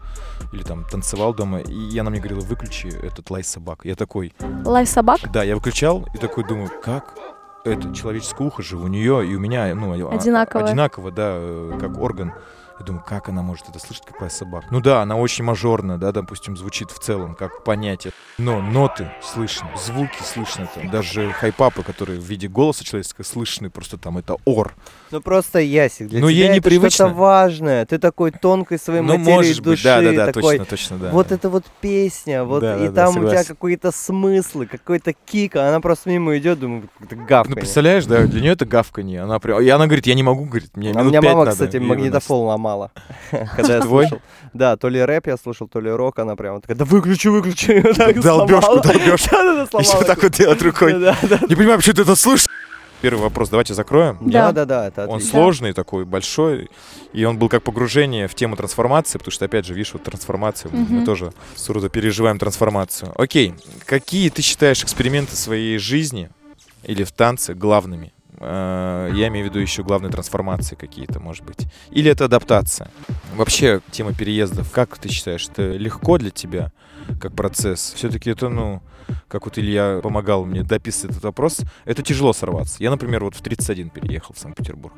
или 0.53 0.63
там 0.65 0.85
танцевал 0.85 1.35
дома, 1.35 1.61
и 1.61 1.97
она 1.99 2.11
мне 2.11 2.19
говорила, 2.19 2.41
выключи 2.41 2.89
этот 2.89 3.31
лай 3.31 3.45
собак. 3.45 3.81
Я 3.85 3.95
такой, 3.95 4.33
Лай 4.65 4.87
собак 4.87 5.21
да, 5.33 5.45
я 5.45 5.55
выключал 5.55 6.09
и 6.13 6.19
такой 6.19 6.45
думаю, 6.45 6.71
как 6.83 7.15
это 7.65 7.95
человеческое 7.95 8.45
ухо 8.49 8.63
же 8.63 8.77
у 8.77 8.89
нее 8.89 9.25
и 9.27 9.35
у 9.37 9.39
меня, 9.39 9.73
ну, 9.77 9.93
а- 9.93 10.15
Одинаковое. 10.15 10.65
одинаково, 10.67 11.11
да, 11.13 11.35
э, 11.37 11.79
как 11.81 11.97
орган. 11.99 12.33
Я 12.81 12.87
думаю, 12.87 13.05
как 13.07 13.29
она 13.29 13.43
может 13.43 13.69
это 13.69 13.79
слышать, 13.79 14.07
как 14.07 14.23
лай 14.23 14.31
собак? 14.31 14.65
Ну 14.71 14.81
да, 14.81 15.03
она 15.03 15.15
очень 15.17 15.45
мажорная, 15.45 15.99
да, 15.99 16.13
допустим, 16.13 16.57
звучит 16.57 16.91
в 16.91 16.99
целом, 16.99 17.35
как 17.35 17.63
понятие. 17.63 18.15
Но 18.39 18.63
ноты 18.63 19.11
слышны, 19.23 19.69
звуки 19.77 20.23
слышны, 20.23 20.67
там, 20.75 20.89
даже 20.91 21.31
хайпапы, 21.33 21.83
которые 21.83 22.19
в 22.19 22.25
виде 22.25 22.49
голоса 22.49 22.83
человеческого 22.83 23.25
слышны, 23.27 23.69
просто 23.69 23.99
там 23.99 24.17
это 24.17 24.37
ор. 24.47 24.75
Ну 25.11 25.21
просто 25.21 25.59
Ясик, 25.59 26.09
для 26.09 26.21
Ну, 26.21 26.29
тебя 26.29 26.39
ей 26.39 26.47
это 26.47 26.57
непривычно. 26.57 26.91
что-то 26.91 27.15
важное. 27.15 27.85
Ты 27.85 27.99
такой 27.99 28.31
тонкой 28.31 28.79
своей 28.79 29.03
ну, 29.03 29.19
материей 29.19 29.35
может 29.37 29.57
быть, 29.59 29.65
души, 29.65 29.85
да-да-да, 29.85 30.27
такой, 30.33 30.57
точно, 30.57 30.65
точно, 30.65 30.99
да. 30.99 31.11
вот 31.11 31.29
да. 31.29 31.35
это 31.35 31.51
вот 31.51 31.65
песня, 31.83 32.45
вот 32.45 32.61
Да, 32.63 32.77
и 32.79 32.87
да, 32.87 32.93
да, 32.93 33.07
там 33.07 33.23
у 33.23 33.29
тебя 33.29 33.45
какие-то 33.45 33.91
смыслы, 33.93 34.65
какой-то 34.65 35.13
кик, 35.13 35.57
а 35.57 35.69
она 35.69 35.81
просто 35.81 36.09
мимо 36.09 36.39
идет, 36.39 36.61
думаю, 36.61 36.89
это 36.99 37.15
Ну, 37.15 37.27
гавканье. 37.27 37.57
представляешь, 37.61 38.07
да, 38.07 38.23
для 38.27 38.41
нее 38.41 38.53
это 38.53 38.65
гавканье. 38.65 39.21
Она 39.21 39.39
прям, 39.39 39.61
и 39.61 39.69
она 39.69 39.85
говорит, 39.85 40.07
я 40.07 40.15
не 40.15 40.23
могу, 40.23 40.45
говорит, 40.47 40.75
мне 40.77 40.93
А 40.93 40.93
у 40.93 40.99
минут 41.01 41.11
меня 41.11 41.21
пять 41.21 41.33
мама, 41.33 41.45
надо». 41.45 41.53
кстати, 41.53 41.77
у 41.77 41.83
магнитофон 41.83 42.47
ломала, 42.47 42.70
когда 43.57 43.77
я 43.77 43.83
слушал. 43.83 44.21
Да, 44.53 44.77
то 44.77 44.89
ли 44.89 45.01
рэп 45.05 45.27
я 45.29 45.37
слушал, 45.37 45.69
то 45.69 45.81
ли 45.81 45.91
рок, 45.91 46.19
она 46.19 46.37
прям 46.37 46.61
такая, 46.61 46.77
да 46.77 46.85
выключи, 46.85 47.29
выключи. 47.29 47.71
и 48.11 48.21
долбёшку. 48.21 48.77
Да-да-да, 48.77 49.05
Еще 49.05 49.67
сломала. 49.67 50.05
так 50.05 50.23
вот 50.23 50.33
делать 50.33 50.63
рукой. 50.63 50.93
Да, 50.95 51.17
да. 51.23 51.39
Не 51.49 51.55
понимаю, 51.57 51.79
почему 51.79 51.95
ты 51.95 52.03
это 52.03 52.17
слушаешь. 52.17 52.49
Первый 53.01 53.23
вопрос 53.23 53.49
давайте 53.49 53.73
закроем. 53.73 54.19
Да. 54.21 54.53
Да-да-да, 54.53 54.89
это 54.89 55.07
Он 55.07 55.23
сложный 55.23 55.73
такой, 55.73 56.05
большой, 56.05 56.69
и 57.15 57.25
он 57.25 57.39
был 57.39 57.49
как 57.49 57.63
погружение 57.63 58.29
в 58.29 58.35
тему 58.35 58.57
трансформации, 58.57 59.17
потому 59.17 59.33
что, 59.33 59.47
опять 59.47 59.65
же, 59.65 59.73
видишь, 59.73 59.95
вот 59.95 60.03
трансформацию, 60.03 60.71
мы 60.75 60.81
Мгм. 60.81 61.05
тоже 61.07 61.33
с 61.55 61.67
Рудо 61.71 61.89
переживаем 61.89 62.39
трансформацию. 62.39 63.13
Окей, 63.17 63.55
какие 63.87 64.29
ты 64.29 64.43
считаешь 64.43 64.83
эксперименты 64.83 65.35
своей 65.35 65.79
жизни 65.79 66.29
или 66.85 67.03
в 67.05 67.13
танце 67.13 67.55
главными? 67.55 68.13
Э, 68.41 69.11
Я 69.15 69.29
имею 69.29 69.47
в 69.47 69.51
виду 69.51 69.61
еще 69.61 69.83
главные 69.83 70.11
трансформации 70.11 70.75
какие-то, 70.75 71.21
может 71.21 71.45
быть. 71.45 71.67
Или 71.91 72.11
это 72.11 72.25
адаптация. 72.25 72.89
Вообще, 73.35 73.81
тема 73.91 74.15
переездов, 74.15 74.71
как 74.71 74.97
ты 74.99 75.09
считаешь, 75.09 75.47
это 75.49 75.73
легко 75.73 76.19
для 76.19 76.31
тебя, 76.31 76.73
как 77.21 77.35
процесс? 77.35 77.93
Все-таки 77.95 78.31
это, 78.31 78.49
ну, 78.49 78.83
как 79.29 79.45
вот 79.45 79.59
Илья 79.59 80.01
помогал 80.03 80.45
мне 80.45 80.63
дописывать 80.63 81.13
этот 81.13 81.25
вопрос, 81.25 81.61
это 81.85 82.03
тяжело 82.03 82.33
сорваться. 82.33 82.77
Я, 82.83 82.91
например, 82.91 83.25
вот 83.25 83.35
в 83.35 83.43
31 83.43 83.91
переехал 83.91 84.35
в 84.35 84.39
Санкт-Петербург. 84.39 84.95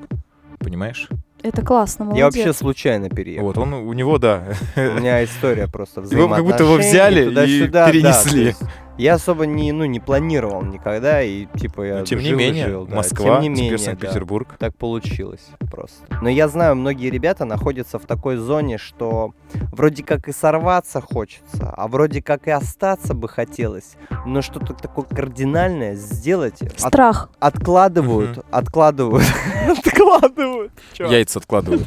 Понимаешь? 0.58 1.08
Это 1.42 1.62
классно, 1.62 2.04
молодец. 2.04 2.20
Я 2.20 2.26
вообще 2.26 2.52
случайно 2.52 3.08
переехал. 3.10 3.46
Вот, 3.46 3.58
он, 3.58 3.72
у 3.72 3.92
него, 3.92 4.18
да. 4.18 4.44
У 4.76 4.80
меня 4.80 5.24
история 5.24 5.66
просто 5.66 6.02
Его 6.02 6.28
как 6.28 6.44
будто 6.44 6.62
его 6.62 6.76
взаимоотношений, 6.76 7.30
взяли 7.30 7.64
и 7.64 7.66
да, 7.66 7.90
перенесли. 7.90 8.44
есть 8.44 8.60
я 8.98 9.14
особо 9.14 9.46
не, 9.46 9.72
ну, 9.72 9.84
не 9.84 10.00
планировал 10.00 10.62
никогда, 10.62 11.22
и 11.22 11.46
типа 11.58 11.82
я 11.82 11.98
Но 12.00 12.04
тем 12.04 12.18
не 12.20 12.26
жил 12.26 12.38
и 12.38 12.42
менее, 12.42 12.66
жил, 12.66 12.86
да. 12.86 12.96
Москва, 12.96 13.40
Тем 13.40 13.40
не 13.40 13.48
теперь 13.48 13.62
менее, 13.62 13.78
да. 13.78 13.84
Санкт-Петербург. 13.84 14.56
Так 14.58 14.76
получилось 14.76 15.46
просто. 15.70 15.98
Но 16.20 16.28
я 16.28 16.48
знаю, 16.48 16.76
многие 16.76 17.10
ребята 17.10 17.44
находятся 17.44 17.98
в 17.98 18.06
такой 18.06 18.36
зоне, 18.36 18.78
что 18.78 19.32
вроде 19.72 20.02
как 20.04 20.28
и 20.28 20.32
сорваться 20.32 21.00
хочется, 21.00 21.72
а 21.76 21.88
вроде 21.88 22.22
как 22.22 22.46
и 22.46 22.50
остаться 22.50 23.14
бы 23.14 23.28
хотелось, 23.28 23.96
но 24.26 24.42
что-то 24.42 24.74
такое 24.74 25.04
кардинальное 25.04 25.94
сделать 25.94 26.60
от- 26.62 26.80
Страх. 26.80 27.30
откладывают, 27.40 28.36
Мгм. 28.38 28.46
откладывают, 28.50 29.24
откладывают. 29.68 30.72
Яйца 30.98 31.38
откладывают. 31.38 31.86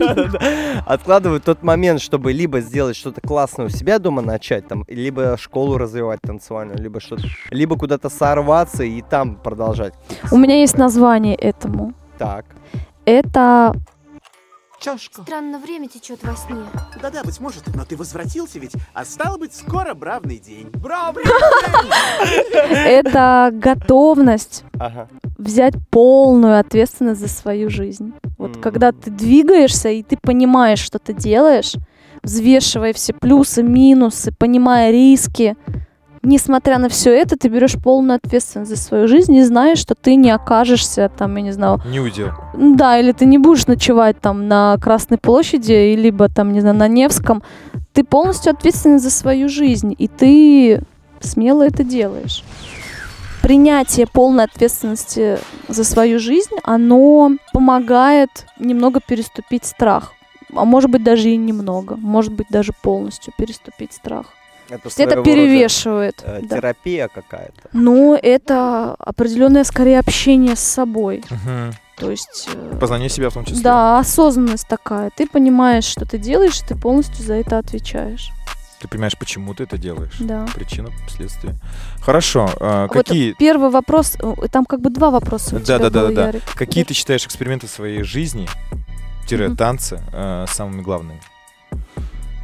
Откладывают 0.86 1.44
тот 1.44 1.64
момент, 1.64 2.02
чтобы 2.02 2.34
либо 2.34 2.60
сделать 2.62 2.96
что-то 2.96 3.22
классное 3.22 3.68
у 3.68 3.70
себя 3.70 4.00
дома 4.00 4.22
начать, 4.22 4.68
там, 4.68 4.86
либо 4.88 5.38
школу 5.38 5.78
развивать 5.78 6.20
танцевальную, 6.22 6.80
либо 6.80 7.00
что-то, 7.06 7.28
либо 7.52 7.78
куда-то 7.78 8.10
сорваться 8.10 8.84
и 8.84 9.02
там 9.02 9.36
продолжать. 9.36 9.94
У 10.32 10.38
меня 10.38 10.60
есть 10.60 10.78
название 10.78 11.36
этому. 11.36 11.94
Так. 12.18 12.46
Это 13.06 13.74
Чашка. 14.80 15.22
Странно 15.24 15.58
время 15.58 15.88
течет 15.88 16.24
во 16.24 16.36
сне. 16.36 16.58
Да-да, 17.02 17.24
быть 17.24 17.40
может, 17.40 17.64
но 17.74 17.86
ты 17.86 17.96
возвратился 17.96 18.60
ведь, 18.60 18.74
а 18.94 19.06
стало 19.06 19.38
быть, 19.38 19.56
скоро 19.56 19.94
бравный 19.94 20.38
день. 20.38 20.70
Бравный 20.74 21.24
это 22.70 23.50
готовность 23.54 24.64
взять 25.38 25.74
полную 25.90 26.60
ответственность 26.60 27.22
за 27.22 27.30
свою 27.30 27.70
жизнь. 27.70 28.14
Вот 28.38 28.58
когда 28.58 28.92
ты 28.92 29.10
двигаешься 29.10 29.90
и 29.90 30.04
ты 30.04 30.18
понимаешь, 30.22 30.80
что 30.80 31.00
ты 31.00 31.14
делаешь, 31.14 31.74
взвешивая 32.22 32.94
все 32.94 33.14
плюсы, 33.14 33.64
минусы, 33.64 34.32
понимая 34.32 34.92
риски, 34.92 35.56
несмотря 36.26 36.78
на 36.80 36.90
все 36.90 37.12
это, 37.12 37.38
ты 37.38 37.48
берешь 37.48 37.76
полную 37.82 38.18
ответственность 38.24 38.70
за 38.72 38.78
свою 38.78 39.08
жизнь 39.08 39.34
и 39.36 39.44
знаешь, 39.44 39.78
что 39.80 39.96
ты 39.96 40.16
не 40.16 40.32
окажешься 40.32 41.10
там, 41.18 41.36
я 41.36 41.42
не 41.44 41.52
знаю, 41.52 41.82
Не 41.86 42.00
удел. 42.00 42.30
да, 42.54 43.00
или 43.00 43.12
ты 43.12 43.26
не 43.26 43.38
будешь 43.38 43.68
ночевать 43.68 44.20
там 44.20 44.48
на 44.48 44.78
Красной 44.82 45.18
площади, 45.18 45.96
либо 45.96 46.28
там, 46.30 46.52
не 46.54 46.62
знаю, 46.62 46.76
на 46.76 46.88
Невском. 46.88 47.44
Ты 47.94 48.04
полностью 48.04 48.52
ответственен 48.52 49.00
за 49.00 49.10
свою 49.10 49.48
жизнь, 49.50 49.96
и 49.98 50.08
ты 50.08 50.82
смело 51.22 51.64
это 51.64 51.84
делаешь. 51.84 52.44
Принятие 53.42 54.08
полной 54.08 54.46
ответственности 54.46 55.38
за 55.68 55.84
свою 55.84 56.20
жизнь, 56.20 56.56
оно 56.64 57.32
помогает 57.54 58.30
немного 58.60 59.00
переступить 59.00 59.66
страх. 59.66 60.14
А 60.56 60.66
может 60.66 60.90
быть 60.90 61.04
даже 61.04 61.30
и 61.30 61.38
немного, 61.38 61.96
может 61.96 62.34
быть 62.34 62.48
даже 62.50 62.72
полностью 62.82 63.34
переступить 63.38 63.94
страх. 63.94 64.28
Это, 64.70 64.76
это 64.76 64.90
своего 64.90 65.12
рода, 65.16 65.24
перевешивает. 65.24 66.22
э, 66.24 66.42
да. 66.44 66.58
терапия 66.58 67.08
какая-то. 67.08 67.70
Но 67.74 68.18
это 68.22 68.96
определенное 68.96 69.64
скорее 69.64 70.00
общение 70.00 70.56
с 70.56 70.60
собой. 70.62 71.24
Мгм. 71.30 71.74
То 71.98 72.12
есть 72.12 72.50
э, 72.54 72.78
Познание 72.80 73.10
себя 73.10 73.30
в 73.30 73.34
том 73.34 73.46
числе. 73.46 73.62
Да, 73.62 74.00
осознанность 74.00 74.68
такая. 74.68 75.12
Ты 75.16 75.28
понимаешь, 75.28 75.86
что 75.86 76.06
ты 76.06 76.18
делаешь, 76.18 76.60
и 76.62 76.66
ты 76.66 76.76
полностью 76.76 77.24
за 77.24 77.36
это 77.36 77.58
отвечаешь. 77.60 78.32
Ты 78.82 78.90
понимаешь, 78.90 79.18
почему 79.18 79.54
ты 79.54 79.64
это 79.64 79.78
делаешь. 79.78 80.16
Да. 80.20 80.46
Причина, 80.54 80.90
следствие. 81.08 81.56
Хорошо. 82.02 82.50
а, 82.60 82.88
Вот 82.88 82.92
какие, 82.94 83.32
Первый 83.34 83.70
вопрос, 83.70 84.16
э, 84.22 84.34
там 84.52 84.66
как 84.66 84.82
бы 84.82 84.90
два 84.90 85.10
вопроса 85.12 85.56
у 85.56 85.60
тебя 85.60 85.78
Да-да-да-да-да. 85.78 86.16
было, 86.16 86.28
Ярик. 86.28 86.44
какие 86.56 86.84
ты 86.84 86.94
считаешь 86.94 87.26
эксперименты 87.26 87.68
в 87.68 87.70
своей 87.72 88.04
жизни, 88.04 88.48
тире 89.28 89.56
танцы, 89.56 90.02
э, 90.12 90.46
самыми 90.50 90.82
главными 90.82 91.22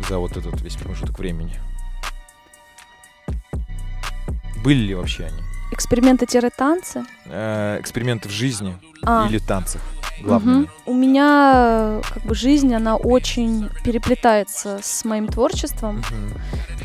за 0.08 0.18
вот 0.18 0.38
этот 0.38 0.62
весь 0.62 0.76
промежуток 0.76 1.20
времени? 1.20 1.60
Были 4.64 4.80
ли 4.80 4.96
вообще 4.96 5.26
они? 5.26 5.38
Эксперименты-танцы? 5.72 7.04
Э, 7.26 7.78
эксперименты 7.80 8.28
в 8.30 8.32
жизни 8.32 8.76
А, 9.04 9.28
или 9.28 9.40
танцах 9.40 9.82
главными? 10.22 10.58
мгм. 10.58 10.70
У 10.86 10.94
меня 10.94 12.00
э, 12.00 12.02
как 12.14 12.24
бы 12.24 12.36
жизнь, 12.36 12.74
она 12.74 12.96
очень 12.98 13.70
переплетается 13.84 14.80
с 14.84 15.06
моим 15.06 15.28
творчеством, 15.28 15.98
Мгм. 15.98 16.34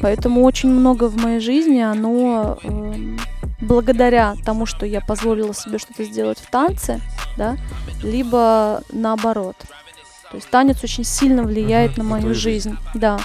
поэтому 0.01 0.43
очень 0.45 0.71
много 0.71 1.09
в 1.09 1.17
моей 1.17 1.41
жизни, 1.41 1.81
оно 1.81 2.59
эм, 2.63 3.19
благодаря 3.61 4.35
тому, 4.45 4.67
что 4.67 4.87
я 4.87 5.01
позволила 5.01 5.53
себе 5.55 5.79
что-то 5.79 6.05
сделать 6.05 6.39
в 6.39 6.49
танце, 6.51 7.01
да, 7.37 7.57
либо 8.03 8.83
наоборот. 8.93 9.57
То 10.31 10.37
есть 10.37 10.49
танец 10.51 10.83
очень 10.83 11.05
сильно 11.05 11.43
влияет 11.45 11.97
Мгм, 11.99 12.09
на 12.09 12.15
мою 12.17 12.35
жизнь. 12.35 12.71
жизнь. 12.71 12.79
Да. 12.95 13.19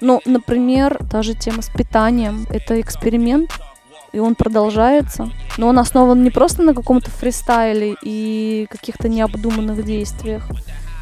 Ну, 0.00 0.20
например, 0.24 0.98
та 1.10 1.22
же 1.22 1.34
тема 1.34 1.62
с 1.62 1.68
питанием. 1.68 2.46
Это 2.50 2.80
эксперимент, 2.80 3.52
и 4.12 4.18
он 4.18 4.34
продолжается. 4.34 5.30
Но 5.56 5.68
он 5.68 5.78
основан 5.78 6.22
не 6.22 6.30
просто 6.30 6.62
на 6.62 6.74
каком-то 6.74 7.10
фристайле 7.10 7.96
и 8.02 8.66
каких-то 8.70 9.08
необдуманных 9.08 9.84
действиях. 9.84 10.48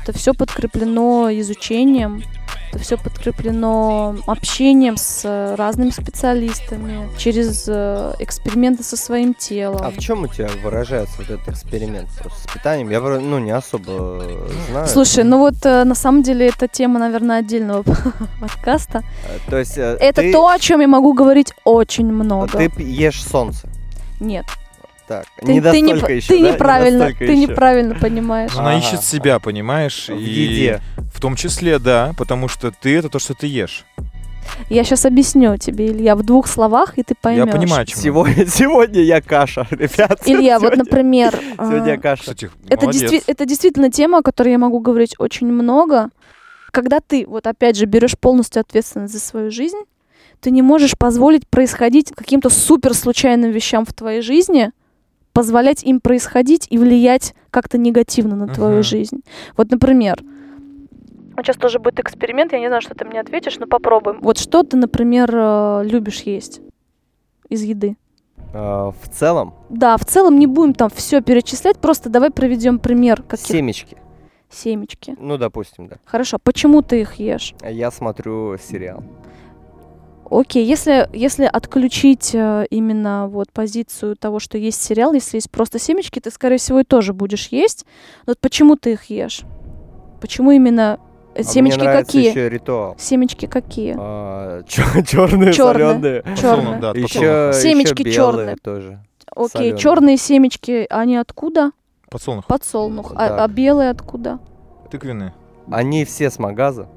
Это 0.06 0.16
все 0.16 0.34
подкреплено 0.34 1.28
изучением, 1.32 2.22
это 2.70 2.78
все 2.78 2.96
подкреплено 2.96 4.14
общением 4.28 4.96
с 4.96 5.22
э, 5.24 5.56
разными 5.56 5.90
специалистами, 5.90 7.08
через 7.18 7.64
э, 7.66 8.14
эксперименты 8.20 8.84
со 8.84 8.96
своим 8.96 9.34
телом. 9.34 9.80
А 9.82 9.90
в 9.90 9.98
чем 9.98 10.22
у 10.22 10.28
тебя 10.28 10.46
выражается 10.62 11.16
вот 11.18 11.28
этот 11.28 11.48
эксперимент 11.48 12.08
просто 12.20 12.38
с 12.48 12.52
питанием? 12.52 12.88
Я 12.88 13.00
ну 13.00 13.40
не 13.40 13.50
особо 13.50 14.20
э, 14.22 14.48
знаю. 14.70 14.86
Слушай, 14.86 15.24
ну 15.24 15.40
вот 15.40 15.64
на 15.64 15.94
самом 15.96 16.22
деле 16.22 16.46
это 16.50 16.68
тема, 16.68 17.00
наверное, 17.00 17.38
отдельного 17.38 17.82
подкаста. 18.40 19.02
То 19.48 19.58
есть 19.58 19.76
Это 19.76 20.22
ты, 20.22 20.30
то, 20.30 20.46
о 20.46 20.58
чем 20.60 20.82
я 20.82 20.86
могу 20.86 21.14
говорить 21.14 21.52
очень 21.64 22.06
много. 22.06 22.56
ты 22.56 22.70
ешь 22.80 23.24
солнце. 23.24 23.68
Нет, 24.20 24.46
Так, 25.08 25.26
ты, 25.40 25.52
не 25.52 25.60
ты, 25.60 25.80
не, 25.80 25.92
еще, 25.92 26.26
ты 26.26 26.40
да? 26.40 26.48
Не 26.48 26.52
неправильно, 26.52 26.98
настолько 26.98 27.18
ты 27.26 27.32
еще. 27.32 27.36
неправильно 27.46 27.94
понимаешь. 27.94 28.50
Она 28.56 28.70
Ага. 28.70 28.78
ищет 28.78 29.04
себя, 29.04 29.38
понимаешь? 29.38 30.08
В 30.08 30.18
и 30.18 30.22
еде. 30.24 30.80
В 31.14 31.20
том 31.20 31.36
числе, 31.36 31.78
да, 31.78 32.12
потому 32.18 32.48
что 32.48 32.72
ты 32.72 32.96
это 32.96 33.08
то, 33.08 33.18
что 33.20 33.34
ты 33.34 33.46
ешь. 33.46 33.84
Я 34.70 34.84
сейчас 34.84 35.04
объясню 35.04 35.56
тебе, 35.58 35.88
Илья, 35.88 36.14
в 36.16 36.22
двух 36.22 36.46
словах, 36.46 36.98
и 36.98 37.02
ты 37.02 37.14
поймешь. 37.20 37.46
Я 37.46 37.52
понимаю, 37.52 37.86
чем. 37.86 37.98
Сегодня, 38.00 38.46
сегодня 38.46 39.00
я 39.02 39.20
каша, 39.20 39.66
ребят. 39.70 40.20
Илья, 40.26 40.58
вот, 40.58 40.66
Сегодня- 40.74 40.84
например, 40.84 41.38
Сегодня 41.56 41.86
я 41.88 41.94
а, 41.94 41.98
каша. 41.98 42.22
Кстати, 42.22 42.50
это, 42.68 42.86
действи- 42.86 43.22
это 43.26 43.44
действительно 43.44 43.90
тема, 43.90 44.18
о 44.18 44.22
которой 44.22 44.50
я 44.52 44.58
могу 44.58 44.80
говорить 44.80 45.14
очень 45.18 45.48
много. 45.48 46.10
Когда 46.72 47.00
ты, 47.00 47.26
вот 47.26 47.46
опять 47.46 47.76
же, 47.76 47.86
берешь 47.86 48.18
полностью 48.18 48.60
ответственность 48.60 49.12
за 49.14 49.20
свою 49.20 49.50
жизнь, 49.50 49.78
ты 50.40 50.50
не 50.50 50.62
можешь 50.62 50.96
позволить 50.98 51.46
происходить 51.48 52.12
каким-то 52.14 52.50
супер 52.50 52.92
случайным 52.94 53.50
вещам 53.50 53.84
в 53.86 53.92
твоей 53.94 54.20
жизни, 54.20 54.70
позволять 55.40 55.84
им 55.84 56.00
происходить 56.00 56.66
и 56.70 56.78
влиять 56.78 57.34
как-то 57.50 57.76
негативно 57.76 58.36
на 58.36 58.48
твою 58.48 58.76
Мгм. 58.76 58.82
жизнь. 58.82 59.20
Вот, 59.58 59.70
например, 59.70 60.16
вот 61.36 61.44
сейчас 61.44 61.56
тоже 61.56 61.78
будет 61.78 62.00
эксперимент, 62.00 62.52
я 62.52 62.58
не 62.60 62.68
знаю, 62.68 62.80
что 62.80 62.94
ты 62.94 63.04
мне 63.04 63.20
ответишь, 63.20 63.58
но 63.58 63.66
попробуем. 63.66 64.18
Вот 64.22 64.38
что 64.38 64.62
ты, 64.62 64.78
например, 64.78 65.30
э, 65.34 65.82
любишь 65.84 66.22
есть 66.22 66.62
из 67.50 67.62
еды? 67.62 67.96
Э, 68.54 68.92
В 69.02 69.08
целом, 69.12 69.52
Да, 69.68 69.98
в 69.98 70.06
целом 70.06 70.38
не 70.38 70.46
будем 70.46 70.72
там 70.72 70.88
все 70.88 71.20
перечислять, 71.20 71.76
просто 71.76 72.08
давай 72.08 72.30
проведем 72.30 72.78
пример 72.78 73.22
каких 73.22 73.46
семечки. 73.46 73.98
семечки. 74.48 75.16
Ну, 75.20 75.36
допустим, 75.36 75.88
да. 75.88 75.96
Хорошо, 76.06 76.38
почему 76.42 76.80
ты 76.80 77.02
их 77.02 77.16
ешь? 77.16 77.54
Я 77.62 77.90
смотрю 77.90 78.56
сериал. 78.56 79.02
Окей, 80.31 80.65
если, 80.66 81.09
если 81.12 81.44
отключить 81.44 82.31
э, 82.35 82.66
именно 82.70 83.28
вот 83.28 83.53
позицию 83.53 84.16
того, 84.16 84.39
что 84.40 84.59
есть 84.59 84.82
сериал, 84.82 85.12
если 85.12 85.36
есть 85.36 85.51
просто 85.51 85.78
семечки, 85.78 86.19
ты, 86.20 86.31
скорее 86.31 86.59
всего, 86.59 86.81
и 86.81 86.85
тоже 86.85 87.12
будешь 87.12 87.48
есть. 87.48 87.85
Но 88.27 88.32
вот 88.32 88.39
почему 88.40 88.77
ты 88.77 88.93
их 88.93 89.05
ешь? 89.05 89.43
Почему 90.20 90.51
именно 90.51 90.98
э, 91.35 91.40
А 91.40 91.43
семечки 91.44 91.78
мне 91.78 91.89
нравится 91.89 92.07
какие? 92.12 92.31
еще 92.31 92.48
ритуал. 92.48 92.97
Семечки 92.98 93.47
какие? 93.47 93.93
черные, 94.66 95.53
Чёрные. 95.53 95.53
соленые. 95.53 96.24
Черные. 96.40 96.77
Да, 96.81 96.90
Еще, 96.90 97.53
Семечки 97.55 98.03
еще 98.03 98.12
чёрные. 98.12 98.44
белые 98.47 98.57
тоже. 98.57 99.01
Окей, 99.35 99.48
соленые. 99.51 99.78
черные 99.78 100.16
семечки, 100.16 100.86
они 100.90 101.16
откуда? 101.16 101.70
Подсолнух. 102.11 102.47
Подсолнух. 102.47 103.12
А, 103.15 103.44
а 103.44 103.48
белые 103.48 103.90
откуда? 103.90 104.39
Тыквенные. 104.90 105.35
Они 105.70 106.05
все 106.05 106.31
с 106.31 106.39
магаза. 106.39 106.89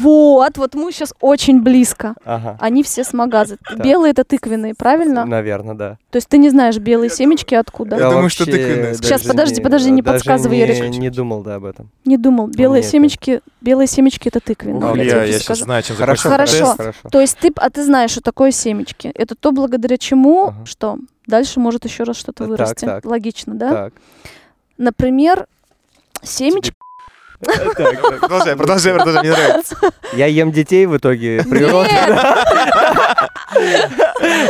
Вот, 0.00 0.56
вот 0.56 0.74
мы 0.74 0.92
сейчас 0.92 1.12
очень 1.20 1.62
близко. 1.62 2.14
Ага. 2.24 2.56
Они 2.60 2.82
все 2.82 3.04
с 3.04 3.12
магаза. 3.12 3.56
Белые 3.76 4.12
это 4.12 4.24
тыквенные, 4.24 4.74
правильно? 4.74 5.24
Наверное, 5.24 5.74
да. 5.74 5.98
То 6.10 6.16
есть 6.16 6.28
ты 6.28 6.38
не 6.38 6.48
знаешь 6.50 6.78
белые 6.78 7.10
семечки 7.10 7.54
откуда? 7.54 7.96
Я 7.96 8.10
думаю, 8.10 8.30
что 8.30 8.44
тыквенные. 8.44 8.94
Сейчас, 8.94 9.22
подожди, 9.22 9.60
подожди, 9.60 9.90
не 9.90 10.02
даже 10.02 10.18
подсказывай, 10.18 10.56
не- 10.56 10.60
Ярик. 10.62 10.98
Не 10.98 11.10
думал, 11.10 11.42
да, 11.42 11.56
об 11.56 11.64
этом. 11.64 11.90
Не 12.04 12.16
думал. 12.16 12.48
Белые 12.48 12.82
Нет. 12.82 12.90
семечки, 12.90 13.40
белые 13.60 13.86
семечки 13.86 14.28
это 14.28 14.40
тыквенные. 14.40 14.90
Ух, 14.90 14.96
я 14.96 15.02
Я, 15.04 15.24
я 15.24 15.38
сейчас 15.38 15.58
знаю, 15.58 15.82
чем 15.82 15.96
Хорошо, 15.96 16.30
Хорошо. 16.30 16.74
хорошо. 16.76 17.08
То 17.10 17.20
есть 17.20 17.36
ты, 17.38 17.52
а 17.56 17.68
ты 17.70 17.84
знаешь, 17.84 18.10
что 18.10 18.20
такое 18.22 18.50
семечки? 18.52 19.08
Это 19.14 19.34
то, 19.34 19.52
благодаря 19.52 19.98
чему, 19.98 20.46
Ага. 20.48 20.66
что 20.66 20.98
дальше 21.26 21.60
может 21.60 21.84
еще 21.84 22.04
раз 22.04 22.16
что-то 22.16 22.44
Так, 22.44 22.48
вырасти. 22.48 22.84
так. 22.84 23.04
Логично, 23.04 23.54
да? 23.54 23.70
Так. 23.70 23.92
Например, 24.78 25.46
семечки. 26.22 26.72
Продолжай, 27.40 28.56
продолжай, 28.56 28.94
продолжай, 28.94 29.22
мне 29.22 29.30
нравится. 29.30 29.76
Я 30.12 30.26
ем 30.26 30.52
детей 30.52 30.86
в 30.86 30.96
итоге 30.96 31.42
природы. 31.48 31.90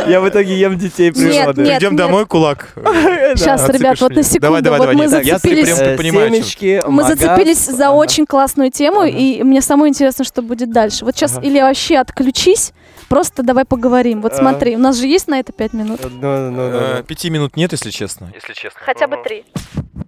Я 0.07 0.19
в 0.21 0.27
итоге 0.29 0.57
ем 0.59 0.77
детей 0.77 1.11
Нет, 1.11 1.15
природы. 1.15 1.61
нет. 1.61 1.81
Идем 1.81 1.95
домой, 1.95 2.25
кулак. 2.25 2.69
Сейчас, 2.75 3.61
отцепишь 3.61 3.79
ребят, 3.79 4.01
вот 4.01 4.15
на 4.15 4.23
секунду, 4.23 4.41
Давай, 4.41 4.61
давай, 4.61 4.95
мы 4.95 5.07
зацепились, 5.07 5.77
прям 5.97 6.15
Э, 6.17 6.81
мы 6.87 7.03
зацепились 7.03 7.65
за 7.65 7.91
очень 7.91 8.25
классную 8.25 8.71
тему, 8.71 9.03
и 9.03 9.41
мне 9.43 9.61
самое 9.61 9.89
интересно, 9.89 10.25
что 10.25 10.41
будет 10.41 10.71
дальше. 10.71 11.05
Вот 11.05 11.15
сейчас 11.15 11.39
или 11.41 11.61
вообще 11.61 11.97
отключись, 11.97 12.73
просто 13.07 13.43
давай 13.43 13.65
поговорим. 13.65 14.21
Вот 14.21 14.33
А. 14.33 14.37
смотри, 14.37 14.75
у 14.75 14.79
нас 14.79 14.97
же 14.97 15.07
есть 15.07 15.27
на 15.27 15.39
это 15.39 15.51
пять 15.53 15.73
минут? 15.73 16.01
Ну, 16.03 16.09
ну, 16.11 16.51
ну, 16.51 16.61
Э. 16.71 17.03
Пяти 17.07 17.29
минут 17.29 17.55
нет, 17.55 17.71
если 17.71 17.89
честно. 17.91 18.31
Если 18.33 18.53
честно. 18.53 18.79
Хотя 18.83 19.07
бы 19.07 19.17
три. 19.23 19.45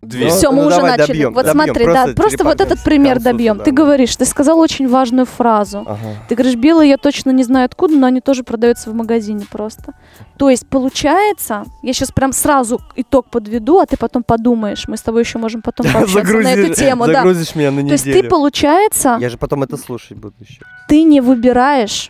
Две. 0.01 0.25
Ну, 0.25 0.31
Все, 0.31 0.51
мы 0.51 0.65
уже 0.65 0.81
начали. 0.81 1.25
вот 1.25 1.47
смотри, 1.47 1.85
да, 1.85 2.07
просто 2.15 2.43
вот 2.43 2.59
этот 2.73 2.83
пример 2.83 3.19
добьем. 3.21 3.59
Ты 3.59 3.71
говоришь, 3.71 4.15
ты 4.15 4.25
сказал 4.25 4.59
очень 4.59 4.87
важную 4.87 5.25
фразу. 5.25 5.85
Ты 6.27 6.35
говоришь, 6.35 6.55
белые 6.55 6.89
я 6.89 6.97
точно 6.97 7.31
не 7.31 7.43
знаю 7.43 7.65
откуда, 7.65 7.95
но 7.95 8.07
они 8.07 8.21
тоже 8.21 8.43
продаются 8.43 8.89
в 8.89 8.93
магазине 8.93 9.45
просто. 9.49 9.93
То 10.37 10.49
есть 10.49 10.67
получается, 10.67 11.65
я 11.81 11.93
сейчас 11.93 12.11
прям 12.11 12.33
сразу 12.33 12.81
итог 12.95 13.29
подведу, 13.29 13.79
а 13.79 13.85
ты 13.85 13.97
потом 13.97 14.23
подумаешь. 14.23 14.87
Мы 14.87 14.97
с 14.97 15.01
тобой 15.01 15.21
еще 15.21 15.37
можем 15.39 15.61
потом 15.61 15.85
пообщаться 15.93 16.33
на 16.37 16.47
эту 16.53 16.73
тему, 16.73 17.05
да. 17.07 17.13
Загрузишь 17.13 17.55
меня 17.55 17.71
на 17.71 17.81
То 17.85 17.91
есть 17.91 18.03
ты, 18.03 18.09
неделю. 18.09 18.29
получается, 18.29 19.17
Я 19.19 19.29
же 19.29 19.37
потом 19.37 19.63
это 19.63 19.77
слушать 19.77 20.17
буду 20.17 20.35
еще. 20.39 20.61
ты 20.87 21.03
не 21.03 21.21
выбираешь, 21.21 22.09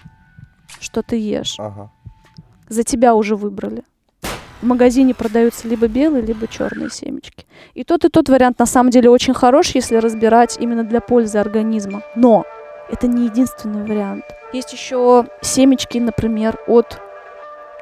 что 0.80 1.02
ты 1.04 1.18
ешь. 1.18 1.56
Ага. 1.60 1.92
За 2.70 2.84
тебя 2.84 3.14
уже 3.16 3.36
выбрали. 3.36 3.84
В 4.64 4.66
магазине 4.66 5.14
продаются 5.14 5.68
либо 5.68 5.90
белые, 5.90 6.22
либо 6.22 6.48
черные 6.48 6.90
семечки. 6.90 7.46
И 7.74 7.84
тот, 7.84 8.06
и 8.06 8.08
тот 8.08 8.30
вариант 8.30 8.60
на 8.60 8.66
самом 8.66 8.92
деле 8.92 9.10
очень 9.10 9.34
хорош, 9.34 9.72
если 9.76 9.98
разбирать 9.98 10.56
именно 10.58 10.86
для 10.86 11.02
пользы 11.02 11.38
организма. 11.38 12.02
Но 12.16 12.46
это 12.90 13.08
не 13.08 13.26
единственный 13.26 13.84
вариант. 13.84 14.24
Есть 14.54 14.72
еще 14.72 15.26
семечки, 15.42 15.98
например, 15.98 16.60
от 16.66 16.98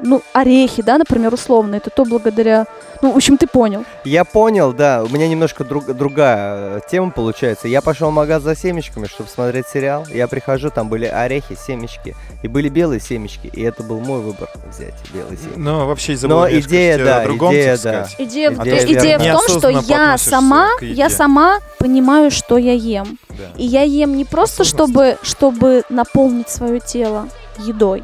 ну, 0.02 0.22
орехи, 0.34 0.82
да, 0.82 0.98
например, 0.98 1.34
условно. 1.34 1.76
Это 1.76 1.90
то 1.90 2.06
благодаря... 2.06 2.66
Ну, 3.02 3.12
в 3.14 3.16
общем, 3.16 3.38
ты 3.38 3.48
понял. 3.48 3.84
Я 4.04 4.24
понял, 4.26 4.74
да. 4.74 5.04
У 5.04 5.10
меня 5.10 5.28
немножко 5.28 5.64
друг- 5.64 5.92
другая 5.94 6.78
э, 6.78 6.80
тема 6.90 7.10
получается. 7.10 7.68
Я 7.68 7.82
пошел 7.82 8.12
в 8.12 8.14
магаз 8.14 8.44
за 8.44 8.56
семечками, 8.56 9.08
чтобы 9.08 9.28
смотреть 9.30 9.66
сериал. 9.68 10.06
Я 10.08 10.28
прихожу, 10.28 10.70
там 10.70 10.88
были 10.88 11.06
орехи, 11.06 11.56
семечки. 11.56 12.16
И 12.44 12.48
были 12.48 12.70
белые 12.70 13.00
семечки. 13.00 13.48
И 13.48 13.62
это 13.64 13.82
был 13.82 14.00
мой 14.02 14.20
выбор 14.22 14.50
взять 14.70 14.94
белые 15.14 15.38
семечки. 15.38 15.58
Но 15.58 15.88
вообще 15.88 16.14
из-за 16.14 16.28
Но 16.28 16.48
идея, 16.52 17.04
да, 17.04 17.24
другом, 17.24 17.54
идея, 17.54 17.78
да. 17.82 18.08
Идея, 18.20 18.52
в- 18.52 18.62
Идея 18.62 18.86
идея 18.86 19.20
в 19.20 19.24
том, 19.48 19.60
что 19.60 19.70
я 19.70 20.18
сама, 20.20 20.70
я 20.82 21.10
сама 21.10 21.60
понимаю, 21.80 22.30
что 22.30 22.58
я 22.58 22.74
ем. 22.74 23.18
Да. 23.30 23.46
И 23.58 23.66
я 23.66 23.82
ем 23.82 24.16
не 24.16 24.26
просто, 24.26 24.64
чтобы, 24.64 25.18
чтобы 25.24 25.84
наполнить 25.90 26.50
свое 26.50 26.80
тело 26.80 27.28
едой, 27.58 28.04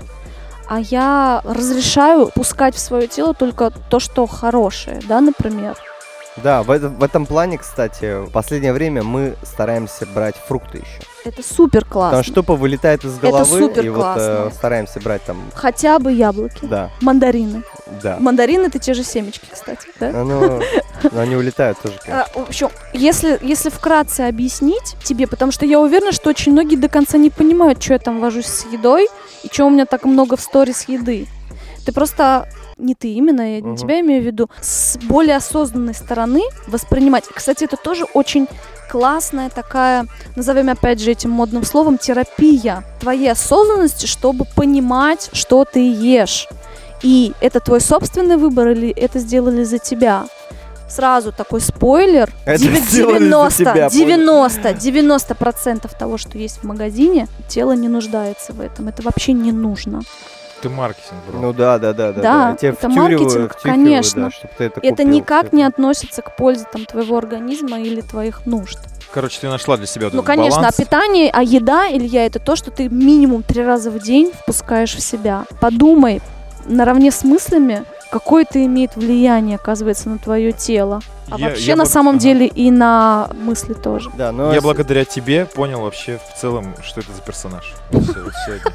а 0.70 0.80
я 0.80 1.42
разрешаю 1.44 2.30
пускать 2.36 2.76
в 2.76 2.80
свое 2.80 3.08
тело 3.08 3.34
только 3.34 3.72
то, 3.90 4.00
что 4.00 4.26
хорошее, 4.28 5.00
да, 5.08 5.22
например. 5.22 5.76
Да, 6.44 6.62
в, 6.64 6.70
это- 6.72 6.90
в 6.90 7.04
этом 7.04 7.26
плане, 7.26 7.58
кстати, 7.58 8.26
в 8.26 8.32
последнее 8.32 8.74
время 8.74 9.02
мы 9.04 9.36
стараемся 9.44 10.06
брать 10.06 10.36
фрукты 10.36 10.80
еще. 10.80 11.02
Это 11.28 11.44
супер 11.44 11.86
классно. 11.86 12.24
что 12.24 12.32
что-то 12.32 12.56
вылетает 12.56 13.04
из 13.04 13.18
головы, 13.20 13.46
супер 13.46 13.86
и 13.86 13.90
вот 13.90 14.18
э, 14.18 14.50
стараемся 14.54 15.00
брать 15.00 15.24
там, 15.24 15.38
Хотя 15.54 16.00
бы 16.00 16.12
яблоки. 16.12 16.60
да, 16.66 16.90
Мандарины. 17.02 17.64
да. 18.02 18.18
Мандарины 18.20 18.68
это 18.68 18.80
те 18.80 18.94
же 18.94 19.04
семечки, 19.04 19.46
кстати, 19.52 19.88
да? 20.00 20.12
Ну, 20.12 20.62
но 21.12 21.20
они 21.22 21.36
улетают 21.36 21.78
тоже. 21.80 21.96
А, 22.08 22.26
в 22.34 22.48
общем, 22.50 22.70
если, 22.94 23.38
если 23.42 23.70
вкратце 23.70 24.22
объяснить 24.22 24.96
тебе, 25.04 25.28
потому 25.28 25.52
что 25.52 25.66
я 25.66 25.80
уверена, 25.80 26.12
что 26.12 26.30
очень 26.30 26.52
многие 26.52 26.76
до 26.76 26.90
конца 26.90 27.18
не 27.18 27.30
понимают, 27.30 27.82
что 27.84 27.94
я 27.94 28.00
там 28.00 28.20
вожусь 28.20 28.46
с 28.48 28.66
едой 28.72 29.08
и 29.44 29.50
что 29.52 29.66
у 29.66 29.70
меня 29.70 29.86
так 29.86 30.06
много 30.06 30.38
в 30.38 30.42
сторис 30.42 30.88
еды. 30.88 31.28
Ты 31.86 31.92
просто 31.92 32.48
не 32.78 32.96
ты 32.96 33.10
именно, 33.14 33.42
я 33.56 33.62
не 33.62 33.68
Мгм. 33.70 33.76
тебя 33.78 34.00
имею 34.02 34.22
в 34.22 34.26
виду, 34.26 34.50
с 34.62 34.98
более 35.04 35.36
осознанной 35.38 35.94
стороны 35.94 36.42
воспринимать. 36.68 37.26
Кстати, 37.34 37.64
это 37.66 37.78
тоже 37.78 38.06
очень 38.14 38.48
классная 38.90 39.50
такая, 39.50 40.06
назовем 40.36 40.70
опять 40.70 41.00
же 41.02 41.12
этим 41.12 41.30
модным 41.32 41.64
словом, 41.64 41.98
терапия 41.98 42.84
твоей 43.00 43.32
осознанности, 43.32 44.06
чтобы 44.06 44.46
понимать, 44.56 45.30
что 45.34 45.66
ты 45.66 45.80
ешь. 45.92 46.48
И 47.04 47.34
это 47.42 47.60
твой 47.60 47.82
собственный 47.82 48.38
выбор 48.38 48.70
или 48.70 48.90
это 48.90 49.20
сделали 49.20 49.64
за 49.64 49.78
тебя? 49.78 50.26
Сразу 50.90 51.34
такой 51.34 51.60
спойлер. 51.60 52.30
Это 52.46 52.64
Деви- 52.64 52.80
сделали 52.80 53.18
за 53.20 53.26
90, 53.26 53.58
тебя, 53.58 53.74
понял. 53.74 53.90
90, 53.90 54.74
90 54.74 55.36
процентов 55.36 55.94
того, 56.00 56.18
что 56.18 56.38
есть 56.38 56.60
в 56.60 56.64
магазине, 56.64 57.28
тело 57.50 57.74
не 57.74 57.90
нуждается 57.90 58.54
в 58.54 58.62
этом. 58.62 58.88
Это 58.88 59.02
вообще 59.04 59.34
не 59.34 59.52
нужно. 59.52 60.02
Ты 60.62 60.70
маркетинг, 60.70 61.20
бро. 61.30 61.40
Ну 61.40 61.54
да, 61.54 61.78
да, 61.78 61.94
да, 61.94 62.12
да. 62.12 62.22
Да, 62.22 62.56
Тебя 62.56 62.72
это 62.72 62.90
маркетинг, 62.90 63.56
конечно. 63.62 64.24
да, 64.42 64.48
ты 64.58 64.64
это 64.66 64.80
это 64.82 64.90
купил, 65.04 65.08
никак 65.10 65.54
не 65.54 65.64
относится 65.64 66.22
к 66.22 66.36
пользе 66.36 66.66
там, 66.72 66.86
твоего 66.86 67.18
организма 67.18 67.80
или 67.80 68.02
твоих 68.02 68.46
нужд. 68.46 68.80
Короче, 69.14 69.40
ты 69.40 69.48
нашла 69.50 69.78
для 69.78 69.86
себя 69.86 70.04
Ну, 70.12 70.20
этот 70.20 70.26
конечно, 70.26 70.58
баланс. 70.62 70.76
а 70.80 70.82
питание, 70.84 71.30
а 71.32 71.42
еда, 71.44 71.88
Илья, 71.90 72.26
это 72.26 72.40
то, 72.40 72.56
что 72.56 72.72
ты 72.72 72.90
минимум 72.90 73.44
три 73.44 73.64
раза 73.64 73.90
в 73.92 74.00
день 74.00 74.32
впускаешь 74.34 74.96
в 74.96 75.02
себя. 75.02 75.46
Подумай 75.62 76.22
наравне 76.66 77.12
с 77.12 77.24
мыслями, 77.24 77.84
какое 78.12 78.44
это 78.44 78.64
имеет 78.66 78.96
влияние, 78.96 79.56
оказывается, 79.56 80.10
на 80.10 80.18
твое 80.18 80.52
тело. 80.52 81.02
А 81.30 81.38
Я- 81.38 81.48
вообще, 81.50 81.64
я 81.66 81.76
на 81.76 81.84
бы- 81.84 81.90
самом 81.90 82.16
ага. 82.16 82.20
деле, 82.20 82.48
и 82.48 82.72
на 82.72 83.30
мысли 83.44 83.74
тоже. 83.74 84.10
Да, 84.18 84.32
но 84.32 84.54
Я 84.54 84.62
с- 84.62 84.64
благодаря 84.64 85.04
тебе 85.06 85.46
понял 85.46 85.82
вообще 85.82 86.20
в 86.34 86.40
целом, 86.40 86.74
что 86.84 87.02
это 87.02 87.12
за 87.12 87.22
персонаж. 87.22 87.74
Сейчас. 87.92 88.72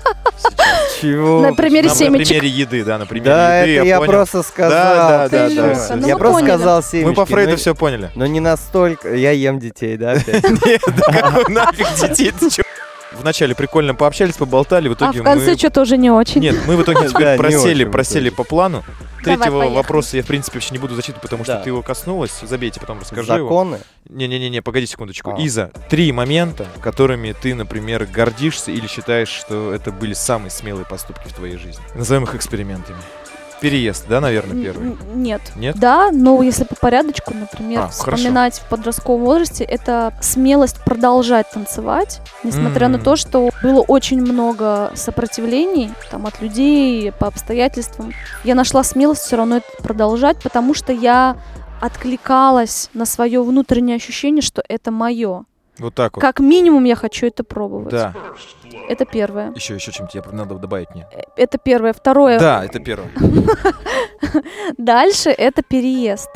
Чего? 1.00 1.40
На 1.40 1.54
примере 1.54 1.88
На- 1.88 1.94
На 1.94 1.98
семечек. 1.98 2.28
примере 2.28 2.48
еды, 2.48 2.84
да, 2.84 2.98
на 2.98 3.06
примере 3.06 3.30
Да, 3.30 3.60
еды, 3.62 3.76
это 3.78 3.86
я 3.86 4.00
просто 4.00 4.42
сказал. 4.42 4.70
да, 4.70 5.28
да, 5.28 5.48
да. 5.48 5.96
Ну, 5.96 6.06
Я 6.06 6.16
просто 6.16 6.44
сказал 6.44 6.82
семечки. 6.82 7.08
Мы 7.08 7.14
по 7.14 7.24
Фрейду 7.26 7.52
но- 7.52 7.56
все 7.56 7.74
поняли. 7.74 8.10
Но 8.14 8.26
не 8.26 8.40
настолько. 8.40 9.14
Я 9.14 9.30
ем 9.32 9.58
детей, 9.58 9.96
да, 9.96 10.12
опять? 10.12 10.42
Нет, 10.66 10.80
да 10.86 11.12
какой 11.12 11.54
нафиг 11.54 11.86
детей, 12.00 12.32
ты 12.38 12.50
чё? 12.50 12.62
Вначале 13.12 13.54
прикольно 13.54 13.94
пообщались, 13.94 14.34
поболтали, 14.34 14.88
в 14.88 14.92
А 14.92 14.94
итоге 14.94 15.20
в 15.20 15.24
конце 15.24 15.52
мы... 15.52 15.56
что-то 15.58 15.82
уже 15.82 15.96
не 15.96 16.10
очень. 16.10 16.40
Нет, 16.40 16.56
мы 16.66 16.76
в 16.76 16.82
итоге 16.82 17.08
теперь 17.08 17.36
просели, 17.36 17.84
просели 17.84 18.30
по 18.30 18.42
плану. 18.44 18.82
Давай, 19.22 19.36
Третьего 19.38 19.58
поехали. 19.60 19.76
вопроса 19.76 20.16
я, 20.16 20.22
в 20.22 20.26
принципе, 20.26 20.58
вообще 20.58 20.72
не 20.72 20.78
буду 20.78 20.94
зачитывать, 20.94 21.22
потому 21.22 21.44
что 21.44 21.54
Да. 21.54 21.60
ты 21.62 21.70
его 21.70 21.82
коснулась. 21.82 22.32
Забейте, 22.42 22.80
потом 22.80 23.00
расскажу 23.00 23.32
его. 23.34 23.48
Законы. 23.48 23.78
Не-не-не, 24.08 24.62
погоди 24.62 24.86
секундочку. 24.86 25.34
А. 25.36 25.40
Иза, 25.40 25.70
три 25.88 26.10
момента, 26.12 26.66
которыми 26.82 27.32
ты, 27.32 27.54
например, 27.54 28.04
гордишься 28.06 28.70
или 28.72 28.86
считаешь, 28.86 29.28
что 29.28 29.72
это 29.72 29.92
были 29.92 30.12
самые 30.14 30.50
смелые 30.50 30.84
поступки 30.84 31.28
в 31.28 31.32
твоей 31.32 31.56
жизни. 31.56 31.82
Назовем 31.94 32.24
их 32.24 32.34
экспериментами. 32.34 32.98
Переезд, 33.62 34.06
да, 34.08 34.20
наверное, 34.20 34.60
первый? 34.60 34.96
Нет. 35.14 35.40
Нет? 35.54 35.76
Да, 35.78 36.10
но 36.12 36.42
если 36.42 36.64
по 36.64 36.74
порядочку, 36.74 37.32
например, 37.32 37.78
А, 37.82 37.88
хорошо. 37.88 38.16
вспоминать 38.16 38.58
в 38.58 38.68
подростковом 38.68 39.22
возрасте, 39.24 39.62
это 39.62 40.12
смелость 40.20 40.82
продолжать 40.84 41.48
танцевать, 41.50 42.20
несмотря 42.42 42.88
на 42.88 42.96
М. 42.96 43.02
то, 43.04 43.14
что 43.14 43.50
было 43.62 43.80
очень 43.80 44.20
много 44.20 44.90
сопротивлений 44.96 45.92
там, 46.10 46.26
от 46.26 46.42
людей, 46.42 47.12
по 47.12 47.28
обстоятельствам. 47.28 48.12
Я 48.42 48.56
нашла 48.56 48.82
смелость 48.82 49.22
все 49.22 49.36
равно 49.36 49.58
это 49.58 49.82
продолжать, 49.82 50.42
потому 50.42 50.74
что 50.74 50.92
я 50.92 51.36
откликалась 51.80 52.90
на 52.94 53.06
свое 53.06 53.42
внутреннее 53.42 53.94
ощущение, 53.96 54.42
что 54.42 54.62
это 54.68 54.90
мое. 54.90 55.44
Вот 55.78 55.94
так 55.94 56.16
вот. 56.16 56.20
Как 56.20 56.40
минимум 56.40 56.84
я 56.84 56.96
хочу 56.96 57.26
это 57.26 57.44
пробовать. 57.44 57.90
Да. 57.90 58.12
Это 58.88 59.04
первое. 59.04 59.52
Еще, 59.54 59.74
еще 59.74 59.92
чем-то 59.92 60.18
я 60.18 60.24
надо 60.32 60.56
добавить 60.56 60.90
мне. 60.90 61.06
Э, 61.12 61.22
Это 61.36 61.58
первое. 61.58 61.92
Второе. 61.92 62.38
Да, 62.38 62.64
это 62.64 62.80
первое. 62.80 63.10
Дальше 64.78 65.30
это 65.30 65.62
переезд. 65.62 66.30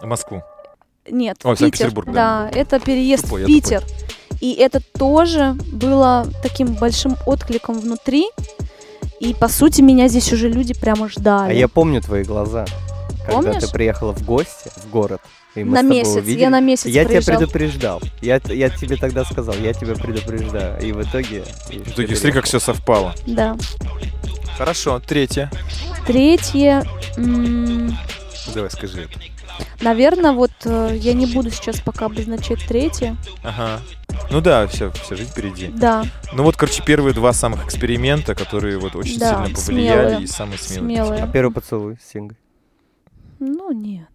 В 0.00 0.06
Москву. 0.06 0.42
Нет, 1.08 1.36
в 1.38 1.42
Питер. 1.42 1.56
Санкт-Петербург, 1.58 2.08
да. 2.10 2.50
это 2.52 2.80
переезд 2.80 3.26
в 3.30 3.44
Питер. 3.46 3.82
И 4.40 4.52
это 4.54 4.80
тоже 4.98 5.54
было 5.72 6.26
таким 6.42 6.74
большим 6.74 7.16
откликом 7.26 7.78
внутри. 7.78 8.28
И 9.20 9.32
по 9.34 9.48
сути 9.48 9.80
меня 9.80 10.08
здесь 10.08 10.32
уже 10.32 10.48
люди 10.48 10.74
прямо 10.78 11.08
ждали. 11.08 11.50
А 11.50 11.54
я 11.54 11.68
помню 11.68 12.00
твои 12.00 12.24
глаза. 12.24 12.66
Когда 13.26 13.40
Помнишь? 13.40 13.62
ты 13.62 13.72
приехала 13.72 14.12
в 14.12 14.22
гости 14.24 14.70
в 14.76 14.90
город, 14.90 15.20
И 15.54 15.62
мы 15.64 15.72
на 15.72 15.78
с 15.78 15.82
тобой 15.82 15.96
месяц. 15.98 16.14
Я 16.14 16.20
увидели. 16.20 16.46
на 16.46 16.60
месяц 16.60 16.86
Я 16.86 17.04
тебя 17.04 17.08
приезжал. 17.20 17.36
предупреждал. 17.38 18.02
Я, 18.20 18.40
я 18.48 18.70
тебе 18.70 18.96
тогда 18.96 19.24
сказал, 19.24 19.54
я 19.56 19.72
тебя 19.72 19.94
предупреждаю. 19.94 20.80
И 20.82 20.92
в 20.92 21.02
итоге... 21.02 21.44
В 21.68 21.88
итоге, 21.90 22.16
смотри, 22.16 22.32
как 22.32 22.44
все 22.46 22.58
совпало. 22.58 23.14
Да. 23.26 23.56
Хорошо, 24.58 25.00
третье. 25.00 25.50
Третье. 26.06 26.84
м, 27.16 27.96
Давай, 28.54 28.70
скажи 28.70 29.02
это. 29.02 29.18
Наверное, 29.80 30.32
вот 30.32 30.50
э, 30.64 30.96
я 31.00 31.12
не 31.12 31.26
буду 31.26 31.50
сейчас 31.50 31.80
пока 31.80 32.06
обозначать 32.06 32.58
третье. 32.66 33.16
Ага. 33.44 33.80
Ну 34.30 34.40
да, 34.40 34.66
все, 34.66 34.90
вся 34.92 35.14
жизнь 35.16 35.30
впереди. 35.30 35.68
Да, 35.68 36.04
Ну 36.32 36.42
вот, 36.42 36.56
короче, 36.56 36.82
первые 36.84 37.14
два 37.14 37.32
самых 37.32 37.64
эксперимента, 37.64 38.34
которые 38.34 38.78
вот 38.78 38.96
очень 38.96 39.18
Да, 39.18 39.44
сильно 39.44 39.54
повлияли 39.56 40.06
смелые. 40.08 40.22
и 40.22 40.26
самые 40.26 40.58
смелые. 40.58 40.96
смелые. 41.04 41.30
Первый 41.32 41.52
поцелуй 41.52 41.96
с 42.04 42.10
Сингой. 42.12 42.36
Ну, 43.38 43.70
нет. 43.72 44.08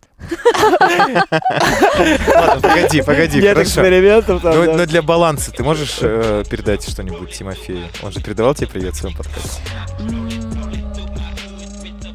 Ладно, 2.35 2.61
погоди, 2.61 3.01
погоди, 3.01 3.41
хорошо. 3.41 3.63
экспериментов 3.63 4.43
но 4.43 4.85
для 4.85 5.01
баланса 5.01 5.51
ты 5.51 5.63
можешь 5.63 5.97
э, 6.01 6.43
передать 6.49 6.87
что-нибудь 6.87 7.31
Тимофею? 7.31 7.87
Он 8.03 8.11
же 8.11 8.21
передавал 8.21 8.53
тебе 8.55 8.67
привет 8.67 8.95
в 8.95 8.97
своем 8.97 9.15
подкасте, 9.15 9.61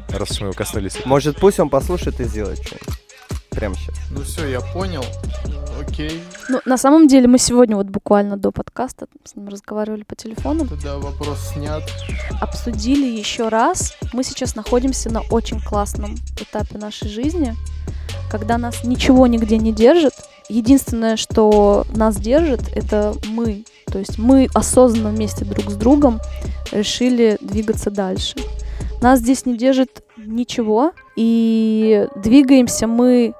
раз 0.09 0.31
уж 0.31 0.39
мы 0.41 0.47
его 0.47 0.53
коснулись. 0.53 0.97
Может, 1.05 1.37
пусть 1.37 1.59
он 1.59 1.69
послушает 1.69 2.19
и 2.19 2.23
сделает 2.23 2.59
что-нибудь. 2.63 3.04
Прямо 3.55 3.75
сейчас. 3.75 3.95
Ну 4.11 4.21
все, 4.21 4.47
я 4.47 4.61
понял. 4.61 5.03
Окей, 5.79 6.23
Ну, 6.49 6.61
на 6.65 6.77
самом 6.77 7.07
деле, 7.07 7.27
мы 7.27 7.37
сегодня 7.37 7.75
вот 7.75 7.87
буквально 7.87 8.37
до 8.37 8.51
подкаста 8.51 9.07
с 9.25 9.35
ним 9.35 9.49
разговаривали 9.49 10.03
по 10.03 10.15
телефону, 10.15 10.67
тогда 10.67 10.97
вопрос 10.97 11.51
снят. 11.53 11.83
обсудили 12.41 13.05
еще 13.05 13.49
раз. 13.49 13.97
Мы 14.13 14.23
сейчас 14.23 14.55
находимся 14.55 15.11
на 15.11 15.21
очень 15.31 15.59
классном 15.59 16.15
этапе 16.39 16.77
нашей 16.77 17.09
жизни, 17.09 17.55
когда 18.31 18.57
нас 18.57 18.83
ничего 18.83 19.27
нигде 19.27 19.57
не 19.57 19.73
держит. 19.73 20.13
Единственное, 20.47 21.17
что 21.17 21.85
нас 21.95 22.17
держит, 22.17 22.61
это 22.75 23.13
мы. 23.27 23.65
То 23.87 23.99
есть 23.99 24.17
мы 24.17 24.47
осознанно 24.53 25.09
вместе 25.09 25.43
друг 25.43 25.71
с 25.71 25.75
другом 25.75 26.21
решили 26.71 27.37
двигаться 27.41 27.89
дальше. 27.91 28.35
Нас 29.01 29.19
здесь 29.19 29.45
не 29.45 29.57
держит 29.57 30.03
ничего, 30.17 30.91
и 31.15 32.07
двигаемся 32.15 32.87
мы 32.87 33.33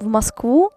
в 0.00 0.06
Москву, 0.06 0.70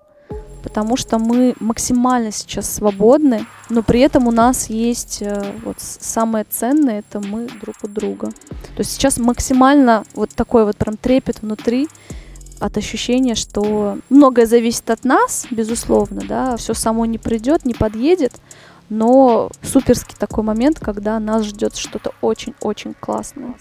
потому 0.64 0.98
что 0.98 1.20
мы 1.20 1.56
максимально 1.60 2.32
сейчас 2.32 2.72
свободны, 2.72 3.46
но 3.70 3.84
при 3.84 4.00
этом 4.02 4.28
у 4.28 4.32
нас 4.32 4.70
есть 4.70 5.22
э, 5.22 5.54
вот 5.64 5.78
самое 5.80 6.46
ценное, 6.50 7.00
это 7.00 7.20
мы 7.20 7.48
друг 7.62 7.76
у 7.84 7.88
друга. 7.88 8.28
То 8.28 8.80
есть 8.80 8.92
сейчас 8.92 9.18
максимально 9.18 10.04
вот 10.14 10.30
такой 10.32 10.66
вот 10.66 10.78
прям 10.78 10.98
трепет 10.98 11.42
внутри 11.42 11.88
от 12.60 12.78
ощущения, 12.78 13.36
что 13.36 13.98
многое 14.10 14.46
зависит 14.46 14.90
от 14.90 15.04
нас, 15.04 15.48
безусловно, 15.50 16.22
да, 16.28 16.58
все 16.58 16.74
само 16.74 17.06
не 17.06 17.18
придет, 17.18 17.66
не 17.66 17.74
подъедет, 17.74 18.34
но 18.90 19.50
суперский 19.64 20.16
такой 20.18 20.44
момент, 20.44 20.80
когда 20.80 21.20
нас 21.20 21.46
ждет 21.46 21.76
что-то 21.76 22.12
очень-очень 22.22 22.94
классное. 23.00 23.56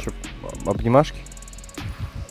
Что, 0.00 0.10
обнимашки? 0.66 1.18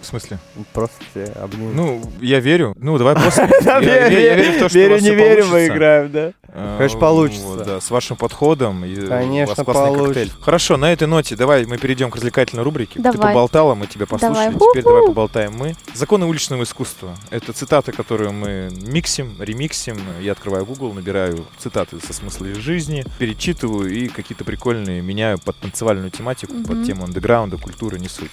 В 0.04 0.06
смысле? 0.06 0.38
Просто 0.74 0.98
обнимем. 1.42 1.76
Ну, 1.78 2.02
я 2.20 2.42
верю. 2.42 2.76
Ну, 2.78 2.98
давай 2.98 3.16
просто. 3.16 3.50
Я 3.64 3.80
верю 3.80 4.52
в 4.52 4.60
то, 4.60 4.70
что 4.70 4.78
верю, 4.78 5.00
не 5.00 5.16
верю, 5.16 5.46
мы 5.46 5.68
играем, 5.68 6.12
да? 6.12 6.34
Э, 6.56 6.76
Конечно, 6.78 7.00
получится. 7.00 7.46
вот, 7.48 7.66
да, 7.66 7.82
с 7.82 7.90
вашим 7.90 8.16
подходом. 8.16 8.86
и 8.86 9.06
у 9.06 9.08
Конечно, 9.08 9.56
вас 9.56 9.66
классный 9.66 9.74
получится. 9.74 10.06
коктейль. 10.06 10.32
Хорошо, 10.40 10.78
на 10.78 10.94
этой 10.94 11.08
ноте 11.08 11.36
давай 11.36 11.66
мы 11.66 11.80
перейдем 11.80 12.12
к 12.12 12.16
развлекательной 12.16 12.64
рубрике. 12.64 12.94
Ты 12.96 13.02
Давай. 13.02 13.34
поболтала, 13.34 13.74
мы 13.74 13.88
тебя 13.88 14.06
послушали. 14.06 14.54
Давай. 14.54 14.70
Теперь 14.72 14.84
давай 14.84 15.08
поболтаем 15.08 15.54
мы. 15.58 15.76
Законы 15.96 16.28
уличного 16.28 16.62
искусства. 16.64 17.16
Это 17.32 17.54
цитаты, 17.54 17.92
которые 17.92 18.30
мы 18.30 18.70
миксим, 18.84 19.36
ремиксим. 19.42 19.98
Я 20.22 20.34
открываю 20.34 20.64
Google, 20.66 20.94
набираю 20.94 21.46
цитаты 21.58 22.00
со 22.00 22.14
смысла 22.14 22.46
из 22.46 22.58
жизни, 22.58 23.04
перечитываю 23.18 23.92
и 23.92 24.08
какие-то 24.08 24.44
прикольные 24.44 25.02
меняю 25.02 25.40
под 25.40 25.58
танцевальную 25.58 26.12
тематику, 26.12 26.54
под 26.54 26.78
Мгм. 26.78 26.86
тему 26.86 27.04
андеграунда, 27.06 27.58
культуры, 27.58 27.98
не 27.98 28.08
суть. 28.10 28.32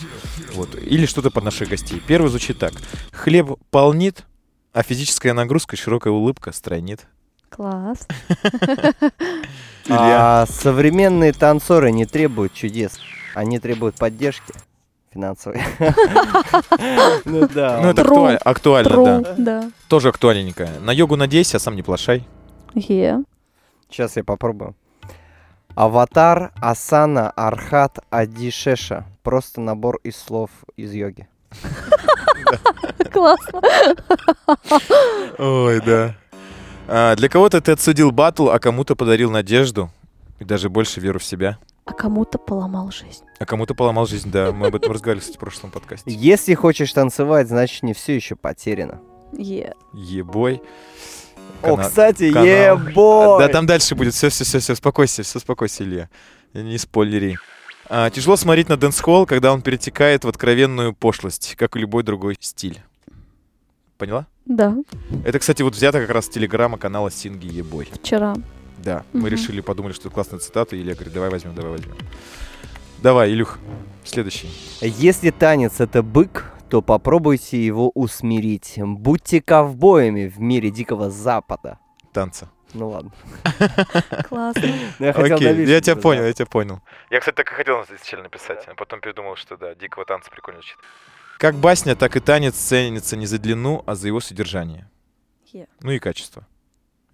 Вот. 0.53 0.75
Или 0.75 1.07
что-то 1.07 1.31
под 1.31 1.45
наших 1.45 1.71
гостей. 1.71 2.03
Первый 2.07 2.29
звучит 2.29 2.59
так. 2.59 2.75
Хлеб 3.13 3.53
полнит, 3.71 4.25
а 4.75 4.83
физическая 4.83 5.33
нагрузка, 5.33 5.77
широкая 5.77 6.13
улыбка 6.13 6.53
странит. 6.53 7.07
Класс. 7.51 8.07
А 9.93 10.47
современные 10.47 11.33
танцоры 11.33 11.91
не 11.91 12.07
требуют 12.07 12.53
чудес. 12.53 13.01
Они 13.35 13.59
требуют 13.59 13.97
поддержки 13.97 14.53
финансовой. 15.13 15.61
Ну 17.25 17.49
да. 17.49 17.81
Ну, 17.83 17.89
это 17.89 18.03
актуально, 18.37 19.35
да. 19.37 19.71
Тоже 19.89 20.11
актуальненькая. 20.11 20.79
На 20.81 20.93
йогу 20.93 21.17
надейся, 21.17 21.57
а 21.57 21.61
сам 21.61 21.75
не 21.75 21.83
плашай. 21.83 22.25
Е. 22.75 23.25
Сейчас 23.89 24.17
я 24.17 24.23
попробую. 24.23 24.77
Аватар, 25.75 26.53
Асана, 26.61 27.31
Архат, 27.31 27.99
Адишеша. 28.11 29.05
Просто 29.23 29.61
набор 29.61 29.99
из 30.05 30.17
слов 30.17 30.51
из 30.77 30.93
йоги. 30.93 31.29
Классно. 33.13 33.61
Ой, 35.39 35.81
да. 35.81 36.15
А, 36.93 37.15
для 37.15 37.29
кого-то 37.29 37.61
ты 37.61 37.71
отсудил 37.71 38.11
батл, 38.11 38.49
а 38.49 38.59
кому-то 38.59 38.97
подарил 38.97 39.31
надежду 39.31 39.91
и 40.41 40.45
даже 40.45 40.69
больше 40.69 40.99
веру 40.99 41.21
в 41.21 41.25
себя. 41.25 41.59
А 41.85 41.93
кому-то 41.93 42.37
поломал 42.37 42.91
жизнь. 42.91 43.23
А 43.39 43.47
кому-то 43.47 43.77
поломал 43.77 44.07
жизнь, 44.07 44.29
да. 44.29 44.51
Мы 44.51 44.67
об 44.67 44.75
этом 44.75 44.91
разговаривали, 44.91 45.21
кстати, 45.21 45.37
в 45.37 45.41
прошлом 45.41 45.71
подкасте. 45.71 46.11
Если 46.11 46.55
хочешь 46.55 46.93
танцевать, 46.93 47.47
значит 47.47 47.85
не 47.85 47.95
все 47.95 48.17
еще 48.17 48.35
потеряно. 48.35 49.01
Е. 49.33 49.75
Ебой. 49.93 50.63
О, 51.63 51.77
кстати, 51.77 52.25
ебой! 52.25 53.39
Да, 53.39 53.49
там 53.49 53.67
дальше 53.67 53.95
будет. 53.95 54.13
Все, 54.15 54.29
все, 54.29 54.43
все, 54.43 54.59
все, 54.59 54.73
успокойся, 54.73 55.23
все, 55.23 55.39
успокойся, 55.39 55.85
Илья. 55.85 56.09
Не 56.55 56.77
спойлери. 56.77 57.39
А, 57.89 58.11
тяжело 58.11 58.37
смотреть 58.37 58.69
на 58.69 58.77
дэнс-холл, 58.77 59.27
когда 59.27 59.53
он 59.53 59.63
перетекает 59.63 60.25
в 60.25 60.29
откровенную 60.29 60.93
пошлость, 60.93 61.55
как 61.57 61.77
и 61.77 61.79
любой 61.79 62.03
другой 62.03 62.37
стиль. 62.41 62.83
Поняла? 63.97 64.27
Да, 64.51 64.75
Это, 65.25 65.39
кстати, 65.39 65.63
вот 65.63 65.77
взято 65.77 66.01
как 66.01 66.11
раз 66.11 66.27
с 66.27 66.29
телеграма 66.29 66.77
канала 66.77 67.09
Синги 67.09 67.47
Ебой. 67.47 67.89
вчера. 68.03 68.35
Да, 68.79 69.05
мы 69.13 69.21
Мгм. 69.21 69.29
решили, 69.29 69.61
подумали, 69.61 69.93
что 69.93 70.09
это 70.09 70.15
классная 70.15 70.41
цитата, 70.41 70.75
и 70.75 70.81
Илья 70.81 70.95
говорит, 70.95 71.13
давай 71.13 71.31
возьмем, 71.31 71.55
давай 71.55 71.71
возьмем. 71.71 71.95
Давай, 73.01 73.31
Илюх, 73.31 73.61
следующий. 74.05 74.49
Если 74.81 75.31
танец 75.31 75.79
это 75.79 76.03
бык, 76.03 76.53
то 76.69 76.83
попробуйте 76.83 77.65
его 77.65 77.93
усмирить. 77.95 78.75
Будьте 78.77 79.41
ковбоями 79.41 80.27
в 80.27 80.41
мире 80.41 80.71
Дикого 80.71 81.11
Запада. 81.11 81.79
Танца. 82.13 82.49
Ну 82.75 82.89
ладно. 82.89 83.13
Классно. 84.29 84.63
Ну, 84.99 85.07
я 85.07 85.13
хотел 85.13 85.37
Окей, 85.37 85.65
я 85.65 85.81
тебя 85.81 85.95
понял, 85.97 86.25
я 86.25 86.33
тебя 86.33 86.47
понял. 86.47 86.81
Я, 87.11 87.21
кстати, 87.21 87.37
так 87.37 87.53
и 87.53 87.55
хотел 87.55 87.83
изначально 87.85 88.25
написать, 88.25 88.67
а 88.67 88.75
потом 88.75 89.01
передумал, 89.01 89.37
что 89.37 89.57
да, 89.57 89.77
дикого 89.77 90.05
танца 90.05 90.29
прикольно 90.31 90.59
звучит. 90.61 90.77
Как 91.41 91.55
басня, 91.55 91.97
так 91.97 92.17
и 92.17 92.21
танец 92.21 92.55
ценится 92.55 93.17
не 93.17 93.25
за 93.25 93.39
длину, 93.39 93.83
а 93.87 93.95
за 93.95 94.09
его 94.09 94.21
содержание. 94.21 94.91
Е. 95.55 95.69
Ну 95.81 95.91
и 95.91 95.99
качество. 95.99 96.47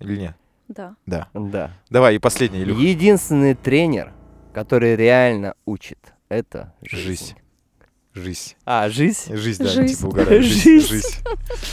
Или 0.00 0.16
нет? 0.16 0.36
Да. 0.66 0.96
Да. 1.06 1.28
Да. 1.32 1.70
Давай, 1.90 2.16
и 2.16 2.18
последний, 2.18 2.62
Илюх. 2.62 2.76
Единственный 2.76 3.54
тренер, 3.54 4.12
который 4.52 4.96
реально 4.96 5.54
учит, 5.64 6.12
это 6.28 6.74
жизнь. 6.82 7.04
Жизнь. 7.04 7.36
Жизнь. 8.14 8.54
А, 8.64 8.88
жизнь? 8.88 9.32
Жизнь, 9.32 9.62
да, 9.62 9.68
Жизнь. 9.70 9.96
типа 9.96 10.08
угадаю. 10.08 10.42
Жизнь. 10.42 10.80
Жизнь. 10.80 11.08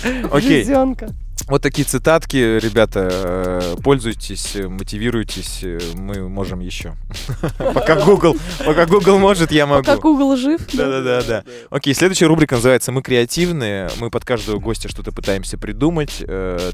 Жизнь. 0.03 0.27
Окей. 0.31 0.63
Жизненка. 0.63 1.09
Вот 1.48 1.61
такие 1.61 1.86
цитатки, 1.86 2.38
ребята, 2.38 3.10
э, 3.11 3.76
пользуйтесь, 3.84 4.56
э, 4.56 4.68
мотивируйтесь, 4.68 5.60
э, 5.64 5.78
мы 5.95 6.30
можем 6.30 6.61
еще. 6.61 6.94
Пока 7.57 7.95
Google, 8.03 8.38
пока 8.65 8.86
Google 8.86 9.20
может, 9.20 9.52
я 9.52 9.65
могу. 9.65 9.84
Пока 9.84 9.98
Google 9.98 10.38
жив. 10.38 10.61
Да-да-да. 10.74 11.44
Окей, 11.70 11.94
следующая 11.94 12.28
рубрика 12.28 12.56
называется 12.56 12.91
«Мы 12.91 13.02
креативные». 13.02 13.90
Мы 13.99 14.10
под 14.10 14.24
каждого 14.26 14.60
гостя 14.60 14.88
что-то 14.88 15.11
пытаемся 15.11 15.57
придумать, 15.57 16.24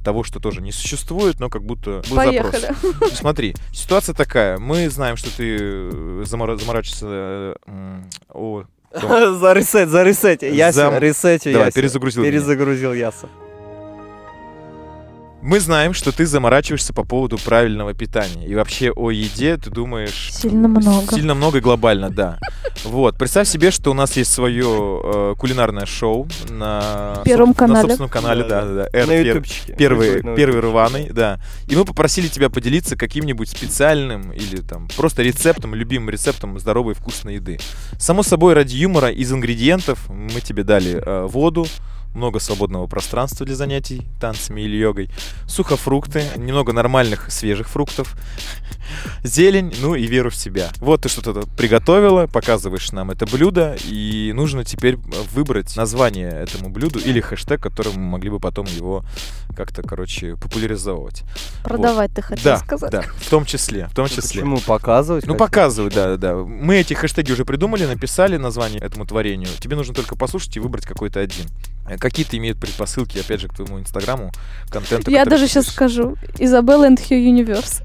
того, 0.04 0.24
что 0.24 0.40
тоже 0.40 0.62
не 0.62 0.72
существует, 0.72 1.40
но 1.40 1.50
как 1.50 1.64
будто 1.64 2.02
был 2.10 2.16
Поехали. 2.18 2.62
запрос. 2.62 2.96
Ну, 3.02 3.08
Смотри, 3.14 3.56
ситуация 3.74 4.14
такая. 4.14 4.58
Мы 4.60 4.90
знаем, 4.90 5.18
что 5.18 5.36
ты 5.36 5.90
замора- 6.26 6.58
заморачиваешься 6.58 7.56
о 8.30 8.64
За 8.94 9.54
ресет, 9.54 9.90
за 9.90 10.04
ресете. 10.04 10.56
Яся, 10.56 10.90
Зам- 10.90 11.00
ресете 11.00 11.54
Давай, 11.54 11.72
перезагрузил. 11.72 12.24
Перезагрузил 12.24 12.94
Яса. 12.94 13.28
Мы 15.42 15.62
знаем, 15.62 15.94
что 15.94 16.12
ты 16.12 16.26
заморачиваешься 16.26 16.92
по 16.94 17.06
поводу 17.06 17.38
правильного 17.38 17.94
питания. 17.94 18.46
И 18.46 18.54
вообще 18.56 18.92
о 18.92 19.10
еде 19.10 19.56
ты 19.56 19.70
думаешь... 19.70 20.32
Сильно 20.34 20.68
много. 20.68 21.16
Сильно 21.16 21.34
много 21.34 21.60
и 21.60 21.62
глобально, 21.62 22.10
да. 22.10 22.38
Вот, 22.84 23.18
представь 23.18 23.48
себе, 23.48 23.72
что 23.72 23.92
у 23.92 23.94
нас 23.94 24.18
есть 24.18 24.32
свое 24.32 24.68
э, 25.04 25.36
кулинарное 25.38 25.86
шоу 25.86 26.28
на, 26.50 27.22
Первом 27.24 27.52
соб- 27.52 27.54
на 27.54 27.68
канале. 27.68 27.82
собственном 27.88 28.10
канале, 28.10 28.44
да, 28.44 28.66
да, 28.66 28.74
да. 28.74 28.88
Р- 28.92 29.08
На 29.08 29.14
ютубчике. 29.14 29.76
Первый, 29.78 30.22
первый 30.36 30.60
рваный, 30.60 31.10
да. 31.10 31.40
И 31.68 31.76
мы 31.76 31.86
попросили 31.86 32.28
тебя 32.28 32.50
поделиться 32.50 32.98
каким-нибудь 32.98 33.50
специальным 33.50 34.32
или 34.34 34.58
там 34.58 34.90
просто 34.98 35.24
рецептом, 35.24 35.74
любимым 35.74 36.10
рецептом 36.10 36.60
здоровой 36.60 36.94
вкусной 36.96 37.36
еды. 37.36 37.60
Само 37.98 38.24
собой, 38.24 38.54
ради 38.54 38.76
юмора 38.76 39.10
из 39.10 39.32
ингредиентов 39.32 40.10
мы 40.10 40.42
тебе 40.42 40.64
дали 40.64 41.02
э, 41.06 41.26
воду, 41.28 41.66
много 42.14 42.40
свободного 42.40 42.88
пространства 42.88 43.46
для 43.46 43.56
занятий 43.56 44.08
танцами 44.20 44.62
или 44.62 44.76
йогой, 44.76 45.10
сухофрукты, 45.48 46.24
немного 46.38 46.74
нормальных 46.74 47.32
свежих 47.32 47.70
фруктов, 47.70 48.16
зелень, 49.24 49.74
ну 49.82 49.96
и 49.96 50.06
веру 50.08 50.30
в 50.30 50.36
себя. 50.36 50.70
Вот 50.78 51.04
ты 51.04 51.10
что-то 51.10 51.48
приготовила, 51.58 52.28
показываешь 52.28 52.92
нам 52.92 53.12
это 53.12 53.26
блюдо, 53.26 53.78
и 53.86 54.32
нужно 54.34 54.64
теперь 54.66 54.96
выбрать 55.34 55.76
название 55.76 56.30
этому 56.32 56.70
блюду 56.70 57.00
или 57.00 57.20
хэштег, 57.22 57.62
которым 57.62 57.96
мы 57.96 58.12
могли 58.12 58.30
бы 58.30 58.40
потом 58.40 58.66
его 58.66 59.04
как-то, 59.56 59.82
короче, 59.84 60.36
популяризовывать. 60.36 61.24
Продавать 61.64 62.14
ты 62.14 62.22
хотел 62.22 62.44
Да, 62.44 62.58
сказать. 62.58 62.92
да, 62.92 63.02
в 63.02 63.30
том 63.30 63.46
числе, 63.46 63.88
в 63.88 63.96
том 63.96 64.08
числе. 64.08 64.22
Почему 64.42 64.58
показывать? 64.60 65.26
Ну, 65.28 65.36
показывай, 65.36 65.92
да, 65.92 66.18
да. 66.18 66.36
Мы 66.36 66.78
эти 66.78 66.94
хэштеги 66.94 67.32
уже 67.32 67.46
придумали, 67.46 67.86
написали 67.86 68.38
название 68.38 68.80
этому 68.82 69.06
творению. 69.06 69.50
Тебе 69.60 69.76
нужно 69.76 69.94
только 69.94 70.16
послушать 70.16 70.56
и 70.58 70.60
выбрать 70.60 70.86
какой-то 70.86 71.20
один. 71.20 71.46
Э, 71.90 71.98
Какие-то 71.98 72.38
имеют 72.38 72.60
предпосылки, 72.60 73.18
опять 73.18 73.42
же, 73.42 73.48
к 73.48 73.56
твоему 73.56 73.80
инстаграму, 73.80 74.32
контенту. 74.70 75.10
Я 75.12 75.26
даже 75.26 75.48
сейчас 75.48 75.68
скажу. 75.68 76.16
Изабелла 76.38 76.86
and 76.88 76.98
her 76.98 77.18
universe. 77.18 77.82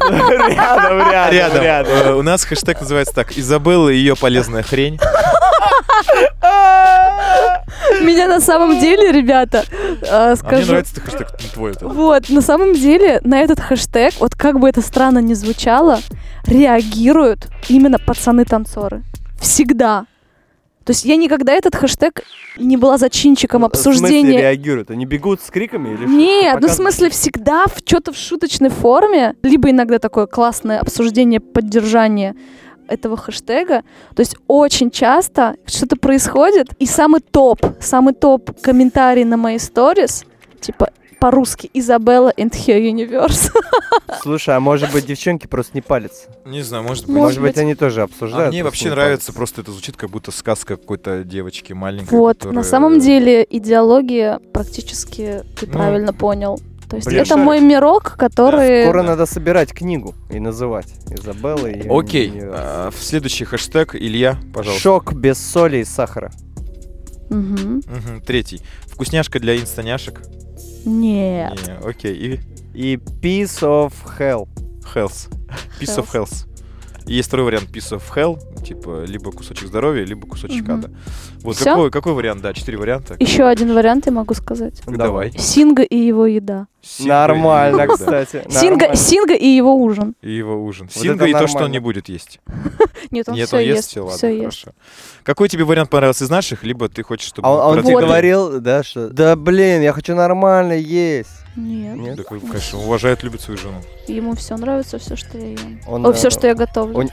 Рядом, 0.00 1.10
рядом, 1.10 1.62
Рядом. 1.62 1.92
Э, 1.92 2.14
У 2.14 2.22
нас 2.22 2.44
хэштег 2.44 2.80
называется 2.80 3.14
так. 3.14 3.36
Изабелла 3.36 3.88
и 3.88 3.96
ее 3.96 4.16
полезная 4.16 4.62
хрень. 4.62 4.98
Меня 8.00 8.28
на 8.28 8.40
самом 8.40 8.80
деле, 8.80 9.12
ребята, 9.12 9.64
э, 10.02 10.06
А 10.08 10.26
мне 10.28 10.36
скажу... 10.36 10.68
нравится 10.68 10.94
этот 10.96 11.04
хэштег 11.04 11.28
ну, 11.32 11.48
твой. 11.52 11.70
это. 11.72 11.88
Вот, 11.88 12.28
на 12.30 12.40
самом 12.40 12.74
деле, 12.74 13.20
на 13.24 13.40
этот 13.40 13.60
хэштег, 13.60 14.14
вот 14.20 14.34
как 14.34 14.58
бы 14.58 14.68
это 14.68 14.80
странно 14.80 15.18
ни 15.18 15.34
звучало, 15.34 16.00
реагируют 16.46 17.48
именно 17.68 17.98
пацаны-танцоры. 17.98 19.02
Всегда. 19.40 20.06
То 20.90 20.92
есть 20.92 21.04
я 21.04 21.14
никогда 21.14 21.52
этот 21.52 21.76
хэштег 21.76 22.24
не 22.56 22.76
была 22.76 22.98
зачинчиком 22.98 23.62
В 23.62 23.76
смысле 23.76 23.92
обсуждения. 23.92 24.40
реагируют? 24.40 24.90
Они 24.90 25.06
бегут 25.06 25.40
с 25.40 25.48
криками 25.48 25.90
или 25.90 25.98
что? 25.98 26.06
Нет, 26.08 26.58
ну 26.60 26.66
в 26.66 26.72
смысле 26.72 27.10
всегда 27.10 27.66
в 27.66 27.78
что-то 27.84 28.12
в 28.12 28.16
шуточной 28.16 28.70
форме, 28.70 29.36
либо 29.44 29.70
иногда 29.70 30.00
такое 30.00 30.26
классное 30.26 30.80
обсуждение, 30.80 31.38
поддержание 31.38 32.34
этого 32.88 33.16
хэштега. 33.16 33.84
То 34.16 34.20
есть 34.20 34.34
очень 34.48 34.90
часто 34.90 35.54
что-то 35.64 35.94
происходит, 35.94 36.70
и 36.80 36.86
самый 36.86 37.20
топ, 37.20 37.60
самый 37.80 38.12
топ 38.12 38.50
комментарий 38.60 39.22
на 39.22 39.36
мои 39.36 39.58
сторис, 39.58 40.24
типа 40.60 40.90
по-русски 41.20 41.70
Изабелла 41.74 42.32
and 42.36 42.50
her 42.50 42.80
universe. 42.80 43.50
Слушай, 44.22 44.56
а 44.56 44.60
может 44.60 44.90
быть 44.92 45.06
девчонки 45.06 45.46
просто 45.46 45.72
не 45.74 45.82
палятся? 45.82 46.28
Не 46.44 46.62
знаю, 46.62 46.82
может 46.84 47.06
быть. 47.06 47.14
Может 47.14 47.40
быть 47.42 47.56
они 47.58 47.74
тоже 47.74 48.02
обсуждают? 48.02 48.48
А 48.48 48.50
мне 48.50 48.64
вообще 48.64 48.90
нравится, 48.90 49.32
просто 49.32 49.60
это 49.60 49.70
звучит, 49.72 49.96
как 49.96 50.10
будто 50.10 50.30
сказка 50.32 50.76
какой-то 50.76 51.22
девочки 51.24 51.72
маленькой. 51.72 52.10
Вот, 52.18 52.38
на 52.38 52.48
которая- 52.48 52.64
самом 52.64 52.98
деле 53.00 53.46
идеология 53.48 54.40
практически 54.52 55.42
ты 55.58 55.66
Ну, 55.66 55.72
правильно 55.72 56.12
понял. 56.12 56.58
То 56.88 56.96
есть 56.96 57.06
блин, 57.06 57.20
это 57.20 57.28
шарик. 57.28 57.44
мой 57.44 57.60
мирок, 57.60 58.16
который... 58.18 58.82
Скоро 58.82 59.02
Да. 59.02 59.10
надо 59.10 59.26
собирать 59.26 59.72
книгу 59.72 60.14
и 60.28 60.40
называть 60.40 60.92
Изабелла 61.08 61.68
и... 61.68 61.86
Окей, 61.88 62.32
а, 62.42 62.90
в 62.90 63.00
следующий 63.00 63.44
хэштег 63.44 63.94
Илья, 63.94 64.36
пожалуйста. 64.52 64.82
Шок 64.82 65.12
без 65.12 65.38
соли 65.38 65.76
и 65.78 65.84
сахара. 65.84 66.32
Мгм. 67.28 67.76
Мгм, 67.86 68.20
Третий. 68.26 68.60
Вкусняшка 68.86 69.38
для 69.38 69.56
инстаняшек. 69.56 70.20
Нет. 70.84 71.66
Не, 71.66 71.88
окей. 71.88 72.40
И 72.74 72.94
И 72.94 72.96
piece 73.20 73.62
of 73.62 73.92
hell. 74.18 74.48
health. 74.94 75.28
Piece 75.78 75.96
of 75.98 76.12
health. 76.12 76.46
И 77.10 77.14
есть 77.16 77.26
второй 77.26 77.46
вариант 77.46 77.68
piece 77.72 77.90
of 77.90 78.02
hell, 78.14 78.38
типа 78.64 79.02
либо 79.04 79.32
кусочек 79.32 79.66
здоровья, 79.66 80.04
либо 80.04 80.28
кусочек 80.28 80.62
Мгм. 80.62 80.72
ада. 80.78 80.90
Вот 81.42 81.56
Всё? 81.56 81.64
какой, 81.64 81.90
какой 81.90 82.12
вариант? 82.12 82.40
Да, 82.40 82.52
четыре 82.52 82.78
варианта. 82.78 83.16
Еще 83.18 83.42
один 83.48 83.74
вариант 83.74 84.06
я 84.06 84.12
могу 84.12 84.32
сказать. 84.34 84.80
Давай. 84.86 85.32
Синга 85.36 85.82
и 85.82 85.96
его 85.96 86.26
еда. 86.26 86.68
Синга 86.82 87.12
Нормально, 87.12 87.82
и- 87.82 87.86
да. 87.88 87.94
кстати. 87.94 88.44
Синга, 88.48 88.70
нормально. 88.86 88.94
Синга 88.96 89.34
и 89.34 89.46
его 89.48 89.74
ужин. 89.74 90.14
И 90.22 90.30
его 90.30 90.64
ужин. 90.64 90.88
Вот 90.94 91.02
Синга 91.02 91.26
и 91.26 91.32
то, 91.32 91.38
что 91.38 91.46
он 91.46 91.52
нормально. 91.64 91.72
не 91.72 91.78
будет 91.80 92.08
есть. 92.08 92.38
Нет, 93.10 93.28
он 93.28 93.34
Нет, 93.34 93.48
все 93.48 93.56
он 93.56 93.62
ест, 93.64 93.76
ест. 93.76 93.88
все, 93.90 94.00
ладно, 94.02 94.16
всё 94.16 94.28
ест. 94.28 94.40
хорошо. 94.62 94.70
Какой 95.24 95.48
тебе 95.48 95.64
вариант 95.64 95.90
понравился 95.90 96.22
из 96.24 96.30
наших, 96.30 96.62
либо 96.62 96.88
ты 96.88 97.02
хочешь, 97.02 97.26
чтобы... 97.26 97.48
А 97.48 97.50
он, 97.50 97.60
а 97.60 97.66
он 97.80 97.82
тебе 97.84 97.98
говорил, 97.98 98.60
да, 98.60 98.84
что... 98.84 99.08
Да 99.10 99.34
блин, 99.34 99.82
я 99.82 99.92
хочу 99.92 100.14
нормально 100.14 100.74
есть. 100.74 101.28
Нет. 101.56 101.96
Нет? 101.96 102.16
Да, 102.16 102.22
конечно, 102.22 102.78
уважает, 102.78 103.22
любит 103.24 103.40
свою 103.40 103.58
жену. 103.58 103.82
Ему 104.06 104.34
все 104.36 104.56
нравится, 104.56 104.98
все, 104.98 105.16
что 105.16 105.36
я 105.36 105.48
ем. 105.50 105.80
Он, 105.86 106.06
О, 106.06 106.10
э, 106.10 106.12
все, 106.12 106.30
что 106.30 106.46
я 106.46 106.54
готовлю. 106.54 107.00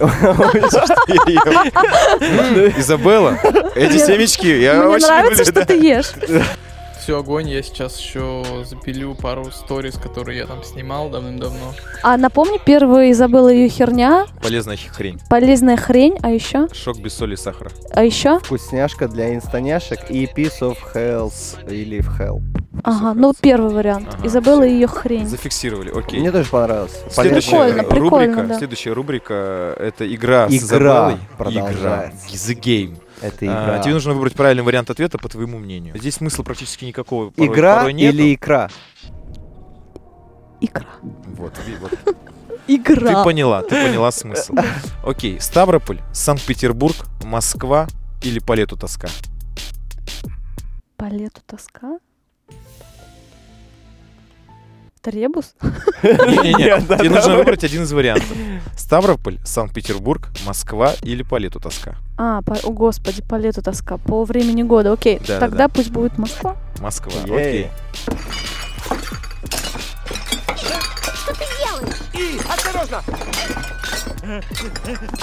Изабелла, 2.77 3.37
эти 3.75 3.93
Мне- 3.93 4.05
семечки, 4.05 4.45
я 4.47 4.75
Мне 4.75 4.87
очень 4.95 5.07
нравится, 5.07 5.43
люблю, 5.43 5.45
что 5.45 5.53
да. 5.53 5.65
ты 5.65 5.73
ешь. 5.81 6.11
Все, 7.07 7.19
огонь, 7.19 7.49
я 7.49 7.63
сейчас 7.63 7.97
еще 8.01 8.43
запилю 8.65 9.15
пару 9.15 9.49
сториз, 9.49 9.95
которые 9.97 10.39
я 10.39 10.45
там 10.45 10.61
снимал 10.61 11.09
давным-давно. 11.09 11.73
А 12.03 12.17
напомни, 12.17 12.59
первая 12.65 13.11
Изабелла 13.11 13.47
ее 13.47 13.69
херня, 13.69 14.25
Полезная 14.43 14.75
хрень. 14.75 15.17
полезная 15.29 15.77
хрень, 15.77 16.17
а 16.21 16.31
еще, 16.31 16.67
Шок 16.73 16.99
без 16.99 17.13
соли 17.13 17.35
и 17.35 17.37
сахара. 17.37 17.71
а 17.93 18.03
еще, 18.03 18.39
Вкусняшка 18.39 19.07
для 19.07 19.33
инстаняшек 19.33 20.11
и 20.11 20.25
piece 20.25 20.59
of 20.59 20.75
health 20.93 21.65
или 21.73 22.01
в 22.01 22.19
hell. 22.19 22.41
ага, 22.83 23.13
ну 23.13 23.33
первый 23.39 23.73
вариант. 23.73 24.09
Ага, 24.11 24.27
Изабелла 24.27 24.63
и 24.63 24.73
ее 24.73 24.87
хрень. 24.87 25.27
Зафиксировали, 25.29 25.97
окей. 25.97 26.19
Мне 26.19 26.33
тоже 26.33 26.49
понравилось. 26.49 26.99
Следующая 27.09 27.51
Прикольно, 27.51 27.83
прикольно, 27.83 28.09
рубрика, 28.33 28.43
да. 28.49 28.57
следующая 28.57 28.91
рубрика 28.91 29.77
это 29.79 30.13
игра, 30.13 30.49
с 30.49 30.51
Игра 30.51 30.57
Изабеллой. 30.57 31.17
продолжается. 31.37 31.79
Игра. 31.79 32.11
The 32.33 32.59
Game. 32.59 32.97
Это 33.21 33.37
А, 33.41 33.65
игра. 33.65 33.79
тебе 33.79 33.93
нужно 33.93 34.13
выбрать 34.13 34.33
правильный 34.33 34.63
вариант 34.63 34.89
ответа 34.89 35.17
по 35.17 35.27
твоему 35.29 35.57
мнению. 35.57 35.97
Здесь 35.97 36.15
смысла 36.15 36.43
практически 36.43 36.85
никакого 36.85 37.29
порой, 37.31 37.47
Игра 37.51 37.77
порой 37.77 37.93
нету. 37.93 38.15
или 38.17 38.35
икра? 38.35 38.69
Икра. 40.61 40.85
Вот, 41.01 41.53
вот. 41.81 41.91
Ты 42.67 42.75
Игра. 42.75 43.23
поняла, 43.23 43.61
ты 43.61 43.69
поняла 43.87 44.11
смысл. 44.11 44.53
Окей, 45.05 45.39
Ставрополь, 45.39 46.01
Санкт-Петербург, 46.11 46.95
Москва 47.23 47.87
или 48.21 48.39
по 48.39 48.53
лету 48.53 48.75
тоска? 48.75 49.07
По 50.97 51.05
лету 51.05 51.39
тоска? 51.45 51.97
Это 55.07 55.15
ребус? 55.15 55.53
Не-не-не, 56.03 56.81
тебе 56.97 57.09
нужно 57.09 57.37
выбрать 57.37 57.63
один 57.63 57.83
из 57.83 57.93
вариантов. 57.93 58.27
Ставрополь, 58.75 59.39
Санкт-Петербург, 59.45 60.27
Москва 60.45 60.91
или 61.01 61.23
по 61.23 61.37
лету 61.37 61.61
тоска? 61.61 61.95
А, 62.17 62.41
по- 62.41 62.57
о 62.57 62.71
господи, 62.71 63.21
по 63.21 63.35
лету 63.35 63.61
тоска. 63.61 63.97
По 63.97 64.25
времени 64.25 64.63
года, 64.63 64.91
окей. 64.91 65.19
Да, 65.19 65.25
да, 65.35 65.39
Тогда 65.39 65.57
да. 65.67 65.69
пусть 65.69 65.91
будет 65.91 66.17
Москва. 66.17 66.57
Москва, 66.81 67.13
Ей. 67.25 67.69
окей. 67.69 67.71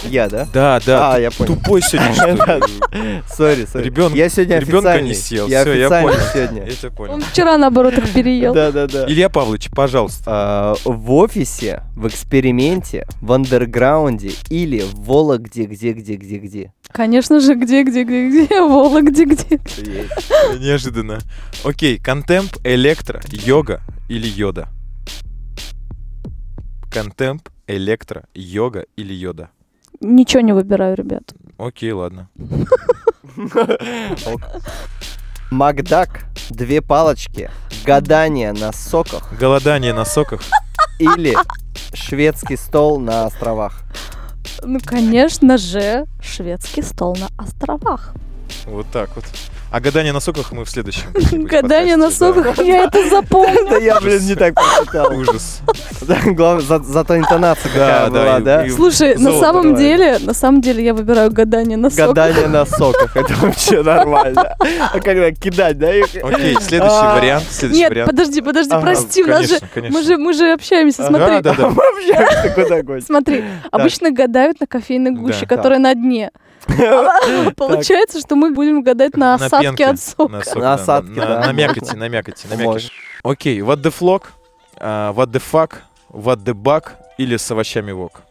Я, 0.05 0.29
да? 0.29 0.47
Да, 0.53 0.81
да, 0.85 1.15
А, 1.15 1.19
я 1.21 1.31
понял. 1.31 1.55
тупой 1.57 1.83
сегодня, 1.83 2.15
что? 2.15 2.61
Sorry, 3.35 3.67
sorry. 3.67 3.85
Ребёнка- 3.85 4.17
я 4.17 4.29
сегодня 4.29 4.57
официальный. 4.57 5.09
не 5.09 5.15
съел. 5.15 5.49
Я 5.49 5.63
Всё, 5.63 5.75
я 5.75 5.89
понял. 5.89 6.19
сегодня. 6.33 6.65
Я 6.65 6.73
тебя 6.73 6.91
понял. 6.91 7.15
Он 7.15 7.21
вчера, 7.23 7.59
наоборот, 7.59 7.95
их 7.99 8.13
переел. 8.13 8.55
Да, 8.55 8.71
да, 8.73 8.87
да. 8.87 9.07
Илья 9.09 9.29
Павлович, 9.29 9.71
пожалуйста. 9.71 10.23
А, 10.27 10.75
в 10.85 11.13
офисе, 11.13 11.83
в 11.97 12.07
эксперименте, 12.09 13.07
в 13.21 13.33
андерграунде 13.33 14.33
или 14.51 14.81
в 14.81 14.95
Вологде, 15.05 15.65
где, 15.65 15.93
где, 15.93 16.15
где, 16.17 16.39
где. 16.39 16.73
Конечно 16.93 17.41
же, 17.41 17.55
где, 17.55 17.83
где, 17.83 18.05
где, 18.05 18.29
где, 18.47 18.61
Вологде, 18.61 19.25
где. 19.25 19.61
Неожиданно. 20.59 21.19
Окей, 21.65 21.99
контемп, 21.99 22.53
электро, 22.65 23.21
йога 23.31 23.81
или 24.09 24.27
йода? 24.29 24.69
Контемп, 26.93 27.49
электро, 27.67 28.25
йога 28.35 28.85
или 28.97 29.13
йода? 29.15 29.51
Ничего 30.01 30.41
не 30.43 30.53
выбираю, 30.53 30.97
ребят. 30.97 31.35
Окей, 31.59 31.93
ладно. 31.93 32.29
Макдак, 35.51 36.25
две 36.51 36.81
палочки, 36.83 37.51
гадание 37.85 38.53
на 38.53 38.73
соках 38.73 39.33
Голодание 39.39 39.93
на 39.93 40.05
соках. 40.05 40.43
или 40.99 41.35
шведский 41.93 42.57
стол 42.57 42.99
на 42.99 43.27
островах. 43.27 43.83
Ну, 44.63 44.79
конечно 44.85 45.59
же, 45.59 46.07
шведский 46.21 46.83
стол 46.83 47.17
на 47.17 47.29
островах. 47.43 48.15
Вот 48.67 48.87
так 48.93 49.11
вот. 49.17 49.25
А 49.75 49.81
гадание 49.81 50.13
на 50.13 50.21
соках 50.21 50.53
мы 50.53 50.65
в 50.65 50.71
следующем. 50.71 51.09
Гадание 51.33 51.97
на 51.97 52.13
соках, 52.13 52.59
я 52.65 52.85
это 52.85 53.09
запомню. 53.11 53.71
Да 53.71 53.77
я, 53.79 54.01
блин, 54.01 54.25
не 54.25 54.37
так 54.37 54.55
прочитал. 54.55 55.13
Ужас. 55.13 55.63
Главное, 56.27 56.61
за- 56.65 56.79
зато 56.79 57.19
интонация 57.19 57.73
Да, 57.75 57.79
какая 57.81 58.05
да, 58.05 58.11
была, 58.11 58.39
да? 58.39 58.69
Слушай, 58.71 59.17
на 59.17 59.33
самом 59.33 59.75
деле, 59.75 60.19
на 60.21 60.33
самом 60.33 60.61
деле 60.61 60.85
я 60.85 60.95
выбираю 60.95 61.33
гадание 61.33 61.77
на 61.77 61.91
соках. 61.91 62.07
Гадание 62.07 62.47
на 62.47 62.65
соках, 62.67 63.17
это 63.17 63.35
вообще 63.35 63.83
нормально. 63.83 64.55
А 64.93 65.01
когда 65.01 65.33
кидать, 65.33 65.77
да? 65.77 65.89
Окей, 65.89 66.57
следующий 66.61 66.95
А, 66.95 67.19
вариант. 67.19 67.45
Следующий 67.51 67.81
Нет, 67.81 68.07
подожди, 68.07 68.43
подожди, 68.43 68.77
прости, 68.81 69.25
у 69.25 69.27
нас 69.27 69.49
же, 69.49 69.59
мы 69.75 70.05
же, 70.05 70.17
мы 70.19 70.35
же 70.35 70.53
общаемся, 70.53 71.05
смотри. 71.05 71.41
Да, 71.41 71.53
да, 71.53 71.73
да. 71.75 73.01
Смотри, 73.01 73.45
обычно 73.73 74.13
гадают 74.13 74.61
на 74.61 74.69
кофейной 74.69 75.11
гуще, 75.11 75.47
которая 75.47 75.81
на 75.81 75.97
дне. 75.97 76.31
Получается, 77.57 78.21
что 78.21 78.37
мы 78.37 78.53
будем 78.53 78.83
гадать 78.83 79.17
на 79.17 79.35
осадке 79.35 79.87
от 79.87 80.01
сока. 80.01 80.43
На, 80.55 80.75
осадке, 80.75 81.21
на, 81.21 81.53
мякоти, 81.53 81.95
на 81.95 82.09
мякоти, 82.09 82.47
на 82.47 82.57
мякоти. 82.57 82.91
Окей, 83.23 83.61
what 83.61 83.83
the 83.83 83.93
flock, 83.93 84.25
а, 84.77 85.13
what 85.13 85.31
the 85.31 85.43
fuck, 85.53 85.77
what 86.11 86.39
the 86.45 86.55
bug 86.55 86.91
или 87.19 87.37
с 87.37 87.51
овощами 87.51 87.93
вок? 87.93 88.23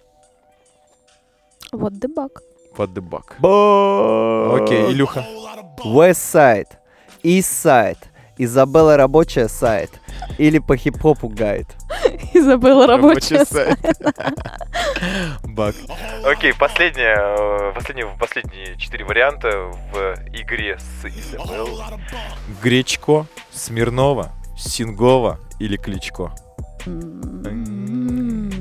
Вот 1.72 1.98
дебаг. 1.98 2.42
What 2.78 2.94
the 2.94 3.02
bug. 3.02 3.26
Окей, 4.62 4.92
Илюха. 4.92 5.26
West 5.84 6.22
Side, 6.34 6.68
East 7.24 7.52
Side, 7.64 7.98
Изабелла 8.38 8.98
рабочая 8.98 9.48
сайт 9.48 9.92
или 10.38 10.60
по 10.60 10.76
хип-хопу 10.76 11.30
гайд. 11.30 11.68
Изабелла 12.34 12.88
рабочая. 12.88 13.46
сайт. 13.46 13.80
Баг. 15.44 15.76
Окей, 16.26 16.54
последнее, 16.54 17.16
э, 17.16 17.74
последние, 17.76 18.08
последние 18.20 18.76
четыре 18.78 19.06
варианта 19.06 19.50
в 19.92 20.16
игре 20.34 20.78
с 20.80 21.06
Изабелл. 21.06 21.82
Гречко, 22.62 23.28
Смирнова, 23.52 24.32
Сингова 24.58 25.40
или 25.60 25.78
Кличко? 25.78 26.32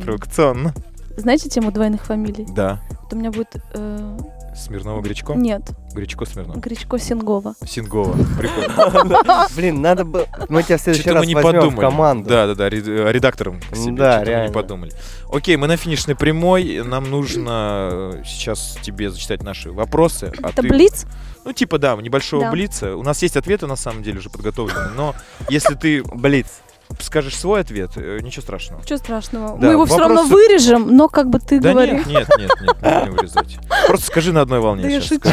Провокационно. 0.05 0.75
Знаете 1.17 1.49
тему 1.49 1.71
двойных 1.73 2.05
фамилий? 2.05 2.47
Да. 2.55 2.81
Вот 3.03 3.13
у 3.13 3.17
меня 3.17 3.31
будет... 3.31 3.57
э, 3.75 4.19
Смирнова, 4.55 5.01
Гречко? 5.01 5.33
Нет, 5.35 5.63
Гречко, 5.95 6.25
Смирнова. 6.27 6.59
Гречко 6.59 6.99
Сингова. 6.99 7.55
Сингова. 7.67 8.13
Прикольно. 8.39 9.47
Блин, 9.57 9.81
надо 9.81 10.05
бы... 10.05 10.27
Мы 10.49 10.63
тебя 10.63 10.77
в 10.77 10.81
следующий 10.81 11.11
раз 11.11 11.27
не 11.27 11.35
возьмем 11.35 11.53
подумали. 11.53 11.77
в 11.77 11.81
команду. 11.81 12.29
Да, 12.29 12.47
да, 12.47 12.55
да, 12.55 12.69
ред- 12.69 12.87
редактором 12.87 13.61
к 13.61 13.75
себе. 13.77 13.97
Да, 13.97 14.13
что-то 14.17 14.21
мы 14.21 14.25
реально. 14.27 14.49
не 14.49 14.53
подумали. 14.55 14.93
Окей, 15.33 15.57
мы 15.57 15.67
на 15.67 15.77
финишной 15.77 16.17
прямой. 16.17 16.83
Нам 16.85 17.11
нужно 17.11 17.89
э, 17.93 18.23
сейчас 18.27 18.79
тебе 18.83 19.11
зачитать 19.11 19.43
наши 19.43 19.71
вопросы. 19.73 20.33
а 20.43 20.51
Это 20.51 20.63
Блиц? 20.63 21.07
Ну, 21.45 21.53
типа, 21.53 21.79
да, 21.79 21.97
небольшого 21.97 22.45
Да. 22.45 22.51
блица. 22.53 22.95
У 22.97 23.03
нас 23.03 23.23
есть 23.23 23.37
ответы, 23.37 23.67
на 23.67 23.77
самом 23.77 24.03
деле, 24.03 24.19
уже 24.19 24.31
подготовлены. 24.31 24.91
Но 24.97 25.15
если 25.49 25.75
ты 25.75 26.03
Блиц. 26.05 26.61
Скажешь 27.01 27.37
свой 27.37 27.61
ответ, 27.61 27.91
э, 27.97 28.19
ничего 28.21 28.43
страшного. 28.43 28.81
Ничего 28.83 28.99
страшного. 28.99 29.59
Да, 29.59 29.67
Мы 29.67 29.73
его 29.73 29.87
все 29.87 29.99
равно 29.99 30.25
вырежем, 30.25 30.95
но 30.97 31.09
как 31.09 31.29
бы 31.31 31.39
ты 31.39 31.61
Да 31.61 31.73
говорил. 31.73 31.97
нет, 31.97 32.07
нет, 32.07 32.29
нет, 32.39 32.51
нет, 32.61 33.05
не 33.05 33.11
вырезать. 33.11 33.59
Просто 33.87 34.07
скажи 34.07 34.33
на 34.33 34.41
одной 34.43 34.61
волне 34.61 34.83
Да 34.83 34.89
я 34.89 35.01
шучу. 35.01 35.29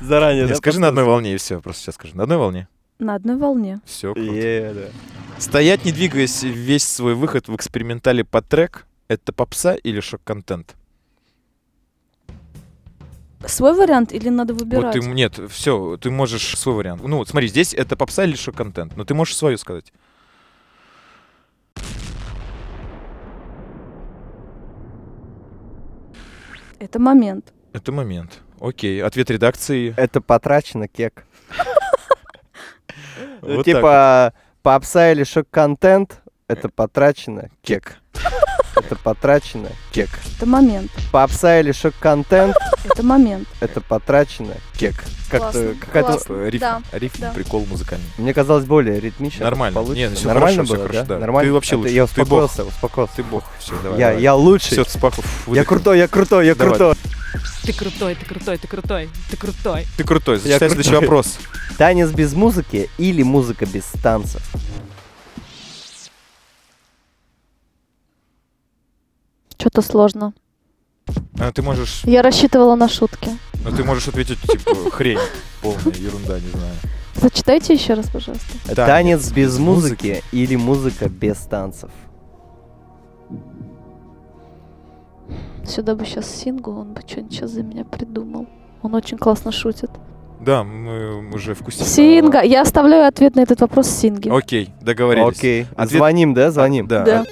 Заранее, 0.00 0.54
скажи 0.54 0.80
на 0.80 0.88
одной 0.88 1.04
волне 1.04 1.34
и 1.34 1.36
все. 1.36 1.60
Просто 1.60 1.82
сейчас 1.82 1.94
скажи. 1.96 2.16
На 2.16 2.24
одной 2.24 2.38
волне. 2.38 2.68
На 2.98 3.14
одной 3.14 3.36
волне. 3.36 3.80
Все, 3.86 4.12
круто. 4.14 4.90
Стоять, 5.38 5.84
не 5.86 5.92
двигаясь 5.92 6.42
весь 6.42 6.86
свой 6.86 7.14
выход 7.14 7.48
в 7.48 7.56
экспериментале 7.56 8.24
под 8.24 8.46
трек, 8.46 8.86
это 9.08 9.32
попса 9.32 9.74
или 9.74 10.00
шок-контент? 10.00 10.74
Свой 13.46 13.72
вариант 13.74 14.12
или 14.12 14.28
надо 14.28 14.52
Вот 14.52 14.62
выбирать? 14.62 14.92
ты, 14.92 15.00
нет, 15.00 15.40
все, 15.48 15.96
ты 15.96 16.10
можешь 16.10 16.56
свой 16.58 16.74
вариант. 16.74 17.02
Ну, 17.02 17.16
вот 17.16 17.28
смотри, 17.28 17.48
здесь 17.48 17.72
это 17.72 17.96
попса 17.96 18.24
или 18.24 18.36
шок-контент, 18.36 18.96
но 18.96 19.04
ты 19.04 19.14
можешь 19.14 19.36
свою 19.36 19.56
сказать. 19.56 19.92
Это 26.78 26.98
момент. 26.98 27.52
Это 27.72 27.92
момент. 27.92 28.40
Окей, 28.60 29.02
ответ 29.02 29.30
редакции. 29.30 29.94
Это 29.96 30.20
потрачено 30.20 30.88
кек. 30.88 31.26
Вот 33.42 33.64
Типа, 33.64 34.34
попса 34.62 35.12
или 35.12 35.24
шок-контент, 35.24 36.20
это 36.46 36.68
потрачено 36.68 37.48
кек. 37.62 37.96
Это 38.80 38.96
потрачено 38.96 39.68
кек. 39.92 40.08
Это 40.36 40.46
момент. 40.46 40.90
Попса 41.12 41.60
или 41.60 41.72
шок-контент, 41.72 42.56
Это 42.84 43.02
момент. 43.02 43.46
это 43.60 43.80
потрачено 43.80 44.54
кек. 44.76 44.94
Как-то 45.30 45.74
какая-то... 45.80 46.12
вот. 46.28 46.48
Рифм, 46.48 46.60
Да, 46.60 46.80
рифм 46.92 47.20
да. 47.20 47.30
прикол 47.32 47.64
музыкальный. 47.66 48.04
Мне 48.18 48.34
казалось 48.34 48.64
более 48.64 48.98
ритмично. 48.98 49.44
Нормально. 49.44 49.74
получится. 49.74 50.08
Не, 50.10 50.14
всё 50.16 50.26
Нормально 50.28 50.56
хорошо, 50.64 50.74
было, 50.74 50.82
хорошо, 50.86 51.00
да? 51.06 51.14
да. 51.14 51.18
Нормально? 51.20 51.48
Ты 51.48 51.52
вообще 51.54 51.74
Это 51.76 51.78
лучше. 51.82 51.94
Я 51.94 52.06
Ты 52.06 52.24
бог. 52.24 52.44
успокоился, 52.44 52.64
успокоился. 52.64 53.12
Ты 53.16 53.22
бог. 53.22 53.44
Все, 53.60 53.74
давай. 53.82 53.98
Я, 54.00 54.12
я 54.12 54.34
лучший. 54.34 54.72
Все, 54.72 54.84
спахов. 54.84 55.24
Я 55.46 55.64
крутой, 55.64 55.98
я 55.98 56.08
крутой, 56.08 56.46
я 56.46 56.54
Давай. 56.54 56.74
крутой. 56.76 56.96
Ты 57.62 57.72
крутой, 57.72 58.14
ты 58.16 58.24
крутой, 58.24 58.58
ты 58.58 58.66
крутой, 58.66 59.08
ты 59.30 59.36
крутой. 59.36 59.86
Ты 59.96 60.02
крутой. 60.04 60.38
Зачитай 60.38 60.68
следующий 60.68 60.94
вопрос. 60.94 61.38
Танец 61.78 62.08
без 62.10 62.32
музыки 62.32 62.90
или 62.98 63.22
музыка 63.22 63.66
без 63.66 63.84
танцев? 64.02 64.42
Что-то 69.60 69.82
сложно. 69.82 70.32
А, 71.38 71.52
ты 71.52 71.60
можешь, 71.60 72.02
Я 72.04 72.22
рассчитывала 72.22 72.76
на 72.76 72.88
шутки. 72.88 73.28
ну, 73.62 73.70
ты 73.76 73.84
можешь 73.84 74.08
ответить 74.08 74.40
типа 74.40 74.74
хрень, 74.90 75.18
полная 75.60 75.94
ерунда, 75.94 76.40
не 76.40 76.48
знаю. 76.48 76.72
Зачитайте 77.16 77.74
еще 77.74 77.92
раз, 77.92 78.08
пожалуйста. 78.08 78.74
Танец 78.74 79.30
без 79.32 79.58
музыки 79.58 80.22
или 80.32 80.56
музыка 80.56 81.10
без 81.10 81.36
танцев? 81.38 81.90
Сюда 85.66 85.94
бы 85.94 86.06
сейчас 86.06 86.26
Сингу, 86.34 86.72
он 86.72 86.94
бы 86.94 87.02
что-нибудь 87.06 87.32
сейчас 87.34 87.50
за 87.50 87.62
меня 87.62 87.84
придумал. 87.84 88.46
Он 88.82 88.94
очень 88.94 89.18
классно 89.18 89.52
шутит. 89.52 89.90
Да, 90.40 90.64
мы 90.64 91.34
уже 91.34 91.54
вкусили. 91.54 91.84
Синга! 91.84 92.40
Я 92.40 92.62
оставляю 92.62 93.06
ответ 93.06 93.36
на 93.36 93.40
этот 93.40 93.60
вопрос 93.60 93.88
Синге. 93.88 94.32
Окей, 94.32 94.70
договорились. 94.80 95.36
Окей. 95.38 95.66
Ответ- 95.76 95.98
Звоним, 95.98 96.32
да? 96.32 96.50
Звоним. 96.50 96.86
Да. 96.86 97.04
Да. 97.04 97.24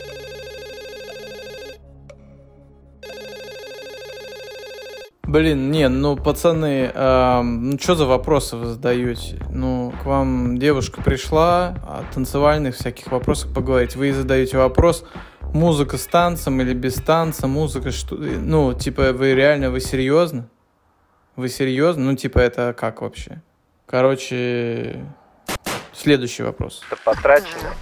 Блин, 5.28 5.70
не, 5.70 5.90
ну, 5.90 6.16
пацаны, 6.16 6.90
ну, 6.94 7.78
что 7.78 7.94
за 7.96 8.06
вопросы 8.06 8.56
вы 8.56 8.64
задаете? 8.64 9.38
Ну, 9.50 9.92
к 10.02 10.06
вам 10.06 10.56
девушка 10.56 11.02
пришла, 11.02 11.74
о 11.82 12.02
танцевальных 12.14 12.74
всяких 12.74 13.12
вопросах 13.12 13.52
поговорить. 13.52 13.94
Вы 13.94 14.14
задаете 14.14 14.56
вопрос, 14.56 15.04
музыка 15.52 15.98
с 15.98 16.06
танцем 16.06 16.62
или 16.62 16.72
без 16.72 16.94
танца, 16.94 17.46
музыка 17.46 17.90
что... 17.90 18.16
Ну, 18.16 18.72
типа, 18.72 19.12
вы 19.12 19.34
реально, 19.34 19.70
вы 19.70 19.80
серьезно? 19.80 20.48
Вы 21.36 21.50
серьезно? 21.50 22.04
Ну, 22.04 22.16
типа, 22.16 22.38
это 22.38 22.74
как 22.74 23.02
вообще? 23.02 23.42
Короче, 23.84 25.04
следующий 25.98 26.42
вопрос. 26.42 26.82
Это 26.90 27.00
потрачено. 27.04 27.74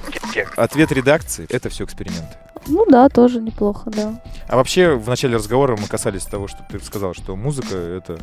Ответ 0.57 0.93
редакции— 0.93 1.47
это 1.51 1.69
все 1.69 1.85
эксперименты. 1.85 2.37
Ну 2.67 2.85
да, 2.87 3.09
тоже 3.09 3.41
неплохо, 3.41 3.91
да. 3.91 4.21
А 4.49 4.57
вообще, 4.57 4.95
в 4.95 5.09
начале 5.09 5.37
разговора 5.37 5.77
мы 5.81 5.87
касались 5.87 6.25
того, 6.25 6.49
что 6.49 6.59
ты 6.69 6.81
сказал, 6.81 7.15
что 7.15 7.37
музыка— 7.37 7.75
это 7.77 8.19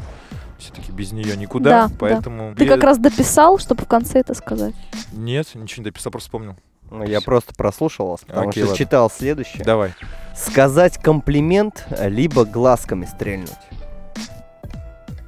все-таки 0.60 0.92
без 0.92 1.12
нее 1.12 1.38
никуда, 1.38 1.70
Да, 1.70 1.88
да. 1.88 1.94
поэтому... 2.00 2.54
Ты 2.56 2.66
бе- 2.66 2.70
как 2.70 2.84
раз 2.84 2.98
дописал, 2.98 3.58
чтобы 3.58 3.84
в 3.84 3.88
конце 3.88 4.20
это 4.20 4.34
сказать. 4.34 4.76
Нет, 5.14 5.48
ничего 5.56 5.82
не 5.84 5.92
дописал, 5.92 6.12
просто 6.12 6.28
вспомнил. 6.28 6.56
Ну, 6.92 7.04
Я 7.06 7.22
просто 7.22 7.54
прослушал 7.56 8.10
вас, 8.10 8.20
потому 8.22 8.50
Окей, 8.50 8.64
что 8.64 8.72
ладно. 8.72 8.78
читал 8.86 9.10
следующее. 9.10 9.64
Давай. 9.64 9.94
Сказать 10.36 10.98
комплимент, 10.98 11.88
либо 12.02 12.46
глазками 12.46 13.06
стрельнуть. 13.06 13.50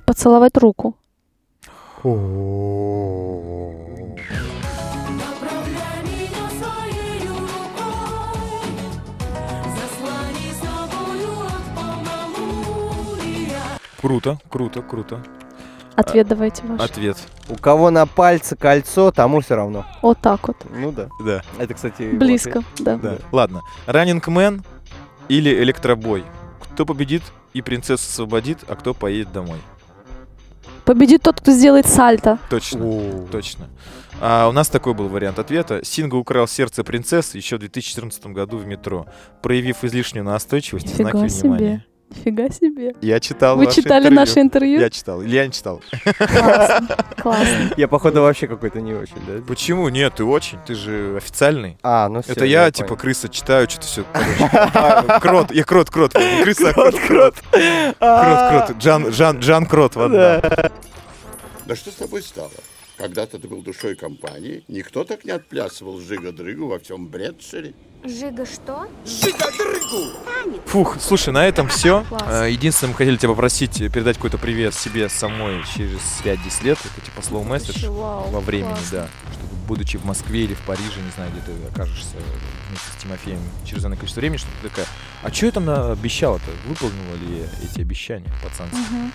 Поцеловать 0.05 0.57
руку. 0.57 0.95
Круто, 14.05 14.37
круто, 14.49 14.81
круто. 14.83 15.23
Ответ 15.95 16.27
давайте 16.27 16.61
ваш. 16.67 16.79
Ответ. 16.79 17.17
У 17.49 17.55
кого 17.55 17.89
на 17.89 18.05
пальце 18.05 18.55
кольцо, 18.55 19.11
тому 19.11 19.39
все 19.41 19.55
равно. 19.55 19.83
Вот 20.03 20.19
так 20.21 20.47
вот. 20.47 20.57
Ну 20.69 20.91
да. 20.91 21.09
Да, 21.25 21.41
Это, 21.57 21.73
кстати, 21.73 22.11
Близко, 22.11 22.61
да. 22.77 22.97
да. 22.97 23.17
Ладно. 23.31 23.61
Running 23.87 24.21
Man 24.25 24.63
или 25.27 25.49
Электробой? 25.63 26.23
Кто 26.61 26.85
победит 26.85 27.23
и 27.53 27.63
принцесса 27.63 28.07
освободит, 28.07 28.59
а 28.67 28.75
кто 28.75 28.93
поедет 28.93 29.31
домой? 29.31 29.57
Победит 30.83 31.23
тот, 31.23 31.39
кто 31.41 31.51
сделает 31.51 31.87
сальто. 31.87 32.37
Точно. 32.51 33.25
Точно. 33.31 33.69
А 34.21 34.47
у 34.47 34.51
нас 34.51 34.69
такой 34.69 34.93
был 34.93 35.07
вариант 35.07 35.39
ответа. 35.39 35.83
Синга 35.83 36.13
украл 36.13 36.47
сердце 36.47 36.83
принцессы 36.83 37.37
еще 37.37 37.55
в 37.55 37.59
2014 37.61 38.27
году 38.27 38.57
в 38.57 38.67
метро, 38.67 39.07
проявив 39.41 39.83
излишнюю 39.83 40.25
настойчивость 40.25 40.91
и 40.91 40.93
знаки 40.93 41.27
себе. 41.27 41.41
внимания. 41.49 41.85
Нифига 42.09 42.49
себе. 42.49 42.93
Я 43.01 43.19
читал 43.19 43.57
Вы 43.57 43.67
читали 43.67 44.03
интервью. 44.03 44.15
наше 44.15 44.39
интервью? 44.41 44.79
Я 44.79 44.89
читал. 44.89 45.21
Или 45.21 45.35
я 45.35 45.45
не 45.47 45.51
читал. 45.51 45.81
Классно. 46.17 46.87
Классно. 47.17 47.71
Я, 47.77 47.87
походу, 47.87 48.21
вообще 48.21 48.47
какой-то 48.47 48.79
не 48.79 48.93
очень, 48.93 49.15
да? 49.27 49.41
Почему? 49.47 49.89
Нет, 49.89 50.13
ты 50.15 50.23
очень. 50.23 50.59
Ты 50.65 50.75
же 50.75 51.15
официальный. 51.17 51.77
А, 51.81 52.07
ну 52.07 52.21
все. 52.21 52.33
Это 52.33 52.45
я, 52.45 52.69
типа, 52.71 52.95
крыса, 52.95 53.27
читаю 53.27 53.67
что-то 53.69 53.85
все. 53.87 54.03
Крот. 55.19 55.51
Я 55.51 55.63
крот, 55.63 55.89
крот. 55.89 56.13
Не 56.13 56.43
крыса, 56.43 56.69
а 56.69 56.73
крот, 56.73 56.95
крот. 56.99 57.35
Крот, 57.51 58.49
крот. 58.67 58.77
Джан, 58.77 59.09
Джан, 59.09 59.39
Джан 59.39 59.65
Крот. 59.65 59.95
вот, 59.95 60.11
да. 60.11 60.71
Да 61.65 61.75
что 61.75 61.89
с 61.89 61.95
тобой 61.95 62.21
стало? 62.21 62.51
Когда-то 62.97 63.39
ты 63.39 63.47
был 63.47 63.61
душой 63.61 63.95
компании, 63.95 64.63
никто 64.67 65.03
так 65.03 65.25
не 65.25 65.31
отплясывал 65.31 65.99
жига-дрыгу 65.99 66.67
во 66.67 66.79
всем 66.79 67.07
Бредшере. 67.07 67.73
Жига 68.05 68.45
что? 68.45 68.87
Жига-дрыгу! 69.05 70.11
Фух, 70.67 70.97
слушай, 71.01 71.33
на 71.33 71.45
этом 71.45 71.67
все. 71.67 72.05
Класс. 72.09 72.47
Единственное, 72.47 72.91
мы 72.91 72.97
хотели 72.97 73.17
тебя 73.17 73.29
попросить 73.29 73.77
передать 73.91 74.15
какой-то 74.15 74.37
привет 74.37 74.73
себе 74.73 75.09
самой 75.09 75.63
через 75.75 75.99
5-10 76.23 76.63
лет. 76.63 76.77
Это 76.85 77.05
типа 77.05 77.19
slow 77.19 77.45
message 77.47 77.89
Вау, 77.89 78.29
во 78.29 78.39
времени, 78.39 78.69
классно. 78.69 78.91
да. 78.91 79.07
Чтобы, 79.33 79.55
будучи 79.67 79.97
в 79.97 80.05
Москве 80.05 80.45
или 80.45 80.53
в 80.53 80.61
Париже, 80.61 81.01
не 81.03 81.11
знаю, 81.15 81.31
где 81.31 81.41
ты 81.41 81.67
окажешься 81.73 82.15
вместе 82.69 82.87
с 82.97 83.01
Тимофеем 83.01 83.39
через 83.65 83.83
данное 83.83 83.97
количество 83.97 84.21
времени, 84.21 84.37
что 84.37 84.47
ты 84.61 84.69
такая, 84.69 84.85
а 85.23 85.33
что 85.33 85.47
я 85.47 85.51
там 85.51 85.69
обещала-то? 85.69 86.49
Выполнила 86.67 87.15
ли 87.15 87.39
я 87.39 87.45
эти 87.69 87.81
обещания, 87.81 88.31
пацанцы? 88.43 88.75
Мгм. 88.77 89.11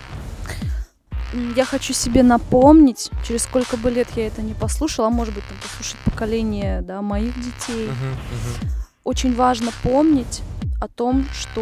Я 1.55 1.65
хочу 1.65 1.93
себе 1.93 2.23
напомнить, 2.23 3.09
через 3.25 3.43
сколько 3.43 3.77
бы 3.77 3.89
лет 3.89 4.07
я 4.15 4.27
это 4.27 4.41
не 4.41 4.53
послушала, 4.53 5.07
а 5.07 5.11
может 5.11 5.33
быть, 5.33 5.43
там 5.47 5.57
послушать 5.61 5.97
поколение 6.05 6.81
да, 6.81 7.01
моих 7.01 7.35
детей. 7.35 7.87
Мгм, 7.87 8.09
мгм. 8.09 8.71
Очень 9.03 9.35
важно 9.35 9.71
помнить 9.81 10.41
о 10.81 10.87
том, 10.87 11.25
что 11.31 11.61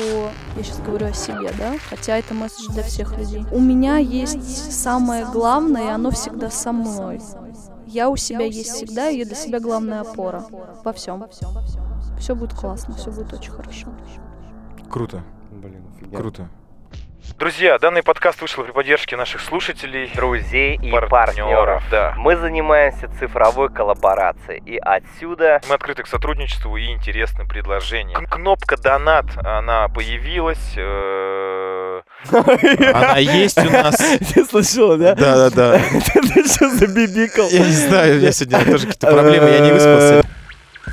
я 0.58 0.64
сейчас 0.64 0.80
говорю 0.80 1.08
о 1.08 1.14
себе, 1.14 1.52
да, 1.58 1.76
хотя 1.90 2.18
это 2.18 2.34
месседж 2.34 2.68
для 2.70 2.84
всех 2.84 3.18
людей. 3.18 3.46
У 3.52 3.60
меня 3.60 3.98
есть 3.98 4.72
самое 4.74 5.26
главное, 5.26 5.88
и 5.88 5.90
оно 5.90 6.12
всегда 6.12 6.50
со 6.50 6.72
мной. 6.72 7.22
Я 7.86 8.10
у 8.10 8.16
себя 8.16 8.46
есть 8.46 8.72
всегда, 8.72 9.10
и 9.10 9.18
я 9.20 9.26
для 9.26 9.36
себя 9.36 9.60
главная 9.60 10.02
опора 10.02 10.46
во 10.84 10.94
всем. 10.94 11.26
Все 12.20 12.36
будет 12.36 12.54
классно, 12.54 12.96
все 12.96 13.12
будет 13.12 13.34
очень 13.34 13.52
хорошо. 13.52 13.88
Круто, 14.90 15.24
Блин, 15.52 15.86
офигенно. 15.96 16.18
круто. 16.18 16.50
Друзья, 17.38 17.78
данный 17.80 18.04
подкаст 18.04 18.42
вышел 18.42 18.64
при 18.64 18.72
поддержке 18.72 19.16
наших 19.16 19.40
слушателей, 19.42 20.12
Друзей 20.14 20.76
и 20.76 20.92
партнеров. 20.92 21.10
партнеров. 21.10 21.84
Да. 21.90 22.14
Мы 22.18 22.36
занимаемся 22.36 23.10
цифровой 23.20 23.70
коллаборацией, 23.70 24.62
и 24.66 24.78
отсюда 24.78 25.62
Мы 25.70 25.76
открыты 25.76 26.04
к 26.04 26.08
сотрудничеству 26.08 26.76
и 26.76 26.88
интересным 26.88 27.48
предложениям. 27.48 28.26
Кнопка 28.26 28.76
донат, 28.78 29.26
она 29.46 29.88
появилась. 29.90 30.74
э, 30.76 32.02
Она 32.32 33.18
есть 33.18 33.58
у 33.58 33.70
нас. 33.70 33.96
Ты 34.34 34.44
слышал, 34.46 34.98
да? 34.98 35.16
Да-да-да. 35.16 35.80
Ты 36.14 36.44
что 36.46 36.70
забибикал? 36.72 37.48
Я 37.50 37.60
не 37.60 37.72
знаю, 37.72 38.16
у 38.16 38.20
меня 38.20 38.32
сегодня 38.34 38.66
тоже 38.66 38.88
какие-то 38.88 39.08
проблемы, 39.12 39.50
я 39.50 39.60
не 39.60 39.72
выспался. 39.72 40.24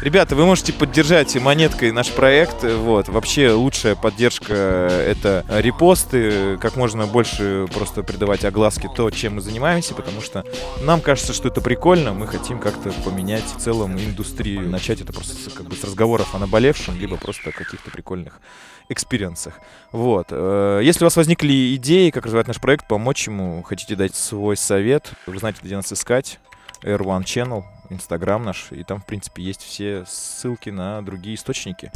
Ребята, 0.07 0.37
вы 0.37 0.47
можете 0.47 0.73
поддержать 0.73 1.35
монеткой 1.35 1.91
наш 1.91 2.13
проект. 2.13 2.63
Вот. 2.63 3.09
Вообще 3.09 3.51
лучшая 3.51 3.97
поддержка— 3.97 4.55
это 4.55 5.45
репосты, 5.49 6.59
как 6.59 6.77
можно 6.77 7.09
больше 7.09 7.67
просто 7.75 8.05
придавать 8.05 8.45
огласке 8.45 8.89
то, 8.95 9.11
чем 9.11 9.35
мы 9.35 9.41
занимаемся, 9.41 9.95
потому 9.95 10.21
что 10.21 10.45
нам 10.81 11.01
кажется, 11.01 11.33
что 11.33 11.49
это 11.49 11.61
прикольно, 11.61 12.13
мы 12.13 12.29
хотим 12.29 12.61
как-то 12.61 12.93
поменять 13.05 13.43
в 13.43 13.59
целом 13.59 13.99
индустрию, 13.99 14.71
начать 14.71 15.01
это 15.01 15.13
просто 15.13 15.35
с, 15.35 15.53
как 15.53 15.67
бы 15.67 15.75
с 15.75 15.83
разговоров 15.83 16.37
о 16.37 16.39
наболевшем, 16.39 16.97
либо 16.97 17.17
просто 17.17 17.51
каких-то 17.51 17.91
прикольных 17.91 18.41
экспириенсах. 18.89 19.59
Вот. 19.91 20.29
Э, 20.31 20.83
Если 20.85 21.03
у 21.03 21.07
вас 21.07 21.17
возникли 21.17 21.75
идеи, 21.75 22.11
как 22.11 22.27
развивать 22.27 22.47
наш 22.47 22.61
проект, 22.61 22.87
помочь 22.87 23.27
ему, 23.27 23.61
хотите 23.65 23.97
дать 23.97 24.15
свой 24.15 24.57
совет, 24.57 25.11
вы 25.27 25.37
знаете, 25.41 25.59
где 25.65 25.75
нас 25.75 25.93
искать. 25.93 26.39
R1 26.83 27.25
Channel, 27.25 27.65
Инстаграм 27.91 28.43
наш, 28.43 28.73
и 28.73 28.85
там, 28.85 29.01
в 29.01 29.07
принципе, 29.07 29.43
есть 29.43 29.63
все 29.63 30.05
ссылки 30.07 30.71
на 30.71 31.03
другие 31.03 31.37
источники. 31.37 31.91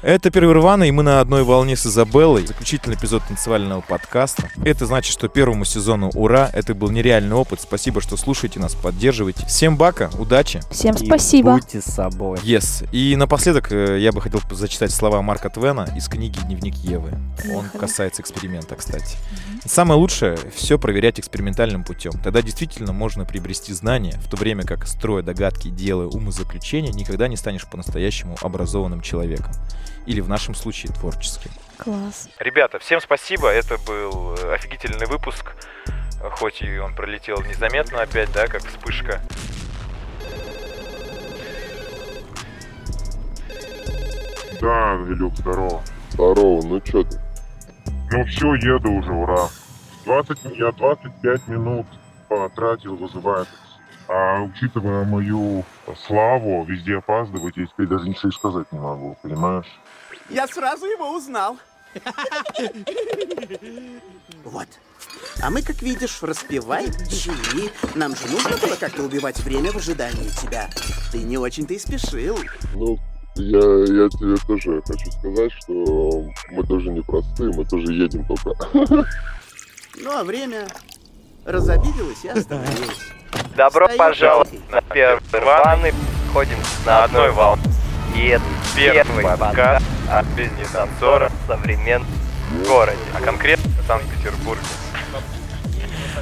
Это 0.00 0.30
первый 0.30 0.54
Рвана, 0.54 0.84
и 0.84 0.92
мы 0.92 1.02
на 1.02 1.20
одной 1.20 1.42
волне 1.42 1.74
с 1.74 1.84
Изабеллой. 1.84 2.46
Заключительный 2.46 2.94
эпизод 2.94 3.24
танцевального 3.26 3.80
подкаста. 3.80 4.48
Это 4.64 4.86
значит, 4.86 5.12
что 5.12 5.26
первому 5.26 5.64
сезону 5.64 6.10
ура, 6.14 6.48
это 6.52 6.72
был 6.72 6.90
нереальный 6.90 7.34
опыт. 7.34 7.60
Спасибо, 7.60 8.00
что 8.00 8.16
слушаете 8.16 8.60
нас, 8.60 8.76
поддерживаете. 8.76 9.44
Всем 9.46 9.76
бака, 9.76 10.08
удачи. 10.16 10.60
Всем 10.70 10.94
И 10.94 11.06
спасибо. 11.06 11.54
Будьте 11.54 11.80
с 11.80 11.86
собой. 11.86 12.38
Yes. 12.44 12.88
И 12.92 13.16
напоследок 13.16 13.72
э, 13.72 13.98
я 13.98 14.12
бы 14.12 14.20
хотел 14.20 14.40
зачитать 14.52 14.92
слова 14.92 15.20
Марка 15.20 15.50
Твена 15.50 15.88
из 15.96 16.06
книги 16.06 16.38
«Дневник 16.46 16.76
Евы». 16.76 17.18
Он 17.52 17.68
касается 17.68 18.22
эксперимента, 18.22 18.76
кстати. 18.76 19.16
Самое 19.64 19.98
лучшее— 19.98 20.38
все 20.54 20.78
проверять 20.78 21.18
экспериментальным 21.18 21.82
путем. 21.82 22.12
Тогда 22.22 22.40
действительно 22.40 22.92
можно 22.92 23.24
приобрести 23.24 23.72
знания, 23.72 24.16
в 24.24 24.30
то 24.30 24.36
время 24.36 24.62
как, 24.62 24.86
строя 24.86 25.24
догадки, 25.24 25.68
делая 25.68 26.06
умозаключения, 26.06 26.92
никогда 26.92 27.26
не 27.26 27.36
станешь 27.36 27.66
по-настоящему 27.66 28.36
образованным 28.40 29.00
человеком. 29.00 29.52
Или 30.08 30.22
в 30.22 30.28
нашем 30.28 30.54
случае 30.54 30.90
творческим. 30.90 31.50
Класс. 31.76 32.30
Ребята, 32.38 32.78
всем 32.78 32.98
спасибо. 32.98 33.50
Это 33.50 33.76
был 33.86 34.34
э, 34.36 34.54
офигительный 34.54 35.06
выпуск. 35.06 35.54
Хоть 36.38 36.62
и 36.62 36.78
он 36.78 36.94
пролетел 36.94 37.42
незаметно 37.42 38.00
опять, 38.00 38.32
да, 38.32 38.46
как 38.46 38.64
вспышка. 38.64 39.20
Да, 44.62 44.94
Илюх, 45.08 45.36
здорово. 45.36 45.82
Здорово, 46.12 46.62
ну 46.62 46.80
чё 46.80 47.02
ты? 47.02 47.20
Ну 48.10 48.24
все, 48.24 48.54
еду 48.54 48.90
уже, 48.92 49.12
ура. 49.12 49.50
20, 50.06 50.38
я 50.56 50.72
25 50.72 51.48
минут 51.48 51.86
потратил, 52.30 52.96
вызывая 52.96 53.44
такси. 53.44 53.67
А 54.08 54.40
учитывая 54.40 55.04
мою 55.04 55.64
славу, 56.06 56.64
везде 56.64 56.96
опаздывать, 56.96 57.56
я 57.58 57.66
теперь 57.66 57.86
даже 57.86 58.08
ничего 58.08 58.30
и 58.30 58.32
сказать 58.32 58.72
не 58.72 58.78
могу, 58.78 59.18
понимаешь? 59.22 59.66
Я 60.30 60.46
сразу 60.46 60.86
его 60.86 61.14
узнал. 61.14 61.58
Вот. 64.44 64.66
А 65.42 65.50
мы, 65.50 65.62
как 65.62 65.82
видишь, 65.82 66.22
распеваем 66.22 66.92
чаи. 67.08 67.70
Нам 67.94 68.16
же 68.16 68.26
нужно 68.28 68.56
было 68.56 68.76
как-то 68.76 69.02
убивать 69.02 69.40
время 69.40 69.72
в 69.72 69.76
ожидании 69.76 70.28
тебя. 70.40 70.70
Ты 71.12 71.18
не 71.18 71.36
очень-то 71.36 71.74
и 71.74 71.78
спешил. 71.78 72.38
Ну, 72.74 72.98
я, 73.36 73.58
я 73.58 74.08
тебе 74.08 74.36
тоже 74.46 74.82
хочу 74.86 75.10
сказать, 75.12 75.52
что 75.52 76.24
мы 76.50 76.66
тоже 76.66 76.90
не 76.90 77.02
простые, 77.02 77.52
мы 77.54 77.64
тоже 77.64 77.92
едем 77.92 78.26
только. 78.26 78.54
Ну, 80.00 80.16
а 80.16 80.24
время 80.24 80.66
разобиделось 81.44 82.24
и 82.24 82.28
остановилось. 82.28 83.17
Добро 83.58 83.88
пожаловать 83.88 84.70
на 84.70 84.80
первый 84.82 85.20
Рваный. 85.32 85.92
Ходим 86.32 86.58
на 86.86 87.02
одной 87.02 87.32
волне. 87.32 87.60
И 88.14 88.28
это 88.28 88.44
Первый 88.76 89.24
подкаст 89.24 89.84
о 90.08 90.22
жизни 90.36 90.64
танцора 90.72 91.28
в 91.28 91.46
современном 91.48 92.06
городе. 92.68 92.96
а 93.16 93.20
конкретно 93.20 93.68
в 93.82 93.86
Санкт-Петербурге. 93.88 94.62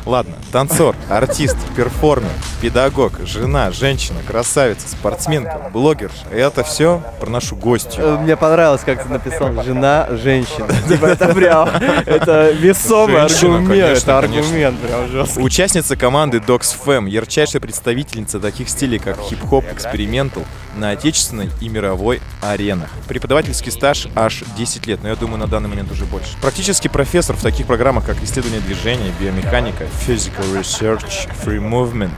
Ладно, 0.04 0.34
танцор, 0.52 0.94
артист, 1.08 1.56
перформер, 1.76 2.30
педагог, 2.60 3.12
жена, 3.24 3.70
женщина, 3.70 4.18
красавица, 4.26 4.88
спортсменка, 4.88 5.70
блогер. 5.72 6.10
Это 6.30 6.62
все 6.64 7.02
про 7.20 7.30
нашу 7.30 7.56
гостью. 7.56 8.04
Э, 8.04 8.18
Мне 8.18 8.36
понравилось, 8.36 8.82
как 8.84 9.02
ты 9.02 9.08
написал 9.08 9.52
«жена, 9.62 10.08
женщина». 10.10 10.68
Типа 10.88 11.06
это 11.06 11.28
прям, 11.34 11.68
это 11.68 12.50
весомый 12.52 13.22
аргумент, 13.22 13.98
это 13.98 14.18
аргумент 14.18 14.78
прям 14.80 15.08
жесткий. 15.08 15.40
Участница 15.42 15.96
команды 15.96 16.38
Dogs 16.38 16.74
Fam, 16.84 17.08
ярчайшая 17.08 17.60
представительница 17.60 18.40
таких 18.40 18.68
стилей, 18.68 18.98
как 18.98 19.18
хип-хоп, 19.20 19.64
экспериментал 19.72 20.44
на 20.76 20.90
отечественной 20.90 21.48
и 21.60 21.68
мировой 21.68 22.20
аренах. 22.42 22.90
Преподавательский 23.08 23.72
стаж 23.72 24.08
аж 24.14 24.44
10 24.56 24.86
лет, 24.86 25.02
но 25.02 25.08
я 25.08 25.16
думаю, 25.16 25.38
на 25.38 25.46
данный 25.46 25.68
момент 25.68 25.90
уже 25.90 26.04
больше. 26.04 26.28
Практически 26.42 26.88
профессор 26.88 27.34
в 27.36 27.42
таких 27.42 27.66
программах, 27.66 28.04
как 28.04 28.22
исследование 28.22 28.60
движения, 28.60 29.10
биомеханика, 29.18 29.85
physical 30.06 30.44
research, 30.54 31.28
free 31.44 31.60
movement, 31.60 32.12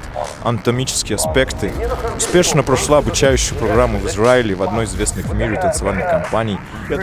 анатомические 0.45 1.17
аспекты. 1.17 1.73
Успешно 2.17 2.63
прошла 2.63 2.99
обучающую 2.99 3.59
программу 3.59 3.99
в 3.99 4.07
Израиле 4.07 4.55
в 4.55 4.63
одной 4.63 4.85
из 4.85 4.95
известных 4.95 5.27
в 5.27 5.35
мире 5.35 5.57
танцевальных 5.61 6.09
компаний 6.09 6.59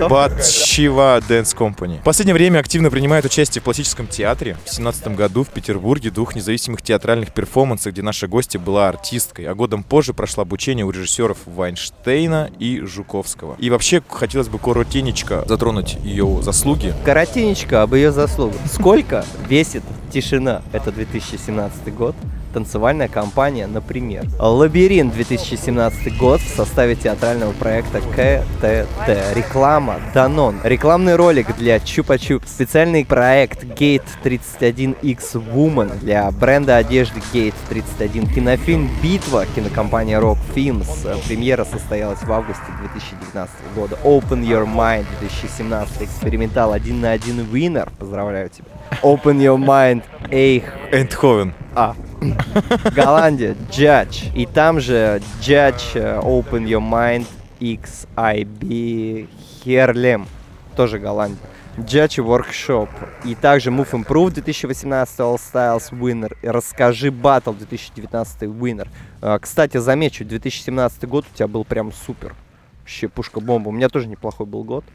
Батшива 0.09 1.19
Dance 1.19 1.55
Company. 1.55 1.99
В 1.99 2.03
последнее 2.03 2.33
время 2.33 2.59
активно 2.59 2.89
принимает 2.89 3.25
участие 3.25 3.61
в 3.61 3.65
пластическом 3.65 4.07
театре. 4.07 4.53
В 4.53 4.65
2017 4.65 5.15
году 5.15 5.43
в 5.43 5.49
Петербурге 5.49 6.09
двух 6.09 6.35
независимых 6.35 6.81
театральных 6.81 7.31
перформансах, 7.33 7.93
где 7.93 8.01
наша 8.01 8.27
гостья 8.27 8.59
была 8.59 8.89
артисткой, 8.89 9.45
а 9.45 9.55
годом 9.55 9.83
позже 9.83 10.13
прошла 10.13 10.41
обучение 10.43 10.85
у 10.85 10.91
режиссеров 10.91 11.37
Вайнштейна 11.45 12.49
и 12.59 12.81
Жуковского. 12.81 13.55
И 13.59 13.69
вообще 13.69 14.01
хотелось 14.09 14.47
бы 14.47 14.59
коротенечко 14.59 15.43
затронуть 15.47 15.97
ее 16.03 16.39
заслуги. 16.41 16.93
Коротенечко 17.05 17.81
об 17.81 17.93
ее 17.93 18.11
заслугах. 18.11 18.59
Сколько 18.71 19.25
весит 19.47 19.83
тишина? 20.11 20.54
Это 20.71 20.91
2017 20.91 21.93
год. 21.93 22.15
Танцевальная 22.55 23.09
компания, 23.09 23.67
например. 23.67 24.23
Лабиринт 24.39 25.13
2017 25.13 26.17
год 26.17 26.39
в 26.39 26.55
составе 26.55 26.95
театрального 26.95 27.51
проекта 27.51 27.99
КТТ. 27.99 29.35
Реклама 29.35 29.97
Данон. 30.13 30.61
Рекламный 30.63 31.17
ролик 31.17 31.53
для 31.57 31.75
Чупа-Чуп. 31.79 32.43
Специальный 32.47 33.03
проект 33.05 33.65
Gate 33.65 34.05
31X 34.23 35.33
Woman 35.33 35.99
для 35.99 36.31
бренда 36.31 36.77
одежды 36.77 37.21
Gate 37.33 37.55
31. 37.67 38.27
Кинофильм 38.27 38.89
Битва. 39.03 39.45
Кинокомпания 39.53 40.17
Rock 40.17 40.37
Films. 40.55 40.87
Премьера 41.27 41.65
состоялась 41.65 42.23
в 42.23 42.31
августе 42.31 42.63
2019 42.79 43.53
года. 43.75 43.97
Open 44.05 44.41
Your 44.47 44.65
Mind 44.65 45.05
2017. 45.19 46.03
Экспериментал 46.03 46.71
один 46.71 47.01
на 47.01 47.11
один 47.11 47.41
Winner. 47.51 47.89
Поздравляю 47.99 48.47
тебя. 48.49 48.67
Open 49.03 49.39
Your 49.39 49.57
Mind 49.57 50.03
Эйх 50.31 50.73
Эндховен. 50.93 51.53
а. 51.75 51.93
Голландия, 52.95 53.55
Judge. 53.69 54.33
И 54.33 54.45
там 54.45 54.79
же 54.79 55.21
Judge 55.41 55.95
э, 55.95 56.19
Open 56.21 56.65
Your 56.65 56.81
Mind 56.81 57.27
XIB 57.59 59.27
Херлем. 59.63 60.27
тоже 60.75 60.99
Голландия. 60.99 61.39
Judge 61.77 62.23
Workshop. 62.23 62.89
И 63.25 63.35
также 63.35 63.69
Move 63.69 63.91
Improve 63.91 64.31
2018 64.31 65.19
All 65.19 65.35
Styles 65.37 65.91
Winner. 65.91 66.35
И 66.41 66.47
Расскажи 66.47 67.09
Battle 67.09 67.57
2019 67.57 68.43
Winner. 68.43 68.87
А, 69.21 69.39
Кстати, 69.39 69.77
замечу, 69.77 70.23
2017 70.23 71.03
год 71.05 71.25
у 71.31 71.35
тебя 71.35 71.47
был 71.47 71.65
прям 71.65 71.91
супер. 71.91 72.33
Вообще 72.79 73.07
пушка-бомба. 73.09 73.69
У 73.69 73.71
меня 73.71 73.89
тоже 73.89 74.07
неплохой 74.07 74.45
был 74.45 74.63
год. 74.63 74.85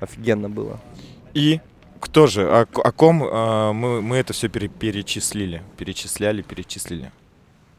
Офигенно 0.00 0.50
было. 0.50 0.80
И 1.34 1.60
кто 2.04 2.26
же, 2.26 2.42
о, 2.48 2.66
к- 2.66 2.78
о 2.78 2.92
ком 2.92 3.24
э, 3.24 3.72
мы, 3.72 4.02
мы 4.02 4.16
это 4.16 4.32
все 4.32 4.48
перечислили? 4.48 5.62
Перечисляли, 5.76 6.42
перечислили. 6.42 7.10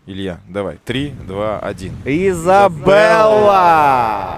Илья, 0.08 0.40
давай. 0.50 0.78
Три, 0.84 1.10
два, 1.28 1.60
один. 1.60 1.94
Изабелла! 3.26 4.36